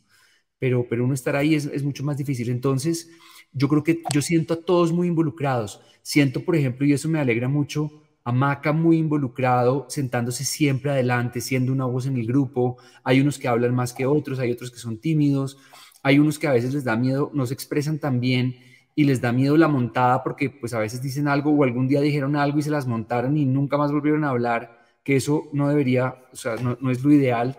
pero, 0.59 0.87
pero 0.89 1.03
uno 1.05 1.13
estar 1.13 1.35
ahí 1.35 1.55
es, 1.55 1.65
es 1.65 1.83
mucho 1.83 2.03
más 2.03 2.17
difícil. 2.17 2.49
Entonces, 2.49 3.09
yo 3.51 3.67
creo 3.67 3.83
que 3.83 4.01
yo 4.13 4.21
siento 4.21 4.53
a 4.53 4.61
todos 4.61 4.91
muy 4.93 5.07
involucrados. 5.07 5.81
Siento, 6.01 6.45
por 6.45 6.55
ejemplo, 6.55 6.85
y 6.85 6.93
eso 6.93 7.09
me 7.09 7.19
alegra 7.19 7.47
mucho, 7.47 7.91
a 8.23 8.31
Maca 8.31 8.71
muy 8.71 8.97
involucrado, 8.97 9.85
sentándose 9.89 10.45
siempre 10.45 10.91
adelante, 10.91 11.41
siendo 11.41 11.71
una 11.73 11.85
voz 11.85 12.05
en 12.05 12.17
el 12.17 12.27
grupo. 12.27 12.77
Hay 13.03 13.19
unos 13.19 13.39
que 13.39 13.47
hablan 13.47 13.75
más 13.75 13.93
que 13.93 14.05
otros, 14.05 14.39
hay 14.39 14.51
otros 14.51 14.71
que 14.71 14.77
son 14.77 14.99
tímidos, 14.99 15.57
hay 16.03 16.19
unos 16.19 16.39
que 16.39 16.47
a 16.47 16.51
veces 16.51 16.73
les 16.73 16.83
da 16.83 16.95
miedo, 16.95 17.31
no 17.33 17.45
se 17.45 17.53
expresan 17.53 17.99
tan 17.99 18.19
bien 18.19 18.55
y 18.95 19.03
les 19.05 19.21
da 19.21 19.31
miedo 19.31 19.57
la 19.57 19.67
montada 19.67 20.23
porque 20.23 20.49
pues 20.49 20.73
a 20.73 20.79
veces 20.79 21.01
dicen 21.01 21.27
algo 21.27 21.51
o 21.51 21.63
algún 21.63 21.87
día 21.87 22.01
dijeron 22.01 22.35
algo 22.35 22.59
y 22.59 22.63
se 22.63 22.69
las 22.69 22.87
montaron 22.87 23.37
y 23.37 23.45
nunca 23.45 23.77
más 23.77 23.91
volvieron 23.91 24.23
a 24.23 24.29
hablar 24.29 24.81
que 25.03 25.15
eso 25.15 25.49
no 25.53 25.67
debería, 25.67 26.15
o 26.31 26.35
sea, 26.35 26.55
no, 26.57 26.91
es 26.91 27.03
lo 27.03 27.11
ideal, 27.11 27.57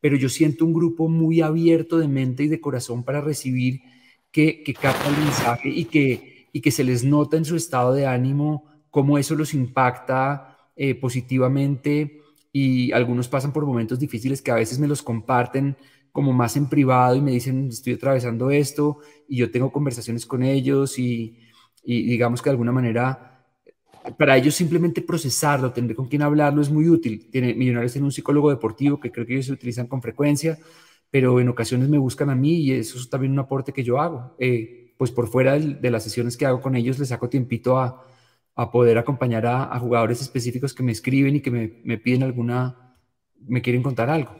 pero 0.00 0.16
yo 0.16 0.28
siento 0.28 0.64
un 0.64 0.72
grupo 0.72 1.08
muy 1.08 1.40
abierto 1.40 1.98
de 1.98 2.08
mente 2.08 2.44
y 2.44 2.48
de 2.48 2.60
corazón 2.60 3.04
para 3.04 3.20
recibir 3.20 3.80
que, 4.32 4.62
que 4.62 4.74
capta 4.74 5.08
el 5.08 5.16
mensaje 5.18 5.68
y 5.68 5.84
que, 5.84 6.48
y 6.52 6.60
que 6.60 6.70
se 6.70 6.84
les 6.84 7.04
nota 7.04 7.36
en 7.36 7.44
su 7.44 7.56
estado 7.56 7.92
de 7.92 8.06
ánimo 8.06 8.70
cómo 8.90 9.18
eso 9.18 9.34
los 9.34 9.54
impacta 9.54 10.58
eh, 10.76 10.94
positivamente. 10.94 12.20
Y 12.52 12.90
algunos 12.92 13.28
pasan 13.28 13.52
por 13.52 13.64
momentos 13.64 13.98
difíciles 13.98 14.42
que 14.42 14.50
a 14.50 14.56
veces 14.56 14.78
me 14.78 14.88
los 14.88 15.02
comparten 15.02 15.76
como 16.12 16.32
más 16.32 16.56
en 16.56 16.68
privado 16.68 17.16
y 17.16 17.20
me 17.20 17.32
dicen 17.32 17.68
estoy 17.68 17.94
atravesando 17.94 18.50
esto 18.50 18.98
y 19.28 19.36
yo 19.36 19.50
tengo 19.50 19.70
conversaciones 19.72 20.26
con 20.26 20.42
ellos 20.42 20.98
y, 20.98 21.38
digamos 21.84 22.42
que 22.42 22.50
de 22.50 22.52
alguna 22.52 22.72
manera 22.72 23.26
para 24.18 24.36
ellos 24.36 24.54
simplemente 24.54 25.02
procesarlo, 25.02 25.72
tener 25.72 25.94
con 25.94 26.08
quién 26.08 26.22
hablarlo 26.22 26.62
es 26.62 26.70
muy 26.70 26.88
útil. 26.88 27.28
Tiene, 27.30 27.54
Millonarios 27.54 27.92
tiene 27.92 28.06
un 28.06 28.12
psicólogo 28.12 28.50
deportivo 28.50 28.98
que 28.98 29.12
creo 29.12 29.26
que 29.26 29.34
ellos 29.34 29.46
se 29.46 29.52
utilizan 29.52 29.86
con 29.86 30.00
frecuencia, 30.00 30.58
pero 31.10 31.38
en 31.40 31.48
ocasiones 31.48 31.88
me 31.88 31.98
buscan 31.98 32.30
a 32.30 32.34
mí 32.34 32.56
y 32.60 32.72
eso 32.72 32.98
es 32.98 33.10
también 33.10 33.32
un 33.32 33.40
aporte 33.40 33.72
que 33.72 33.84
yo 33.84 34.00
hago. 34.00 34.34
Eh, 34.38 34.94
pues 34.96 35.10
por 35.10 35.28
fuera 35.28 35.58
de, 35.58 35.90
las 35.90 36.02
sesiones 36.04 36.36
que 36.36 36.46
hago 36.46 36.60
con 36.60 36.76
ellos, 36.76 36.98
les 36.98 37.08
saco 37.08 37.28
tiempito 37.28 37.78
a, 37.78 38.04
a 38.54 38.70
poder 38.70 38.98
acompañar 38.98 39.46
a, 39.46 39.74
a, 39.74 39.78
jugadores 39.78 40.20
específicos 40.20 40.74
que 40.74 40.82
me 40.82 40.92
escriben 40.92 41.36
y 41.36 41.40
que 41.40 41.50
me, 41.50 41.80
me 41.84 41.98
piden 41.98 42.22
alguna, 42.22 42.96
me 43.46 43.62
quieren 43.62 43.82
contar 43.82 44.10
algo. 44.10 44.34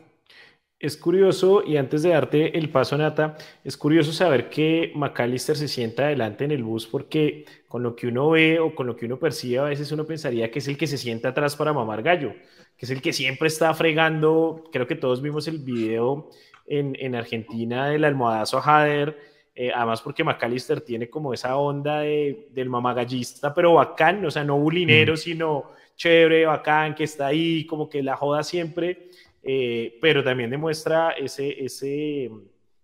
Es 0.80 0.96
curioso, 0.96 1.62
y 1.62 1.76
antes 1.76 2.02
de 2.02 2.08
darte 2.08 2.56
el 2.56 2.70
paso, 2.70 2.96
Nata, 2.96 3.36
es 3.62 3.76
curioso 3.76 4.14
saber 4.14 4.48
que 4.48 4.92
McAllister 4.94 5.54
se 5.54 5.68
sienta 5.68 6.04
adelante 6.04 6.44
en 6.44 6.52
el 6.52 6.64
bus 6.64 6.86
porque 6.86 7.44
con 7.68 7.82
lo 7.82 7.94
que 7.94 8.06
uno 8.06 8.30
ve 8.30 8.58
o 8.58 8.74
con 8.74 8.86
lo 8.86 8.96
que 8.96 9.04
uno 9.04 9.18
percibe, 9.18 9.58
a 9.58 9.64
veces 9.64 9.92
uno 9.92 10.06
pensaría 10.06 10.50
que 10.50 10.58
es 10.58 10.68
el 10.68 10.78
que 10.78 10.86
se 10.86 10.96
sienta 10.96 11.28
atrás 11.28 11.54
para 11.54 11.74
mamar 11.74 12.02
gallo, 12.02 12.32
que 12.78 12.86
es 12.86 12.90
el 12.90 13.02
que 13.02 13.12
siempre 13.12 13.48
está 13.48 13.74
fregando. 13.74 14.64
Creo 14.72 14.86
que 14.86 14.94
todos 14.94 15.20
vimos 15.20 15.46
el 15.48 15.58
video 15.58 16.30
en, 16.66 16.96
en 16.98 17.14
Argentina 17.14 17.88
del 17.88 18.04
almohadazo 18.04 18.56
a 18.56 18.62
Jader, 18.62 19.18
eh, 19.54 19.72
además 19.74 20.00
porque 20.00 20.24
McAllister 20.24 20.80
tiene 20.80 21.10
como 21.10 21.34
esa 21.34 21.58
onda 21.58 22.00
de, 22.00 22.48
del 22.52 22.70
mamagallista, 22.70 23.52
pero 23.52 23.74
bacán, 23.74 24.24
o 24.24 24.30
sea, 24.30 24.44
no 24.44 24.58
bulinero, 24.58 25.12
mm. 25.12 25.18
sino 25.18 25.72
chévere, 25.94 26.46
bacán, 26.46 26.94
que 26.94 27.04
está 27.04 27.26
ahí, 27.26 27.66
como 27.66 27.90
que 27.90 28.02
la 28.02 28.16
joda 28.16 28.42
siempre 28.42 29.10
eh, 29.42 29.98
pero 30.00 30.22
también 30.22 30.50
demuestra 30.50 31.10
ese, 31.12 31.64
ese 31.64 32.28
mm, 32.30 32.38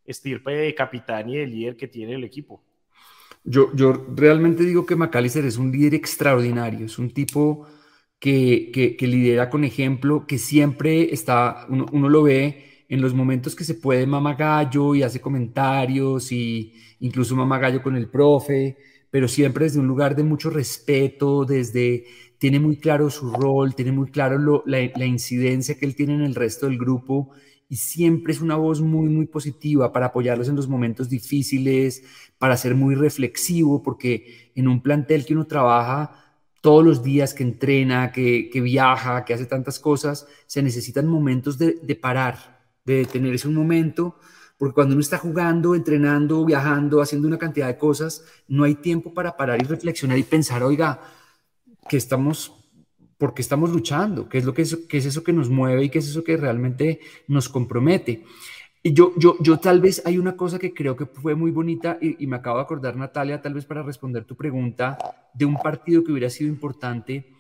estirpe 0.07 0.53
de 0.53 0.75
capitán 0.75 1.29
y 1.29 1.37
de 1.37 1.47
líder 1.47 1.77
que 1.77 1.89
tiene 1.89 2.15
el 2.15 2.25
equipo. 2.25 2.63
Yo, 3.45 3.71
yo 3.75 4.07
realmente 4.15 4.65
digo 4.65 4.85
que 4.87 4.97
McAllister 4.97 5.45
es 5.45 5.57
un 5.57 5.71
líder 5.71 5.95
extraordinario, 5.95 6.87
es 6.87 6.99
un 6.99 7.11
tipo 7.11 7.67
que, 8.19 8.97
que, 8.99 9.07
lidera 9.07 9.51
con 9.51 9.65
ejemplo, 9.65 10.27
que 10.27 10.39
siempre 10.39 11.13
está, 11.13 11.67
uno, 11.69 11.87
uno, 11.93 12.09
lo 12.09 12.23
ve 12.25 12.85
en 12.89 13.01
los 13.01 13.15
momentos 13.15 13.55
que 13.55 13.65
se 13.65 13.75
puede 13.75 14.07
mamagallo 14.07 14.95
y 14.95 15.03
hace 15.03 15.21
comentarios 15.21 16.33
y 16.33 16.75
incluso 17.01 17.37
mamagallo 17.37 17.83
con 17.83 17.97
el 17.97 18.09
profe, 18.09 18.79
pero 19.11 19.29
siempre 19.29 19.67
desde 19.67 19.81
un 19.81 19.87
lugar 19.87 20.17
de 20.17 20.25
mucho 20.25 20.51
respeto, 20.51 21.45
desde 21.45 22.05
tiene 22.39 22.61
muy 22.61 22.77
claro 22.77 23.11
su 23.11 23.33
rol, 23.33 23.75
tiene 23.75 23.93
muy 23.93 24.11
claro 24.11 24.63
la, 24.67 25.07
incidencia 25.07 25.77
que 25.79 25.87
él 25.87 25.95
tiene 25.95 26.15
en 26.15 26.23
el 26.23 26.35
resto 26.35 26.67
del 26.67 26.79
grupo 26.79 27.31
y 27.69 27.77
siempre 27.77 28.33
es 28.33 28.41
una 28.41 28.57
voz 28.57 28.81
muy, 28.81 29.09
muy 29.09 29.27
positiva 29.27 29.93
para 29.93 30.07
apoyarlos 30.07 30.49
en 30.49 30.57
los 30.57 30.69
momentos 30.69 31.09
difíciles, 31.09 32.05
para 32.39 32.57
ser 32.57 32.75
muy 32.75 32.95
reflexivo, 32.95 33.83
porque 33.83 34.53
en 34.55 34.69
un 34.69 34.83
plantel 34.83 35.25
que 35.25 35.35
uno 35.35 35.47
trabaja 35.47 36.23
todos 36.61 36.85
los 36.85 37.03
días, 37.03 37.35
que 37.35 37.43
entrena, 37.43 38.13
que, 38.13 38.51
viaja, 38.63 39.25
que 39.25 39.35
hace 39.35 39.47
tantas 39.47 39.79
cosas, 39.81 40.27
se 40.47 40.63
necesitan 40.63 41.07
momentos 41.07 41.59
de, 41.59 41.79
de 41.83 41.95
parar, 41.97 42.61
de 42.85 42.99
detenerse 42.99 43.49
un 43.49 43.55
momento, 43.55 44.17
porque 44.59 44.75
cuando 44.75 44.95
uno 44.95 45.01
está 45.01 45.19
jugando, 45.19 45.75
entrenando, 45.75 46.45
viajando, 46.45 47.01
haciendo 47.01 47.29
una 47.29 47.39
cantidad 47.39 47.67
de 47.67 47.79
cosas, 47.79 48.25
no 48.49 48.65
hay 48.65 48.77
tiempo 48.77 49.13
para 49.13 49.37
parar 49.37 49.61
y 49.61 49.65
reflexionar 49.65 50.19
y 50.19 50.23
pensar, 50.23 50.63
oiga, 50.63 51.01
que 51.89 51.97
estamos, 51.97 52.53
porque 53.19 53.43
estamos 53.43 53.71
luchando, 53.71 54.29
qué 54.29 54.39
es, 54.39 54.45
lo 54.45 54.55
que 54.55 54.63
es, 54.63 54.77
qué 54.89 54.99
es 54.99 55.07
eso 55.07 55.23
que 55.23 55.33
nos 55.33 55.49
mueve 55.49 55.85
y 55.85 55.89
qué 55.89 55.99
es 55.99 56.09
eso 56.09 56.25
que 56.25 56.37
realmente 56.37 57.01
nos 57.29 57.49
compromete. 57.49 58.25
Y 58.83 58.93
yo, 58.93 59.13
yo, 59.17 59.37
yo 59.41 59.59
tal 59.59 59.81
vez 59.81 60.03
hay 60.05 60.19
una 60.19 60.37
cosa 60.37 60.59
que 60.59 60.73
creo 60.73 60.97
que 60.97 61.07
fue 61.07 61.35
muy 61.35 61.51
bonita 61.51 61.99
y, 62.01 62.23
y, 62.23 62.27
me 62.27 62.37
acabo 62.37 62.59
de 62.59 62.65
acordar, 62.65 62.97
Natalia, 62.97 63.43
tal 63.43 63.55
vez 63.55 63.65
para 63.65 63.83
responder 63.83 64.25
tu 64.25 64.37
pregunta 64.37 64.99
de 65.35 65.45
un 65.45 65.57
partido 65.57 66.05
que 66.05 66.13
hubiera 66.13 66.31
sido 66.31 66.49
importante. 66.49 67.33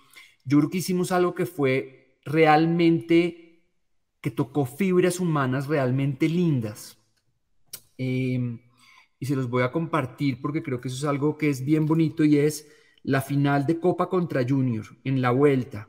Yo 0.44 0.58
creo 0.58 0.70
que 0.70 0.78
hicimos 0.78 1.12
algo 1.12 1.34
que 1.34 1.46
fue 1.46 2.18
realmente, 2.24 3.62
que 4.20 4.30
tocó 4.32 4.66
fibras 4.66 5.20
humanas 5.20 5.68
realmente 5.68 6.28
lindas. 6.28 6.98
Eh, 7.96 8.58
y 9.18 9.26
se 9.26 9.36
los 9.36 9.48
voy 9.48 9.62
a 9.62 9.72
compartir 9.72 10.40
porque 10.40 10.62
creo 10.62 10.80
que 10.80 10.88
eso 10.88 10.96
es 10.96 11.04
algo 11.04 11.38
que 11.38 11.48
es 11.48 11.64
bien 11.64 11.86
bonito 11.86 12.24
y 12.24 12.38
es 12.38 12.68
la 13.06 13.20
final 13.20 13.66
de 13.66 13.78
Copa 13.78 14.08
contra 14.08 14.44
Junior 14.46 14.84
en 15.04 15.22
la 15.22 15.30
vuelta. 15.30 15.88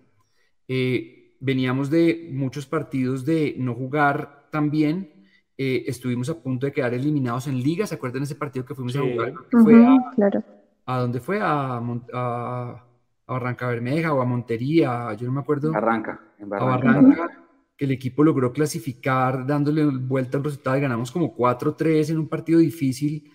Eh, 0.68 1.36
veníamos 1.39 1.89
de 1.89 2.30
muchos 2.32 2.68
partidos 2.68 3.26
de 3.26 3.55
no 3.57 3.74
jugar 3.74 4.47
tan 4.51 4.70
bien 4.70 5.18
eh, 5.57 5.86
estuvimos 5.88 6.30
a 6.30 6.39
punto 6.39 6.68
de 6.68 6.72
quedar 6.72 6.93
eliminados 6.93 7.47
en 7.47 7.59
liga. 7.59 7.88
¿Se 7.88 7.95
acuerdan 7.95 8.22
ese 8.22 8.36
partido 8.36 8.63
que 8.63 8.76
fuimos 8.76 8.95
a 8.95 8.99
jugar? 8.99 9.34
fue 9.49 9.84
a, 9.84 9.97
claro. 10.13 10.43
¿A 10.86 10.99
dónde 10.99 11.20
fue? 11.20 11.39
A, 11.41 11.82
a, 12.13 12.84
Barranca 13.28 13.68
Bermeja 13.68 14.13
o 14.13 14.22
a 14.22 14.26
Montería, 14.26 15.11
yo 15.15 15.26
no 15.26 15.34
me 15.34 15.39
acuerdo. 15.41 15.72
Barranca, 15.72 16.22
en 16.39 16.47
Barranca. 16.47 16.91
A 16.91 16.93
Barranca, 16.93 17.43
que 17.76 17.86
el 17.86 17.91
equipo 17.91 18.24
logró 18.24 18.53
clasificar 18.53 19.45
dándole 19.45 19.84
vuelta 19.86 20.38
al 20.38 20.43
resultado 20.43 20.78
y 20.78 20.82
ganamos 20.82 21.11
como 21.11 21.36
4-3 21.36 22.11
en 22.11 22.20
un 22.20 22.30
partido 22.30 22.59
difícil, 22.59 23.30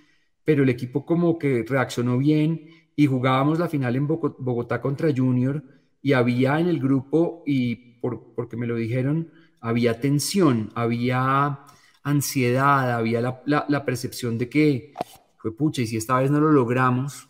pero 0.45 0.63
el 0.63 0.69
equipo 0.71 1.05
como 1.05 1.39
que 1.39 1.65
reaccionó 1.69 2.17
bien 2.17 2.67
y 2.97 3.07
jugábamos 3.07 3.59
la 3.59 3.69
final 3.69 3.97
en 3.97 4.07
Bogotá 4.07 4.81
contra 4.81 5.13
Junior 5.15 5.63
y 6.03 6.13
había 6.13 6.59
en 6.59 6.69
el 6.69 6.81
grupo, 6.81 7.43
y 7.47 7.77
por, 8.01 8.35
porque 8.35 8.57
me 8.57 8.67
lo 8.67 8.77
dijeron, 8.77 9.31
había 9.61 10.01
tensión, 10.01 10.71
había 10.75 11.61
ansiedad, 12.03 12.93
había 12.93 13.21
la, 13.47 13.85
percepción 13.85 14.37
de 14.37 14.49
que 14.49 14.93
fue 15.39 15.57
pucha, 15.57 15.83
y 15.83 15.87
si 15.87 15.97
esta 15.97 16.19
vez 16.19 16.31
no 16.31 16.41
lo 16.41 16.51
logramos, 16.51 17.29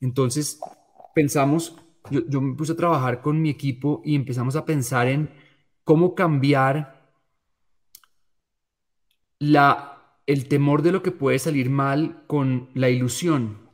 entonces 0.00 0.58
pensamos, 1.14 1.76
yo, 2.10 2.26
yo 2.28 2.40
me 2.40 2.56
puse 2.56 2.72
a 2.72 2.76
trabajar 2.76 3.22
con 3.22 3.40
mi 3.40 3.50
equipo 3.50 4.02
y 4.04 4.16
empezamos 4.16 4.56
a 4.56 4.64
pensar 4.64 5.06
en 5.06 5.30
cómo 5.84 6.16
cambiar 6.16 7.12
la, 9.38 10.16
el 10.26 10.48
temor 10.48 10.82
de 10.82 10.92
lo 10.92 11.02
que 11.02 11.12
puede 11.12 11.38
salir 11.38 11.70
mal 11.70 12.24
con 12.26 12.70
la 12.74 12.90
ilusión 12.90 13.69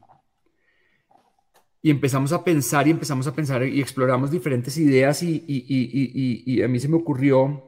y 1.87 1.91
empezamos 1.91 2.33
a 2.33 2.43
pensar 2.43 2.89
y 2.89 2.91
empezamos 2.91 3.29
a 3.29 3.33
pensar 3.33 3.65
y 3.65 3.81
exploramos 3.81 4.33
diferentes 4.33 4.77
ideas 4.77 5.23
y, 5.23 6.61
a 6.61 6.67
mí 6.67 6.81
se 6.81 6.89
me 6.89 6.97
ocurrió 6.97 7.63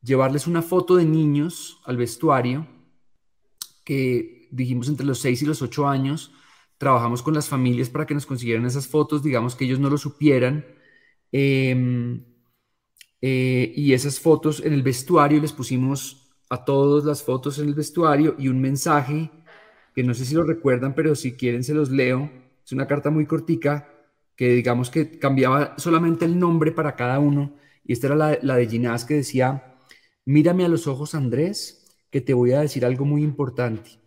llevarles 0.00 0.46
una 0.46 0.62
foto 0.62 0.94
de 0.94 1.04
niños 1.04 1.80
al 1.84 1.96
vestuario 1.96 2.68
que 3.82 4.46
dijimos 4.52 4.88
entre 4.88 5.04
los 5.04 5.18
6 5.18 5.42
y 5.42 5.46
los 5.46 5.62
8 5.62 5.88
años, 5.88 6.32
trabajamos 6.78 7.24
con 7.24 7.34
las 7.34 7.48
familias 7.48 7.90
para 7.90 8.06
que 8.06 8.14
nos 8.14 8.24
consiguieran 8.24 8.66
esas 8.66 8.86
fotos, 8.86 9.20
digamos 9.20 9.56
que 9.56 9.64
ellos 9.64 9.80
no 9.80 9.90
lo 9.90 9.98
supieran. 9.98 10.64
Em, 11.32 12.24
eh, 13.20 13.72
y 13.74 13.94
esas 13.94 14.20
fotos 14.20 14.60
en 14.64 14.74
el 14.74 14.84
vestuario 14.84 15.40
les 15.40 15.52
pusimos 15.52 16.30
a 16.50 16.64
todos 16.64 17.04
las 17.04 17.24
fotos 17.24 17.58
en 17.58 17.66
el 17.66 17.74
vestuario 17.74 18.36
y 18.38 18.46
un 18.46 18.60
mensaje 18.60 19.28
que 19.92 20.04
no 20.04 20.14
sé 20.14 20.24
si 20.24 20.36
lo 20.36 20.44
recuerdan, 20.44 20.94
pero 20.94 21.16
si 21.16 21.32
quieren 21.32 21.64
se 21.64 21.74
los 21.74 21.90
leo 21.90 22.30
es 22.64 22.72
una 22.72 22.86
carta 22.86 23.10
muy 23.10 23.26
cortica 23.26 23.88
que 24.36 24.54
digamos 24.54 24.90
que 24.90 25.18
cambiaba 25.18 25.74
solamente 25.78 26.24
el 26.24 26.38
nombre 26.38 26.72
para 26.72 26.96
cada 26.96 27.18
uno. 27.18 27.56
Y 27.84 27.92
esta 27.92 28.06
era 28.08 28.16
la, 28.16 28.38
la 28.42 28.56
de 28.56 28.66
Ginás 28.66 29.04
que 29.04 29.14
decía, 29.14 29.76
mírame 30.24 30.64
a 30.64 30.68
los 30.68 30.86
ojos 30.86 31.14
Andrés, 31.14 31.98
que 32.10 32.20
te 32.20 32.34
voy 32.34 32.52
a 32.52 32.60
decir 32.60 32.84
algo 32.84 33.04
muy 33.04 33.22
importante. 33.22 34.00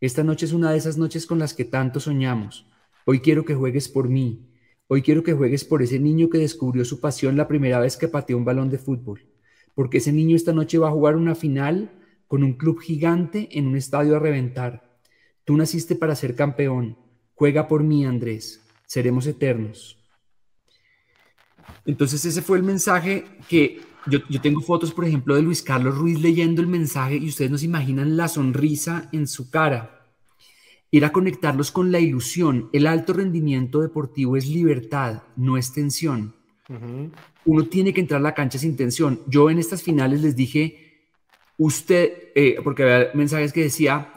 Esta 0.00 0.24
noche 0.24 0.46
es 0.46 0.52
una 0.52 0.72
de 0.72 0.78
esas 0.78 0.98
noches 0.98 1.26
con 1.26 1.38
las 1.38 1.54
que 1.54 1.64
tanto 1.64 2.00
soñamos. 2.00 2.66
Hoy 3.06 3.20
quiero 3.20 3.44
que 3.44 3.54
juegues 3.54 3.88
por 3.88 4.08
mí. 4.08 4.50
Hoy 4.88 5.02
quiero 5.02 5.22
que 5.22 5.32
juegues 5.32 5.64
por 5.64 5.82
ese 5.82 5.98
niño 5.98 6.28
que 6.28 6.38
descubrió 6.38 6.84
su 6.84 7.00
pasión 7.00 7.36
la 7.36 7.48
primera 7.48 7.80
vez 7.80 7.96
que 7.96 8.08
pateó 8.08 8.36
un 8.36 8.44
balón 8.44 8.70
de 8.70 8.78
fútbol. 8.78 9.26
Porque 9.74 9.98
ese 9.98 10.12
niño 10.12 10.36
esta 10.36 10.52
noche 10.52 10.78
va 10.78 10.88
a 10.88 10.92
jugar 10.92 11.16
una 11.16 11.34
final 11.34 11.90
con 12.26 12.42
un 12.42 12.54
club 12.54 12.80
gigante 12.80 13.48
en 13.58 13.66
un 13.66 13.76
estadio 13.76 14.16
a 14.16 14.18
reventar. 14.18 14.98
Tú 15.44 15.56
naciste 15.56 15.94
para 15.94 16.14
ser 16.14 16.34
campeón. 16.34 16.98
Juega 17.36 17.68
por 17.68 17.84
mí, 17.84 18.04
Andrés, 18.04 18.66
seremos 18.86 19.26
eternos. 19.26 19.98
Entonces 21.84 22.24
ese 22.24 22.42
fue 22.42 22.56
el 22.56 22.64
mensaje 22.64 23.24
que 23.48 23.80
yo, 24.08 24.20
tengo 24.40 24.60
fotos, 24.60 24.92
por 24.92 25.04
ejemplo, 25.04 25.34
de 25.34 25.42
Luis 25.42 25.62
Carlos 25.62 25.98
Ruiz 25.98 26.20
leyendo 26.20 26.62
el 26.62 26.66
mensaje 26.66 27.16
y 27.16 27.28
ustedes 27.28 27.50
nos 27.50 27.62
imaginan 27.62 28.16
la 28.16 28.28
sonrisa 28.28 29.08
en 29.12 29.26
su 29.26 29.50
cara. 29.50 30.06
Era 30.90 31.12
conectarlos 31.12 31.72
con 31.72 31.92
la 31.92 31.98
ilusión. 31.98 32.70
El 32.72 32.86
alto 32.86 33.12
rendimiento 33.12 33.80
deportivo 33.80 34.36
es 34.36 34.48
libertad, 34.48 35.24
no 35.36 35.56
es 35.58 35.72
tensión. 35.72 36.34
Uno 37.44 37.66
tiene 37.66 37.92
que 37.92 38.00
entrar 38.00 38.20
a 38.20 38.22
la 38.22 38.34
cancha 38.34 38.58
sin 38.58 38.76
tensión. 38.76 39.20
Yo 39.26 39.50
en 39.50 39.58
estas 39.58 39.82
finales 39.82 40.22
les 40.22 40.36
dije, 40.36 41.02
usted, 41.58 42.30
eh, 42.34 42.56
porque 42.62 42.84
había 42.84 43.10
mensajes 43.14 43.52
que 43.52 43.64
decía, 43.64 44.12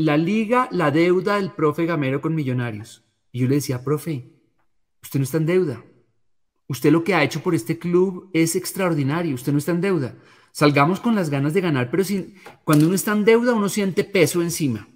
la 0.00 0.16
liga, 0.16 0.68
la 0.72 0.90
deuda 0.90 1.36
del 1.36 1.52
profe 1.52 1.86
Gamero 1.86 2.20
con 2.20 2.34
Millonarios. 2.34 3.04
Y 3.30 3.40
yo 3.40 3.48
le 3.48 3.56
decía, 3.56 3.84
profe, 3.84 4.28
usted 5.02 5.20
no 5.20 5.24
está 5.24 5.38
en 5.38 5.46
deuda. 5.46 5.84
Usted 6.66 6.90
lo 6.90 7.04
que 7.04 7.14
ha 7.14 7.22
hecho 7.22 7.42
por 7.42 7.54
este 7.54 7.78
club 7.78 8.30
es 8.32 8.56
extraordinario. 8.56 9.34
Usted 9.34 9.52
no 9.52 9.58
está 9.58 9.72
en 9.72 9.80
deuda. 9.80 10.16
Salgamos 10.50 11.00
con 11.00 11.14
las 11.14 11.30
ganas 11.30 11.54
de 11.54 11.60
ganar, 11.60 11.90
pero 11.90 12.04
sin, 12.04 12.34
cuando 12.64 12.86
uno 12.86 12.94
está 12.94 13.12
en 13.12 13.24
deuda, 13.24 13.54
uno 13.54 13.68
siente 13.68 14.04
peso 14.04 14.40
encima. 14.42 14.88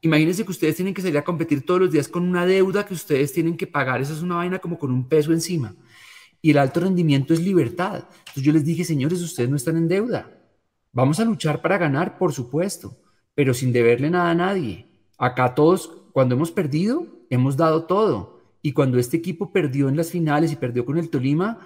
Imagínense 0.00 0.44
que 0.44 0.50
ustedes 0.50 0.76
tienen 0.76 0.94
que 0.94 1.02
salir 1.02 1.18
a 1.18 1.24
competir 1.24 1.64
todos 1.64 1.80
los 1.80 1.90
días 1.90 2.08
con 2.08 2.22
una 2.22 2.46
deuda 2.46 2.86
que 2.86 2.94
ustedes 2.94 3.32
tienen 3.32 3.56
que 3.56 3.66
pagar. 3.66 4.00
Esa 4.00 4.12
es 4.12 4.22
una 4.22 4.36
vaina 4.36 4.58
como 4.58 4.78
con 4.78 4.90
un 4.90 5.08
peso 5.08 5.32
encima. 5.32 5.74
Y 6.40 6.50
el 6.50 6.58
alto 6.58 6.80
rendimiento 6.80 7.34
es 7.34 7.40
libertad. 7.40 8.04
Entonces 8.18 8.42
yo 8.42 8.52
les 8.52 8.64
dije, 8.64 8.84
señores, 8.84 9.22
ustedes 9.22 9.50
no 9.50 9.56
están 9.56 9.76
en 9.76 9.88
deuda. 9.88 10.30
Vamos 10.92 11.20
a 11.20 11.24
luchar 11.24 11.60
para 11.62 11.78
ganar, 11.78 12.18
por 12.18 12.32
supuesto 12.32 12.96
pero 13.38 13.54
sin 13.54 13.72
deberle 13.72 14.10
nada 14.10 14.30
a 14.30 14.34
nadie. 14.34 14.84
Acá 15.16 15.54
todos, 15.54 15.92
cuando 16.12 16.34
hemos 16.34 16.50
perdido, 16.50 17.06
hemos 17.30 17.56
dado 17.56 17.84
todo. 17.84 18.40
Y 18.62 18.72
cuando 18.72 18.98
este 18.98 19.16
equipo 19.16 19.52
perdió 19.52 19.88
en 19.88 19.96
las 19.96 20.10
finales 20.10 20.50
y 20.50 20.56
perdió 20.56 20.84
con 20.84 20.98
el 20.98 21.08
Tolima, 21.08 21.64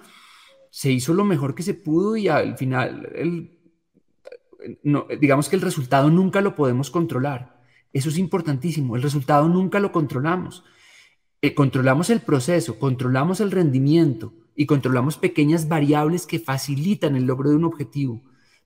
se 0.69 0.91
hizo 0.91 1.15
lo 1.15 1.23
mejor 1.23 1.55
que 1.55 1.63
se 1.63 1.73
pudo 1.73 2.15
y 2.15 2.27
al 2.27 2.59
final, 2.59 3.09
digamos 5.19 5.49
que 5.49 5.55
el 5.55 5.63
resultado 5.63 6.11
nunca 6.11 6.41
lo 6.41 6.53
podemos 6.53 6.91
controlar. 6.91 7.59
Eso 7.91 8.09
es 8.09 8.19
importantísimo. 8.19 8.95
El 8.95 9.01
resultado 9.01 9.49
nunca 9.49 9.79
lo 9.79 9.91
controlamos. 9.91 10.63
Eh, 11.41 11.55
controlamos 11.55 12.11
el 12.11 12.19
proceso, 12.19 12.77
controlamos 12.77 13.39
el 13.39 13.49
rendimiento 13.49 14.31
y 14.55 14.67
controlamos 14.67 15.17
pequeñas 15.17 15.67
variables 15.67 16.27
que 16.27 16.37
facilitan 16.37 17.15
el 17.15 17.25
logro 17.25 17.49
de 17.49 17.55
un 17.55 17.65
objetivo. 17.65 18.21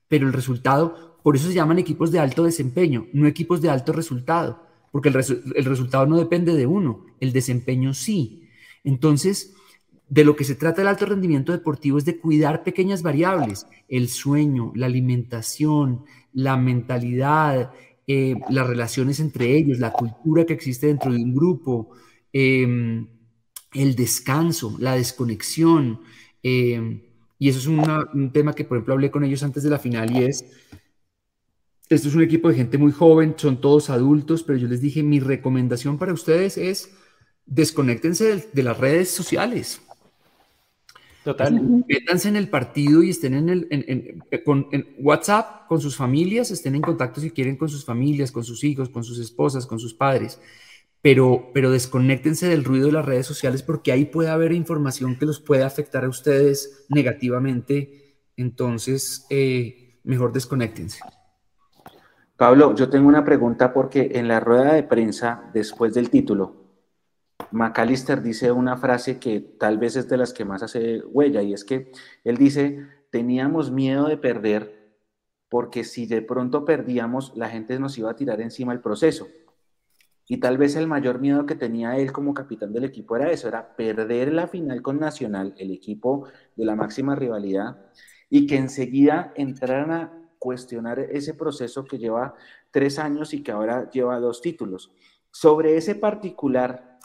Pero 0.10 0.28
el 0.28 0.34
resultado 0.34 1.17
por 1.28 1.36
eso 1.36 1.50
se 1.50 1.56
llaman 1.56 1.78
equipos 1.78 2.10
de 2.14 2.20
alto 2.20 2.46
desempeño, 2.46 3.08
no 3.12 3.28
equipos 3.28 3.62
de 3.62 3.70
alto 3.70 3.92
resultado, 3.92 4.64
porque 4.94 5.10
el, 5.10 5.14
resultado 5.66 6.06
no 6.06 6.16
depende 6.16 6.56
de 6.56 6.66
uno, 6.66 7.04
el 7.20 7.34
desempeño 7.34 7.94
sí. 7.94 8.48
Entonces, 8.86 9.54
de 10.08 10.24
lo 10.24 10.38
que 10.38 10.46
se 10.46 10.56
trata 10.56 10.82
el 10.82 10.88
alto 10.88 11.06
rendimiento 11.06 11.52
deportivo 11.52 11.98
es 11.98 12.06
de 12.06 12.18
cuidar 12.18 12.64
pequeñas 12.64 13.02
variables, 13.02 13.68
el 13.90 14.08
sueño, 14.08 14.72
la 14.74 14.86
alimentación, 14.86 16.06
la 16.32 16.56
mentalidad, 16.56 17.74
eh, 18.08 18.36
las 18.50 18.66
relaciones 18.66 19.20
entre 19.20 19.54
ellos, 19.54 19.80
la 19.80 19.92
cultura 19.92 20.46
que 20.46 20.54
existe 20.54 20.88
dentro 20.88 21.12
de 21.12 21.22
un 21.22 21.36
grupo, 21.36 21.90
em, 22.32 23.06
el 23.74 23.96
descanso, 23.98 24.78
la 24.80 24.96
desconexión. 24.96 26.00
Em, 26.42 27.02
y 27.38 27.50
eso 27.50 27.60
es 27.60 27.68
un 27.68 28.32
tema 28.32 28.54
que, 28.54 28.64
por 28.64 28.78
ejemplo, 28.78 28.94
hablé 28.94 29.12
con 29.12 29.26
ellos 29.26 29.44
antes 29.44 29.64
de 29.64 29.70
la 29.70 29.78
final 29.78 30.10
y 30.16 30.24
es 30.24 30.46
esto 31.90 32.10
es 32.10 32.16
un 32.16 32.22
equipo 32.22 32.50
de 32.50 32.56
gente 32.56 32.78
muy 32.78 32.92
joven, 32.92 33.36
son 33.38 33.62
todos 33.62 33.90
adultos, 33.90 34.44
pero 34.44 34.58
yo 34.58 34.68
les 34.68 34.82
dije, 34.82 35.04
mi 35.04 35.20
recomendación 35.20 35.98
para 35.98 36.14
ustedes 36.14 36.58
es 36.58 36.92
desconéctense 37.46 38.50
de, 38.52 38.64
las 38.64 38.78
redes 38.78 39.10
sociales. 39.10 39.82
Total. 41.24 41.84
Métanse 41.88 42.30
en 42.30 42.36
el 42.36 42.50
partido 42.50 43.04
y 43.04 43.10
estén 43.10 43.34
en, 43.34 43.50
el, 43.50 43.68
en, 43.70 44.24
en, 44.72 44.96
WhatsApp 45.00 45.68
con 45.68 45.80
sus 45.80 45.96
familias, 45.96 46.52
estén 46.52 46.76
en 46.76 46.82
contacto 46.82 47.22
si 47.22 47.32
quieren 47.32 47.56
con 47.56 47.70
sus 47.70 47.86
familias, 47.86 48.32
con 48.32 48.44
sus 48.44 48.64
hijos, 48.64 48.90
con 48.90 49.04
sus 49.04 49.20
esposas, 49.20 49.66
con 49.66 49.80
sus 49.80 49.94
padres, 49.94 50.40
pero, 51.02 51.52
pero 51.54 51.72
desconéctense 51.72 52.48
del 52.48 52.66
ruido 52.66 52.88
de 52.88 52.94
las 52.94 53.06
redes 53.06 53.26
sociales 53.26 53.64
porque 53.64 53.94
ahí 53.94 54.06
puede 54.06 54.30
haber 54.30 54.52
información 54.52 55.18
que 55.18 55.26
los 55.26 55.40
puede 55.40 55.64
afectar 55.64 56.04
a 56.04 56.10
ustedes 56.10 56.86
negativamente. 56.90 58.24
Entonces, 58.36 59.26
eh, 59.30 60.00
mejor 60.04 60.34
desconéctense. 60.34 61.00
Pablo, 62.38 62.76
yo 62.76 62.88
tengo 62.88 63.08
una 63.08 63.26
pregunta 63.26 63.74
porque 63.74 64.12
en 64.14 64.28
la 64.28 64.40
rueda 64.40 64.74
de 64.74 64.84
prensa, 64.84 65.50
después 65.54 65.96
del 65.96 66.12
título, 66.12 66.68
McAllister 67.50 68.22
dice 68.22 68.52
una 68.52 68.78
frase 68.78 69.18
que 69.18 69.40
tal 69.40 69.80
vez 69.80 69.96
es 69.96 70.08
de 70.08 70.18
las 70.18 70.34
que 70.34 70.46
más 70.46 70.62
hace 70.62 71.02
huella 71.06 71.42
y 71.42 71.54
es 71.54 71.64
que 71.64 71.92
él 72.24 72.38
dice, 72.38 72.86
teníamos 73.10 73.72
miedo 73.72 74.08
de 74.08 74.18
perder 74.18 74.78
porque 75.50 75.84
si 75.84 76.06
de 76.06 76.22
pronto 76.22 76.64
perdíamos, 76.64 77.36
la 77.36 77.50
gente 77.50 77.80
nos 77.80 77.98
iba 77.98 78.12
a 78.12 78.16
tirar 78.16 78.40
encima 78.40 78.72
el 78.72 78.82
proceso. 78.82 79.28
Y 80.28 80.38
tal 80.38 80.60
vez 80.60 80.76
el 80.76 80.86
mayor 80.88 81.20
miedo 81.20 81.46
que 81.48 81.56
tenía 81.56 81.98
él 81.98 82.12
como 82.12 82.36
capitán 82.36 82.72
del 82.72 82.84
equipo 82.84 83.16
era 83.16 83.32
eso, 83.32 83.48
era 83.48 83.76
perder 83.76 84.32
la 84.32 84.48
final 84.48 84.84
con 84.84 85.00
Nacional, 85.00 85.56
el 85.58 85.72
equipo 85.72 86.28
de 86.56 86.66
la 86.66 86.76
máxima 86.76 87.16
rivalidad, 87.16 87.78
y 88.30 88.46
que 88.46 88.58
enseguida 88.58 89.32
entraran 89.36 89.92
a 89.92 90.17
cuestionar 90.40 91.00
ese 91.00 91.34
proceso 91.34 91.86
que 91.86 91.98
lleva 91.98 92.36
tres 92.72 93.00
años 93.00 93.34
y 93.34 93.44
que 93.44 93.52
ahora 93.52 93.90
lleva 93.90 94.20
dos 94.20 94.42
títulos. 94.42 94.92
Sobre 95.32 95.78
ese 95.78 95.96
particular, 95.96 97.00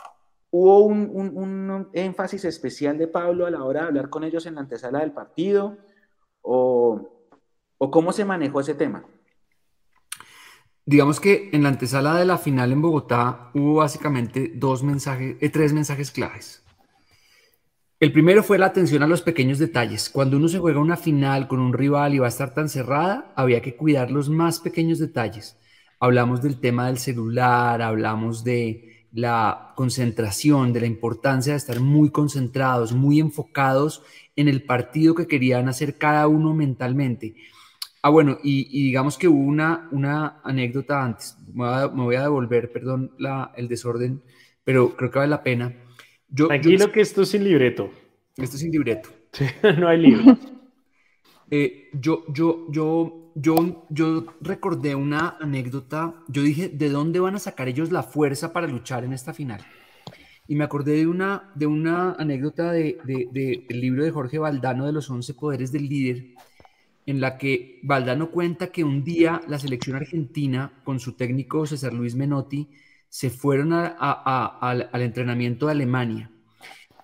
¿hubo 0.51 0.81
un, 0.85 1.89
énfasis 1.93 2.45
especial 2.45 2.99
de 2.99 3.09
Pablo 3.09 3.47
a 3.47 3.51
la 3.51 3.65
hora 3.65 3.83
de 3.83 3.87
hablar 3.89 4.11
con 4.11 4.25
ellos 4.25 4.47
en 4.47 4.55
la 4.55 4.63
antesala 4.63 5.01
del 5.01 5.13
partido? 5.13 5.77
¿O, 6.43 7.09
cómo 7.79 8.13
se 8.13 8.25
manejó 8.25 8.61
ese 8.61 8.75
tema? 8.75 9.05
digamos 10.85 11.21
que 11.21 11.49
en 11.53 11.63
la 11.63 11.69
antesala 11.69 12.17
de 12.17 12.25
la 12.25 12.39
final 12.39 12.73
en 12.73 12.83
Bogotá 12.83 13.51
hubo 13.55 13.75
básicamente 13.75 14.51
dos 14.57 14.83
mensajes, 14.83 15.37
eh, 15.41 15.49
tres 15.49 15.73
mensajes 15.73 16.11
claves. 16.11 16.62
El 18.03 18.11
primero 18.11 18.43
fue 18.43 18.59
la 18.59 18.67
atención 18.67 19.05
a 19.05 19.07
los 19.07 19.23
pequeños 19.23 19.61
detalles. 19.61 20.11
Cuando 20.11 20.37
uno 20.37 20.49
se 20.49 20.59
juega 20.59 20.81
una 20.81 20.97
final 20.97 21.47
con 21.47 21.61
un 21.61 21.73
rival 21.73 22.15
y 22.15 22.19
va 22.19 22.27
a 22.27 22.31
estar 22.31 22.53
tan 22.53 22.69
cerrada, 22.69 23.33
había 23.37 23.63
que 23.63 23.77
cuidar 23.77 24.11
los 24.11 24.29
más 24.29 24.59
pequeños 24.59 24.99
detalles. 24.99 25.57
Hablamos 26.01 26.43
del 26.43 26.59
tema 26.59 26.89
del 26.89 26.99
celular, 26.99 27.81
hablamos 27.81 28.43
de 28.43 29.07
la 29.13 29.73
concentración, 29.77 30.73
de 30.73 30.81
la 30.81 30.89
importancia 30.89 31.53
de 31.53 31.59
estar 31.59 31.79
muy 31.79 32.11
concentrados, 32.11 32.93
muy 32.93 33.21
enfocados 33.21 34.03
en 34.35 34.49
el 34.49 34.65
partido 34.65 35.15
que 35.15 35.29
querían 35.29 35.69
hacer 35.69 35.97
cada 35.97 36.27
uno 36.27 36.55
mentalmente. 36.55 37.37
Ah, 38.03 38.11
bueno, 38.11 38.37
y, 38.43 38.65
digamos 38.83 39.17
que 39.17 39.29
hubo 39.29 39.45
una, 39.45 39.89
una 39.93 40.41
anécdota 40.43 41.05
antes, 41.05 41.39
me 41.55 41.87
voy, 42.03 42.17
a, 42.17 42.23
devolver, 42.23 42.73
perdón, 42.73 43.13
la, 43.19 43.53
el 43.57 43.69
desorden, 43.69 44.25
pero 44.65 44.97
creo 44.97 45.13
que 45.13 45.21
vale 45.21 45.31
la 45.31 45.45
pena. 45.45 45.73
Yo, 46.35 46.49
Tranquilo 46.49 46.91
que 46.91 47.03
esto 47.03 47.23
es 47.23 47.29
sin 47.29 47.45
libreto. 47.45 47.91
Esto 48.37 48.57
es 48.57 48.63
sin 48.63 48.73
libreto. 48.73 49.11
no 49.79 49.89
hay 49.89 49.99
libro. 49.99 50.39
Eh, 51.55 51.91
yo, 51.93 52.25
yo, 52.33 52.67
yo, 52.71 53.31
yo, 53.35 53.87
yo 53.91 54.25
recordé 54.41 54.95
una 54.95 55.37
anécdota, 55.39 56.15
yo 56.27 56.41
dije, 56.41 56.71
¿de 56.71 56.89
dónde 56.89 57.21
van 57.21 57.35
a 57.35 57.41
sacar 57.41 57.69
ellos 57.69 57.93
la 57.93 58.03
fuerza 58.03 58.55
para 58.55 58.67
luchar 58.67 59.05
en 59.05 59.13
esta 59.13 59.35
final? 59.35 59.61
Y 60.49 60.55
me 60.55 60.65
acordé 60.65 60.93
de 60.93 61.07
una, 61.07 61.53
de 61.55 61.67
una 61.67 62.13
anécdota 62.13 62.73
de, 62.73 62.97
de, 63.05 63.67
del 63.69 63.81
libro 63.83 64.03
de 64.03 64.11
Jorge 64.11 64.39
Valdano 64.39 64.87
de 64.87 64.93
los 64.93 65.11
11 65.11 65.35
poderes 65.35 65.73
del 65.73 65.91
líder, 65.91 66.25
en 67.05 67.21
la 67.21 67.37
que 67.37 67.81
Valdano 67.83 68.31
cuenta 68.31 68.69
que 68.69 68.83
un 68.83 69.05
día 69.05 69.43
la 69.47 69.59
selección 69.59 69.97
argentina, 69.97 70.81
con 70.85 71.01
su 71.01 71.13
técnico 71.13 71.67
César 71.67 71.93
Luis 71.93 72.15
Menotti, 72.15 72.71
se 73.13 73.29
fueron 73.29 73.75
al, 73.75 74.89
entrenamiento 74.95 75.67
de 75.67 75.73
Alemania 75.73 76.31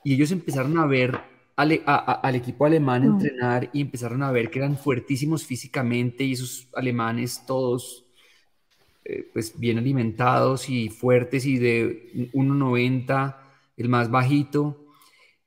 y 0.02 0.14
ellos 0.14 0.30
empezaron 0.32 0.78
a 0.78 0.86
ver 0.86 1.20
al, 1.54 2.34
equipo 2.34 2.64
alemán 2.64 3.02
mm. 3.02 3.12
entrenar 3.12 3.70
y 3.74 3.82
empezaron 3.82 4.22
a 4.22 4.32
ver 4.32 4.48
que 4.48 4.58
eran 4.58 4.78
fuertísimos 4.78 5.44
físicamente 5.44 6.24
y 6.24 6.32
esos 6.32 6.66
alemanes 6.74 7.44
todos 7.46 8.06
eh, 9.04 9.28
pues 9.34 9.60
bien 9.60 9.76
alimentados 9.76 10.70
y 10.70 10.88
fuertes 10.88 11.44
y 11.44 11.58
de 11.58 12.30
1,90, 12.32 13.36
el 13.76 13.88
más 13.90 14.10
bajito. 14.10 14.86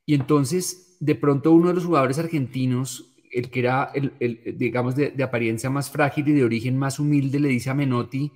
Y 0.06 0.14
entonces 0.14 0.96
de 1.00 1.16
pronto 1.16 1.54
uno 1.54 1.70
de 1.70 1.74
los 1.74 1.86
jugadores 1.86 2.20
argentinos 2.20 3.08
el 3.32 3.50
que 3.50 3.62
era, 3.62 3.92
el, 3.96 4.14
digamos, 4.60 4.96
de, 4.96 5.24
apariencia 5.24 5.72
más 5.72 5.90
frágil 5.90 6.28
y 6.28 6.34
de 6.34 6.44
origen 6.44 6.78
más 6.78 7.00
humilde, 7.00 7.40
le 7.40 7.48
dice 7.48 7.72
a 7.72 7.74
Menotti, 7.74 8.32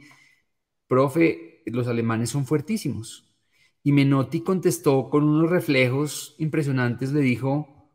profe, 0.88 1.55
los 1.66 1.88
alemanes 1.88 2.30
son 2.30 2.46
fuertísimos. 2.46 3.34
Y 3.84 3.92
Menotti 3.92 4.42
contestó 4.42 5.10
con 5.10 5.24
unos 5.24 5.50
reflejos 5.50 6.36
impresionantes, 6.40 7.12
le 7.12 7.22
dijo, 7.22 7.92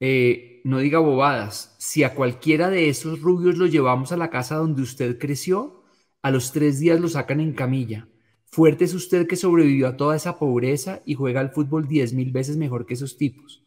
eh, 0.00 0.60
no 0.64 0.78
diga 0.78 0.98
bobadas, 0.98 1.76
si 1.78 2.02
a 2.04 2.14
cualquiera 2.14 2.70
de 2.70 2.88
esos 2.88 3.20
rubios 3.20 3.56
lo 3.56 3.66
llevamos 3.66 4.12
a 4.12 4.16
la 4.16 4.30
casa 4.30 4.56
donde 4.56 4.82
usted 4.82 5.18
creció, 5.18 5.84
a 6.22 6.30
los 6.30 6.52
tres 6.52 6.80
días 6.80 7.00
lo 7.00 7.08
sacan 7.08 7.40
en 7.40 7.52
camilla. 7.52 8.08
Fuerte 8.46 8.84
es 8.84 8.94
usted 8.94 9.26
que 9.26 9.36
sobrevivió 9.36 9.88
a 9.88 9.96
toda 9.96 10.16
esa 10.16 10.38
pobreza 10.38 11.02
y 11.04 11.14
juega 11.14 11.40
al 11.40 11.50
fútbol 11.50 11.86
diez 11.86 12.12
mil 12.14 12.32
veces 12.32 12.56
mejor 12.56 12.86
que 12.86 12.94
esos 12.94 13.16
tipos. 13.16 13.64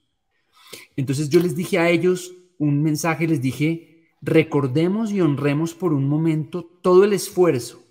Entonces 0.96 1.30
yo 1.30 1.40
les 1.40 1.56
dije 1.56 1.80
a 1.80 1.90
ellos, 1.90 2.34
un 2.58 2.84
mensaje, 2.84 3.28
les 3.28 3.42
dije, 3.42 4.08
recordemos 4.22 5.12
y 5.12 5.22
honremos 5.22 5.74
por 5.74 5.94
un 5.94 6.10
momento 6.10 6.66
todo 6.82 7.04
el 7.04 7.14
esfuerzo, 7.14 7.84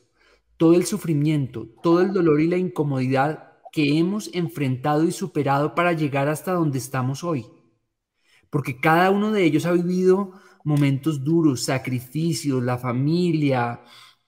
todo 0.58 0.74
el 0.74 0.84
sufrimiento, 0.86 1.66
todo 1.82 2.02
el 2.02 2.12
dolor 2.12 2.40
y 2.40 2.48
la 2.48 2.58
incomodidad 2.58 3.52
que 3.72 3.98
hemos 3.98 4.30
enfrentado 4.34 5.04
y 5.04 5.12
superado 5.12 5.74
para 5.74 5.92
llegar 5.94 6.28
hasta 6.28 6.52
donde 6.52 6.78
estamos 6.78 7.24
hoy. 7.24 7.46
Porque 8.50 8.80
cada 8.80 9.10
uno 9.10 9.32
de 9.32 9.44
ellos 9.44 9.66
ha 9.66 9.72
vivido 9.72 10.32
momentos 10.64 11.24
duros, 11.24 11.64
sacrificios, 11.64 12.62
la 12.62 12.78
familia, 12.78 13.82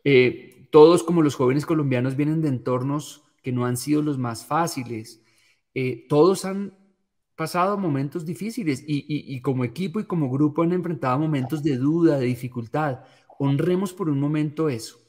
eh, 0.05 0.69
todos 0.71 1.03
como 1.03 1.23
los 1.23 1.35
jóvenes 1.35 1.67
colombianos 1.67 2.17
vienen 2.17 2.41
de 2.43 2.49
entornos 2.49 3.25
que 3.43 3.53
no 3.53 3.67
han 3.67 3.77
sido 3.77 4.03
los 4.03 4.19
más 4.19 4.45
fáciles. 4.47 5.23
Eh, 5.75 6.07
todos 6.09 6.45
han 6.45 6.75
pasado 7.37 7.79
momentos 7.79 8.27
difíciles 8.27 8.85
y, 8.87 9.41
como 9.41 9.65
equipo 9.65 9.99
y 10.01 10.05
como 10.05 10.31
grupo 10.31 10.63
han 10.63 10.73
enfrentado 10.73 11.19
momentos 11.19 11.63
de 11.63 11.77
duda, 11.77 12.19
de 12.19 12.27
dificultad. 12.27 13.01
Honremos 13.39 13.93
por 13.95 14.11
un 14.11 14.21
momento 14.21 14.69
eso. 14.69 15.00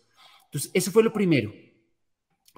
Entonces, 0.52 0.72
eso 0.74 0.91
fue 0.91 1.04
lo 1.04 1.14
primero. 1.14 1.54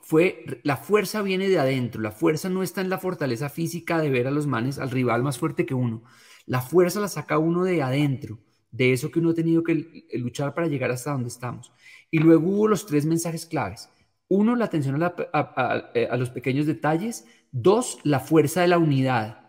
Fue, 0.02 0.44
la 0.64 0.78
fuerza 0.78 1.22
viene 1.22 1.48
de 1.48 1.60
adentro, 1.60 2.02
la 2.02 2.12
fuerza 2.12 2.50
no 2.50 2.64
está 2.64 2.82
en 2.82 2.90
la 2.90 2.98
fortaleza 2.98 3.50
física 3.50 4.00
de 4.00 4.10
ver 4.10 4.28
a 4.28 4.32
los 4.32 4.48
manes, 4.48 4.80
al 4.80 4.92
rival 4.92 5.24
más 5.24 5.38
fuerte 5.38 5.66
que 5.66 5.74
uno. 5.74 6.04
La 6.46 6.60
fuerza 6.62 7.00
la 7.00 7.08
saca 7.08 7.38
uno 7.38 7.64
de 7.64 7.82
adentro, 7.82 8.40
de 8.72 8.92
eso 8.92 9.12
que 9.12 9.20
uno 9.20 9.30
ha 9.30 9.34
tenido 9.34 9.64
que 9.64 10.06
luchar 10.16 10.54
para 10.54 10.68
llegar 10.68 10.92
hasta 10.92 11.12
donde 11.12 11.30
estamos. 11.30 11.72
Y 12.12 12.20
luego 12.20 12.50
hubo 12.50 12.68
los 12.68 12.86
tres 12.86 13.06
mensajes 13.06 13.46
claves. 13.46 13.90
Uno, 14.28 14.56
la 14.56 14.66
atención 14.66 15.02
a, 15.02 16.18
los 16.18 16.30
pequeños 16.32 16.66
detalles. 16.66 17.26
Dos, 17.52 18.00
la 18.04 18.20
fuerza 18.20 18.62
de 18.62 18.68
la 18.68 18.80
unidad 18.80 19.44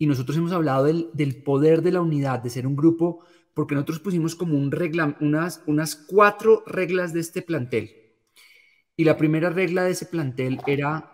y 0.00 0.06
nosotros 0.06 0.38
hemos 0.38 0.52
hablado 0.52 0.84
del, 0.84 1.42
poder 1.44 1.82
de 1.82 1.92
la 1.92 2.00
unidad, 2.00 2.42
de 2.42 2.48
ser 2.48 2.66
un 2.66 2.74
grupo, 2.74 3.20
porque 3.54 3.74
nosotros 3.74 4.00
pusimos 4.00 4.34
como 4.34 4.56
un 4.56 4.70
regla, 4.70 5.16
unas, 5.20 5.62
unas 5.66 5.96
cuatro 5.96 6.62
reglas 6.66 7.12
de 7.12 7.20
este 7.20 7.42
plantel. 7.42 7.96
Y 8.96 9.04
la 9.04 9.16
primera 9.16 9.50
regla 9.50 9.84
de 9.84 9.92
ese 9.92 10.06
plantel 10.06 10.60
era 10.66 11.10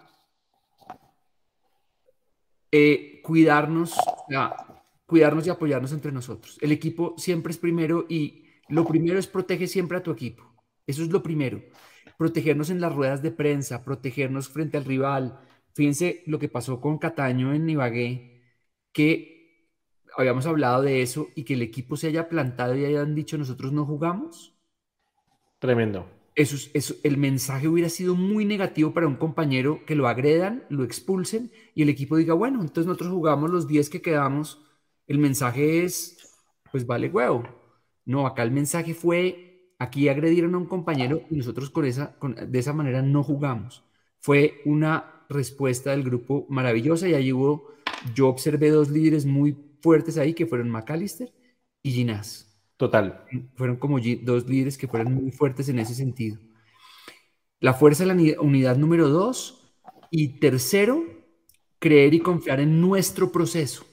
eh, 2.72 3.20
cuidarnos, 3.22 3.94
cuidarnos 5.06 5.46
y 5.46 5.50
apoyarnos 5.50 5.92
entre 5.92 6.12
nosotros. 6.12 6.58
El 6.60 6.72
equipo 6.72 7.14
siempre 7.16 7.52
es 7.52 7.58
primero 7.58 8.06
y 8.08 8.44
lo 8.68 8.84
primero 8.84 9.18
es 9.18 9.26
protege 9.26 9.66
siempre 9.66 9.98
a 9.98 10.02
tu 10.02 10.10
equipo. 10.10 10.44
Eso 10.86 11.02
es 11.02 11.10
lo 11.10 11.22
primero. 11.22 11.62
Protegernos 12.18 12.70
en 12.70 12.80
las 12.80 12.94
ruedas 12.94 13.22
de 13.22 13.30
prensa, 13.30 13.84
protegernos 13.84 14.48
frente 14.48 14.76
al 14.76 14.84
rival. 14.84 15.40
Fíjense 15.74 16.22
lo 16.26 16.38
que 16.38 16.48
pasó 16.48 16.80
con 16.80 16.98
Cataño 16.98 17.54
en 17.54 17.68
Ibagué 17.68 18.42
que 18.92 19.35
habíamos 20.16 20.46
hablado 20.46 20.82
de 20.82 21.02
eso 21.02 21.28
y 21.34 21.44
que 21.44 21.54
el 21.54 21.62
equipo 21.62 21.96
se 21.96 22.08
haya 22.08 22.28
plantado 22.28 22.74
y 22.74 22.84
hayan 22.84 23.14
dicho 23.14 23.38
nosotros 23.38 23.72
no 23.72 23.84
jugamos. 23.84 24.54
Tremendo. 25.58 26.06
Eso, 26.34 26.56
eso, 26.74 26.94
el 27.02 27.16
mensaje 27.16 27.66
hubiera 27.66 27.88
sido 27.88 28.14
muy 28.14 28.44
negativo 28.44 28.92
para 28.92 29.06
un 29.06 29.16
compañero 29.16 29.84
que 29.86 29.94
lo 29.94 30.06
agredan, 30.06 30.64
lo 30.68 30.84
expulsen 30.84 31.50
y 31.74 31.82
el 31.82 31.88
equipo 31.88 32.16
diga, 32.16 32.34
bueno, 32.34 32.60
entonces 32.60 32.86
nosotros 32.86 33.10
jugamos 33.10 33.50
los 33.50 33.66
10 33.66 33.88
que 33.88 34.02
quedamos. 34.02 34.62
El 35.06 35.18
mensaje 35.18 35.84
es, 35.84 36.18
pues 36.70 36.86
vale 36.86 37.08
huevo. 37.08 37.44
No, 38.04 38.26
acá 38.26 38.42
el 38.42 38.50
mensaje 38.50 38.94
fue, 38.94 39.72
aquí 39.78 40.08
agredieron 40.08 40.54
a 40.54 40.58
un 40.58 40.66
compañero 40.66 41.22
y 41.30 41.36
nosotros 41.36 41.70
con 41.70 41.86
esa, 41.86 42.16
de 42.46 42.58
esa 42.58 42.72
manera 42.72 43.02
no 43.02 43.22
jugamos. 43.22 43.82
Fue 44.20 44.60
una 44.66 45.24
respuesta 45.28 45.90
del 45.90 46.02
grupo 46.04 46.46
maravillosa 46.50 47.08
y 47.08 47.14
allí 47.14 47.32
hubo 47.32 47.76
yo 48.14 48.28
observé 48.28 48.70
dos 48.70 48.90
líderes 48.90 49.26
muy 49.26 49.52
fuertes 49.80 50.18
ahí 50.18 50.34
que 50.34 50.46
fueron 50.46 50.70
McAllister 50.70 51.32
y 51.82 51.92
Ginás. 51.92 52.46
Total. 52.76 53.24
Fueron 53.54 53.76
como 53.76 53.98
dos 54.22 54.48
líderes 54.48 54.76
que 54.76 54.88
fueron 54.88 55.14
muy 55.14 55.30
fuertes 55.30 55.68
en 55.68 55.78
ese 55.78 55.94
sentido. 55.94 56.38
La 57.60 57.72
fuerza 57.72 58.04
de 58.04 58.14
la 58.14 58.40
unidad 58.40 58.76
número 58.76 59.08
dos. 59.08 59.62
Y 60.10 60.38
tercero, 60.38 61.04
creer 61.78 62.14
y 62.14 62.20
confiar 62.20 62.60
en 62.60 62.80
nuestro 62.80 63.32
proceso. 63.32 63.86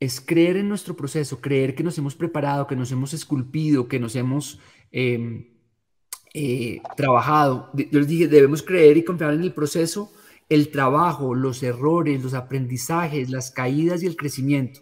Es 0.00 0.20
creer 0.20 0.56
en 0.56 0.68
nuestro 0.68 0.94
proceso, 0.96 1.40
creer 1.40 1.74
que 1.74 1.82
nos 1.82 1.96
hemos 1.96 2.14
preparado, 2.14 2.66
que 2.66 2.76
nos 2.76 2.92
hemos 2.92 3.14
esculpido, 3.14 3.88
que 3.88 3.98
nos 3.98 4.14
hemos 4.14 4.58
em, 4.90 5.46
eh, 6.34 6.80
trabajado. 6.96 7.70
Yo 7.74 8.00
les 8.00 8.08
dije, 8.08 8.28
debemos 8.28 8.62
creer 8.62 8.96
y 8.96 9.04
confiar 9.04 9.34
en 9.34 9.42
el 9.42 9.54
proceso 9.54 10.12
el 10.48 10.70
trabajo, 10.70 11.34
los 11.34 11.62
errores, 11.62 12.22
los 12.22 12.34
aprendizajes, 12.34 13.30
las 13.30 13.50
caídas 13.50 14.02
y 14.02 14.06
el 14.06 14.16
crecimiento. 14.16 14.80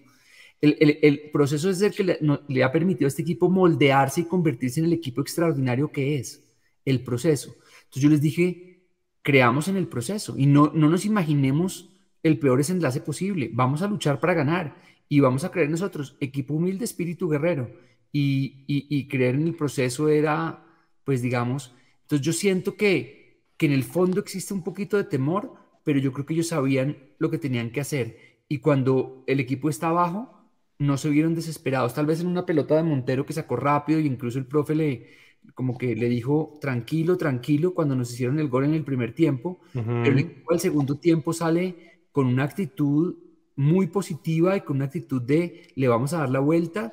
El, 0.61 1.31
proceso 1.31 1.69
es 1.69 1.83
el 1.83 1.93
que 1.93 2.19
le, 2.49 2.65
ha 2.65 2.73
permitido 2.73 3.07
a 3.07 3.09
este 3.09 3.23
equipo 3.23 3.51
moldearse 3.51 4.23
y 4.23 4.25
convertirse 4.25 4.81
en 4.81 4.87
el 4.87 4.95
equipo 4.95 5.21
extraordinario 5.21 5.93
que 5.93 6.19
es, 6.19 6.43
el 6.85 7.03
proceso. 7.03 7.55
Entonces 7.85 8.03
yo 8.03 8.09
les 8.09 8.21
dije, 8.21 8.87
creamos 9.23 9.69
en 9.69 9.77
el 9.77 9.89
proceso 9.89 10.35
y 10.39 10.47
no, 10.47 10.71
no 10.75 10.89
nos 10.89 11.05
imaginemos 11.05 11.91
el 12.23 12.39
peor 12.39 12.59
desenlace 12.59 13.01
posible. 13.01 13.51
Vamos 13.53 13.83
a 13.83 13.89
luchar 13.89 14.21
para 14.21 14.33
ganar 14.33 14.77
y 15.09 15.21
vamos 15.21 15.45
a 15.45 15.51
creer 15.51 15.69
nosotros, 15.69 16.17
equipo 16.21 16.55
humilde, 16.55 16.85
espíritu 16.85 17.29
guerrero. 17.29 17.71
Y, 18.11 18.65
y 18.69 19.09
creer 19.09 19.35
en 19.35 19.49
el 19.49 19.57
proceso 19.57 20.09
era, 20.09 20.65
pues 21.05 21.21
digamos, 21.21 21.75
entonces 22.03 22.25
yo 22.25 22.33
siento 22.33 22.77
que 22.77 23.24
que 23.57 23.67
en 23.67 23.73
el 23.73 23.85
fondo 23.85 24.21
existe 24.21 24.55
un 24.55 24.63
poquito 24.63 24.97
de 24.97 25.05
temor, 25.05 25.55
pero 25.85 25.99
yo 25.99 26.13
creo 26.13 26.27
que 26.27 26.35
ellos 26.35 26.49
sabían 26.49 26.97
lo 27.19 27.31
que 27.31 27.39
tenían 27.39 27.71
que 27.71 27.81
hacer. 27.81 28.19
Y 28.49 28.59
cuando 28.59 29.25
el 29.27 29.41
equipo 29.41 29.69
está 29.69 29.89
abajo, 29.89 30.35
no 30.79 30.97
se 30.97 31.11
vieron 31.11 31.35
desesperados. 31.35 31.95
Tal 31.95 32.07
vez 32.07 32.21
en 32.21 32.27
una 32.27 32.47
pelota 32.47 32.77
de 32.77 32.83
Montero 32.83 33.25
que 33.25 33.33
sacó 33.33 33.57
rápido 33.57 34.01
y 34.01 34.07
incluso 34.07 34.39
el 34.39 34.47
profe 34.47 34.75
le, 34.75 35.07
como 35.55 35.77
que 35.79 35.95
le 35.95 36.09
dijo 36.09 36.59
tranquilo, 36.61 37.17
tranquilo 37.17 37.75
cuando 37.75 37.95
nos 37.95 38.13
hicieron 38.13 38.39
el 38.39 38.49
gol 38.49 38.65
en 38.65 38.75
el 38.75 38.85
primer 38.85 39.15
tiempo, 39.15 39.61
pero 39.73 40.05
el 40.05 40.19
equipo 40.19 40.53
al 40.53 40.61
segundo 40.61 40.99
tiempo 40.99 41.33
sale 41.33 42.07
con 42.13 42.27
una 42.27 42.45
actitud 42.45 43.17
muy 43.57 43.87
positiva 43.87 44.57
y 44.57 44.63
con 44.63 44.77
una 44.77 44.87
actitud 44.87 45.23
de 45.23 45.69
le 45.77 45.89
vamos 45.89 46.13
a 46.13 46.19
dar 46.19 46.31
la 46.31 46.41
vuelta 46.41 46.93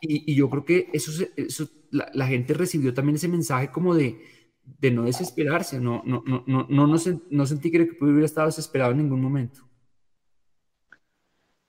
y, 0.00 0.34
yo 0.34 0.48
creo 0.48 0.64
que 0.64 0.88
eso, 0.92 1.24
eso 1.36 1.68
la, 1.90 2.26
gente 2.26 2.54
recibió 2.54 2.94
también 2.94 3.16
ese 3.16 3.28
mensaje 3.28 3.70
como 3.70 3.94
de, 3.94 4.20
de 4.78 4.90
no 4.90 5.04
desesperarse, 5.04 5.80
no, 5.80 6.02
no, 6.04 6.22
no, 6.26 6.44
no, 6.46 6.66
no, 6.68 6.86
no, 6.86 7.46
sentí 7.46 7.70
que 7.70 7.88
hubiera 8.00 8.24
estado 8.24 8.46
desesperado 8.46 8.92
en 8.92 8.98
ningún 8.98 9.20
momento. 9.20 9.60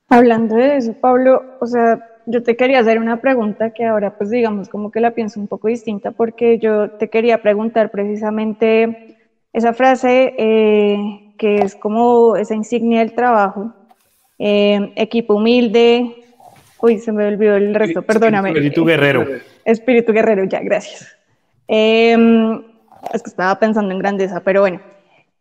Hablando 0.09 0.55
de 0.55 0.77
eso, 0.77 0.93
Pablo, 0.93 1.57
o 1.61 1.65
sea, 1.65 2.05
yo 2.25 2.43
te 2.43 2.55
quería 2.55 2.79
hacer 2.79 2.99
una 2.99 3.21
pregunta 3.21 3.71
que 3.73 3.85
ahora 3.85 4.17
pues 4.17 4.29
digamos 4.29 4.69
como 4.69 4.91
que 4.91 4.99
la 4.99 5.11
pienso 5.11 5.39
un 5.39 5.47
poco 5.47 5.69
distinta 5.69 6.11
porque 6.11 6.59
yo 6.59 6.91
te 6.91 7.09
quería 7.09 7.41
preguntar 7.41 7.91
precisamente 7.91 9.17
esa 9.53 9.73
frase 9.73 10.33
eh, 10.37 11.33
que 11.37 11.57
es 11.57 11.75
como 11.75 12.35
esa 12.35 12.55
insignia 12.55 12.99
del 12.99 13.13
trabajo, 13.13 13.73
eh, 14.37 14.91
equipo 14.95 15.35
humilde, 15.35 16.23
uy, 16.81 16.99
se 16.99 17.11
me 17.11 17.25
olvidó 17.25 17.55
el 17.55 17.73
resto, 17.73 18.01
perdóname. 18.01 18.49
Espíritu 18.49 18.85
guerrero. 18.85 19.25
Espíritu 19.63 20.13
guerrero, 20.13 20.43
ya, 20.45 20.59
gracias. 20.61 21.15
Em, 21.67 22.61
es 23.13 23.23
que 23.23 23.29
estaba 23.29 23.55
pensando 23.59 23.91
en 23.93 23.99
grandeza, 23.99 24.41
pero 24.41 24.61
bueno, 24.61 24.81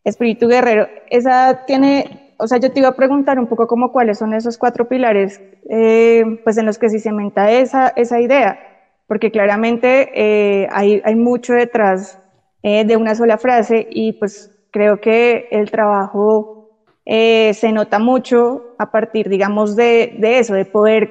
espíritu 0.05 0.49
guerrero, 0.49 0.89
esa 1.09 1.65
tiene 1.67 2.31
o 2.41 2.47
sea, 2.47 2.59
yo 2.59 2.73
te 2.73 2.81
iba 2.81 2.89
a 2.89 2.97
preguntar 2.97 3.39
un 3.39 3.47
poco 3.47 3.67
como 3.67 3.93
cuáles 3.93 4.19
son 4.19 4.33
esos 4.33 4.57
cuatro 4.57 4.89
pilares, 4.89 5.41
eh, 5.69 6.25
pues 6.43 6.57
en 6.57 6.67
los 6.67 6.79
que 6.79 6.89
se 6.89 6.99
cementa 6.99 7.51
esa, 7.51 7.93
esa 7.97 8.19
idea, 8.21 8.59
porque 9.07 9.31
claramente 9.31 10.09
eh, 10.15 10.67
hay, 10.73 11.03
hay, 11.05 11.15
mucho 11.15 11.53
detrás 11.53 12.19
eh, 12.63 12.85
de 12.85 12.97
una 12.97 13.15
sola 13.15 13.37
frase 13.37 13.87
y 13.91 14.15
pues 14.15 14.51
creo 14.71 15.01
que 15.01 15.49
el 15.51 15.71
trabajo 15.71 16.57
se 17.05 17.73
nota 17.73 17.99
mucho 17.99 18.77
a 18.79 18.93
partir, 18.93 19.29
digamos, 19.29 19.75
de, 19.75 20.17
de 20.21 20.39
eso, 20.39 20.55
de 20.55 20.65
poder 20.65 21.11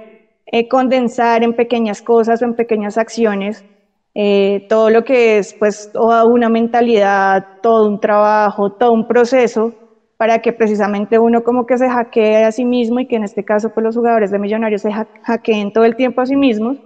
condensar 0.70 1.44
en 1.44 1.54
pequeñas 1.54 2.02
cosas 2.02 2.42
o 2.42 2.46
en 2.46 2.54
pequeñas 2.54 2.98
acciones 2.98 3.66
todo 4.68 4.90
lo 4.90 5.04
que 5.04 5.38
es 5.38 5.54
pues 5.54 5.92
toda 5.94 6.26
una 6.26 6.50
mentalidad, 6.50 7.46
todo 7.62 7.88
un 7.88 8.00
trabajo, 8.00 8.72
todo 8.74 8.92
un 8.92 9.08
proceso 9.08 9.74
para 10.18 10.40
que 10.40 10.52
precisamente 10.52 11.18
uno 11.18 11.44
como 11.44 11.66
que 11.66 11.78
se 11.78 11.90
hackee 11.90 12.44
a 12.44 12.52
sí 12.52 12.66
mismo 12.66 13.00
y 13.00 13.08
que 13.08 13.16
en 13.16 13.24
este 13.24 13.46
caso 13.46 13.70
pues 13.74 13.84
los 13.86 13.96
jugadores 13.96 14.32
de 14.32 14.40
Millonarios 14.40 14.82
se 14.82 14.92
hackeen 14.92 15.72
todo 15.72 15.86
el 15.86 15.96
tiempo 15.96 16.20
a 16.20 16.26
sí 16.26 16.36
mismos 16.36 16.78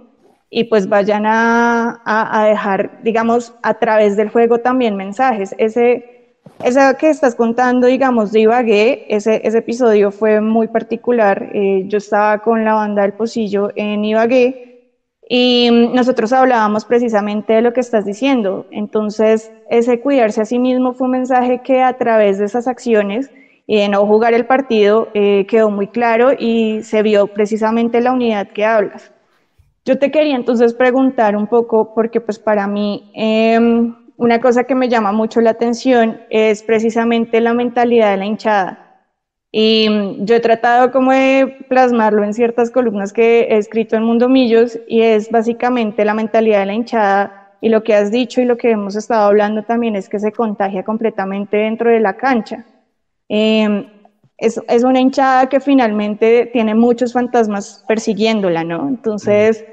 y 0.48 0.64
pues 0.64 0.88
vayan 0.88 1.26
a, 1.26 2.00
a, 2.04 2.46
dejar, 2.46 3.02
digamos, 3.02 3.52
a 3.64 3.74
través 3.74 4.16
del 4.16 4.28
juego 4.28 4.58
también 4.58 4.94
mensajes. 4.94 5.52
Ese, 5.58 6.36
ese 6.62 6.80
que 6.96 7.10
estás 7.10 7.34
contando, 7.34 7.88
digamos, 7.88 8.30
de 8.30 8.40
Ibagué, 8.42 9.06
ese, 9.08 9.40
ese 9.42 9.58
episodio 9.58 10.12
fue 10.12 10.40
muy 10.40 10.68
particular. 10.68 11.50
Eh, 11.52 11.86
yo 11.88 11.98
estaba 11.98 12.38
con 12.38 12.64
la 12.64 12.74
banda 12.74 13.02
del 13.02 13.14
Pocillo 13.14 13.70
en 13.74 14.04
Ibagué 14.04 14.73
y 15.36 15.68
nosotros 15.92 16.32
hablábamos 16.32 16.84
precisamente 16.84 17.54
de 17.54 17.60
lo 17.60 17.72
que 17.72 17.80
estás 17.80 18.04
diciendo. 18.04 18.66
Entonces, 18.70 19.50
ese 19.68 19.98
cuidarse 19.98 20.42
a 20.42 20.44
sí 20.44 20.60
mismo 20.60 20.92
fue 20.92 21.06
un 21.06 21.10
mensaje 21.10 21.60
que 21.64 21.82
a 21.82 21.98
través 21.98 22.38
de 22.38 22.44
esas 22.44 22.68
acciones 22.68 23.32
y 23.66 23.78
de 23.78 23.88
no 23.88 24.06
jugar 24.06 24.32
el 24.32 24.46
partido 24.46 25.08
eh, 25.12 25.44
quedó 25.48 25.70
muy 25.70 25.88
claro 25.88 26.30
y 26.38 26.84
se 26.84 27.02
vio 27.02 27.26
precisamente 27.26 28.00
la 28.00 28.12
unidad 28.12 28.46
que 28.52 28.64
hablas. 28.64 29.10
Yo 29.84 29.98
te 29.98 30.12
quería 30.12 30.36
entonces 30.36 30.72
preguntar 30.72 31.34
un 31.34 31.48
poco, 31.48 31.94
porque 31.96 32.20
pues 32.20 32.38
para 32.38 32.68
mí 32.68 33.10
em, 33.12 33.92
una 34.16 34.40
cosa 34.40 34.62
que 34.62 34.76
me 34.76 34.88
llama 34.88 35.10
mucho 35.10 35.40
la 35.40 35.50
atención 35.50 36.20
es 36.30 36.62
precisamente 36.62 37.40
la 37.40 37.54
mentalidad 37.54 38.12
de 38.12 38.18
la 38.18 38.26
hinchada. 38.26 38.83
Y 39.56 39.86
yo 40.18 40.34
he 40.34 40.40
tratado 40.40 40.90
como 40.90 41.12
de 41.12 41.58
plasmarlo 41.68 42.24
en 42.24 42.34
ciertas 42.34 42.72
columnas 42.72 43.12
que 43.12 43.42
he 43.42 43.56
escrito 43.56 43.94
en 43.94 44.02
Mundo 44.02 44.28
Millos 44.28 44.80
y 44.88 45.02
es 45.02 45.30
básicamente 45.30 46.04
la 46.04 46.12
mentalidad 46.12 46.58
de 46.58 46.66
la 46.66 46.74
hinchada 46.74 47.52
y 47.60 47.68
lo 47.68 47.84
que 47.84 47.94
has 47.94 48.10
dicho 48.10 48.40
y 48.40 48.46
lo 48.46 48.56
que 48.56 48.72
hemos 48.72 48.96
estado 48.96 49.28
hablando 49.28 49.62
también 49.62 49.94
es 49.94 50.08
que 50.08 50.18
se 50.18 50.32
contagia 50.32 50.82
completamente 50.82 51.56
dentro 51.56 51.88
de 51.88 52.00
la 52.00 52.14
cancha. 52.14 52.64
Em, 53.28 53.86
es, 54.38 54.60
es, 54.66 54.82
una 54.82 54.98
hinchada 54.98 55.48
que 55.48 55.60
finalmente 55.60 56.50
tiene 56.52 56.74
muchos 56.74 57.12
fantasmas 57.12 57.84
persiguiéndola, 57.86 58.64
¿no? 58.64 58.88
Entonces, 58.88 59.64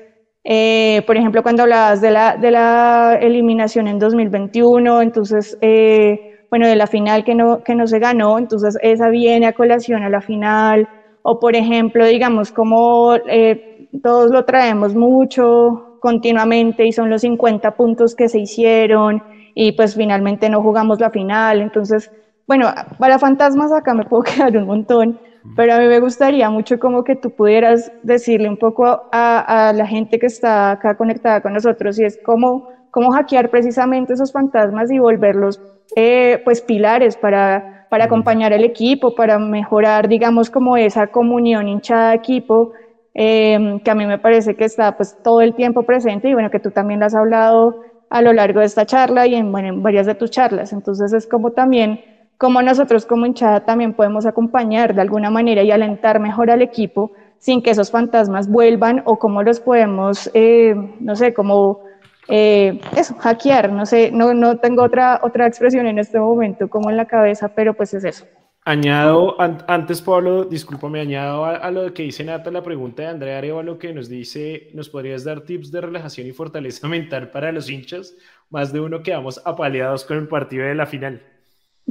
eh, 0.44 1.02
por 1.08 1.18
ejemplo, 1.18 1.42
cuando 1.42 1.64
hablabas 1.64 2.02
de 2.02 2.12
la, 2.12 2.38
de 2.38 2.52
la 2.52 3.18
eliminación 3.20 3.88
en 3.88 3.98
2021, 3.98 5.02
entonces... 5.02 5.58
Eh, 5.60 6.31
bueno, 6.52 6.68
de 6.68 6.76
la 6.76 6.86
final 6.86 7.24
que 7.24 7.34
no, 7.34 7.64
que 7.64 7.76
no 7.76 7.88
se 7.88 7.98
ganó, 7.98 8.38
entonces 8.38 8.78
esa 8.82 9.08
viene 9.08 9.48
a 9.48 9.54
colación 9.54 10.04
a 10.04 10.10
la 10.10 10.20
final, 10.20 10.88
o 11.22 11.40
por 11.40 11.56
ejemplo, 11.56 12.06
digamos, 12.06 12.52
como 12.52 13.16
eh, 13.16 13.88
todos 14.04 14.32
lo 14.32 14.44
traemos 14.44 14.94
mucho 14.94 15.98
continuamente 16.02 16.86
y 16.86 16.92
son 16.92 17.10
los 17.10 17.22
50 17.22 17.72
puntos 17.72 18.16
que 18.16 18.28
se 18.28 18.40
hicieron 18.40 19.24
y 19.56 19.72
pues 19.72 19.96
finalmente 19.96 20.50
no 20.50 20.62
jugamos 20.62 21.00
la 21.00 21.10
final, 21.10 21.62
entonces, 21.62 22.12
bueno, 22.46 22.68
para 23.00 23.18
fantasmas 23.18 23.72
acá 23.72 23.94
me 23.94 24.04
puedo 24.04 24.24
quedar 24.36 24.58
un 24.58 24.66
montón, 24.66 25.18
pero 25.56 25.76
a 25.76 25.80
mí 25.80 25.88
me 25.88 26.02
gustaría 26.02 26.50
mucho 26.50 26.78
como 26.80 27.06
que 27.06 27.16
tú 27.16 27.32
pudieras 27.32 27.94
decirle 28.04 28.50
un 28.50 28.58
poco 28.58 28.86
a, 28.86 29.70
a 29.70 29.72
la 29.72 29.88
gente 29.88 30.20
que 30.20 30.26
está 30.26 30.72
acá 30.72 30.98
conectada 30.98 31.40
con 31.40 31.54
nosotros 31.54 31.98
y 31.98 32.04
es 32.04 32.20
cómo, 32.26 32.68
cómo 32.92 33.12
hackear 33.12 33.50
precisamente 33.50 34.14
esos 34.14 34.34
fantasmas 34.34 34.92
y 34.92 35.00
volverlos 35.00 35.62
eh, 35.96 36.42
pues 36.44 36.62
pilares 36.62 37.18
para, 37.18 37.88
para 37.90 38.06
acompañar 38.06 38.54
al 38.54 38.64
equipo, 38.64 39.16
para 39.16 39.38
mejorar, 39.38 40.08
digamos, 40.08 40.50
como 40.50 40.78
esa 40.78 41.08
comunión 41.08 41.68
hinchada 41.68 42.14
equipo, 42.14 42.72
em, 43.14 43.80
que 43.80 43.92
a 43.92 43.96
mí 43.96 44.06
me 44.06 44.18
parece 44.18 44.56
que 44.56 44.66
está 44.66 44.96
pues 44.96 45.18
todo 45.24 45.42
el 45.42 45.54
tiempo 45.54 45.84
presente 45.84 46.30
y 46.30 46.34
bueno, 46.34 46.50
que 46.50 46.60
tú 46.60 46.72
también 46.72 47.02
lo 47.02 47.08
has 47.08 47.16
hablado 47.16 47.82
a 48.10 48.22
lo 48.22 48.34
largo 48.34 48.60
de 48.60 48.66
esta 48.66 48.86
charla 48.86 49.28
y 49.28 49.36
en, 49.36 49.52
bueno, 49.52 49.70
en 49.70 49.84
varias 49.84 50.06
de 50.06 50.16
tus 50.16 50.32
charlas. 50.32 50.74
Entonces 50.74 51.12
es 51.14 51.28
como 51.28 51.52
también, 51.52 52.02
como 52.38 52.62
nosotros 52.62 53.06
como 53.06 53.26
hinchada 53.26 53.66
también 53.66 53.94
podemos 53.94 54.26
acompañar 54.26 54.96
de 54.96 55.02
alguna 55.02 55.30
manera 55.30 55.64
y 55.64 55.72
alentar 55.72 56.20
mejor 56.20 56.50
al 56.50 56.62
equipo 56.62 57.12
sin 57.40 57.62
que 57.62 57.72
esos 57.72 57.90
fantasmas 57.92 58.48
vuelvan 58.50 59.02
o 59.06 59.18
cómo 59.18 59.44
los 59.44 59.60
podemos, 59.60 60.30
eh, 60.34 60.76
no 61.00 61.16
sé, 61.16 61.34
como 61.34 61.80
eh, 62.28 62.80
eso, 62.96 63.16
hackear, 63.16 63.72
no 63.72 63.86
sé, 63.86 64.12
no, 64.12 64.34
no 64.34 64.58
tengo 64.58 64.84
otra, 64.84 65.20
otra 65.24 65.48
expresión 65.48 65.88
en 65.88 66.00
este 66.00 66.20
momento 66.20 66.70
como 66.70 66.90
en 66.90 66.98
la 66.98 67.06
cabeza, 67.06 67.50
pero 67.56 67.74
pues 67.74 67.94
es 67.94 68.04
eso. 68.04 68.26
Añado, 68.64 69.38
antes 69.40 70.04
Pablo, 70.04 70.46
discúlpame, 70.46 71.00
añado 71.02 71.46
a, 71.46 71.72
lo 71.72 71.92
que 71.96 72.04
dice 72.04 72.24
Nata, 72.24 72.52
la 72.52 72.62
pregunta 72.62 73.02
de 73.02 73.10
Andrea 73.10 73.42
lo 73.64 73.80
que 73.80 73.92
nos 73.92 74.08
dice, 74.08 74.70
¿nos 74.76 74.88
podrías 74.88 75.24
dar 75.24 75.42
tips 75.42 75.72
de 75.72 75.82
relajación 75.82 76.28
y 76.28 76.32
fortaleza 76.32 76.88
mental 76.90 77.32
para 77.32 77.52
los 77.52 77.70
hinchas? 77.70 78.16
Más 78.52 78.72
de 78.72 78.80
uno 78.80 79.02
quedamos 79.02 79.42
apaleados 79.46 80.06
con 80.06 80.18
el 80.18 80.28
partido 80.28 80.66
de 80.66 80.76
la 80.76 80.86
final 80.86 81.31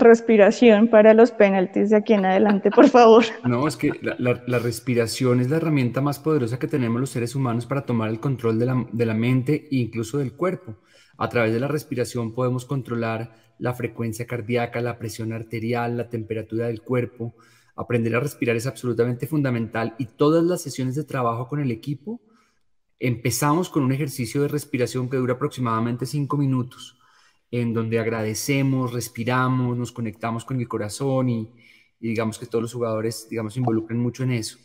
respiración 0.01 0.89
para 0.89 1.15
los 1.15 1.31
penaltis 1.31 1.91
de 1.91 1.97
aquí 1.97 2.15
en 2.15 2.25
adelante, 2.25 2.71
por 2.71 2.89
favor. 2.89 3.25
No, 3.45 3.67
es 3.67 3.77
que 3.77 3.93
la, 4.03 4.59
respiración 4.59 5.41
es 5.41 5.51
la 5.51 5.57
herramienta 5.57 6.01
más 6.01 6.19
poderosa 6.19 6.59
que 6.59 6.67
tenemos 6.67 7.01
los 7.01 7.11
seres 7.11 7.35
humanos 7.35 7.67
para 7.67 7.83
tomar 7.83 8.11
el 8.11 8.21
control 8.21 8.59
de 8.59 8.67
la, 8.67 8.87
de 8.93 9.07
la 9.07 9.15
mente 9.15 9.69
e 9.71 9.77
incluso 9.77 10.19
del 10.19 10.33
cuerpo. 10.33 10.77
A 11.17 11.29
través 11.29 11.53
de 11.53 11.61
la 11.61 11.69
respiración 11.69 12.35
podemos 12.35 12.65
controlar 12.65 13.33
la 13.59 13.75
frecuencia 13.75 14.27
cardíaca, 14.27 14.81
la 14.81 14.99
presión 14.99 15.33
arterial, 15.33 15.97
la 15.97 16.09
temperatura 16.09 16.67
del 16.67 16.83
cuerpo. 16.83 17.35
Aprender 17.77 18.17
a 18.17 18.21
respirar 18.21 18.57
es 18.57 18.67
absolutamente 18.67 19.27
fundamental 19.27 19.95
y 19.99 20.07
todas 20.07 20.45
las 20.45 20.63
sesiones 20.63 20.95
de 20.95 21.05
trabajo 21.05 21.47
con 21.47 21.61
el 21.61 21.71
equipo 21.71 22.21
empezamos 22.99 23.71
con 23.71 23.83
un 23.83 23.93
ejercicio 23.93 24.43
de 24.43 24.49
respiración 24.49 25.09
que 25.09 25.17
dura 25.17 25.35
aproximadamente 25.35 26.07
cinco 26.07 26.37
minutos 26.37 27.00
en 27.51 27.75
donde 27.75 27.99
agradecemos, 27.99 28.93
respiramos, 28.93 29.77
nos 29.77 29.93
conectamos 29.93 30.45
con 30.45 30.61
el 30.61 30.69
corazón 30.69 31.29
y, 31.31 31.53
digamos 31.99 32.39
que 32.39 32.47
todos 32.47 32.63
los 32.63 32.73
jugadores, 32.73 33.29
digamos, 33.29 33.55
se 33.55 33.61
involucran 33.61 33.99
mucho 33.99 34.23
en 34.25 34.33
eso. 34.33 34.59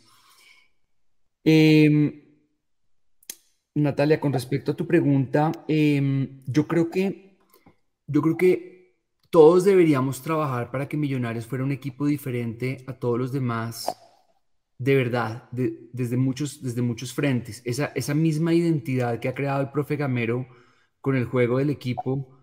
Em, 1.43 2.21
Natalia, 3.75 4.19
con 4.19 4.33
respecto 4.33 4.71
a 4.71 4.75
tu 4.75 4.87
pregunta, 4.87 5.51
em, 5.67 6.41
yo 6.47 6.67
creo 6.67 6.89
que 6.89 7.25
yo 8.07 8.21
creo 8.21 8.37
que 8.37 8.95
todos 9.29 9.63
deberíamos 9.63 10.21
trabajar 10.21 10.71
para 10.71 10.87
que 10.87 10.97
Millonarios 10.97 11.45
fuera 11.47 11.63
un 11.63 11.71
equipo 11.71 12.05
diferente 12.05 12.83
a 12.87 12.93
todos 12.93 13.19
los 13.19 13.31
demás, 13.31 13.95
de 14.77 14.95
verdad, 14.95 15.49
desde, 15.51 16.17
muchos, 16.17 16.61
desde 16.61 16.81
muchos 16.81 17.13
frentes. 17.13 17.61
Esa, 17.65 17.87
esa 17.95 18.13
misma 18.13 18.53
identidad 18.53 19.19
que 19.19 19.27
ha 19.27 19.35
creado 19.35 19.61
el 19.61 19.71
profe 19.71 19.95
Gamero 19.95 20.47
con 21.01 21.15
el 21.15 21.25
juego 21.25 21.57
del 21.57 21.69
equipo, 21.69 22.34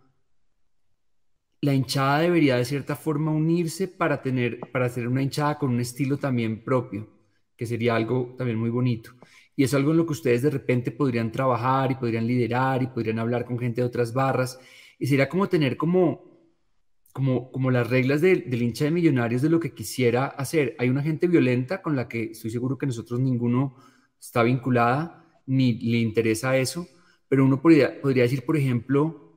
la 1.62 1.72
hinchada 1.74 2.18
debería 2.20 2.56
de 2.56 2.64
cierta 2.64 2.96
forma 2.96 3.30
unirse 3.30 3.86
para 3.86 4.20
tener, 4.20 4.58
para 4.72 4.86
hacer 4.86 5.06
una 5.06 5.22
hinchada 5.22 5.58
con 5.58 5.70
un 5.70 5.80
estilo 5.80 6.18
también 6.18 6.64
propio, 6.64 7.08
que 7.56 7.66
sería 7.66 7.94
algo 7.94 8.34
también 8.36 8.58
muy 8.58 8.70
bonito. 8.70 9.12
Y 9.54 9.62
es 9.62 9.72
algo 9.72 9.92
en 9.92 9.98
lo 9.98 10.06
que 10.06 10.12
ustedes 10.12 10.42
de 10.42 10.50
repente 10.50 10.90
podrían 10.90 11.30
trabajar 11.30 11.92
y 11.92 11.94
podrían 11.94 12.26
liderar 12.26 12.82
y 12.82 12.88
podrían 12.88 13.20
hablar 13.20 13.44
con 13.44 13.58
gente 13.60 13.80
de 13.80 13.86
otras 13.86 14.12
barras. 14.12 14.58
Y 14.98 15.06
sería 15.06 15.28
como 15.28 15.48
tener 15.48 15.76
como, 15.76 16.24
como, 17.12 17.52
como 17.52 17.70
las 17.70 17.88
reglas 17.88 18.20
del 18.20 18.60
hincha 18.60 18.86
de 18.86 18.90
millonarios 18.90 19.40
de 19.40 19.50
lo 19.50 19.60
que 19.60 19.72
quisiera 19.72 20.26
hacer. 20.26 20.74
Hay 20.80 20.88
una 20.88 21.02
gente 21.02 21.28
violenta 21.28 21.80
con 21.80 21.94
la 21.94 22.08
que 22.08 22.32
estoy 22.32 22.50
seguro 22.50 22.76
que 22.76 22.86
nosotros 22.86 23.20
ninguno 23.20 23.76
está 24.18 24.42
vinculada 24.42 25.42
ni 25.46 25.74
le 25.74 25.98
interesa 25.98 26.56
eso, 26.56 26.88
pero 27.28 27.44
uno 27.44 27.62
podría, 27.62 28.00
podría 28.00 28.24
decir, 28.24 28.44
por 28.44 28.56
ejemplo, 28.56 29.31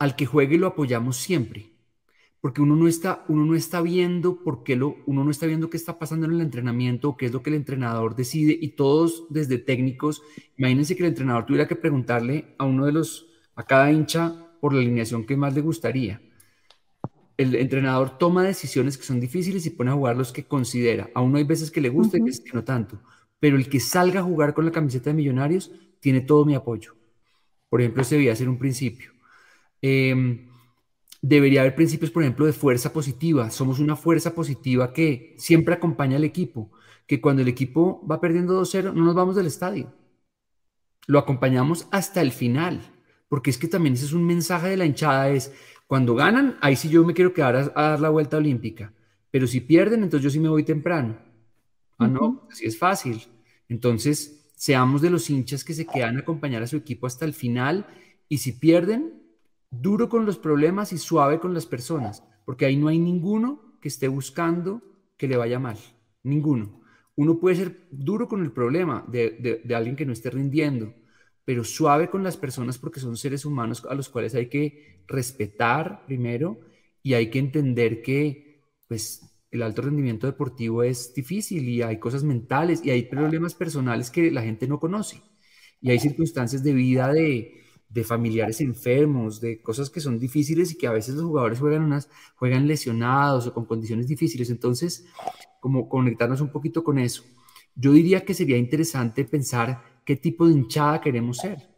al 0.00 0.16
que 0.16 0.26
juegue 0.26 0.58
lo 0.58 0.66
apoyamos 0.66 1.16
siempre 1.16 1.70
porque 2.40 2.62
uno 2.62 2.74
no 2.74 2.88
está, 2.88 3.24
uno 3.28 3.44
no 3.44 3.54
está 3.54 3.82
viendo 3.82 4.42
por 4.42 4.64
qué 4.64 4.74
lo, 4.76 4.96
uno 5.06 5.24
no 5.24 5.30
está 5.30 5.46
viendo 5.46 5.68
qué 5.68 5.76
está 5.76 5.98
pasando 5.98 6.26
en 6.26 6.32
el 6.32 6.40
entrenamiento, 6.40 7.16
qué 7.16 7.26
es 7.26 7.32
lo 7.32 7.42
que 7.42 7.50
el 7.50 7.56
entrenador 7.56 8.16
decide 8.16 8.56
y 8.58 8.68
todos 8.70 9.26
desde 9.28 9.58
técnicos, 9.58 10.22
imagínense 10.56 10.96
que 10.96 11.02
el 11.02 11.10
entrenador 11.10 11.44
tuviera 11.44 11.68
que 11.68 11.76
preguntarle 11.76 12.54
a 12.58 12.64
uno 12.64 12.86
de 12.86 12.92
los, 12.92 13.26
a 13.56 13.64
cada 13.64 13.92
hincha 13.92 14.52
por 14.60 14.72
la 14.72 14.80
alineación 14.80 15.26
que 15.26 15.36
más 15.36 15.54
le 15.54 15.60
gustaría. 15.60 16.22
El 17.36 17.54
entrenador 17.54 18.18
toma 18.18 18.42
decisiones 18.42 18.98
que 18.98 19.04
son 19.04 19.20
difíciles 19.20 19.64
y 19.66 19.70
pone 19.70 19.90
a 19.90 19.94
jugar 19.94 20.16
los 20.16 20.32
que 20.32 20.44
considera. 20.44 21.10
A 21.14 21.22
uno 21.22 21.38
hay 21.38 21.44
veces 21.44 21.70
que 21.70 21.80
le 21.80 21.88
gusta 21.88 22.18
y 22.18 22.20
veces 22.20 22.40
que 22.40 22.52
no 22.52 22.64
tanto, 22.64 23.00
pero 23.38 23.56
el 23.56 23.68
que 23.68 23.80
salga 23.80 24.20
a 24.20 24.24
jugar 24.24 24.54
con 24.54 24.64
la 24.64 24.72
camiseta 24.72 25.10
de 25.10 25.14
Millonarios 25.14 25.72
tiene 26.00 26.20
todo 26.22 26.44
mi 26.44 26.54
apoyo. 26.54 26.94
Por 27.68 27.80
ejemplo, 27.80 28.02
ese 28.02 28.16
debía 28.16 28.36
ser 28.36 28.48
un 28.48 28.58
principio. 28.58 29.12
Eh, 29.82 30.46
debería 31.22 31.60
haber 31.60 31.74
principios, 31.74 32.10
por 32.10 32.22
ejemplo, 32.22 32.46
de 32.46 32.52
fuerza 32.52 32.92
positiva. 32.92 33.50
Somos 33.50 33.78
una 33.78 33.96
fuerza 33.96 34.34
positiva 34.34 34.92
que 34.92 35.34
siempre 35.38 35.74
acompaña 35.74 36.16
al 36.16 36.24
equipo, 36.24 36.70
que 37.06 37.20
cuando 37.20 37.42
el 37.42 37.48
equipo 37.48 38.06
va 38.06 38.20
perdiendo 38.20 38.60
2-0 38.60 38.92
no 38.94 39.04
nos 39.04 39.14
vamos 39.14 39.36
del 39.36 39.46
estadio. 39.46 39.92
Lo 41.06 41.18
acompañamos 41.18 41.88
hasta 41.90 42.20
el 42.20 42.32
final, 42.32 42.80
porque 43.28 43.50
es 43.50 43.58
que 43.58 43.68
también 43.68 43.94
ese 43.94 44.06
es 44.06 44.12
un 44.12 44.24
mensaje 44.24 44.68
de 44.68 44.76
la 44.76 44.86
hinchada, 44.86 45.30
es 45.30 45.52
cuando 45.86 46.14
ganan, 46.14 46.56
ahí 46.60 46.76
sí 46.76 46.88
yo 46.88 47.04
me 47.04 47.14
quiero 47.14 47.34
quedar 47.34 47.56
a, 47.56 47.82
dar 47.82 48.00
la 48.00 48.10
vuelta 48.10 48.36
olímpica, 48.36 48.92
pero 49.30 49.46
si 49.46 49.60
pierden, 49.60 50.04
entonces 50.04 50.24
yo 50.24 50.30
sí 50.30 50.38
me 50.38 50.48
voy 50.48 50.62
temprano. 50.62 51.18
Ah, 51.98 52.06
no, 52.06 52.46
así 52.50 52.64
es 52.64 52.78
fácil. 52.78 53.22
Entonces, 53.68 54.50
seamos 54.56 55.02
de 55.02 55.10
los 55.10 55.28
hinchas 55.28 55.64
que 55.64 55.74
se 55.74 55.86
quedan 55.86 56.16
a 56.16 56.20
acompañar 56.20 56.62
a 56.62 56.66
su 56.66 56.76
equipo 56.76 57.06
hasta 57.06 57.24
el 57.24 57.34
final 57.34 57.86
y 58.28 58.38
si 58.38 58.52
pierden, 58.52 59.20
duro 59.70 60.08
con 60.08 60.26
los 60.26 60.38
problemas 60.38 60.92
y 60.92 60.98
suave 60.98 61.38
con 61.38 61.54
las 61.54 61.66
personas, 61.66 62.24
porque 62.44 62.66
ahí 62.66 62.76
no 62.76 62.88
hay 62.88 62.98
ninguno 62.98 63.76
que 63.80 63.88
esté 63.88 64.08
buscando 64.08 64.82
que 65.16 65.28
le 65.28 65.36
vaya 65.36 65.58
mal, 65.58 65.78
ninguno. 66.22 66.80
Uno 67.16 67.38
puede 67.38 67.56
ser 67.56 67.86
duro 67.90 68.28
con 68.28 68.42
el 68.42 68.52
problema 68.52 69.04
de, 69.08 69.62
alguien 69.74 69.96
que 69.96 70.06
no 70.06 70.12
esté 70.12 70.30
rindiendo, 70.30 70.94
pero 71.44 71.64
suave 71.64 72.10
con 72.10 72.22
las 72.22 72.36
personas 72.36 72.78
porque 72.78 73.00
son 73.00 73.16
seres 73.16 73.44
humanos 73.44 73.86
a 73.88 73.94
los 73.94 74.08
cuales 74.08 74.34
hay 74.34 74.48
que 74.48 75.02
respetar 75.06 76.04
primero 76.06 76.60
y 77.02 77.14
hay 77.14 77.30
que 77.30 77.38
entender 77.38 78.02
que 78.02 78.62
pues 78.88 79.26
el 79.50 79.62
alto 79.62 79.82
rendimiento 79.82 80.26
deportivo 80.26 80.82
es 80.82 81.12
difícil 81.14 81.68
y 81.68 81.82
hay 81.82 81.98
cosas 81.98 82.22
mentales 82.22 82.84
y 82.84 82.90
hay 82.90 83.04
problemas 83.04 83.54
personales 83.54 84.10
que 84.10 84.30
la 84.30 84.42
gente 84.42 84.68
no 84.68 84.78
conoce 84.78 85.22
y 85.80 85.90
hay 85.90 85.98
circunstancias 85.98 86.62
de 86.62 86.72
vida 86.72 87.12
de, 87.12 87.60
de 87.90 88.04
familiares 88.04 88.60
enfermos, 88.60 89.40
de 89.40 89.60
cosas 89.60 89.90
que 89.90 90.00
son 90.00 90.18
difíciles 90.18 90.70
y 90.70 90.78
que 90.78 90.86
a 90.86 90.92
veces 90.92 91.16
los 91.16 91.24
jugadores 91.24 91.58
juegan, 91.58 91.82
unas, 91.82 92.08
juegan 92.36 92.68
lesionados 92.68 93.48
o 93.48 93.52
con 93.52 93.66
condiciones 93.66 94.06
difíciles. 94.06 94.48
Entonces, 94.48 95.06
como 95.58 95.88
conectarnos 95.88 96.40
un 96.40 96.50
poquito 96.50 96.84
con 96.84 96.98
eso. 96.98 97.24
Yo 97.74 97.92
diría 97.92 98.24
que 98.24 98.34
sería 98.34 98.56
interesante 98.56 99.24
pensar 99.24 99.82
qué 100.04 100.16
tipo 100.16 100.46
de 100.46 100.54
hinchada 100.54 101.00
queremos 101.00 101.38
ser 101.38 101.68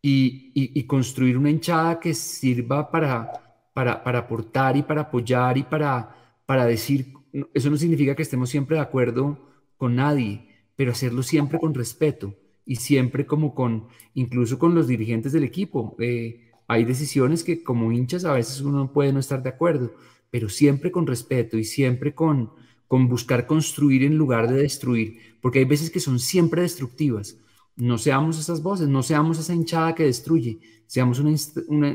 y, 0.00 0.52
y, 0.54 0.84
construir 0.84 1.36
una 1.36 1.50
hinchada 1.50 1.98
que 1.98 2.14
sirva 2.14 2.90
para, 2.90 3.32
para, 3.74 4.02
para, 4.02 4.20
aportar 4.20 4.76
y 4.76 4.82
para 4.82 5.02
apoyar 5.02 5.58
y 5.58 5.64
para, 5.64 6.40
para 6.46 6.64
decir, 6.64 7.12
eso 7.52 7.70
no 7.70 7.76
significa 7.76 8.14
que 8.14 8.22
estemos 8.22 8.48
siempre 8.48 8.76
de 8.76 8.82
acuerdo 8.82 9.38
con 9.76 9.96
nadie, 9.96 10.48
pero 10.76 10.92
hacerlo 10.92 11.22
siempre 11.22 11.58
con 11.58 11.74
respeto 11.74 12.34
y 12.68 12.76
siempre 12.76 13.26
como 13.26 13.54
con, 13.54 13.88
incluso 14.14 14.58
con 14.58 14.74
los 14.74 14.86
dirigentes 14.86 15.32
del 15.32 15.42
equipo. 15.42 15.96
Eh, 15.98 16.50
hay 16.68 16.84
decisiones 16.84 17.42
que 17.42 17.64
como 17.64 17.90
hinchas 17.90 18.26
a 18.26 18.34
veces 18.34 18.60
uno 18.60 18.92
puede 18.92 19.10
no 19.10 19.20
estar 19.20 19.42
de 19.42 19.48
acuerdo, 19.48 19.94
pero 20.30 20.50
siempre 20.50 20.92
con 20.92 21.06
respeto 21.06 21.56
y 21.56 21.64
siempre 21.64 22.14
con, 22.14 22.50
con 22.86 23.08
buscar 23.08 23.46
construir 23.46 24.02
en 24.02 24.18
lugar 24.18 24.48
de 24.48 24.62
destruir, 24.62 25.16
porque 25.40 25.60
hay 25.60 25.64
veces 25.64 25.90
que 25.90 25.98
son 25.98 26.18
siempre 26.18 26.60
destructivas. 26.60 27.38
No 27.74 27.96
seamos 27.96 28.38
esas 28.38 28.62
voces, 28.62 28.86
no 28.86 29.02
seamos 29.02 29.38
esa 29.38 29.54
hinchada 29.54 29.94
que 29.94 30.04
destruye, 30.04 30.58
seamos 30.86 31.20
una, 31.20 31.34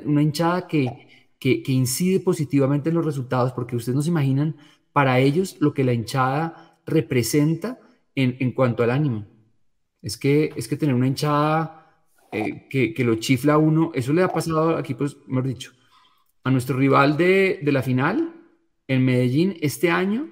una, 0.03 0.21
hinchada 0.23 0.65
que, 0.67 1.07
que, 1.39 1.61
incide 1.67 2.19
positivamente 2.19 2.89
en 2.89 2.95
los 2.95 3.05
resultados, 3.05 3.51
porque 3.51 3.75
ustedes 3.75 3.95
no 3.95 4.01
se 4.01 4.09
imaginan 4.09 4.55
para 4.91 5.19
ellos 5.19 5.57
lo 5.59 5.73
que 5.73 5.83
la 5.83 5.93
hinchada 5.93 6.79
representa 6.87 7.79
en, 8.15 8.37
en 8.39 8.53
cuanto 8.53 8.81
al 8.81 8.89
ánimo. 8.89 9.32
Es 10.03 10.17
que, 10.17 10.51
es 10.55 10.67
que 10.67 10.77
tener 10.77 10.93
una 10.93 11.07
hinchada 11.07 11.83
eh, 12.31 12.67
que, 12.69 12.93
que, 12.93 13.03
lo 13.03 13.15
chifla 13.15 13.53
a 13.53 13.57
uno, 13.57 13.91
eso 13.95 14.13
le 14.13 14.21
ha 14.21 14.27
pasado 14.27 14.77
aquí, 14.77 14.93
pues, 14.93 15.17
mejor 15.27 15.47
dicho, 15.47 15.71
a 16.43 16.51
nuestro 16.51 16.77
rival 16.77 17.15
de, 17.17 17.59
de 17.63 17.71
la 17.71 17.81
final, 17.81 18.33
en 18.87 19.05
Medellín, 19.05 19.55
este 19.61 19.89
año, 19.89 20.29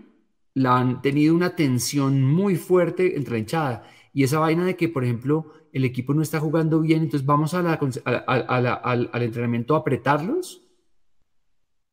la 0.53 0.77
han 0.77 1.01
tenido 1.01 1.33
una 1.33 1.55
tensión 1.55 2.21
muy 2.21 2.57
fuerte 2.57 3.15
entre 3.15 3.33
la 3.33 3.39
hinchada. 3.39 3.83
Y 4.13 4.23
esa 4.23 4.39
vaina 4.39 4.65
de 4.65 4.75
que, 4.75 4.89
por 4.89 5.05
ejemplo, 5.05 5.53
el 5.71 5.85
equipo 5.85 6.13
no 6.13 6.21
está 6.21 6.39
jugando 6.39 6.81
bien, 6.81 7.03
entonces 7.03 7.25
vamos 7.25 7.53
a 7.53 7.61
la, 7.61 7.79
al, 8.27 9.09
al, 9.11 9.21
entrenamiento 9.21 9.75
a 9.75 9.79
apretarlos. 9.79 10.61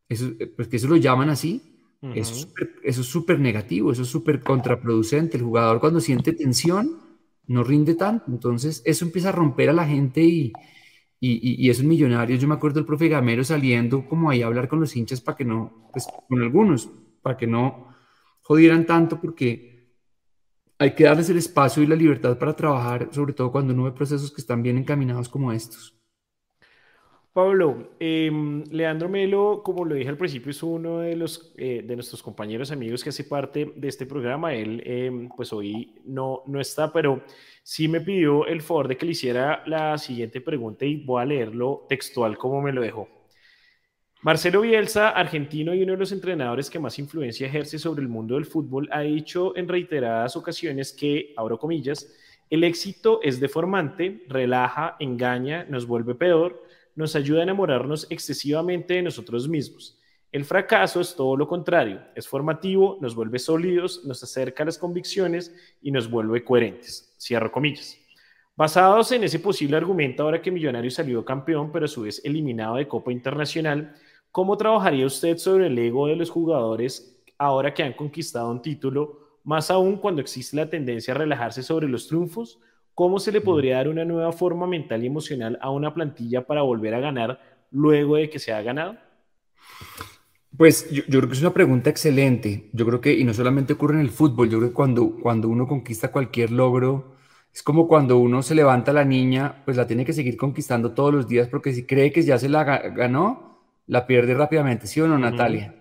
Eso, 0.08 0.32
pues 0.56 0.66
que 0.66 0.76
eso 0.76 0.88
lo 0.88 0.96
llaman 0.96 1.30
así. 1.30 1.62
eso, 2.14 2.48
eso 2.82 3.00
es 3.02 3.06
súper 3.06 3.38
negativo, 3.38 3.92
eso 3.92 4.02
es 4.02 4.08
súper 4.08 4.40
contraproducente. 4.42 5.36
El 5.36 5.44
jugador 5.44 5.78
cuando 5.80 6.00
siente 6.00 6.32
tensión 6.32 7.07
no 7.48 7.64
rinde 7.64 7.94
tanto. 7.94 8.26
Entonces, 8.28 8.82
eso 8.84 9.04
empieza 9.04 9.30
a 9.30 9.32
romper 9.32 9.70
a 9.70 9.72
la 9.72 9.86
gente 9.86 10.22
y, 10.22 10.52
y, 11.20 11.66
y, 11.66 11.70
esos 11.70 11.84
millonarios. 11.84 12.40
Yo 12.40 12.48
me 12.48 12.54
acuerdo 12.54 12.76
del 12.76 12.86
profe 12.86 13.08
Gamero 13.08 13.42
saliendo 13.44 14.06
como 14.06 14.30
ahí 14.30 14.42
a 14.42 14.46
hablar 14.46 14.68
con 14.68 14.80
los 14.80 14.94
hinchas 14.96 15.20
para 15.20 15.36
que 15.36 15.44
no, 15.44 15.90
pues 15.92 16.06
con 16.28 16.40
algunos, 16.40 16.88
para 17.22 17.36
que 17.36 17.46
no 17.46 17.88
jodieran 18.42 18.86
tanto, 18.86 19.20
porque 19.20 19.92
hay 20.78 20.94
que 20.94 21.04
darles 21.04 21.28
el 21.28 21.38
espacio 21.38 21.82
y 21.82 21.86
la 21.86 21.96
libertad 21.96 22.38
para 22.38 22.54
trabajar, 22.54 23.08
sobre 23.12 23.32
todo 23.32 23.50
cuando 23.50 23.74
uno 23.74 23.84
ve 23.84 23.92
procesos 23.92 24.30
que 24.30 24.40
están 24.40 24.62
bien 24.62 24.78
encaminados 24.78 25.28
como 25.28 25.52
estos. 25.52 25.97
Pablo, 27.38 27.90
em, 28.00 28.64
Leandro 28.72 29.08
Melo, 29.08 29.62
como 29.62 29.84
lo 29.84 29.94
dije 29.94 30.08
al 30.08 30.16
principio, 30.16 30.50
es 30.50 30.60
uno 30.60 30.98
de 30.98 31.14
los 31.14 31.54
eh, 31.56 31.84
de 31.86 31.94
nuestros 31.94 32.20
compañeros 32.20 32.72
amigos 32.72 33.04
que 33.04 33.10
hace 33.10 33.22
parte 33.22 33.74
de 33.76 33.86
este 33.86 34.06
programa. 34.06 34.52
Él, 34.54 34.82
em, 34.84 35.28
pues 35.28 35.52
hoy 35.52 35.94
no, 36.04 36.42
no 36.48 36.60
está, 36.60 36.92
pero 36.92 37.22
sí 37.62 37.86
me 37.86 38.00
pidió 38.00 38.44
el 38.44 38.60
favor 38.60 38.88
de 38.88 38.96
que 38.96 39.06
le 39.06 39.12
hiciera 39.12 39.62
la 39.66 39.96
siguiente 39.98 40.40
pregunta 40.40 40.84
y 40.84 40.96
voy 40.96 41.22
a 41.22 41.26
leerlo 41.26 41.86
textual 41.88 42.36
como 42.36 42.60
me 42.60 42.72
lo 42.72 42.80
dejó. 42.80 43.08
Marcelo 44.22 44.62
Bielsa, 44.62 45.10
argentino 45.10 45.76
y 45.76 45.84
uno 45.84 45.92
de 45.92 45.98
los 45.98 46.10
entrenadores 46.10 46.68
que 46.68 46.80
más 46.80 46.98
influencia 46.98 47.46
ejerce 47.46 47.78
sobre 47.78 48.02
el 48.02 48.08
mundo 48.08 48.34
del 48.34 48.46
fútbol, 48.46 48.88
ha 48.90 49.02
dicho 49.02 49.56
en 49.56 49.68
reiteradas 49.68 50.34
ocasiones 50.34 50.92
que, 50.92 51.34
abro 51.36 51.56
comillas, 51.56 52.12
el 52.50 52.64
éxito 52.64 53.20
es 53.22 53.38
deformante, 53.38 54.24
relaja, 54.28 54.96
engaña, 54.98 55.66
nos 55.68 55.86
vuelve 55.86 56.16
peor 56.16 56.66
nos 56.98 57.14
ayuda 57.14 57.38
a 57.38 57.42
enamorarnos 57.44 58.08
excesivamente 58.10 58.94
de 58.94 59.02
nosotros 59.02 59.48
mismos. 59.48 59.96
El 60.32 60.44
fracaso 60.44 61.00
es 61.00 61.14
todo 61.14 61.36
lo 61.36 61.46
contrario, 61.46 62.02
es 62.16 62.26
formativo, 62.26 62.98
nos 63.00 63.14
vuelve 63.14 63.38
sólidos, 63.38 64.04
nos 64.04 64.20
acerca 64.24 64.64
a 64.64 64.66
las 64.66 64.78
convicciones 64.78 65.54
y 65.80 65.92
nos 65.92 66.10
vuelve 66.10 66.42
coherentes. 66.42 67.14
Cierro 67.16 67.52
comillas. 67.52 67.96
Basados 68.56 69.12
en 69.12 69.22
ese 69.22 69.38
posible 69.38 69.76
argumento, 69.76 70.24
ahora 70.24 70.42
que 70.42 70.50
Millonarios 70.50 70.94
salió 70.94 71.24
campeón, 71.24 71.70
pero 71.70 71.84
a 71.84 71.88
su 71.88 72.02
vez 72.02 72.20
eliminado 72.24 72.74
de 72.74 72.88
Copa 72.88 73.12
Internacional, 73.12 73.94
¿cómo 74.32 74.56
trabajaría 74.56 75.06
usted 75.06 75.38
sobre 75.38 75.68
el 75.68 75.78
ego 75.78 76.08
de 76.08 76.16
los 76.16 76.30
jugadores 76.30 77.22
ahora 77.38 77.72
que 77.72 77.84
han 77.84 77.92
conquistado 77.92 78.50
un 78.50 78.60
título, 78.60 79.38
más 79.44 79.70
aún 79.70 79.98
cuando 79.98 80.20
existe 80.20 80.56
la 80.56 80.68
tendencia 80.68 81.14
a 81.14 81.18
relajarse 81.18 81.62
sobre 81.62 81.86
los 81.86 82.08
triunfos? 82.08 82.58
¿Cómo 82.98 83.20
se 83.20 83.30
le 83.30 83.40
podría 83.40 83.76
dar 83.76 83.86
una 83.86 84.04
nueva 84.04 84.32
forma 84.32 84.66
mental 84.66 85.04
y 85.04 85.06
emocional 85.06 85.56
a 85.62 85.70
una 85.70 85.94
plantilla 85.94 86.44
para 86.44 86.62
volver 86.62 86.94
a 86.94 86.98
ganar 86.98 87.38
luego 87.70 88.16
de 88.16 88.28
que 88.28 88.40
se 88.40 88.52
ha 88.52 88.60
ganado? 88.60 88.96
Pues 90.56 90.90
yo, 90.90 91.04
creo 91.06 91.28
que 91.28 91.34
es 91.34 91.40
una 91.40 91.54
pregunta 91.54 91.90
excelente. 91.90 92.70
Yo 92.72 92.84
creo 92.84 93.00
que, 93.00 93.16
y 93.16 93.22
no 93.22 93.32
solamente 93.32 93.74
ocurre 93.74 93.94
en 93.94 94.00
el 94.00 94.10
fútbol, 94.10 94.50
yo 94.50 94.58
creo 94.58 94.70
que 94.70 94.74
cuando, 94.74 95.14
cuando 95.22 95.48
uno 95.48 95.68
conquista 95.68 96.10
cualquier 96.10 96.50
logro, 96.50 97.14
es 97.54 97.62
como 97.62 97.86
cuando 97.86 98.18
uno 98.18 98.42
se 98.42 98.56
levanta 98.56 98.92
la 98.92 99.04
niña, 99.04 99.62
pues 99.64 99.76
la 99.76 99.86
tiene 99.86 100.04
que 100.04 100.12
seguir 100.12 100.36
conquistando 100.36 100.90
todos 100.90 101.14
los 101.14 101.28
días, 101.28 101.46
porque 101.46 101.72
si 101.72 101.86
cree 101.86 102.10
que 102.10 102.24
ya 102.24 102.36
se 102.36 102.48
la 102.48 102.64
ganó, 102.64 103.60
la 103.86 104.08
pierde 104.08 104.34
rápidamente, 104.34 104.88
¿sí 104.88 105.00
o 105.00 105.06
no, 105.06 105.16
Natalia? 105.16 105.72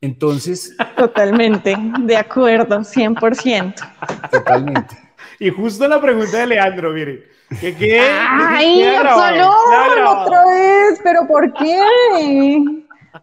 Entonces... 0.00 0.76
Totalmente, 0.96 1.74
de 2.04 2.16
acuerdo, 2.16 2.78
100%. 2.78 3.74
Totalmente. 4.30 4.96
Y 5.38 5.50
justo 5.50 5.86
la 5.88 6.00
pregunta 6.00 6.38
de 6.38 6.46
Leandro, 6.46 6.92
mire. 6.92 7.28
¿Qué 7.60 7.74
qué? 7.74 8.00
¡Ay, 8.00 8.82
Absalón! 8.84 9.50
¡Otra 10.06 10.44
vez! 10.46 11.00
¿Pero 11.02 11.26
por 11.26 11.52
qué? 11.54 11.80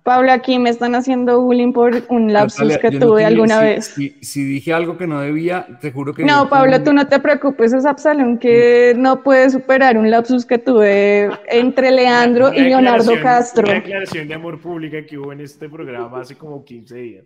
Pablo, 0.04 0.32
aquí 0.32 0.60
me 0.60 0.70
están 0.70 0.96
haciendo 0.96 1.42
bullying 1.42 1.72
por 1.72 2.04
un 2.10 2.34
lapsus 2.34 2.78
que 2.78 2.92
tuve 2.92 3.24
alguna 3.24 3.62
vez. 3.62 3.96
Si, 4.22 4.44
dije 4.44 4.74
algo 4.74 4.98
que 4.98 5.08
no 5.08 5.22
debía, 5.22 5.66
te 5.80 5.92
juro 5.92 6.14
que... 6.14 6.26
No, 6.26 6.50
Pablo, 6.50 6.84
tú 6.84 6.92
no 6.92 7.08
te 7.08 7.20
preocupes, 7.20 7.74
es 7.74 7.86
Absalón 7.86 8.38
que 8.38 8.94
no 8.98 9.24
puede 9.24 9.50
superar 9.50 9.98
un 9.98 10.12
lapsus 10.12 10.46
que 10.46 10.58
tuve 10.58 11.30
entre 11.48 11.92
Leandro 11.92 12.54
y 12.54 12.62
Leonardo 12.62 13.14
Castro. 13.22 13.66
Una 13.66 13.76
declaración 13.76 14.28
de 14.28 14.34
amor 14.34 14.60
pública 14.60 15.06
que 15.06 15.18
hubo 15.18 15.32
en 15.32 15.42
este 15.42 15.70
programa 15.70 16.22
hace 16.22 16.36
como 16.36 16.64
15 16.66 16.96
días. 16.96 17.26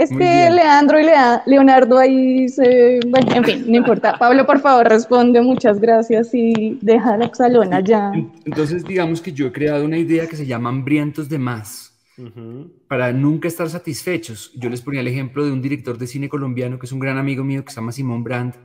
Es 0.00 0.08
que 0.08 0.16
Leandro 0.50 0.98
y 0.98 1.04
Leonardo 1.44 1.98
ahí 1.98 2.48
se... 2.48 3.00
Bueno, 3.06 3.34
en 3.34 3.44
fin, 3.44 3.64
no 3.66 3.76
importa. 3.76 4.16
Pablo, 4.18 4.46
por 4.46 4.60
favor, 4.60 4.88
responde. 4.88 5.42
Muchas 5.42 5.78
gracias 5.78 6.30
y 6.32 6.78
deja 6.80 7.18
la 7.18 7.26
Absalona 7.26 7.80
ya. 7.80 8.10
Entonces, 8.46 8.82
digamos 8.82 9.20
que 9.20 9.32
yo 9.32 9.48
he 9.48 9.52
creado 9.52 9.84
una 9.84 9.98
idea 9.98 10.26
que 10.26 10.36
se 10.36 10.46
llama 10.46 10.70
hambrientos 10.70 11.28
de 11.28 11.38
más. 11.38 11.88
Para 12.88 13.12
nunca 13.12 13.46
estar 13.48 13.68
satisfechos. 13.68 14.52
Yo 14.54 14.70
les 14.70 14.80
ponía 14.80 15.00
el 15.02 15.08
ejemplo 15.08 15.44
de 15.44 15.52
un 15.52 15.60
director 15.60 15.98
de 15.98 16.06
cine 16.06 16.30
colombiano 16.30 16.78
que 16.78 16.86
es 16.86 16.92
un 16.92 16.98
gran 16.98 17.18
amigo 17.18 17.44
mío 17.44 17.62
que 17.62 17.70
se 17.70 17.76
llama 17.76 17.92
Simón 17.92 18.24
Brandt, 18.24 18.56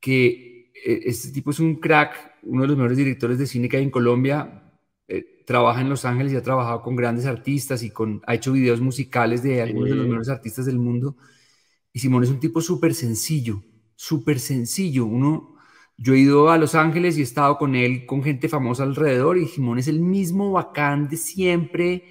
que 0.00 0.72
eh, 0.84 1.00
este 1.04 1.30
tipo 1.30 1.52
es 1.52 1.60
un 1.60 1.76
crack, 1.76 2.38
uno 2.42 2.62
de 2.62 2.68
los 2.68 2.76
mejores 2.76 2.96
directores 2.96 3.38
de 3.38 3.46
cine 3.46 3.68
que 3.68 3.76
hay 3.76 3.84
en 3.84 3.90
Colombia, 3.90 4.67
trabaja 5.48 5.80
en 5.80 5.88
Los 5.88 6.04
Ángeles 6.04 6.34
y 6.34 6.36
ha 6.36 6.42
trabajado 6.42 6.82
con 6.82 6.94
grandes 6.94 7.24
artistas 7.24 7.82
y 7.82 7.90
con, 7.90 8.20
ha 8.26 8.34
hecho 8.34 8.52
videos 8.52 8.82
musicales 8.82 9.42
de 9.42 9.62
algunos 9.62 9.88
de 9.88 9.94
los 9.94 10.06
mejores 10.06 10.28
artistas 10.28 10.66
del 10.66 10.78
mundo. 10.78 11.16
Y 11.90 12.00
Simón 12.00 12.22
es 12.22 12.28
un 12.28 12.38
tipo 12.38 12.60
súper 12.60 12.92
sencillo, 12.94 13.62
súper 13.96 14.40
sencillo. 14.40 15.06
Uno, 15.06 15.56
yo 15.96 16.12
he 16.12 16.18
ido 16.18 16.50
a 16.50 16.58
Los 16.58 16.74
Ángeles 16.74 17.16
y 17.16 17.20
he 17.20 17.24
estado 17.24 17.56
con 17.56 17.76
él, 17.76 18.04
con 18.04 18.22
gente 18.22 18.50
famosa 18.50 18.82
alrededor, 18.82 19.38
y 19.38 19.46
Simón 19.46 19.78
es 19.78 19.88
el 19.88 20.00
mismo 20.00 20.52
bacán 20.52 21.08
de 21.08 21.16
siempre. 21.16 22.04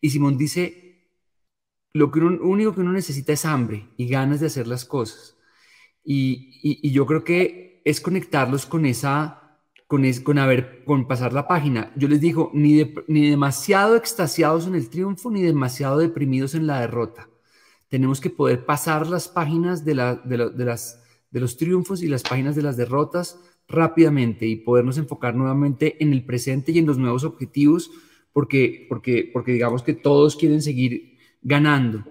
Y 0.00 0.10
Simón 0.10 0.36
dice, 0.36 1.06
lo 1.92 2.10
que 2.10 2.18
único 2.18 2.74
que 2.74 2.80
uno 2.80 2.90
necesita 2.92 3.32
es 3.32 3.44
hambre 3.44 3.88
y 3.98 4.08
ganas 4.08 4.40
de 4.40 4.46
hacer 4.46 4.66
las 4.66 4.84
cosas. 4.84 5.36
Y, 6.02 6.58
y 6.60 6.90
yo 6.90 7.06
creo 7.06 7.22
que 7.22 7.82
es 7.84 8.00
conectarlos 8.00 8.66
con 8.66 8.84
esa 8.84 9.39
con, 9.90 10.38
haber, 10.38 10.84
con 10.84 11.08
pasar 11.08 11.32
la 11.32 11.48
página. 11.48 11.92
Yo 11.96 12.06
les 12.06 12.20
digo, 12.20 12.52
ni, 12.54 12.94
ni 13.08 13.28
demasiado 13.28 13.96
extasiados 13.96 14.68
en 14.68 14.76
el 14.76 14.88
triunfo, 14.88 15.32
ni 15.32 15.42
demasiado 15.42 15.98
deprimidos 15.98 16.54
en 16.54 16.68
la 16.68 16.80
derrota. 16.80 17.28
Tenemos 17.88 18.20
que 18.20 18.30
poder 18.30 18.64
pasar 18.64 19.08
las 19.08 19.26
páginas 19.26 19.84
de, 19.84 19.96
la, 19.96 20.14
de, 20.14 20.64
las, 20.64 21.02
de 21.32 21.40
los 21.40 21.56
triunfos 21.56 22.04
y 22.04 22.06
las 22.06 22.22
páginas 22.22 22.54
de 22.54 22.62
las 22.62 22.76
derrotas 22.76 23.40
rápidamente 23.66 24.46
y 24.46 24.54
podernos 24.54 24.96
enfocar 24.96 25.34
nuevamente 25.34 26.00
en 26.00 26.12
el 26.12 26.24
presente 26.24 26.70
y 26.70 26.78
en 26.78 26.86
los 26.86 26.96
nuevos 26.96 27.24
objetivos, 27.24 27.90
porque, 28.32 28.86
porque, 28.88 29.28
porque 29.32 29.52
digamos 29.54 29.82
que 29.82 29.94
todos 29.94 30.36
quieren 30.36 30.62
seguir 30.62 31.18
ganando. 31.42 32.04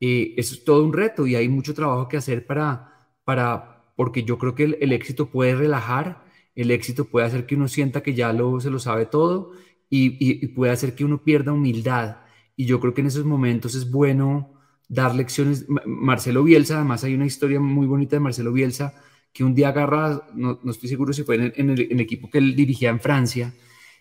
Eh, 0.00 0.32
eso 0.38 0.54
es 0.54 0.64
todo 0.64 0.82
un 0.82 0.94
reto 0.94 1.26
y 1.26 1.34
hay 1.34 1.50
mucho 1.50 1.74
trabajo 1.74 2.08
que 2.08 2.16
hacer 2.16 2.46
para, 2.46 3.10
para 3.24 3.92
porque 3.94 4.22
yo 4.22 4.38
creo 4.38 4.54
que 4.54 4.78
el 4.80 4.92
éxito 4.92 5.26
puede 5.28 5.54
relajar 5.54 6.25
el 6.56 6.70
éxito 6.70 7.04
puede 7.04 7.26
hacer 7.26 7.46
que 7.46 7.54
uno 7.54 7.68
sienta 7.68 8.02
que 8.02 8.14
ya 8.14 8.32
lo, 8.32 8.60
se 8.60 8.70
lo 8.70 8.78
sabe 8.78 9.06
todo 9.06 9.52
y, 9.90 10.46
puede 10.48 10.72
hacer 10.72 10.94
que 10.94 11.04
uno 11.04 11.22
pierda 11.22 11.52
humildad. 11.52 12.16
Y 12.56 12.64
yo 12.64 12.80
creo 12.80 12.94
que 12.94 13.02
en 13.02 13.08
esos 13.08 13.24
momentos 13.24 13.74
es 13.74 13.90
bueno 13.90 14.54
dar 14.88 15.14
lecciones. 15.14 15.66
Marcelo 15.84 16.42
Bielsa, 16.42 16.76
además 16.76 17.04
hay 17.04 17.14
una 17.14 17.26
historia 17.26 17.60
muy 17.60 17.86
bonita 17.86 18.16
de 18.16 18.20
Marcelo 18.20 18.52
Bielsa, 18.52 18.94
que 19.32 19.44
un 19.44 19.54
día 19.54 19.68
agarra, 19.68 20.26
no, 20.34 20.58
estoy 20.70 20.88
seguro 20.88 21.12
si 21.12 21.22
fue 21.22 21.52
en 21.54 21.70
el, 21.70 22.00
equipo 22.00 22.30
que 22.30 22.38
él 22.38 22.56
dirigía 22.56 22.88
en 22.88 23.00
Francia, 23.00 23.52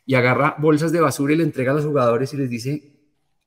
y 0.06 0.16
agarra 0.16 0.56
bolsas 0.58 0.93
de 0.93 1.01
basura 1.01 1.34
y 1.34 1.38
le 1.38 1.43
entrega 1.43 1.72
a 1.72 1.76
los 1.76 1.86
jugadores 1.86 2.34
y 2.34 2.38
les 2.38 2.49
dice, 2.49 2.93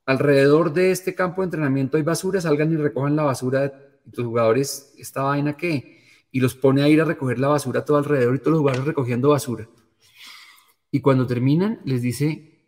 alrededor 0.05 0.71
de 0.71 0.91
este 0.91 1.15
campo 1.15 1.41
de 1.41 1.45
entrenamiento 1.45 1.97
hay 1.97 2.03
basura, 2.03 2.41
salgan 2.41 2.71
y 2.71 2.75
recojan 2.75 3.15
la 3.15 3.23
basura 3.23 3.61
de 3.61 3.73
los 4.13 4.25
jugadores, 4.25 4.93
esta 4.99 5.23
vaina 5.23 5.57
que 5.57 5.98
y 6.31 6.39
los 6.39 6.55
pone 6.55 6.81
a 6.81 6.89
ir 6.89 7.01
a 7.01 7.05
recoger 7.05 7.39
la 7.39 7.47
basura 7.47 7.85
todo 7.85 7.97
alrededor 7.97 8.35
y 8.35 8.39
todos 8.39 8.51
los 8.51 8.59
lugares 8.59 8.85
recogiendo 8.85 9.29
basura. 9.29 9.69
Y 10.91 11.01
cuando 11.01 11.27
terminan, 11.27 11.81
les 11.85 12.01
dice, 12.01 12.65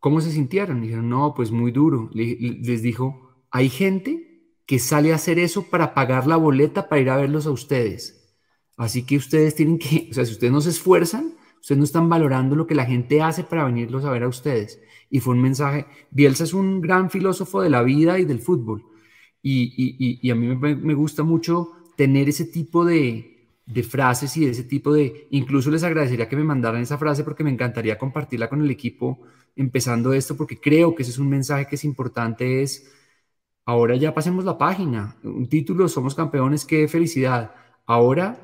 ¿cómo 0.00 0.20
se 0.20 0.30
sintieron? 0.30 0.82
dijeron, 0.82 1.08
no, 1.08 1.34
pues 1.34 1.50
muy 1.50 1.70
duro. 1.72 2.10
Les 2.12 2.82
dijo, 2.82 3.36
hay 3.50 3.68
gente 3.68 4.26
que 4.66 4.78
sale 4.78 5.12
a 5.12 5.16
hacer 5.16 5.38
eso 5.38 5.70
para 5.70 5.94
pagar 5.94 6.26
la 6.26 6.36
boleta 6.36 6.88
para 6.88 7.00
ir 7.00 7.10
a 7.10 7.16
verlos 7.16 7.46
a 7.46 7.50
ustedes. 7.50 8.34
Así 8.76 9.04
que 9.04 9.16
ustedes 9.16 9.54
tienen 9.54 9.78
que, 9.78 10.08
o 10.10 10.14
sea, 10.14 10.24
si 10.24 10.32
ustedes 10.32 10.52
no 10.52 10.60
se 10.60 10.70
esfuerzan, 10.70 11.34
ustedes 11.60 11.78
no 11.78 11.84
están 11.84 12.08
valorando 12.08 12.56
lo 12.56 12.66
que 12.66 12.74
la 12.74 12.84
gente 12.84 13.22
hace 13.22 13.44
para 13.44 13.64
venirlos 13.64 14.04
a 14.04 14.10
ver 14.10 14.24
a 14.24 14.28
ustedes. 14.28 14.80
Y 15.08 15.20
fue 15.20 15.34
un 15.34 15.42
mensaje, 15.42 15.86
Bielsa 16.10 16.44
es 16.44 16.52
un 16.52 16.80
gran 16.80 17.10
filósofo 17.10 17.62
de 17.62 17.70
la 17.70 17.82
vida 17.82 18.18
y 18.18 18.24
del 18.24 18.40
fútbol. 18.40 18.84
Y, 19.42 20.28
a 20.28 20.34
mí 20.34 20.56
me 20.56 20.94
gusta 20.94 21.22
mucho 21.22 21.75
tener 21.96 22.28
ese 22.28 22.44
tipo 22.44 22.84
de, 22.84 23.36
de 23.66 23.82
frases 23.82 24.36
y 24.36 24.46
ese 24.46 24.64
tipo 24.64 24.92
de... 24.92 25.26
Incluso 25.30 25.70
les 25.70 25.82
agradecería 25.82 26.28
que 26.28 26.36
me 26.36 26.44
mandaran 26.44 26.82
esa 26.82 26.98
frase 26.98 27.24
porque 27.24 27.44
me 27.44 27.50
encantaría 27.50 27.98
compartirla 27.98 28.48
con 28.48 28.62
el 28.62 28.70
equipo 28.70 29.20
empezando 29.56 30.12
esto 30.12 30.36
porque 30.36 30.60
creo 30.60 30.94
que 30.94 31.02
ese 31.02 31.12
es 31.12 31.18
un 31.18 31.30
mensaje 31.30 31.66
que 31.66 31.76
es 31.76 31.84
importante, 31.84 32.62
es 32.62 32.92
ahora 33.64 33.96
ya 33.96 34.14
pasemos 34.14 34.44
la 34.44 34.58
página, 34.58 35.16
un 35.24 35.48
título, 35.48 35.88
somos 35.88 36.14
campeones, 36.14 36.64
qué 36.64 36.88
felicidad. 36.88 37.54
Ahora 37.86 38.38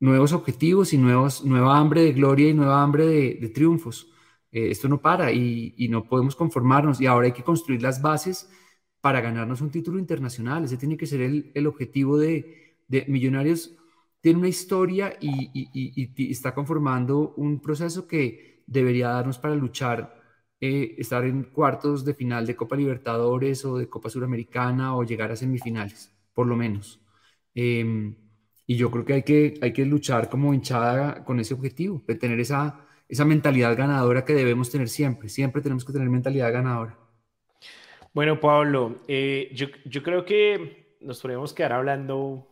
nuevos 0.00 0.32
objetivos 0.32 0.92
y 0.92 0.98
nuevos, 0.98 1.44
nueva 1.44 1.78
hambre 1.78 2.02
de 2.02 2.12
gloria 2.12 2.48
y 2.48 2.54
nueva 2.54 2.82
hambre 2.82 3.06
de, 3.06 3.48
triunfos. 3.50 4.08
Eh, 4.50 4.70
esto 4.70 4.88
no 4.88 5.00
para 5.00 5.32
y, 5.32 5.74
y, 5.76 5.88
no 5.88 6.04
podemos 6.04 6.36
conformarnos 6.36 7.00
y 7.00 7.06
ahora 7.06 7.26
hay 7.26 7.32
que 7.32 7.44
construir 7.44 7.82
las 7.82 8.02
bases 8.02 8.50
para 9.02 9.20
ganarnos 9.20 9.60
un 9.60 9.70
título 9.70 9.98
internacional. 9.98 10.64
Ese 10.64 10.78
tiene 10.78 10.96
que 10.96 11.06
ser 11.06 11.20
el, 11.20 11.66
objetivo 11.66 12.18
de, 12.18 12.78
Millonarios. 13.08 13.76
Tiene 14.20 14.38
una 14.38 14.48
historia 14.48 15.14
y, 15.20 16.30
está 16.30 16.54
conformando 16.54 17.34
un 17.36 17.60
proceso 17.60 18.06
que 18.06 18.62
debería 18.66 19.08
darnos 19.08 19.38
para 19.38 19.56
luchar, 19.56 20.14
eh, 20.60 20.94
estar 20.98 21.24
en 21.24 21.44
cuartos 21.44 22.04
de 22.04 22.14
final 22.14 22.46
de 22.46 22.56
Copa 22.56 22.76
Libertadores 22.76 23.64
o 23.64 23.78
de 23.78 23.88
Copa 23.88 24.08
Suramericana 24.10 24.96
o 24.96 25.04
llegar 25.04 25.32
a 25.32 25.36
semifinales, 25.36 26.12
por 26.34 26.46
lo 26.46 26.56
menos. 26.56 27.00
Em, 27.54 28.16
y 28.66 28.76
yo 28.76 28.90
creo 28.90 29.04
que 29.04 29.14
hay, 29.14 29.22
que 29.24 29.54
hay 29.62 29.72
que 29.72 29.84
luchar 29.86 30.28
como 30.30 30.54
hinchada 30.54 31.24
con 31.24 31.40
ese 31.40 31.54
objetivo, 31.54 32.02
de 32.06 32.14
tener 32.14 32.40
esa, 32.40 32.86
esa 33.08 33.24
mentalidad 33.24 33.76
ganadora 33.76 34.24
que 34.24 34.34
debemos 34.34 34.70
tener 34.70 34.88
siempre. 34.88 35.28
Siempre 35.28 35.62
tenemos 35.62 35.84
que 35.84 35.92
tener 35.92 36.08
mentalidad 36.10 36.52
ganadora. 36.52 37.01
Bueno, 38.14 38.38
Pablo, 38.40 38.96
eh, 39.08 39.50
yo, 39.54 40.02
creo 40.02 40.26
que 40.26 40.96
nos 41.00 41.22
podemos 41.22 41.54
quedar 41.54 41.72
hablando 41.72 42.46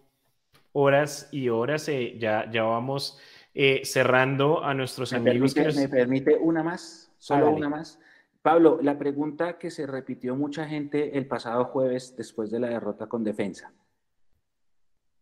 horas 0.72 1.28
y 1.32 1.50
horas. 1.50 1.86
Eh, 1.88 2.16
ya, 2.18 2.50
ya 2.50 2.62
vamos 2.62 3.18
eh, 3.52 3.82
cerrando 3.84 4.64
a 4.64 4.72
nuestros 4.72 5.12
amigos. 5.12 5.54
¿Me 5.76 5.88
permite 5.88 6.36
una 6.36 6.62
más? 6.62 7.12
Solo 7.18 7.50
una 7.50 7.68
más. 7.68 7.98
Pablo, 8.40 8.78
la 8.82 8.98
pregunta 8.98 9.58
que 9.58 9.70
se 9.70 9.86
repitió 9.86 10.34
mucha 10.34 10.66
gente 10.66 11.18
el 11.18 11.26
pasado 11.26 11.66
jueves 11.66 12.16
después 12.16 12.50
de 12.50 12.58
la 12.58 12.68
derrota 12.68 13.06
con 13.06 13.22
defensa. 13.22 13.70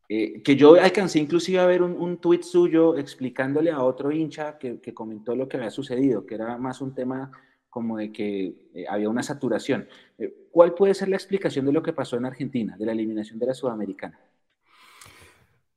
que 0.08 0.56
yo 0.56 0.74
alcancé 0.74 1.18
inclusive 1.18 1.58
a 1.58 1.66
ver 1.66 1.82
un, 1.82 2.00
un 2.00 2.18
tuit 2.18 2.42
suyo 2.42 2.96
explicándole 2.96 3.72
a 3.72 3.82
otro 3.82 4.12
hincha 4.12 4.56
que, 4.56 4.80
que, 4.80 4.94
comentó 4.94 5.34
lo 5.34 5.48
que 5.48 5.56
había 5.56 5.70
sucedido, 5.70 6.24
que 6.24 6.36
era 6.36 6.56
más 6.58 6.80
un 6.80 6.94
tema 6.94 7.32
como 7.78 7.96
de 7.96 8.10
que 8.10 8.70
eh, 8.74 8.86
había 8.90 9.08
una 9.08 9.22
saturación. 9.22 9.86
Eh, 10.18 10.48
¿Cuál 10.50 10.74
puede 10.74 10.94
ser 10.94 11.08
la 11.08 11.14
explicación 11.14 11.64
de 11.64 11.72
lo 11.72 11.80
que 11.80 11.92
pasó 11.92 12.16
en 12.16 12.24
Argentina, 12.26 12.76
de 12.76 12.86
la 12.86 12.90
eliminación 12.90 13.38
de 13.38 13.46
la 13.46 13.54
Sudamericana? 13.54 14.18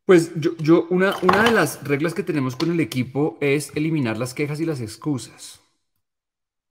Pues 0.06 0.34
yo, 0.36 0.58
yo 0.58 0.88
una, 0.90 1.14
una 1.22 1.44
de 1.44 1.52
las 1.52 1.84
reglas 1.88 2.16
que 2.16 2.24
tenemos 2.24 2.56
con 2.56 2.72
el 2.72 2.80
equipo 2.80 3.38
es 3.40 3.72
eliminar 3.76 4.18
las 4.18 4.34
quejas 4.34 4.60
y 4.60 4.66
las 4.66 4.82
excusas. 4.82 5.62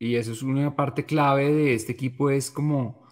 Y 0.00 0.16
eso 0.16 0.32
es 0.32 0.42
una 0.42 0.74
parte 0.74 1.04
clave 1.06 1.52
de 1.52 1.74
este 1.74 1.92
equipo, 1.92 2.30
es 2.30 2.50
como, 2.50 3.06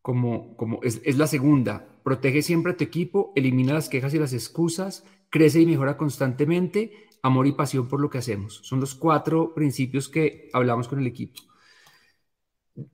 como, 0.00 0.56
como 0.56 0.80
es, 0.82 1.02
es 1.04 1.18
la 1.18 1.26
segunda. 1.26 2.00
Protege 2.02 2.40
siempre 2.40 2.72
a 2.72 2.76
tu 2.78 2.84
equipo, 2.84 3.32
elimina 3.36 3.74
las 3.74 3.90
quejas 3.90 4.14
y 4.14 4.18
las 4.18 4.32
excusas, 4.32 5.04
crece 5.28 5.60
y 5.60 5.66
mejora 5.66 5.98
constantemente, 5.98 7.08
amor 7.22 7.46
y 7.46 7.52
pasión 7.52 7.88
por 7.88 8.00
lo 8.00 8.08
que 8.08 8.18
hacemos. 8.18 8.60
Son 8.64 8.80
los 8.80 8.94
cuatro 8.94 9.52
principios 9.54 10.08
que 10.08 10.48
hablamos 10.54 10.88
con 10.88 10.98
el 11.00 11.06
equipo 11.06 11.47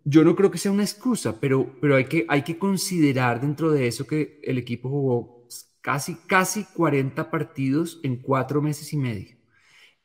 yo 0.04 0.24
no 0.24 0.36
creo 0.36 0.50
que 0.50 0.58
sea 0.58 0.72
una 0.72 0.82
excusa, 0.84 1.40
pero, 1.40 1.76
pero 1.80 1.96
hay, 1.96 2.06
que, 2.06 2.26
hay 2.28 2.42
que 2.42 2.58
considerar 2.58 3.40
dentro 3.40 3.70
de 3.70 3.86
eso 3.88 4.06
que 4.06 4.40
el 4.42 4.58
equipo 4.58 4.88
jugó 4.88 5.46
casi, 5.80 6.16
casi 6.26 6.64
40 6.64 7.30
partidos 7.30 8.00
en 8.02 8.16
cuatro 8.16 8.62
meses 8.62 8.92
y 8.92 8.96
medio. 8.96 9.36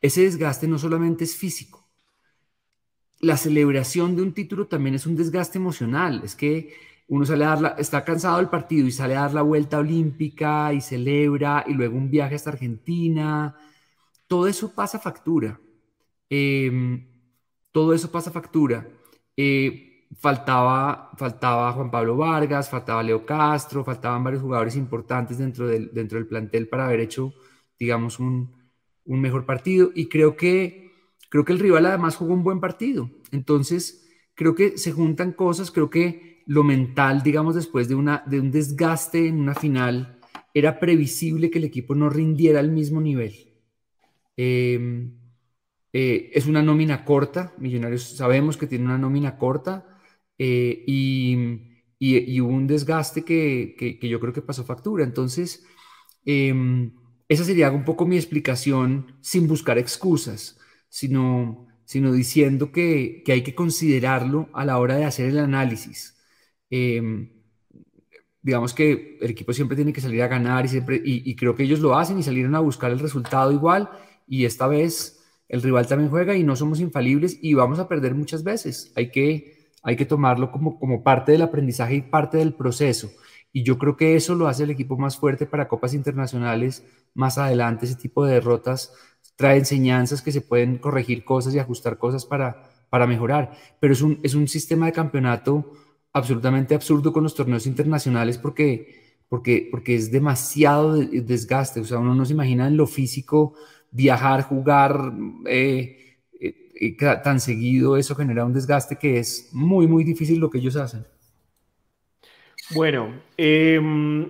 Ese 0.02 0.24
desgaste 0.24 0.68
no 0.68 0.80
solamente 0.80 1.24
es 1.26 1.36
físico, 1.36 1.90
la 3.20 3.38
celebración 3.38 4.16
de 4.16 4.22
un 4.22 4.34
título 4.34 4.68
también 4.68 4.96
es 4.96 5.06
un 5.06 5.16
desgaste 5.16 5.58
emocional. 5.58 6.22
Es 6.24 6.36
que 6.36 6.74
uno 7.08 7.26
sale 7.26 7.46
a 7.46 7.56
dar 7.56 7.76
está 7.80 8.04
cansado 8.06 8.38
del 8.38 8.50
partido 8.50 8.88
y 8.88 8.92
sale 8.92 9.16
a 9.16 9.22
dar 9.22 9.34
la 9.34 9.42
vuelta 9.42 9.80
olímpica 9.80 10.74
y 10.74 10.82
celebra 10.82 11.66
y 11.68 11.74
luego 11.74 11.98
un 11.98 12.10
viaje 12.10 12.36
hasta 12.36 12.52
Argentina. 12.52 13.56
Todo 14.28 14.48
eso 14.48 14.74
pasa 14.76 15.00
factura. 15.00 15.60
Em, 16.30 17.08
todo 17.72 17.94
eso 17.94 18.12
pasa 18.12 18.32
factura. 18.32 18.88
Eh, 19.42 20.06
faltaba, 20.20 21.12
faltaba 21.18 21.72
Juan 21.72 21.90
Pablo 21.90 22.18
Vargas, 22.18 22.70
faltaba 22.70 23.02
Leo 23.02 23.26
Castro, 23.26 23.86
faltaban 23.86 24.22
varios 24.22 24.42
jugadores 24.42 24.76
importantes 24.76 25.38
dentro 25.38 25.66
del, 25.66 25.94
dentro 25.94 26.18
del 26.18 26.28
plantel 26.28 26.68
para 26.68 26.86
haber 26.86 27.00
hecho, 27.00 27.34
digamos, 27.80 28.20
un, 28.20 28.52
un 29.06 29.22
mejor 29.22 29.46
partido. 29.46 29.92
Y 29.96 30.10
creo 30.10 30.36
que, 30.36 30.92
creo 31.30 31.46
que 31.46 31.54
el 31.54 31.60
rival 31.60 31.86
además 31.86 32.18
jugó 32.18 32.34
un 32.34 32.44
buen 32.44 32.60
partido. 32.60 33.10
Entonces, 33.32 34.10
creo 34.36 34.56
que 34.56 34.78
se 34.78 34.92
juntan 34.92 35.32
cosas, 35.32 35.72
creo 35.72 35.90
que 35.90 36.44
lo 36.46 36.66
mental, 36.66 37.24
digamos, 37.24 37.56
después 37.56 37.88
de, 37.88 37.96
una, 37.96 38.24
de 38.26 38.42
un 38.42 38.52
desgaste 38.52 39.28
en 39.28 39.40
una 39.40 39.56
final, 39.56 40.20
era 40.54 40.80
previsible 40.82 41.50
que 41.50 41.60
el 41.60 41.64
equipo 41.66 41.96
no 41.96 42.10
rindiera 42.10 42.60
al 42.60 42.72
mismo 42.72 43.00
nivel. 43.00 43.34
Em, 44.36 45.19
eh, 45.94 46.32
es 46.34 46.46
una 46.46 46.62
nómina 46.62 47.06
corta, 47.06 47.54
Millonarios 47.58 48.04
sabemos 48.04 48.58
que 48.58 48.68
tiene 48.68 48.86
una 48.86 48.98
nómina 48.98 49.38
corta 49.38 50.00
eh, 50.38 50.84
y, 50.88 51.38
y, 52.00 52.40
hubo 52.42 52.52
un 52.52 52.68
desgaste 52.68 53.24
que, 53.24 53.76
que, 53.78 54.10
yo 54.10 54.20
creo 54.20 54.34
que 54.34 54.42
pasó 54.42 54.64
factura. 54.64 55.04
Entonces, 55.04 55.66
em, 56.26 56.94
esa 57.28 57.44
sería 57.44 57.72
un 57.72 57.86
poco 57.86 58.06
mi 58.06 58.18
explicación 58.18 59.18
sin 59.22 59.48
buscar 59.48 59.78
excusas, 59.78 60.60
sino, 60.90 61.68
sino 61.86 62.12
diciendo 62.14 62.72
que, 62.72 63.24
que 63.26 63.34
hay 63.34 63.44
que 63.44 63.56
considerarlo 63.56 64.50
a 64.54 64.66
la 64.66 64.80
hora 64.80 64.96
de 64.96 65.06
hacer 65.06 65.30
el 65.30 65.40
análisis. 65.40 66.18
Em, 66.70 67.30
digamos 68.42 68.74
que 68.74 69.18
el 69.22 69.32
equipo 69.32 69.54
siempre 69.54 69.76
tiene 69.76 69.94
que 69.94 70.02
salir 70.02 70.22
a 70.22 70.28
ganar 70.28 70.66
y, 70.66 70.70
siempre, 70.70 71.02
y, 71.04 71.36
creo 71.36 71.56
que 71.56 71.64
ellos 71.64 71.80
lo 71.80 71.98
hacen 71.98 72.18
y 72.20 72.24
salieron 72.24 72.56
a 72.56 72.60
buscar 72.60 72.92
el 72.92 73.00
resultado 73.00 73.52
igual 73.52 73.90
y 74.28 74.46
esta 74.46 74.68
vez 74.68 75.19
el 75.50 75.64
rival 75.64 75.88
también 75.88 76.12
juega 76.12 76.36
y 76.36 76.44
no 76.44 76.56
somos 76.56 76.80
infalibles 76.80 77.40
y 77.42 77.56
vamos 77.56 77.80
a 77.80 77.88
perder 77.88 78.14
muchas 78.14 78.44
veces. 78.44 78.94
Hay 78.96 79.10
que, 79.12 79.72
hay 79.82 79.96
que 79.96 80.06
tomarlo 80.06 80.52
como, 80.52 80.80
como 80.80 81.04
parte 81.04 81.32
del 81.32 81.42
aprendizaje 81.42 81.96
y 81.96 82.02
parte 82.04 82.38
del 82.38 82.54
proceso. 82.54 83.10
Y 83.52 83.64
yo 83.64 83.80
creo 83.80 83.98
que 83.98 84.16
eso 84.16 84.36
lo 84.36 84.48
hace 84.48 84.64
el 84.64 84.70
equipo 84.70 84.96
más 84.98 85.18
fuerte 85.18 85.48
para 85.48 85.68
copas 85.68 85.96
internacionales 85.96 86.84
más 87.16 87.40
adelante. 87.40 87.88
Ese 87.88 87.96
tipo 87.96 88.24
de 88.24 88.34
derrotas 88.36 88.94
trae 89.36 89.58
enseñanzas 89.58 90.22
que 90.22 90.32
se 90.32 90.42
pueden 90.42 90.78
corregir 90.78 91.26
cosas 91.26 91.56
y 91.56 91.60
ajustar 91.60 91.98
cosas 91.98 92.26
para, 92.26 92.70
para 92.92 93.08
mejorar. 93.08 93.54
Pero 93.80 93.94
es 93.94 94.02
un, 94.04 94.20
es 94.22 94.36
un 94.36 94.48
sistema 94.48 94.86
de 94.86 94.92
campeonato 94.92 95.72
absolutamente 96.14 96.76
absurdo 96.76 97.12
con 97.12 97.24
los 97.24 97.34
torneos 97.34 97.66
internacionales 97.66 98.38
porque, 98.38 99.24
porque, 99.28 99.68
porque 99.72 99.96
es 99.96 100.12
demasiado 100.12 100.98
desgaste. 100.98 101.80
O 101.80 101.86
sea, 101.86 101.98
uno 101.98 102.14
no 102.14 102.26
se 102.26 102.34
imagina 102.34 102.68
en 102.68 102.78
lo 102.78 102.86
físico 102.86 103.56
viajar, 103.92 104.44
jugar 104.44 105.12
eh, 105.48 106.00
eh, 106.40 106.70
eh, 106.80 106.96
tan 107.24 107.40
seguido. 107.40 107.98
Eso 107.98 108.16
genera 108.16 108.46
un 108.46 108.54
desgaste 108.54 108.96
que 108.98 109.20
es 109.20 109.50
muy, 109.52 109.88
muy 109.88 110.04
difícil 110.04 110.40
lo 110.40 110.50
que 110.50 110.60
ellos 110.60 110.76
hacen. 110.76 111.06
Bueno, 112.72 113.22
em, 113.36 114.30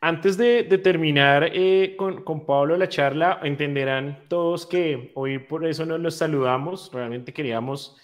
antes 0.00 0.36
de, 0.36 0.64
terminar 0.78 1.50
eh, 1.52 1.96
con, 1.96 2.44
Pablo 2.44 2.76
la 2.76 2.88
charla, 2.88 3.40
entenderán 3.42 4.24
todos 4.28 4.66
que 4.66 5.12
hoy 5.14 5.38
por 5.38 5.66
eso 5.66 5.86
nos 5.86 6.00
los 6.00 6.16
saludamos. 6.16 6.90
Realmente 6.92 7.32
queríamos 7.32 7.96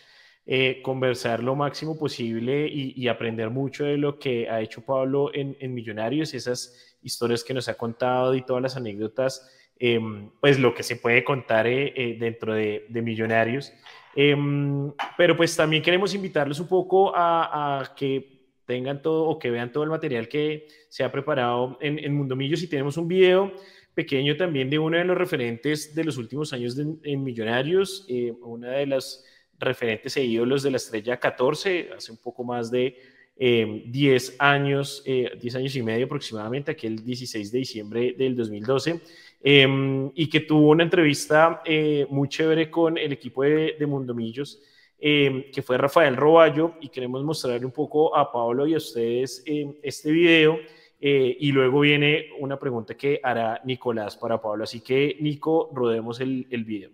conversar 0.82 1.40
lo 1.40 1.54
máximo 1.54 1.96
posible 1.96 2.66
y, 2.68 3.06
aprender 3.06 3.48
mucho 3.50 3.84
de 3.84 3.96
lo 3.96 4.18
que 4.18 4.50
ha 4.50 4.60
hecho 4.60 4.84
Pablo 4.84 5.30
en, 5.32 5.72
Millonarios, 5.72 6.34
esas 6.34 6.96
historias 7.00 7.44
que 7.44 7.54
nos 7.54 7.68
ha 7.68 7.74
contado 7.74 8.34
y 8.34 8.42
todas 8.42 8.60
las 8.60 8.76
anécdotas, 8.76 9.48
em, 9.84 10.30
pues 10.40 10.60
lo 10.60 10.72
que 10.74 10.84
se 10.84 10.94
puede 10.94 11.24
contar 11.24 11.66
eh, 11.66 12.16
dentro 12.18 12.54
de, 12.54 12.86
Millonarios. 12.88 13.72
Em, 14.14 14.92
pero 15.16 15.36
pues 15.36 15.56
también 15.56 15.82
queremos 15.82 16.14
invitarlos 16.14 16.60
un 16.60 16.68
poco 16.68 17.12
a, 17.14 17.92
que 17.96 18.30
tengan 18.64 19.02
todo 19.02 19.24
o 19.24 19.38
que 19.40 19.50
vean 19.50 19.72
todo 19.72 19.82
el 19.82 19.90
material 19.90 20.28
que 20.28 20.68
se 20.88 21.02
ha 21.02 21.10
preparado 21.10 21.78
en, 21.80 21.98
en 21.98 22.14
Mundo 22.14 22.36
Millos 22.36 22.62
y 22.62 22.68
tenemos 22.68 22.96
un 22.96 23.08
video 23.08 23.52
pequeño 23.94 24.36
también 24.36 24.70
de 24.70 24.78
uno 24.78 24.96
de 24.96 25.04
los 25.04 25.18
referentes 25.18 25.94
de 25.94 26.04
los 26.04 26.16
últimos 26.16 26.52
años 26.52 26.76
en 26.78 27.24
Millonarios, 27.24 28.06
eh, 28.08 28.32
una 28.42 28.70
de 28.70 28.86
las 28.86 29.24
referentes 29.58 30.16
e 30.16 30.24
ídolos 30.24 30.62
de 30.62 30.70
la 30.70 30.76
estrella 30.78 31.18
14, 31.18 31.90
hace 31.96 32.12
un 32.12 32.18
poco 32.18 32.44
más 32.44 32.70
de 32.70 32.96
10 33.36 34.28
eh, 34.28 34.34
años, 34.38 35.02
10 35.04 35.54
eh, 35.54 35.58
años 35.58 35.74
y 35.76 35.82
medio 35.82 36.06
aproximadamente, 36.06 36.70
aquel 36.70 37.02
16 37.04 37.50
de 37.50 37.58
diciembre 37.58 38.14
del 38.16 38.36
2012, 38.36 39.00
em, 39.42 40.10
y 40.14 40.28
que 40.28 40.40
tuvo 40.40 40.70
una 40.70 40.84
entrevista 40.84 41.62
muy 42.08 42.28
chévere 42.28 42.70
con 42.70 42.96
el 42.96 43.12
equipo 43.12 43.42
de, 43.42 43.76
de 43.78 43.86
Mundo 43.86 44.14
Millos 44.14 44.62
Em, 45.04 45.50
que 45.50 45.62
fue 45.62 45.76
Rafael 45.76 46.16
Roballo, 46.16 46.74
y 46.80 46.88
queremos 46.88 47.24
mostrarle 47.24 47.66
un 47.66 47.72
poco 47.72 48.16
a 48.16 48.30
Pablo 48.30 48.68
y 48.68 48.74
a 48.74 48.76
ustedes 48.76 49.42
em, 49.44 49.74
este 49.82 50.12
video. 50.12 50.58
Eh, 51.00 51.36
y 51.40 51.50
luego 51.50 51.80
viene 51.80 52.26
una 52.38 52.56
pregunta 52.56 52.94
que 52.94 53.18
hará 53.20 53.60
Nicolás 53.64 54.16
para 54.16 54.40
Pablo. 54.40 54.62
Así 54.62 54.80
que, 54.80 55.16
Nico, 55.20 55.70
rodemos 55.74 56.20
el, 56.20 56.46
el 56.52 56.62
video. 56.62 56.90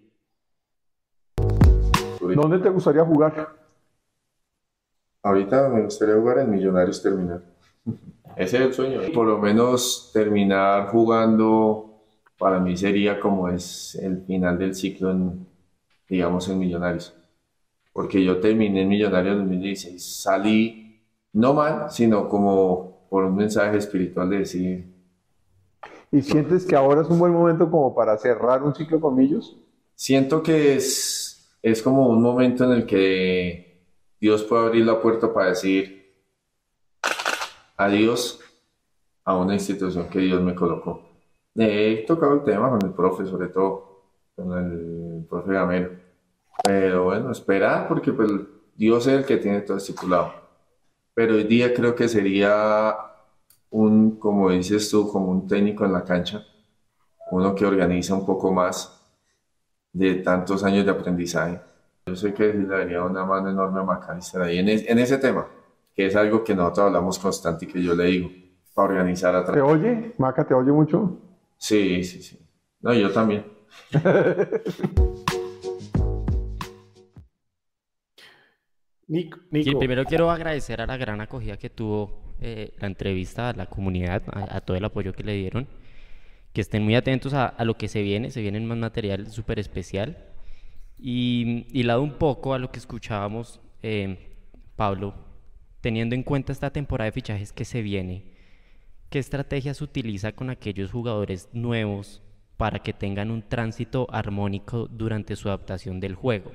¿Dónde 2.19 2.61
te 2.61 2.70
gustaría 2.70 3.05
jugar? 3.05 3.47
Ahorita 5.23 5.69
me 5.69 5.83
gustaría 5.83 6.15
jugar 6.15 6.39
en 6.39 6.51
Millonarios 6.51 7.03
terminar. 7.03 7.43
Ese 8.37 8.57
es 8.57 8.62
el 8.62 8.73
sueño. 8.73 9.01
Por 9.12 9.27
lo 9.27 9.37
menos 9.37 10.12
terminar 10.15 10.89
jugando 10.89 11.88
para 12.39 12.60
mí 12.60 12.77
sería 12.77 13.20
como 13.20 13.48
es 13.48 13.94
el 13.97 14.23
final 14.24 14.59
del 14.59 14.74
ciclo 14.74 15.10
en, 15.10 15.47
digamos, 16.09 16.48
en 16.48 16.59
Millonarios 16.59 17.15
porque 17.98 18.23
yo 18.23 18.39
terminé 18.39 18.82
en 18.82 18.89
Millonario 18.89 19.32
en 19.32 19.39
2016. 19.39 20.23
Salí 20.23 21.02
no 21.32 21.52
mal, 21.52 21.90
sino 21.90 22.28
como 22.28 23.09
por 23.10 23.24
un 23.24 23.35
mensaje 23.35 23.77
espiritual 23.77 24.31
de 24.31 24.39
decir. 24.39 24.94
¿Y 26.12 26.23
sientes 26.23 26.65
que 26.65 26.77
ahora 26.77 27.02
es 27.02 27.09
un 27.09 27.19
buen 27.19 27.32
momento 27.32 27.69
como 27.69 27.97
para 27.97 28.16
cerrar 28.16 28.62
un 28.62 28.73
ciclo 28.73 29.01
con 29.01 29.19
ellos? 29.19 29.56
Siento 29.97 30.44
que 30.44 30.77
es, 30.77 31.51
es 31.60 31.82
como 31.82 32.09
un 32.09 32.23
momento 32.23 32.62
en 32.62 32.70
el 32.70 32.86
que 32.86 33.82
Dios 34.20 34.44
puede 34.44 34.66
abrir 34.66 34.86
la 34.86 35.02
puerta 35.02 35.35
para 35.35 35.48
decir 35.48 36.15
adiós 37.77 38.39
a 39.24 39.36
una 39.36 39.55
institución 39.55 40.09
que 40.09 40.20
Dios 40.20 40.40
me 40.40 40.55
colocó. 40.55 41.07
He 41.59 42.05
tocado 42.06 42.35
el 42.35 42.44
tema 42.44 42.70
con 42.70 42.78
el 42.82 42.94
profe, 42.94 43.26
sobre 43.26 43.48
todo, 43.48 44.02
con 44.36 44.52
el 44.52 45.26
profe 45.28 45.52
Gamero 45.52 46.09
pero 46.62 47.05
bueno, 47.05 47.30
esperar 47.30 47.89
porque 47.89 48.12
pues 48.12 48.30
Dios 48.76 49.06
es 49.06 49.14
el 49.14 49.24
que 49.24 49.36
tiene 49.36 49.60
todo 49.60 49.76
estipulado. 49.76 50.32
Pero 51.14 51.35
hoy 51.35 51.44
día 51.44 51.72
creo 51.74 51.94
que 51.94 52.09
sería 52.09 52.97
un, 53.70 54.18
como 54.18 54.51
dices 54.51 54.90
tú, 54.90 55.10
como 55.10 55.30
un 55.30 55.47
técnico 55.47 55.85
en 55.85 55.93
la 55.93 56.05
cancha, 56.05 56.44
uno 57.30 57.55
que 57.55 57.66
organiza 57.66 58.14
un 58.14 58.24
poco 58.24 58.52
más 58.52 58.94
de 59.93 60.16
tantos 60.16 60.64
años 60.64 60.85
de 60.85 60.90
aprendizaje. 60.90 61.60
Yo 62.06 62.16
sé 62.16 62.32
que 62.32 62.52
le 62.52 62.66
daría 62.66 63.02
una 63.02 63.24
mano 63.24 63.51
enorme 63.51 63.80
a 63.80 63.85
Macalister 63.85 64.43
ahí 64.43 64.59
en, 64.59 64.68
en, 64.68 64.98
ese 64.98 65.18
tema, 65.18 65.47
que 65.94 66.06
es 66.06 66.16
algo 66.16 66.43
que 66.43 66.55
nosotros 66.55 66.86
hablamos 66.86 67.18
constante 67.18 67.64
y 67.64 67.68
que 67.68 67.82
yo 67.82 67.94
le 67.94 68.05
digo, 68.05 68.30
para 68.74 68.90
organizar 68.90 69.35
atrás. 69.35 69.55
¿Te 69.55 69.62
oye? 69.62 70.14
Maca, 70.18 70.47
¿te 70.47 70.55
oye 70.55 70.72
mucho? 70.72 71.28
Sí, 71.59 72.05
sí, 72.05 72.22
sí. 72.22 72.39
No, 72.80 72.94
yo 72.94 73.12
también. 73.12 73.44
Nico, 79.09 79.40
primero 79.51 80.05
quiero 80.05 80.30
agradecer 80.30 80.82
a 80.82 80.86
la 80.86 80.98
gran 80.98 81.20
acogida 81.22 81.56
que 81.56 81.70
tuvo 81.70 82.35
eh, 82.40 82.74
la 82.78 82.86
entrevista 82.89 83.48
a 83.48 83.55
la 83.55 83.66
comunidad, 83.66 84.22
a, 84.32 84.60
todo 84.60 84.76
el 84.76 84.85
apoyo 84.85 85.14
que 85.14 85.24
le 85.24 85.35
dieron. 85.35 85.66
Que 86.52 86.60
estén 86.60 86.82
muy 86.82 86.94
atentos 86.94 87.35
a, 87.35 87.55
lo 87.64 87.76
que 87.76 87.89
se 87.89 88.02
viene, 88.02 88.30
se 88.30 88.40
viene 88.43 88.60
más 88.60 88.78
material 88.78 89.30
súper 89.30 89.59
especial. 89.59 90.18
Y, 90.98 91.66
y 91.72 91.85
lado 91.85 92.02
un 92.02 92.18
poco 92.18 92.55
a 92.55 92.59
lo 92.59 92.70
que 92.70 92.78
escuchábamos, 92.78 93.60
eh, 93.82 94.36
Pablo, 94.76 95.14
teniendo 95.80 96.14
en 96.14 96.22
cuenta 96.22 96.52
esta 96.52 96.70
temporada 96.70 97.06
de 97.06 97.12
fichajes 97.12 97.52
que 97.52 97.64
se 97.64 97.82
viene, 97.82 98.38
¿qué 99.10 99.18
estrategias 99.18 99.80
utiliza 99.80 100.32
con 100.32 100.51
aquellos 100.51 100.90
jugadores 100.90 101.48
nuevos 101.52 102.22
para 102.56 102.80
que 102.80 102.93
tengan 102.93 103.30
un 103.30 103.43
tránsito 103.43 104.06
armónico 104.10 104.89
durante 104.89 105.36
su 105.36 105.48
adaptación 105.48 106.01
del 106.01 106.14
juego? 106.14 106.52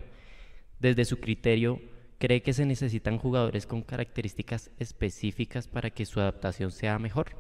Desde 0.80 1.06
su 1.06 1.20
criterio, 1.20 1.80
¿Cree 2.24 2.42
que 2.42 2.54
se 2.54 2.66
necesitan 2.66 3.18
jugadores 3.18 3.68
con 3.68 3.82
características 3.82 4.72
específicas 4.80 5.68
para 5.68 5.90
que 5.90 6.06
su 6.06 6.22
adaptación 6.22 6.72
sea 6.72 6.98
mejor? 6.98 7.36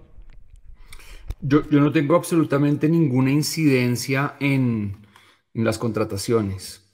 Yo, 1.39 1.61
no 1.71 1.89
tengo 1.89 2.15
absolutamente 2.15 2.89
ninguna 2.89 3.31
incidencia 3.31 4.35
en, 4.41 4.97
las 5.53 5.77
contrataciones, 5.77 6.85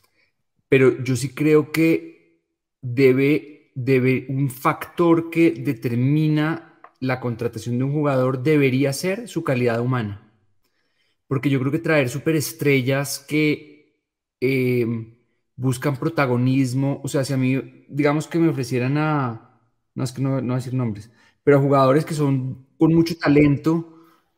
pero 0.68 1.04
yo 1.04 1.16
sí 1.16 1.34
creo 1.34 1.72
que 1.72 2.44
debe, 2.80 3.72
debe, 3.74 4.28
un 4.30 4.52
factor 4.52 5.32
que 5.32 5.50
determina 5.50 6.69
la 7.00 7.20
contratación 7.20 7.78
de 7.78 7.86
un 7.86 7.94
jugador 7.94 8.44
debería 8.44 8.94
ser 8.94 9.28
su 9.28 9.44
calidad 9.44 9.80
humana. 9.82 10.32
Porque 11.28 11.50
yo 11.50 11.60
creo 11.60 11.72
que 11.72 11.80
traer 11.80 12.10
superestrellas 12.10 13.20
que 13.20 13.96
eh, 14.42 14.86
buscan 15.56 15.98
protagonismo, 15.98 17.02
o 17.04 17.08
sea, 17.08 17.24
si 17.24 17.34
a 17.34 17.38
mí, 17.38 17.86
digamos 17.90 18.28
que 18.28 18.40
me 18.40 18.50
ofrecieran 18.50 18.98
a, 18.98 19.62
no 19.96 20.04
es 20.04 20.12
que 20.12 20.22
no, 20.22 20.42
no 20.42 20.56
decir 20.56 20.74
nombres, 20.74 21.12
pero 21.44 21.58
a 21.58 21.62
jugadores 21.62 22.06
que 22.06 22.14
son 22.16 22.66
con 22.78 22.94
mucho 22.94 23.18
talento, 23.18 23.96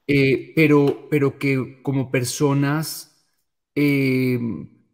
eh, 0.07 0.51
pero, 0.55 1.07
pero 1.09 1.37
que 1.39 1.81
como 1.83 2.11
personas 2.11 3.25
eh, 3.75 4.39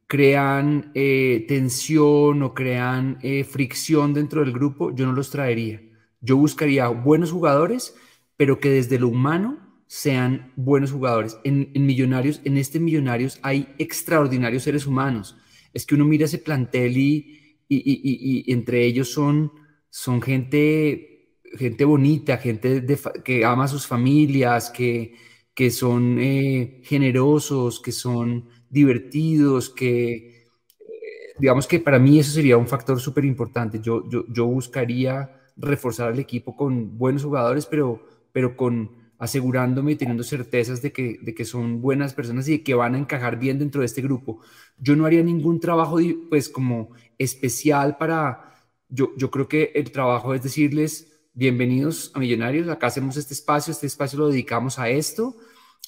crean 0.08 0.92
eh, 0.94 1.46
tensión 1.48 2.44
o 2.44 2.54
crean 2.54 3.20
fricción 3.50 4.14
dentro 4.14 4.42
del 4.42 4.54
grupo, 4.54 4.94
yo 4.96 5.06
no 5.06 5.14
los 5.14 5.32
traería. 5.32 5.82
Yo 6.28 6.36
buscaría 6.36 6.90
buenos 6.90 7.32
jugadores, 7.32 7.96
pero 8.36 8.60
que 8.60 8.70
desde 8.70 9.00
lo 9.00 9.08
humano 9.08 9.58
sean 9.88 10.52
buenos 10.58 10.92
jugadores. 10.92 11.38
En, 11.46 11.72
Millonarios, 11.74 12.42
en 12.44 12.58
este 12.58 12.82
Millonarios 12.82 13.40
hay 13.42 13.74
extraordinarios 13.78 14.64
seres 14.64 14.86
humanos. 14.86 15.38
Es 15.74 15.86
que 15.86 15.96
uno 15.96 16.04
mira 16.04 16.26
ese 16.26 16.40
plantel 16.40 16.98
y, 16.98 17.64
y, 17.70 18.52
entre 18.52 18.84
ellos 18.84 19.10
son, 19.12 19.52
son 19.90 20.22
gente 20.22 21.14
gente 21.58 21.86
bonita, 21.86 22.38
gente 22.38 22.86
que 23.24 23.46
ama 23.46 23.64
a 23.64 23.68
sus 23.70 23.88
familias, 23.88 24.70
que, 24.70 25.16
que 25.54 25.72
son 25.72 26.18
eh, 26.20 26.82
generosos, 26.84 27.80
que 27.80 27.94
son 27.94 28.50
divertidos, 28.70 29.70
que 29.70 30.12
eh, 30.12 31.34
digamos 31.40 31.66
que 31.66 31.80
para 31.80 32.00
mí 32.00 32.20
eso 32.20 32.32
sería 32.32 32.58
un 32.58 32.68
factor 32.68 33.00
súper 33.00 33.24
importante. 33.24 33.80
Yo, 33.82 34.08
yo, 34.10 34.26
yo, 34.28 34.46
buscaría 34.46 35.37
reforzar 35.58 36.10
al 36.10 36.20
equipo 36.20 36.56
con 36.56 36.98
buenos 36.98 37.24
jugadores, 37.24 37.66
pero, 37.66 38.02
pero 38.32 38.56
con 38.56 38.92
asegurándome 39.20 39.94
y 39.94 39.96
teniendo 39.96 40.24
certezas 40.24 40.82
de 40.82 40.92
que, 40.92 41.18
de 41.22 41.34
que 41.34 41.44
son 41.44 41.82
buenas 41.82 42.14
personas 42.14 42.48
y 42.48 42.52
de 42.54 42.64
que 42.64 42.76
van 42.76 42.96
a 42.96 43.00
encajar 43.00 43.40
bien 43.40 43.58
dentro 43.58 43.82
de 43.82 43.88
este 43.88 44.02
grupo. 44.02 44.42
Yo 44.78 44.96
no 44.96 45.06
haría 45.06 45.24
ningún 45.24 45.60
trabajo 45.60 45.98
pues 46.30 46.50
como 46.50 46.92
especial 47.18 47.98
para, 47.98 48.54
yo, 48.90 49.14
yo 49.18 49.32
creo 49.32 49.48
que 49.48 49.72
el 49.74 49.92
trabajo 49.92 50.34
es 50.34 50.44
decirles, 50.44 51.20
bienvenidos 51.34 52.12
a 52.14 52.20
Millonarios, 52.20 52.68
acá 52.70 52.88
hacemos 52.88 53.18
este 53.18 53.34
espacio, 53.34 53.72
este 53.72 53.88
espacio 53.88 54.20
lo 54.20 54.30
dedicamos 54.30 54.78
a 54.78 54.90
esto, 54.90 55.36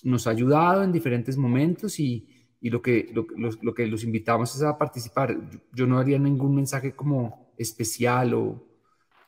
nos 0.03 0.25
ha 0.27 0.31
ayudado 0.31 0.83
en 0.83 0.91
diferentes 0.91 1.37
momentos 1.37 1.99
y, 1.99 2.27
y 2.61 2.69
lo, 2.69 2.81
que, 2.81 3.09
lo, 3.13 3.27
lo, 3.61 3.73
que 3.73 3.87
los 3.87 4.03
invitamos 4.03 4.55
es 4.55 4.63
a 4.63 4.77
participar. 4.77 5.37
Yo, 5.73 5.87
no 5.87 5.97
haría 5.97 6.19
ningún 6.19 6.55
mensaje 6.55 6.93
como 6.93 7.53
especial 7.57 8.33
o, 8.33 8.68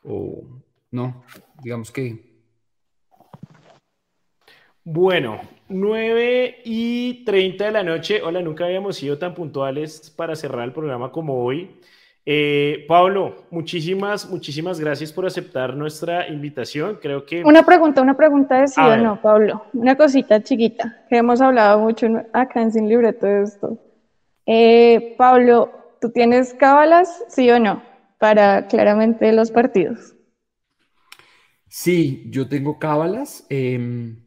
o 0.04 0.44
no, 0.92 1.24
digamos 1.64 1.92
que... 1.92 2.32
Bueno, 4.84 5.40
9 5.70 6.62
y 6.66 7.24
30 7.24 7.66
de 7.66 7.72
la 7.72 7.84
noche. 7.84 8.22
Hola, 8.24 8.42
nunca 8.42 8.66
habíamos 8.66 8.96
sido 8.96 9.18
tan 9.18 9.34
puntuales 9.34 10.10
para 10.10 10.36
cerrar 10.36 10.66
el 10.66 10.74
programa 10.74 11.12
como 11.12 11.44
hoy. 11.44 11.80
Eh, 12.26 12.86
Pablo, 12.88 13.36
muchísimas, 13.50 14.30
muchísimas 14.30 14.80
gracias 14.80 15.12
por 15.12 15.26
aceptar 15.26 15.76
nuestra 15.76 16.28
invitación. 16.28 17.00
Creo 17.02 17.26
que... 17.26 17.44
Una 17.44 17.64
pregunta, 17.64 18.02
una 18.02 18.16
pregunta 18.16 18.62
de 18.62 18.68
sí 18.68 18.82
o 18.82 18.98
no, 18.98 19.22
Pablo. 19.22 19.66
Una 19.74 19.96
cosita 19.96 20.42
chiquita, 20.42 21.04
que 21.10 21.18
hemos 21.18 21.42
hablado 21.42 21.80
mucho 21.80 22.08
acá 22.34 22.62
en 22.62 22.72
Sin 22.72 22.90
Libreto 22.90 23.26
de 23.26 23.44
esto. 23.44 23.78
Eh, 24.46 25.16
Pablo, 25.18 25.72
¿tú 26.00 26.12
tienes 26.12 26.54
cábalas, 26.54 27.24
sí 27.28 27.50
o 27.50 27.60
no, 27.60 27.82
para 28.22 28.68
claramente 28.68 29.32
los 29.34 29.50
partidos? 29.50 30.14
Sí, 31.68 32.28
yo 32.30 32.48
tengo 32.48 32.78
cábalas. 32.78 33.48
Em, 33.50 34.24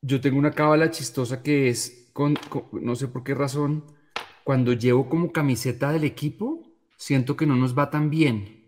yo 0.00 0.20
tengo 0.20 0.38
una 0.38 0.52
cábala 0.52 0.92
chistosa 0.92 1.42
que 1.42 1.68
es, 1.70 2.10
con, 2.12 2.38
no 2.70 2.94
sé 2.94 3.08
por 3.08 3.24
qué 3.24 3.34
razón, 3.34 3.84
cuando 4.44 4.74
llevo 4.74 5.08
como 5.08 5.32
camiseta 5.32 5.90
del 5.90 6.04
equipo, 6.04 6.62
siento 6.96 7.36
que 7.36 7.46
no 7.46 7.56
nos 7.56 7.76
va 7.76 7.90
tan 7.90 8.10
bien. 8.10 8.62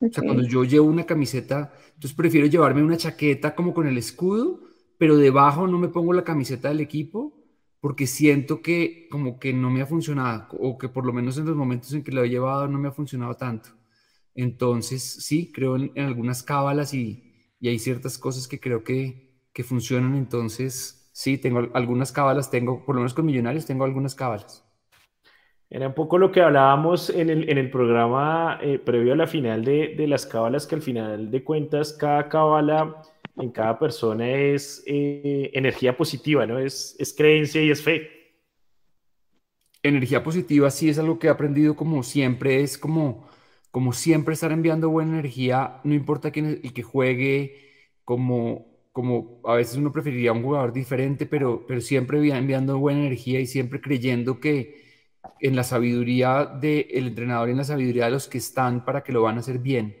O 0.00 0.12
sea, 0.12 0.24
cuando 0.24 0.42
yo 0.42 0.64
llevo 0.64 0.88
una 0.88 1.06
camiseta, 1.06 1.72
entonces 1.94 2.14
prefiero 2.14 2.48
llevarme 2.48 2.82
una 2.82 2.96
chaqueta 2.96 3.54
como 3.54 3.72
con 3.72 3.86
el 3.86 3.98
escudo, 3.98 4.62
pero 4.98 5.16
debajo 5.16 5.68
no 5.68 5.78
me 5.78 5.88
pongo 5.88 6.12
la 6.12 6.24
camiseta 6.24 6.70
del 6.70 6.80
equipo 6.80 7.39
porque 7.80 8.06
siento 8.06 8.62
que 8.62 9.08
como 9.10 9.38
que 9.38 9.52
no 9.52 9.70
me 9.70 9.82
ha 9.82 9.86
funcionado 9.86 10.48
o 10.58 10.76
que 10.78 10.88
por 10.88 11.06
lo 11.06 11.12
menos 11.12 11.38
en 11.38 11.46
los 11.46 11.56
momentos 11.56 11.92
en 11.92 12.04
que 12.04 12.12
lo 12.12 12.22
he 12.22 12.28
llevado 12.28 12.68
no 12.68 12.78
me 12.78 12.88
ha 12.88 12.92
funcionado 12.92 13.34
tanto. 13.34 13.70
Entonces, 14.34 15.02
sí, 15.02 15.50
creo 15.52 15.76
en, 15.76 15.92
algunas 15.96 16.42
cábalas 16.42 16.94
y, 16.94 17.54
y, 17.58 17.68
hay 17.68 17.78
ciertas 17.78 18.18
cosas 18.18 18.46
que 18.46 18.60
creo 18.60 18.84
que, 18.84 19.48
que 19.52 19.64
funcionan. 19.64 20.14
Entonces, 20.14 21.10
sí, 21.12 21.38
tengo 21.38 21.68
algunas 21.74 22.12
cábalas, 22.12 22.50
tengo, 22.50 22.84
por 22.84 22.94
lo 22.94 23.00
menos 23.00 23.14
con 23.14 23.26
Millonarios, 23.26 23.66
tengo 23.66 23.84
algunas 23.84 24.14
cábalas. 24.14 24.64
Era 25.68 25.88
un 25.88 25.94
poco 25.94 26.18
lo 26.18 26.32
que 26.32 26.42
hablábamos 26.42 27.10
en 27.10 27.30
el, 27.30 27.48
en 27.48 27.56
el 27.56 27.70
programa 27.70 28.58
eh, 28.60 28.78
previo 28.78 29.12
a 29.12 29.16
la 29.16 29.26
final 29.28 29.64
de, 29.64 29.94
de, 29.96 30.06
las 30.08 30.26
cábalas, 30.26 30.66
que 30.66 30.74
al 30.74 30.82
final 30.82 31.30
de 31.30 31.44
cuentas 31.44 31.92
cada 31.92 32.28
cábala 32.28 33.02
en 33.40 33.50
cada 33.50 33.78
persona 33.78 34.30
es 34.30 34.82
eh, 34.86 35.50
energía 35.54 35.96
positiva, 35.96 36.46
¿no? 36.46 36.58
Es, 36.58 36.96
es 36.98 37.12
creencia 37.14 37.62
y 37.62 37.70
es 37.70 37.82
fe. 37.82 38.10
Energía 39.82 40.22
positiva 40.22 40.70
sí 40.70 40.90
es 40.90 40.98
algo 40.98 41.18
que 41.18 41.28
he 41.28 41.30
aprendido 41.30 41.74
como 41.74 42.02
siempre, 42.02 42.62
es 42.62 42.76
como, 42.76 43.26
como 43.70 43.92
siempre 43.92 44.34
estar 44.34 44.52
enviando 44.52 44.90
buena 44.90 45.12
energía, 45.12 45.80
no 45.84 45.94
importa 45.94 46.30
quién 46.30 46.60
el 46.62 46.72
que 46.74 46.82
juegue, 46.82 47.70
como, 48.04 48.66
como 48.92 49.40
a 49.44 49.54
veces 49.54 49.76
uno 49.76 49.92
preferiría 49.92 50.32
un 50.32 50.42
jugador 50.42 50.72
diferente, 50.72 51.26
pero, 51.26 51.64
pero 51.66 51.80
siempre 51.80 52.18
enviando 52.36 52.78
buena 52.78 53.00
energía 53.00 53.40
y 53.40 53.46
siempre 53.46 53.80
creyendo 53.80 54.38
que 54.40 54.90
en 55.40 55.56
la 55.56 55.64
sabiduría 55.64 56.46
del 56.46 57.08
entrenador 57.08 57.48
y 57.48 57.52
en 57.52 57.58
la 57.58 57.64
sabiduría 57.64 58.06
de 58.06 58.10
los 58.12 58.28
que 58.28 58.38
están 58.38 58.84
para 58.84 59.02
que 59.02 59.12
lo 59.12 59.22
van 59.22 59.36
a 59.36 59.40
hacer 59.40 59.58
bien. 59.58 59.96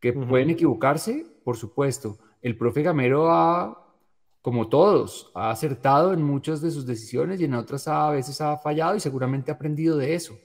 Que 0.00 0.12
pueden 0.12 0.50
equivocarse, 0.50 1.26
por 1.44 1.56
supuesto. 1.56 2.18
El 2.42 2.56
profe 2.56 2.82
Gamero 2.82 3.30
ha, 3.30 3.94
como 4.42 4.68
todos, 4.68 5.30
ha 5.34 5.50
acertado 5.50 6.12
en 6.12 6.22
muchas 6.22 6.60
de 6.60 6.70
sus 6.70 6.86
decisiones 6.86 7.40
y 7.40 7.44
en 7.44 7.54
otras 7.54 7.88
a 7.88 8.10
veces 8.10 8.40
ha 8.40 8.56
fallado 8.56 8.96
y 8.96 9.00
seguramente 9.00 9.50
ha 9.50 9.54
aprendido 9.54 9.96
de 9.96 10.14
eso. 10.14 10.38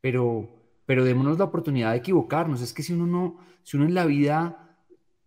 Pero, 0.00 0.48
pero 0.86 1.04
démonos 1.04 1.38
la 1.38 1.44
oportunidad 1.44 1.92
de 1.92 1.98
equivocarnos. 1.98 2.60
Es 2.60 2.72
que 2.72 2.82
si 2.82 2.92
uno 2.92 3.06
no, 3.06 3.38
si 3.62 3.76
uno 3.76 3.86
en 3.86 3.94
la 3.94 4.06
vida, 4.06 4.78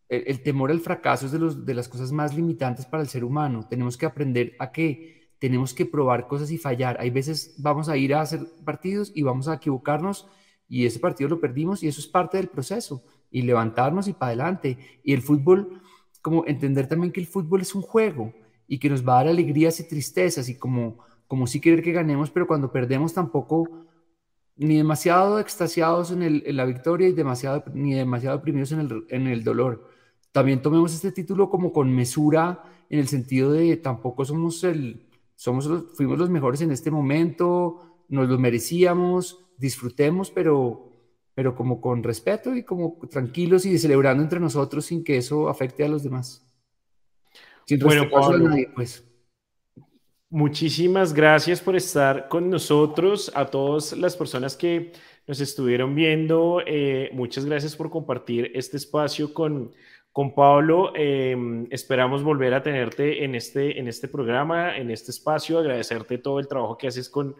el, 0.09 0.43
temor 0.43 0.71
al 0.71 0.79
fracaso 0.79 1.25
es 1.25 1.31
de, 1.31 1.39
los, 1.39 1.65
de 1.65 1.73
las 1.73 1.89
cosas 1.89 2.11
más 2.11 2.35
limitantes 2.35 2.85
para 2.85 3.03
el 3.03 3.09
ser 3.09 3.23
humano. 3.23 3.65
Tenemos 3.69 3.97
que 3.97 4.05
aprender 4.05 4.55
a 4.59 4.71
que 4.71 5.15
tenemos 5.39 5.73
que 5.73 5.85
probar 5.85 6.27
cosas 6.27 6.51
y 6.51 6.57
fallar. 6.57 6.97
Hay 6.99 7.09
veces 7.09 7.55
vamos 7.57 7.89
a 7.89 7.97
ir 7.97 8.13
a 8.13 8.21
hacer 8.21 8.41
partidos 8.63 9.11
y 9.13 9.21
vamos 9.21 9.47
a 9.47 9.55
equivocarnos 9.55 10.27
y 10.67 10.85
ese 10.85 10.99
partido 10.99 11.29
lo 11.29 11.39
perdimos 11.39 11.83
y 11.83 11.87
eso 11.87 11.99
es 11.99 12.07
parte 12.07 12.37
del 12.37 12.47
proceso 12.47 13.03
y 13.29 13.41
levantarnos 13.41 14.07
y 14.07 14.13
para 14.13 14.29
adelante. 14.29 14.77
Y 15.03 15.13
el 15.13 15.21
fútbol, 15.21 15.81
como 16.25 16.43
entender 16.47 16.87
también 16.87 17.13
que 17.13 17.19
el 17.19 17.27
fútbol 17.27 17.61
es 17.61 17.75
un 17.75 17.83
juego 17.83 18.33
y 18.67 18.79
que 18.79 18.89
nos 18.89 19.07
va 19.07 19.13
a 19.13 19.17
dar 19.17 19.27
alegrías 19.27 19.79
y 19.79 19.87
tristezas 19.87 20.49
y 20.49 20.57
como, 20.57 20.97
como 21.27 21.45
sí 21.45 21.61
querer 21.61 21.83
que 21.83 21.91
ganemos, 21.91 22.31
pero 22.31 22.47
cuando 22.47 22.71
perdemos 22.71 23.13
tampoco 23.13 23.85
ni 24.55 24.77
demasiado 24.77 25.39
extasiados 25.39 26.09
en, 26.09 26.23
el, 26.23 26.41
en 26.47 26.57
la 26.57 26.65
victoria 26.65 27.09
y 27.09 27.11
demasiado, 27.11 27.63
ni 27.75 27.93
demasiado 27.93 28.39
oprimidos 28.39 28.71
en 28.71 28.79
el, 28.79 29.05
en 29.09 29.27
el 29.27 29.43
dolor. 29.43 29.87
También 30.31 30.63
tomemos 30.63 30.95
este 30.95 31.11
título 31.11 31.47
como 31.51 31.71
con 31.71 31.93
mesura 31.93 32.63
en 32.89 32.97
el 32.97 33.07
sentido 33.07 33.51
de 33.51 33.77
tampoco 33.77 34.25
somos 34.25 34.63
el, 34.63 35.05
somos 35.35 35.69
fuimos 35.93 36.17
los 36.17 36.31
mejores 36.31 36.59
en 36.61 36.71
este 36.71 36.89
momento, 36.89 37.99
nos 38.09 38.27
lo 38.27 38.39
merecíamos, 38.39 39.45
disfrutemos, 39.59 40.31
pero, 40.31 40.94
pero 41.35 41.55
como 41.55 41.79
con 41.79 42.01
respeto 42.01 42.55
y 42.55 42.63
como 42.63 42.97
tranquilos 43.09 43.65
y 43.65 43.77
celebrando 43.77 44.23
entre 44.23 44.39
nosotros 44.39 44.85
sin 44.85 45.03
que 45.03 45.17
eso 45.17 45.49
afecte 45.49 45.83
a 45.83 45.89
los 45.89 46.01
demás. 46.01 46.43
bueno, 47.81 48.09
pues. 48.73 49.03
Muchísimas 50.27 51.13
gracias 51.13 51.61
por 51.61 51.75
estar 51.75 52.27
con 52.27 52.49
nosotros, 52.49 53.31
a 53.35 53.45
todas 53.45 53.95
las 53.95 54.17
personas 54.17 54.57
que 54.57 54.91
nos 55.27 55.39
estuvieron 55.39 55.93
viendo. 55.93 56.61
Eh, 56.65 57.09
muchas 57.13 57.45
gracias 57.45 57.75
por 57.75 57.89
compartir 57.89 58.51
este 58.55 58.77
espacio 58.77 59.33
con 59.33 59.71
con 60.15 60.33
Pablo, 60.33 60.93
em, 60.95 61.67
esperamos 61.71 62.23
volver 62.23 62.53
a 62.53 62.63
tenerte 62.63 63.25
en 63.25 63.35
este, 63.35 63.77
en 63.77 63.89
este 63.89 64.07
programa, 64.07 64.77
en 64.77 64.89
este 64.89 65.11
espacio, 65.11 65.59
agradecerte 65.59 66.17
todo 66.19 66.39
el 66.39 66.47
trabajo 66.47 66.77
que 66.77 66.87
haces 66.87 67.09
con, 67.09 67.35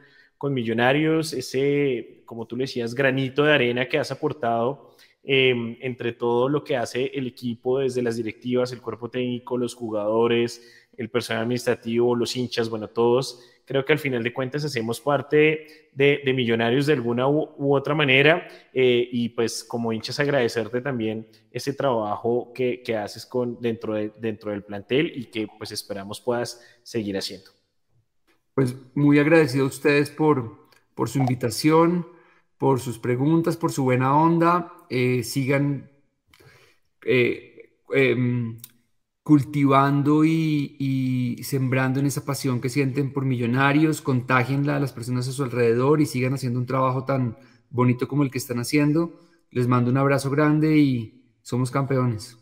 Millonarios, 0.53 1.33
ese, 1.33 2.21
como 2.25 2.45
tú 2.45 2.55
le 2.55 2.63
decías, 2.63 2.93
granito 2.93 3.43
de 3.43 3.53
arena 3.53 3.87
que 3.87 3.97
has 3.97 4.11
aportado 4.11 4.95
em, 5.23 5.77
entre 5.81 6.13
todo 6.13 6.49
lo 6.49 6.63
que 6.63 6.77
hace 6.77 7.11
el 7.13 7.27
equipo, 7.27 7.79
desde 7.79 8.01
las 8.01 8.17
directivas, 8.17 8.71
el 8.71 8.81
cuerpo 8.81 9.09
técnico, 9.09 9.57
los 9.57 9.73
jugadores, 9.73 10.61
el 10.97 11.09
personal 11.09 11.43
administrativo, 11.43 12.15
los 12.15 12.35
hinchas, 12.35 12.69
bueno, 12.69 12.87
todos, 12.87 13.39
creo 13.65 13.83
que 13.83 13.93
al 13.93 13.99
final 13.99 14.23
de 14.23 14.33
cuentas 14.33 14.63
hacemos 14.63 15.01
parte 15.01 15.89
de, 15.93 16.21
Millonarios 16.33 16.85
de 16.85 16.93
alguna 16.93 17.27
u, 17.27 17.73
otra 17.73 17.95
manera 17.95 18.47
eh, 18.73 19.07
y 19.11 19.29
pues 19.29 19.63
como 19.63 19.91
hinchas 19.91 20.19
agradecerte 20.19 20.81
también 20.81 21.27
ese 21.51 21.73
trabajo 21.73 22.51
que, 22.53 22.83
haces 22.97 23.25
con, 23.25 23.59
dentro, 23.59 23.95
de, 23.95 24.11
dentro 24.19 24.51
del 24.51 24.63
plantel 24.63 25.11
y 25.15 25.25
que 25.25 25.47
pues 25.57 25.71
esperamos 25.71 26.21
puedas 26.21 26.61
seguir 26.83 27.17
haciendo. 27.17 27.54
Pues 28.55 28.75
muy 28.95 29.19
agradecido 29.19 29.65
a 29.65 29.67
ustedes 29.67 30.09
por, 30.09 30.69
por 30.95 31.09
su 31.09 31.19
invitación, 31.19 32.07
por 32.57 32.79
sus 32.79 32.97
preguntas, 32.97 33.57
por 33.57 33.71
su 33.71 33.83
buena 33.83 34.17
onda. 34.17 34.73
Eh, 34.89 35.23
sigan 35.23 35.91
eh, 37.05 37.73
em, 37.93 38.57
cultivando 39.23 40.23
y, 40.23 41.39
sembrando 41.43 41.99
en 41.99 42.05
esa 42.05 42.25
pasión 42.25 42.61
que 42.61 42.69
sienten 42.69 43.11
por 43.11 43.25
millonarios, 43.25 44.01
contagienla 44.01 44.77
a 44.77 44.79
las 44.79 44.93
personas 44.93 45.27
a 45.27 45.31
su 45.31 45.43
alrededor 45.43 45.99
y 45.99 46.05
sigan 46.05 46.33
haciendo 46.33 46.59
un 46.59 46.65
trabajo 46.65 47.05
tan 47.05 47.37
bonito 47.69 48.07
como 48.07 48.23
el 48.23 48.31
que 48.31 48.37
están 48.37 48.59
haciendo. 48.59 49.19
Les 49.51 49.67
mando 49.67 49.91
un 49.91 49.97
abrazo 49.97 50.29
grande 50.29 50.77
y 50.77 51.23
somos 51.41 51.71
campeones. 51.71 52.37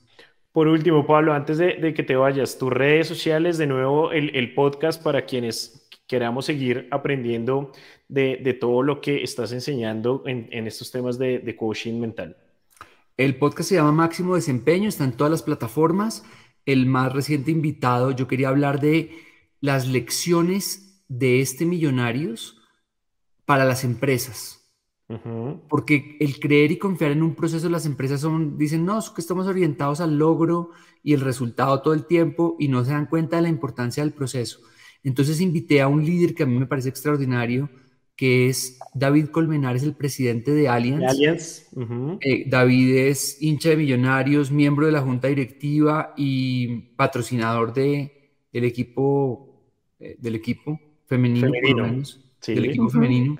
Por 0.52 0.68
último, 0.68 1.08
Pablo, 1.08 1.34
antes 1.34 1.58
de, 1.58 1.94
que 1.96 2.04
te 2.04 2.16
vayas, 2.16 2.60
tus 2.60 2.72
redes 2.72 3.08
sociales, 3.08 3.58
de 3.58 3.66
nuevo 3.66 4.12
el, 4.12 4.54
podcast 4.54 5.02
para 5.02 5.26
quienes 5.26 5.83
queramos 6.14 6.46
seguir 6.46 6.88
aprendiendo 6.92 7.72
de, 8.08 8.56
todo 8.62 8.84
lo 8.84 9.02
que 9.02 9.24
estás 9.24 9.52
enseñando 9.52 10.22
en, 10.28 10.68
estos 10.68 10.92
temas 10.92 11.18
de, 11.18 11.40
de 11.40 11.56
coaching 11.56 12.00
mental. 12.00 12.38
El 13.18 13.36
podcast 13.38 13.70
se 13.70 13.76
llama 13.76 13.94
Máximo 13.94 14.36
Desempeño, 14.36 14.90
está 14.90 15.06
en 15.06 15.14
todas 15.14 15.32
las 15.32 15.42
plataformas 15.42 16.24
el 16.68 16.86
más 16.86 17.12
reciente 17.14 17.50
invitado, 17.50 18.12
yo 18.12 18.28
quería 18.28 18.50
hablar 18.50 18.80
de 18.80 19.10
las 19.60 19.88
lecciones 19.88 21.04
de 21.08 21.42
este 21.42 21.66
Millonarios 21.66 22.62
para 23.46 23.66
las 23.66 23.84
empresas. 23.84 24.60
Porque 25.68 26.18
el 26.20 26.40
creer 26.40 26.72
y 26.72 26.78
confiar 26.78 27.12
en 27.12 27.24
un 27.24 27.34
proceso, 27.34 27.70
las 27.70 27.88
empresas 27.88 28.22
son, 28.22 28.58
dicen, 28.58 28.86
no, 28.86 29.00
es 29.00 29.10
que 29.10 29.22
estamos 29.22 29.48
orientados 29.48 30.00
al 30.00 30.18
logro 30.18 30.70
y 31.02 31.14
el 31.14 31.22
resultado 31.22 31.82
todo 31.82 31.96
el 31.96 32.06
tiempo 32.06 32.56
y 32.60 32.68
no 32.68 32.86
se 32.86 32.92
dan 32.92 33.08
cuenta 33.08 33.38
de 33.38 33.44
la 33.44 33.50
importancia 33.50 34.04
del 34.04 34.14
proceso. 34.14 34.60
Entonces 35.04 35.42
invité 35.42 35.82
a 35.82 35.88
un 35.88 36.06
líder 36.06 36.34
que 36.34 36.44
a 36.44 36.46
mí 36.46 36.58
me 36.58 36.66
parece 36.66 36.90
extraordinario, 36.90 37.70
que 38.16 38.48
es 38.50 38.80
David 38.94 39.28
Colmenares, 39.28 39.84
el 39.84 39.96
presidente 39.96 40.52
de 40.52 40.70
Allianz. 40.70 41.68
Eh, 42.22 42.46
David 42.48 42.96
es 42.96 43.42
hincha 43.42 43.70
de 43.70 43.78
Millonarios, 43.78 44.52
miembro 44.52 44.86
de 44.86 44.92
la 44.92 45.02
junta 45.02 45.28
directiva 45.28 46.14
y 46.16 46.68
patrocinador 46.96 47.74
de, 47.74 48.32
del 48.52 48.64
equipo, 48.66 49.62
eh, 50.00 50.16
del 50.20 50.36
equipo 50.36 50.80
femenino, 51.06 51.52
del 52.46 52.66
equipo 52.66 52.90
femenino. 52.90 53.36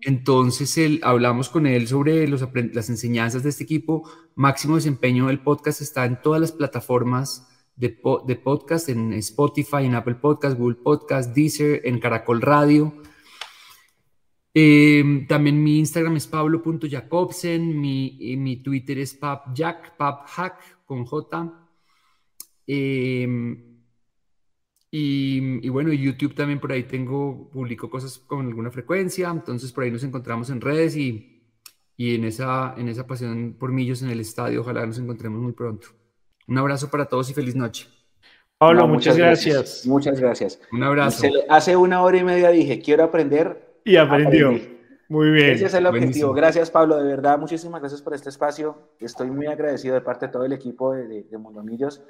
Entonces 0.00 0.76
él, 0.78 1.00
hablamos 1.02 1.48
con 1.48 1.66
él 1.66 1.86
sobre 1.86 2.26
los, 2.26 2.46
las 2.72 2.88
enseñanzas 2.88 3.42
de 3.42 3.50
este 3.50 3.64
equipo. 3.64 4.08
Máximo 4.34 4.76
desempeño 4.76 5.26
del 5.26 5.40
podcast 5.40 5.82
está 5.82 6.04
en 6.04 6.20
todas 6.20 6.40
las 6.40 6.52
plataformas 6.52 7.46
de, 7.76 7.98
de 8.26 8.36
podcast, 8.36 8.88
en 8.88 9.12
Spotify, 9.14 9.84
en 9.84 9.94
Apple 9.94 10.16
Podcast, 10.16 10.58
Google 10.58 10.76
Podcast, 10.76 11.34
Deezer, 11.34 11.82
en 11.84 12.00
Caracol 12.00 12.40
Radio. 12.40 12.92
Em, 14.54 15.26
también 15.26 15.62
mi 15.62 15.78
Instagram 15.78 16.16
es 16.16 16.26
pablo.jacobsen, 16.26 17.78
mi, 17.78 18.36
mi 18.38 18.62
Twitter 18.62 18.98
es 18.98 19.12
papjack, 19.14 19.96
paphack 19.98 20.84
con 20.86 21.04
J. 21.04 21.68
Em, 22.66 23.82
y, 24.90 25.66
y, 25.66 25.68
bueno, 25.68 25.92
YouTube 25.92 26.34
también 26.34 26.58
por 26.58 26.72
ahí 26.72 26.84
tengo, 26.84 27.50
publico 27.50 27.90
cosas 27.90 28.18
con 28.18 28.46
alguna 28.46 28.70
frecuencia, 28.70 29.28
entonces 29.30 29.72
por 29.72 29.84
ahí 29.84 29.90
nos 29.90 30.04
encontramos 30.04 30.48
en 30.48 30.60
redes 30.62 30.96
y, 30.96 31.52
y 31.96 32.14
en, 32.14 32.24
esa, 32.24 32.74
en 32.78 32.88
esa 32.88 33.06
pasión 33.06 33.56
por 33.58 33.72
millos 33.72 34.00
en 34.02 34.10
el 34.10 34.20
estadio, 34.20 34.62
ojalá 34.62 34.86
nos 34.86 34.98
encontremos 34.98 35.40
muy 35.42 35.52
pronto. 35.52 35.88
Un 36.48 36.58
abrazo 36.58 36.90
para 36.90 37.06
todos 37.06 37.30
y 37.30 37.34
feliz 37.34 37.56
noche. 37.56 37.88
Pablo, 38.58 38.88
muchas, 38.88 39.16
gracias. 39.16 39.84
Muchas 39.86 40.18
gracias. 40.18 40.60
Un 40.72 40.82
abrazo. 40.82 41.26
Hace 41.48 41.76
una 41.76 42.02
hora 42.02 42.16
y 42.16 42.24
media 42.24 42.50
dije, 42.50 42.80
quiero 42.80 43.04
aprender 43.04 43.80
y 43.84 43.96
aprendió. 43.96 44.58
Muy 45.08 45.30
bien. 45.30 45.50
Ese 45.50 45.66
es 45.66 45.74
el 45.74 45.86
objetivo. 45.86 46.32
Gracias, 46.32 46.70
Pablo. 46.70 46.96
De 46.96 47.06
verdad, 47.06 47.38
muchísimas 47.38 47.80
gracias 47.80 48.02
por 48.02 48.14
este 48.14 48.30
espacio. 48.30 48.92
Estoy 48.98 49.30
muy 49.30 49.46
agradecido 49.46 49.94
de 49.94 50.00
parte 50.00 50.26
de 50.26 50.32
todo 50.32 50.44
el 50.44 50.52
equipo 50.52 50.94
de, 50.94 51.06
de, 51.06 51.22
de 51.24 51.38
Mondomillos. 51.38 52.02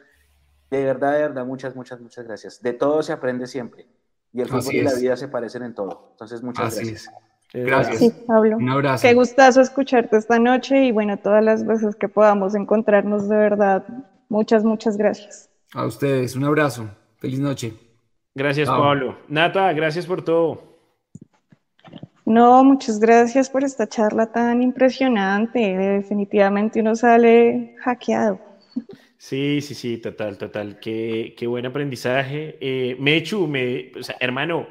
De 0.71 0.85
verdad, 0.85 1.13
de 1.13 1.21
verdad, 1.21 1.45
muchas, 1.45 1.75
muchas, 1.77 2.01
muchas 2.01 2.25
gracias. 2.25 2.63
De 2.63 2.73
todo 2.73 3.03
se 3.03 3.13
aprende 3.13 3.47
siempre. 3.47 3.87
Y 4.33 4.41
el 4.41 4.49
fútbol 4.49 4.75
y 4.75 4.83
la 4.83 4.95
vida 4.95 5.17
se 5.17 5.29
parecen 5.29 5.63
en 5.63 5.75
todo. 5.75 6.11
Entonces, 6.13 6.43
muchas 6.43 6.75
gracias. 6.75 7.11
Gracias. 7.53 7.99
Sí, 7.99 8.13
Pablo. 8.27 8.57
Un 8.57 8.69
abrazo. 8.69 9.03
Qué 9.03 9.15
gustazo 9.15 9.61
escucharte 9.61 10.17
esta 10.17 10.39
noche 10.39 10.85
y 10.85 10.93
bueno, 10.93 11.17
todas 11.17 11.43
las 11.43 11.67
veces 11.67 11.97
que 11.97 12.09
podamos 12.09 12.55
encontrarnos, 12.55 13.29
de 13.29 13.37
verdad, 13.37 13.85
muchas, 14.29 14.65
muchas 14.65 14.97
gracias. 14.97 15.51
A 15.73 15.85
ustedes, 15.85 16.37
un 16.37 16.45
abrazo. 16.45 16.89
Feliz 17.19 17.41
noche. 17.41 17.75
Gracias, 18.35 18.69
Pablo. 18.69 19.17
Nata, 19.29 19.73
gracias 19.73 20.07
por 20.07 20.23
todo. 20.23 20.63
No, 22.27 22.65
muchas 22.65 22.99
gracias 22.99 23.49
por 23.49 23.63
esta 23.63 23.87
charla 23.87 24.27
tan 24.33 24.61
impresionante. 24.61 25.59
Definitivamente 25.61 26.81
uno 26.81 26.97
sale 26.97 27.77
hackeado. 27.79 28.41
Sí, 29.17 29.61
sí, 29.63 29.75
sí, 29.75 29.99
total, 29.99 30.37
total. 30.37 30.79
Qué, 30.81 31.35
qué 31.39 31.47
buen 31.47 31.67
aprendizaje. 31.67 32.59
Eh, 32.61 32.97
Mechu, 32.99 33.47
me, 33.47 33.93
o 33.99 34.03
sea, 34.03 34.17
hermano, 34.21 34.67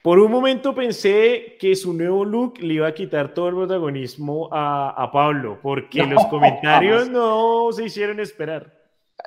por 0.00 0.20
un 0.20 0.30
momento 0.30 0.74
pensé 0.74 1.56
que 1.58 1.74
su 1.74 1.92
nuevo 1.92 2.24
look 2.24 2.60
le 2.60 2.74
iba 2.74 2.86
a 2.86 2.94
quitar 2.94 3.34
todo 3.34 3.48
el 3.48 3.56
protagonismo 3.56 4.48
a, 4.52 4.90
a 4.90 5.10
Pablo, 5.10 5.58
porque 5.60 6.06
los 6.06 6.24
comentarios 6.30 7.10
no 7.10 7.72
se 7.72 7.86
hicieron 7.86 8.20
esperar. 8.20 8.75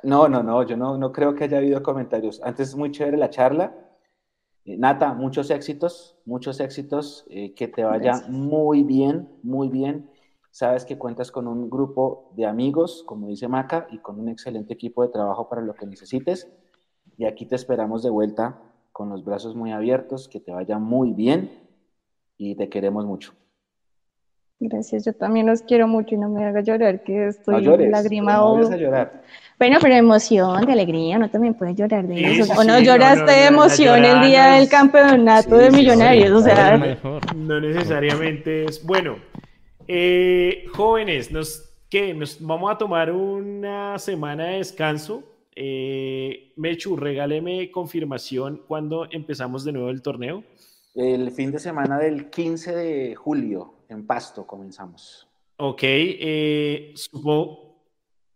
No, 0.02 0.28
no, 0.28 0.42
no, 0.42 0.62
yo 0.62 0.76
no, 0.76 0.96
no 0.96 1.12
creo 1.12 1.34
que 1.34 1.44
haya 1.44 1.58
habido 1.58 1.82
comentarios. 1.82 2.40
Antes 2.42 2.70
es 2.70 2.76
muy 2.76 2.90
chévere 2.90 3.16
la 3.16 3.30
charla 3.30 3.74
eh, 4.64 4.76
Nata, 4.76 5.14
muchos 5.14 5.50
éxitos, 5.50 6.16
muchos 6.24 6.60
éxitos, 6.60 7.24
eh, 7.30 7.54
que 7.54 7.68
te 7.68 7.82
vaya 7.82 8.22
muy 8.28 8.82
bien, 8.82 9.28
muy 9.42 9.68
bien. 9.68 10.10
Sabes 10.50 10.84
que 10.84 10.98
cuentas 10.98 11.30
con 11.30 11.46
un 11.46 11.70
grupo 11.70 12.30
de 12.36 12.46
amigos, 12.46 13.02
como 13.06 13.28
dice 13.28 13.48
Maca, 13.48 13.86
y 13.90 13.98
con 13.98 14.20
un 14.20 14.28
excelente 14.28 14.74
equipo 14.74 15.02
de 15.02 15.08
trabajo 15.08 15.48
para 15.48 15.62
lo 15.62 15.74
que 15.74 15.86
necesites. 15.86 16.48
Y 17.16 17.24
aquí 17.24 17.46
te 17.46 17.56
esperamos 17.56 18.02
de 18.02 18.10
vuelta 18.10 18.60
con 18.92 19.08
los 19.08 19.24
brazos 19.24 19.54
muy 19.54 19.72
abiertos, 19.72 20.28
que 20.28 20.40
te 20.40 20.52
vaya 20.52 20.78
muy 20.78 21.12
bien 21.12 21.50
y 22.36 22.54
te 22.56 22.68
queremos 22.68 23.06
mucho. 23.06 23.32
Gracias, 24.62 25.06
yo 25.06 25.14
también 25.14 25.46
los 25.46 25.62
quiero 25.62 25.88
mucho 25.88 26.14
y 26.14 26.18
no 26.18 26.28
me 26.28 26.44
haga 26.44 26.60
llorar, 26.60 27.02
que 27.02 27.28
estoy 27.28 27.64
no 27.64 27.78
lágrima 27.78 28.36
no 28.36 28.68
a 28.70 28.76
llorar. 28.76 29.22
Bueno, 29.58 29.78
pero 29.80 29.94
emoción, 29.94 30.66
de 30.66 30.72
alegría, 30.72 31.18
no 31.18 31.30
también 31.30 31.54
puedes 31.54 31.76
llorar 31.76 32.06
de 32.06 32.40
eso. 32.40 32.52
o 32.60 32.62
no 32.62 32.78
lloraste 32.78 33.30
de 33.32 33.46
emoción 33.46 34.04
el 34.04 34.20
día 34.20 34.52
del 34.56 34.68
campeonato 34.68 35.56
de 35.56 35.70
millonarios, 35.70 36.30
o 36.30 36.42
sea. 36.42 36.76
No 37.34 37.58
necesariamente 37.58 38.66
es. 38.66 38.84
Bueno, 38.84 39.16
eh, 39.88 40.66
jóvenes, 40.74 41.32
nos, 41.32 41.72
¿qué? 41.88 42.12
Nos 42.12 42.38
vamos 42.38 42.70
a 42.70 42.76
tomar 42.76 43.10
una 43.10 43.98
semana 43.98 44.44
de 44.44 44.58
descanso. 44.58 45.22
Eh, 45.56 46.52
Mechu, 46.56 46.96
regáleme 46.96 47.70
confirmación 47.70 48.60
cuando 48.68 49.08
empezamos 49.10 49.64
de 49.64 49.72
nuevo 49.72 49.88
el 49.88 50.02
torneo. 50.02 50.44
El 50.94 51.30
fin 51.30 51.50
de 51.50 51.58
semana 51.58 51.98
del 51.98 52.28
15 52.28 52.74
de 52.74 53.14
julio 53.14 53.79
en 53.90 54.06
Pasto 54.06 54.46
comenzamos. 54.46 55.28
Ok, 55.56 55.80
eh, 55.82 56.94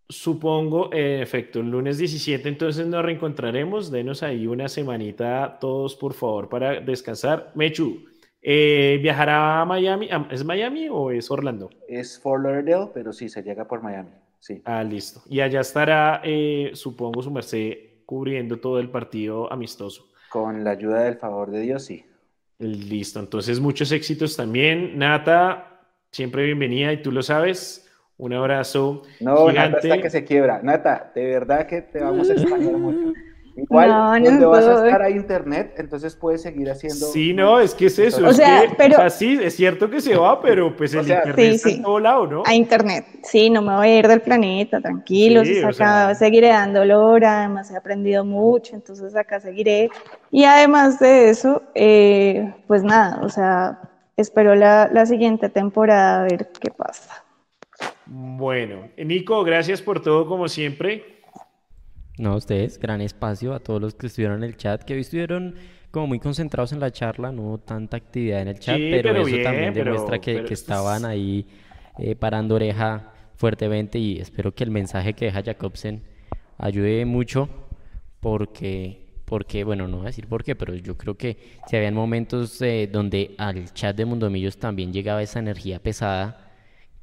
supongo, 0.09 0.93
en 0.93 1.20
efecto, 1.22 1.60
el 1.60 1.70
lunes 1.70 1.98
17 1.98 2.48
entonces 2.48 2.86
nos 2.86 3.05
reencontraremos. 3.05 3.90
Denos 3.90 4.22
ahí 4.22 4.47
una 4.47 4.68
semanita 4.68 5.59
todos, 5.60 5.97
por 5.97 6.12
favor, 6.12 6.48
para 6.48 6.81
descansar. 6.81 7.52
Mechu, 7.55 8.05
eh, 8.43 8.98
¿viajará 9.02 9.62
a 9.62 9.64
Miami? 9.64 10.10
¿Es 10.31 10.44
Miami 10.44 10.89
o 10.90 11.10
es 11.10 11.31
Orlando? 11.31 11.70
Es 11.89 12.20
Fort 12.20 12.44
Lauderdale, 12.44 12.90
pero 12.93 13.12
sí, 13.12 13.31
se 13.31 13.43
llega 13.43 13.66
por 13.66 13.82
Miami. 13.82 14.10
Sí. 14.39 14.60
Ah, 14.66 14.85
listo. 14.85 15.22
Y 15.31 15.40
allá 15.40 15.60
estará, 15.60 16.20
eh, 16.22 16.72
supongo, 16.74 17.22
su 17.22 17.31
merced 17.31 17.78
cubriendo 18.05 18.60
todo 18.60 18.78
el 18.78 18.90
partido 18.90 19.51
amistoso. 19.51 20.09
Con 20.28 20.62
la 20.62 20.72
ayuda 20.72 21.05
del 21.05 21.16
favor 21.16 21.51
de 21.51 21.60
Dios, 21.60 21.85
sí. 21.85 22.05
Listo, 22.59 23.20
entonces 23.20 23.60
muchos 23.60 23.90
éxitos 23.93 24.36
también. 24.36 24.98
Nata, 24.98 25.81
siempre 26.10 26.44
bienvenida 26.44 26.93
y 26.93 27.02
tú 27.02 27.10
lo 27.10 27.22
sabes. 27.22 27.90
Un 28.16 28.32
abrazo. 28.32 29.02
No, 29.20 29.51
Nata 29.51 29.78
hasta 29.78 30.01
que 30.01 30.10
se 30.10 30.24
quiebra. 30.24 30.60
Nata, 30.62 31.10
de 31.14 31.26
verdad 31.26 31.66
que 31.66 31.82
te 31.82 32.01
vamos 32.01 32.31
a 32.31 32.35
extrañar 32.35 32.76
mucho. 32.78 33.12
Igual, 33.56 33.89
no, 33.89 34.31
donde 34.31 34.47
vas 34.47 34.64
a 34.64 34.85
estar 34.86 35.02
a 35.02 35.10
internet, 35.10 35.74
entonces 35.76 36.16
puedes 36.16 36.43
seguir 36.43 36.68
haciendo. 36.68 37.06
Sí, 37.06 37.32
no, 37.32 37.60
es 37.60 37.72
que 37.72 37.86
es 37.86 37.98
eso. 38.01 38.26
O 38.26 38.32
sea, 38.32 38.64
pero. 38.76 38.94
O 38.94 38.98
sea, 38.98 39.10
sí, 39.10 39.39
es 39.40 39.55
cierto 39.55 39.89
que 39.89 40.01
se 40.01 40.16
va, 40.16 40.40
pero 40.40 40.74
pues 40.76 40.93
el 40.94 41.02
internet 41.02 41.39
está 41.39 41.68
en 41.70 41.82
todo 41.82 42.01
lado, 42.01 42.26
¿no? 42.26 42.43
A 42.47 42.55
internet. 42.55 43.06
Sí, 43.22 43.51
no 43.51 43.62
me 43.62 43.76
voy 43.76 43.89
a 43.89 43.98
ir 43.98 44.09
del 44.09 44.22
planeta, 44.22 44.81
tranquilos. 44.81 45.48
acá 45.64 46.14
seguiré 46.16 46.48
dando 46.48 46.82
hora, 46.98 47.40
además 47.40 47.70
he 47.70 47.76
aprendido 47.76 48.24
mucho, 48.24 48.74
entonces 48.74 49.14
acá 49.14 49.39
seguiré. 49.39 49.89
Y 50.32 50.44
además 50.44 50.98
de 50.98 51.31
eso, 51.31 51.62
eh, 51.74 52.52
pues 52.66 52.82
nada, 52.82 53.20
o 53.22 53.28
sea, 53.28 53.81
espero 54.16 54.56
la, 54.56 54.90
la 54.93 55.06
siguiente 55.06 55.48
temporada 55.48 56.20
a 56.20 56.22
ver 56.24 56.48
qué 56.60 56.70
pasa. 56.70 57.24
Bueno, 58.06 58.89
Nico, 58.97 59.44
gracias 59.44 59.81
por 59.81 60.01
todo 60.01 60.26
como 60.26 60.48
siempre. 60.48 61.14
No, 62.19 62.36
ustedes, 62.36 62.78
gran 62.78 63.01
espacio 63.01 63.55
a 63.55 63.61
todos 63.61 63.81
los 63.81 63.95
que 63.95 64.07
estuvieron 64.07 64.39
en 64.39 64.45
el 64.45 64.57
chat, 64.57 64.82
que 64.82 64.95
hoy 64.95 65.01
estuvieron 65.01 65.57
como 65.91 66.07
muy 66.09 66.20
concentrados 66.20 66.73
en 66.73 66.81
la 66.81 66.91
charla, 66.91 67.32
no 67.32 67.59
tanta 67.59 67.97
actividad 67.97 68.43
en 68.43 68.49
el 68.49 68.59
chat, 68.59 68.77
pero, 68.77 69.27
eso 69.27 69.43
también 69.43 69.74
demuestra 69.74 70.20
que, 70.20 70.45
estaban 70.51 71.05
ahí 71.05 71.47
eh, 71.99 72.15
parando 72.16 72.57
oreja 72.57 73.12
fuertemente 73.36 73.99
y 73.99 74.19
espero 74.19 74.55
que 74.55 74.65
el 74.65 74.70
mensaje 74.70 75.15
que 75.15 75.27
deja 75.27 75.43
Jacobsen 75.43 76.03
ayude 76.59 77.05
mucho 77.05 77.49
porque, 78.20 79.07
porque 79.24 79.65
bueno, 79.65 79.86
no 79.89 79.99
voy 79.99 80.07
a 80.07 80.09
decir 80.09 80.27
por 80.27 80.45
qué, 80.45 80.55
pero 80.55 80.74
yo 80.74 80.97
creo 80.97 81.16
que 81.16 81.36
si 81.66 81.77
habían 81.77 81.95
momentos 81.95 82.61
eh, 82.62 82.89
donde 82.91 83.35
al 83.39 83.73
chat 83.73 83.97
de 83.97 84.05
Mundomillos 84.05 84.59
también 84.59 84.93
llegaba 84.93 85.23
esa 85.23 85.41
energía 85.41 85.81
pesada, 85.81 86.53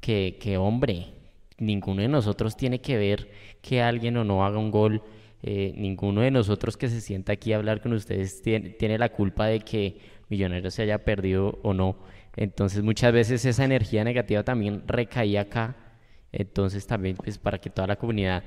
que, 0.00 0.36
que 0.40 0.56
hombre, 0.56 1.14
ninguno 1.58 2.02
de 2.02 2.08
nosotros 2.08 2.56
tiene 2.56 2.80
que 2.80 2.96
ver 2.96 3.30
que 3.60 3.82
alguien 3.82 4.16
o 4.16 4.24
no 4.24 4.44
haga 4.44 4.58
un 4.58 4.70
gol. 4.70 5.02
Eh, 5.42 5.72
ninguno 5.76 6.20
de 6.20 6.30
nosotros 6.30 6.76
que 6.76 6.88
se 6.88 7.00
sienta 7.00 7.32
aquí 7.32 7.52
a 7.52 7.56
hablar 7.56 7.80
con 7.80 7.92
ustedes 7.92 8.42
tiene, 8.42 8.98
la 8.98 9.08
culpa 9.08 9.46
de 9.46 9.60
que 9.60 9.98
Millonarios 10.28 10.74
se 10.74 10.82
haya 10.82 11.04
perdido 11.04 11.58
o 11.62 11.74
no. 11.74 11.96
Entonces 12.36 12.82
muchas 12.82 13.12
veces 13.12 13.44
esa 13.44 13.64
energía 13.64 14.04
negativa 14.04 14.44
también 14.44 14.84
recaía 14.86 15.42
acá. 15.42 15.76
Entonces 16.30 16.86
también 16.86 17.16
pues 17.16 17.38
para 17.38 17.58
que 17.58 17.70
toda 17.70 17.86
la 17.86 17.96
comunidad 17.96 18.44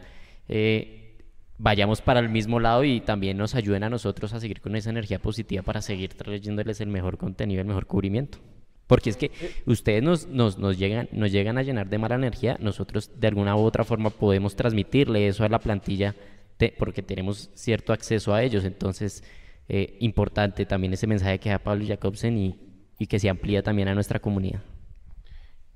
eh, 0.48 1.18
vayamos 1.57 2.02
para 2.02 2.19
el 2.19 2.30
mismo 2.30 2.60
lado 2.60 2.84
y 2.84 3.02
también 3.02 3.38
nos 3.38 3.56
ayuden 3.56 3.84
a 3.84 3.90
nosotros 3.90 4.34
a 4.34 4.40
seguir 4.40 4.61
con 4.61 4.76
esa 4.76 4.90
energía 4.90 5.19
positiva 5.19 5.64
para 5.64 5.82
seguir 5.82 6.14
trayéndoles 6.14 6.82
el 6.82 6.88
mejor 6.88 7.18
contenido, 7.18 7.61
el 7.61 7.68
mejor 7.68 7.86
cubrimiento. 7.86 8.40
Porque 8.88 9.10
es 9.10 9.18
que 9.18 9.32
ustedes 9.66 10.03
nos, 10.03 10.28
nos, 10.28 10.60
nos, 10.60 10.78
llegan, 10.78 11.10
nos 11.12 11.32
llegan 11.32 11.57
a 11.57 11.64
llenar 11.64 11.90
de 11.90 11.98
mala 11.98 12.16
energía, 12.16 12.57
nosotros 12.60 13.12
de 13.20 13.28
alguna 13.28 13.56
u 13.56 13.60
otra 13.60 13.84
forma 13.84 14.12
podemos 14.12 14.56
transmitirle 14.56 15.28
eso 15.28 15.44
a 15.44 15.49
la 15.49 15.60
plantilla 15.60 16.16
porque 16.78 17.02
tenemos 17.02 17.49
cierto 17.53 17.94
acceso 17.94 18.34
a 18.34 18.44
ellos. 18.44 18.64
Entonces, 18.64 19.24
eh, 19.68 19.98
importante 19.99 20.66
también 20.66 20.94
ese 20.94 21.07
mensaje 21.07 21.40
que 21.40 21.49
da 21.49 21.60
Pablo 21.60 21.86
Jacobsen 21.88 22.38
y, 22.38 22.56
y 22.99 23.07
que 23.07 23.20
se 23.20 23.30
amplía 23.30 23.64
también 23.64 23.88
a 23.88 23.95
nuestra 23.95 24.20
comunidad. 24.20 24.62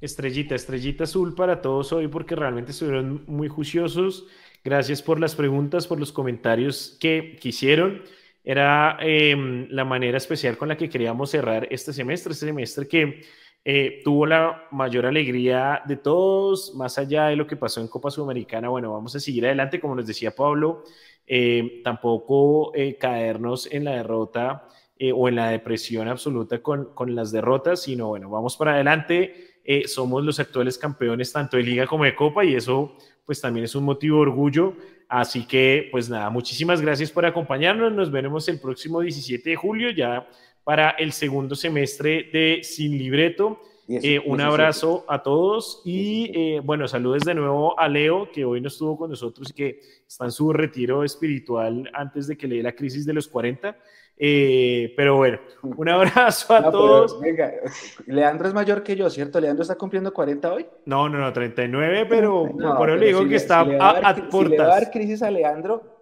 Estrellita, 0.02 0.56
estrellita 0.56 1.04
azul 1.04 1.36
para 1.36 1.62
todos 1.62 1.92
hoy 1.92 2.08
porque 2.08 2.36
realmente 2.36 2.72
estuvieron 2.72 3.24
muy 3.28 3.50
juiciosos. 3.50 4.28
Gracias 4.64 5.02
por 5.02 5.20
las 5.20 5.36
preguntas, 5.36 5.88
por 5.88 6.00
los 6.00 6.12
comentarios 6.12 6.98
que 7.00 7.38
quisieron 7.40 8.02
era 8.44 8.98
em, 9.02 9.68
la 9.70 9.86
manera 9.86 10.18
especial 10.18 10.58
con 10.58 10.70
la 10.70 10.78
que 10.78 10.90
queríamos 10.90 11.32
cerrar 11.32 11.68
este 11.70 11.94
semestre, 11.94 12.34
este 12.34 12.46
semestre 12.48 12.88
que 12.88 13.22
eh, 13.66 14.02
tuvo 14.04 14.26
la 14.26 14.68
mayor 14.72 15.06
alegría 15.06 15.82
de 15.86 15.98
todos, 15.98 16.74
más 16.76 16.98
allá 16.98 17.28
de 17.28 17.36
lo 17.36 17.46
que 17.46 17.58
pasó 17.58 17.82
en 17.82 17.88
Copa 17.88 18.10
Sudamericana. 18.10 18.70
Bueno, 18.70 18.94
vamos 18.94 19.16
a 19.16 19.20
seguir 19.20 19.46
adelante, 19.46 19.80
como 19.80 19.96
nos 19.96 20.08
decía 20.08 20.32
Pablo, 20.32 20.84
eh, 21.28 21.82
tampoco 21.84 22.74
eh, 22.74 22.98
caernos 22.98 23.68
en 23.72 23.84
la 23.86 23.92
derrota 23.92 24.68
o 25.16 25.30
en 25.30 25.36
la 25.36 25.50
depresión 25.50 26.10
absoluta 26.10 26.62
con, 26.62 26.94
con, 26.94 27.16
las 27.16 27.32
derrotas, 27.32 27.84
sino 27.84 28.10
bueno, 28.10 28.30
vamos 28.30 28.58
para 28.58 28.74
adelante. 28.74 29.62
somos 29.86 30.26
los 30.26 30.42
actuales 30.42 30.78
campeones 30.78 31.32
tanto 31.32 31.56
de 31.56 31.64
liga 31.64 31.88
como 31.88 32.04
de 32.04 32.16
copa 32.16 32.44
y 32.44 32.56
eso 32.56 32.98
pues 33.26 33.42
también 33.42 33.66
es 33.66 33.76
un 33.76 33.84
motivo 33.84 34.18
de 34.18 34.22
orgullo 34.24 34.76
Así 35.10 35.48
que, 35.48 35.90
pues 35.92 36.08
nada, 36.08 36.30
muchísimas 36.30 36.82
gracias 36.82 37.12
por 37.12 37.26
acompañarnos. 37.26 37.92
Nos 37.92 38.12
veremos 38.12 38.48
el 38.48 38.60
próximo 38.60 39.02
17 39.02 39.50
de 39.50 39.56
julio 39.56 39.90
ya 39.90 40.30
para 40.64 40.92
el 40.92 41.14
segundo 41.14 41.56
semestre 41.56 42.30
de 42.32 42.60
Sin 42.62 42.96
Libreto. 42.96 43.60
Eh, 43.88 44.22
un 44.24 44.40
abrazo 44.40 45.04
a 45.08 45.24
todos 45.24 45.82
y 45.84 46.30
eh, 46.36 46.62
bueno, 46.64 46.88
saludos 46.88 47.24
de 47.24 47.34
nuevo 47.34 47.78
a 47.80 47.88
Leo, 47.88 48.32
que 48.32 48.46
hoy 48.46 48.62
no 48.62 48.68
estuvo 48.68 48.96
con 48.96 49.10
nosotros 49.10 49.50
y 49.50 49.54
que 49.54 49.80
está 50.08 50.26
en 50.26 50.32
su 50.32 50.54
retiro 50.54 51.04
espiritual 51.04 51.90
antes 51.92 52.28
de 52.28 52.38
que 52.38 52.48
le 52.48 52.58
dé 52.58 52.64
la 52.64 52.74
crisis 52.74 53.04
de 53.04 53.14
los 53.14 53.28
40. 53.28 53.76
Eh, 54.22 54.94
pero 54.98 55.16
bueno, 55.16 55.40
un 55.64 55.88
abrazo 55.88 56.54
a 56.54 56.70
todos. 56.70 57.22
venga, 57.22 57.54
Leandro 58.06 58.50
es 58.50 58.54
mayor 58.54 58.84
que 58.84 58.98
yo, 58.98 59.10
¿cierto? 59.10 59.40
¿Leandro 59.40 59.62
está 59.62 59.76
cumpliendo 59.76 60.14
40 60.14 60.54
hoy? 60.54 60.68
No, 60.86 61.08
no, 61.08 61.18
no, 61.18 61.32
39, 61.32 62.06
pero 62.10 62.52
por 62.78 62.90
eso 62.90 63.00
le 63.00 63.08
digo 63.08 63.26
que 63.26 63.36
está 63.36 63.62
a, 63.62 63.66
si 63.66 64.44
le 64.44 64.58
va 64.58 64.66
a 64.66 64.68
dar 64.68 64.92
crisis 64.92 65.24
a 65.24 65.32
Leandro, 65.32 66.00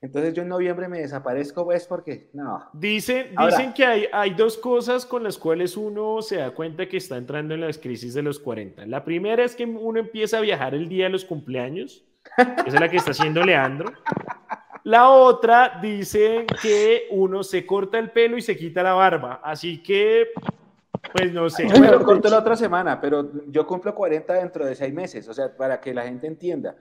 entonces 0.00 0.34
yo 0.34 0.42
en 0.42 0.48
noviembre 0.48 0.88
me 0.88 0.98
desaparezco, 0.98 1.64
pues, 1.64 1.86
porque 1.86 2.30
no. 2.32 2.68
Dicen, 2.72 3.36
dicen 3.46 3.72
que 3.72 3.84
hay, 3.84 4.06
hay 4.12 4.34
dos 4.34 4.58
cosas 4.58 5.06
con 5.06 5.22
las 5.22 5.38
cuales 5.38 5.76
uno 5.76 6.22
se 6.22 6.36
da 6.36 6.50
cuenta 6.50 6.88
que 6.88 6.96
está 6.96 7.18
entrando 7.18 7.54
en 7.54 7.60
las 7.60 7.78
crisis 7.78 8.14
de 8.14 8.22
los 8.22 8.40
40. 8.40 8.84
La 8.86 9.04
primera 9.04 9.44
es 9.44 9.54
que 9.54 9.64
uno 9.64 10.00
empieza 10.00 10.38
a 10.38 10.40
viajar 10.40 10.74
el 10.74 10.88
día 10.88 11.04
de 11.04 11.10
los 11.10 11.24
cumpleaños, 11.24 12.04
esa 12.36 12.64
es 12.66 12.80
la 12.80 12.88
que 12.88 12.96
está 12.96 13.12
haciendo 13.12 13.44
Leandro. 13.44 13.92
La 14.84 15.10
otra 15.10 15.78
dice 15.82 16.46
que 16.62 17.08
uno 17.10 17.42
se 17.42 17.66
corta 17.66 17.98
el 17.98 18.10
pelo 18.10 18.36
y 18.36 18.42
se 18.42 18.56
quita 18.56 18.82
la 18.82 18.94
barba. 18.94 19.40
Así 19.42 19.82
que, 19.82 20.28
pues 21.12 21.32
no 21.32 21.50
sé. 21.50 21.68
Yo 21.68 21.80
me 21.80 21.90
lo 21.90 22.02
corto 22.02 22.28
la 22.28 22.38
otra 22.38 22.56
semana, 22.56 23.00
pero 23.00 23.30
yo 23.48 23.66
cumplo 23.66 23.94
40 23.94 24.32
dentro 24.34 24.64
de 24.64 24.74
seis 24.74 24.92
meses. 24.94 25.28
O 25.28 25.34
sea, 25.34 25.54
para 25.54 25.80
que 25.80 25.92
la 25.92 26.04
gente 26.04 26.26
entienda. 26.26 26.76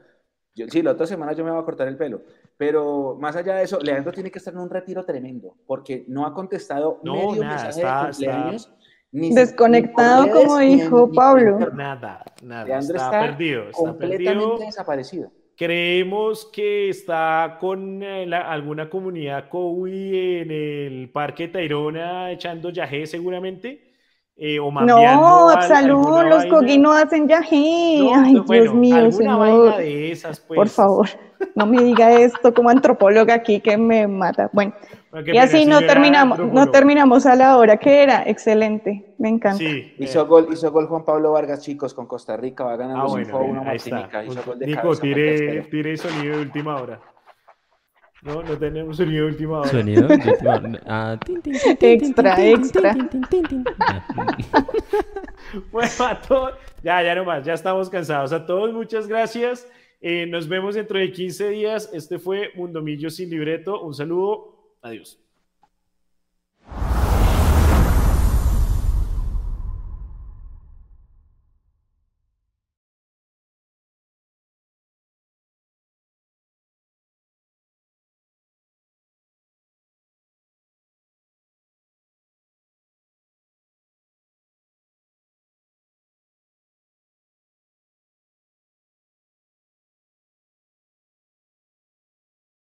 Yo, 0.56 0.68
sí, 0.68 0.82
la 0.82 0.92
otra 0.92 1.08
semana 1.08 1.34
yo 1.34 1.44
me 1.44 1.52
voy 1.52 1.62
a 1.62 1.66
cortar 1.66 1.88
el 1.88 1.98
pelo. 1.98 2.22
Pero 2.58 3.18
más 3.20 3.36
allá 3.36 3.56
de 3.56 3.64
eso, 3.64 3.80
Leandro 3.80 4.12
tiene 4.12 4.32
que 4.32 4.40
estar 4.40 4.54
en 4.54 4.60
un 4.60 4.70
retiro 4.70 5.06
tremendo 5.06 5.56
porque 5.66 6.06
no 6.08 6.26
ha 6.26 6.34
contestado 6.34 7.00
no, 7.04 7.16
medio 7.16 7.44
mensaje 7.44 7.82
de 7.82 8.08
cumpleaños. 8.10 8.74
Ni 9.12 9.34
Desconectado, 9.34 10.30
como 10.30 10.60
dijo 10.60 11.12
Pablo. 11.12 11.72
nada, 11.74 12.24
nada. 12.44 12.66
Leandro 12.66 12.98
está, 12.98 13.22
perdido. 13.22 13.70
Está 13.70 13.78
completamente 13.78 14.66
desaparecido. 14.66 15.32
Creemos 15.60 16.46
que 16.54 16.88
está 16.88 17.58
con 17.60 18.02
eh, 18.02 18.34
alguna 18.34 18.90
comunidad 18.90 19.50
Cowi 19.50 20.40
en 20.40 20.52
el 20.52 21.10
Parque 21.10 21.50
Tayrona 21.50 22.32
echando 22.32 22.70
yajé 22.70 23.06
seguramente. 23.06 23.92
Eh, 24.38 24.58
o 24.58 24.72
no, 24.72 25.62
salud, 25.64 26.24
los 26.30 26.46
coguí 26.46 26.78
no 26.78 26.94
hacen 26.94 27.28
yajé. 27.28 28.08
Ay, 28.16 28.42
Dios 28.48 28.74
mío, 28.74 29.12
señor. 29.12 29.76
De 29.76 30.14
esas, 30.14 30.40
pues. 30.40 30.58
Por 30.58 30.70
favor, 30.70 31.10
no 31.56 31.66
me 31.66 31.84
diga 31.84 32.14
esto 32.14 32.54
como 32.54 32.70
antropóloga 32.70 33.34
aquí 33.34 33.60
que 33.60 33.76
me 33.76 34.08
mata. 34.08 34.50
Bueno, 34.54 34.74
y 35.26 35.38
así 35.38 35.66
no 35.66 35.80
terminamos, 35.80 36.40
no 36.40 36.70
terminamos 36.70 37.26
a 37.26 37.36
la 37.36 37.58
hora 37.58 37.78
que 37.78 38.04
era. 38.04 38.24
Excelente, 38.28 39.16
me 39.18 39.30
encanta. 39.30 39.58
Sí, 39.58 39.94
hizo, 39.98 40.26
gol, 40.28 40.48
hizo 40.52 40.72
gol 40.72 40.88
Juan 40.88 41.04
Pablo 41.04 41.32
Vargas, 41.32 41.62
chicos, 41.62 41.94
con 41.94 42.06
Costa 42.06 42.38
Rica, 42.38 42.64
va 42.64 42.76
ganando 42.76 43.04
ah, 43.04 43.08
bueno, 43.08 43.40
bueno, 43.40 43.64
Martinica. 43.64 44.24
Hizo 44.24 44.44
gol 44.46 44.60
de 44.60 44.68
Nico, 44.68 44.96
tire, 44.96 45.62
tire 45.64 45.98
sonido 45.98 46.38
de 46.38 46.42
última 46.44 46.76
hora. 46.76 47.00
No, 48.22 48.44
no 48.44 48.58
tenemos 48.58 48.98
sonido 48.98 49.26
de 49.26 49.32
última 49.32 49.60
hora. 49.60 49.70
Sonido 49.70 50.08
de 50.08 50.14
última 50.16 50.56
hora. 50.56 50.82
Ah, 50.86 51.18
extra, 51.82 52.44
extra. 52.44 52.96
bueno, 55.72 55.92
a 56.06 56.22
todos, 56.22 56.54
ya, 56.84 57.02
ya 57.02 57.16
nomás, 57.16 57.46
ya 57.46 57.54
estamos 57.54 57.90
cansados. 57.90 58.32
A 58.32 58.46
todos, 58.46 58.72
muchas 58.74 59.08
gracias. 59.08 59.68
Eh, 60.02 60.26
nos 60.28 60.48
vemos 60.48 60.76
dentro 60.76 61.00
de 61.00 61.12
15 61.12 61.50
días. 61.50 61.90
Este 61.94 62.20
fue 62.20 62.52
Mundomillo 62.56 63.10
sin 63.10 63.30
libreto. 63.30 63.82
Un 63.82 63.94
saludo. 63.94 64.59
Adiós. 64.82 65.18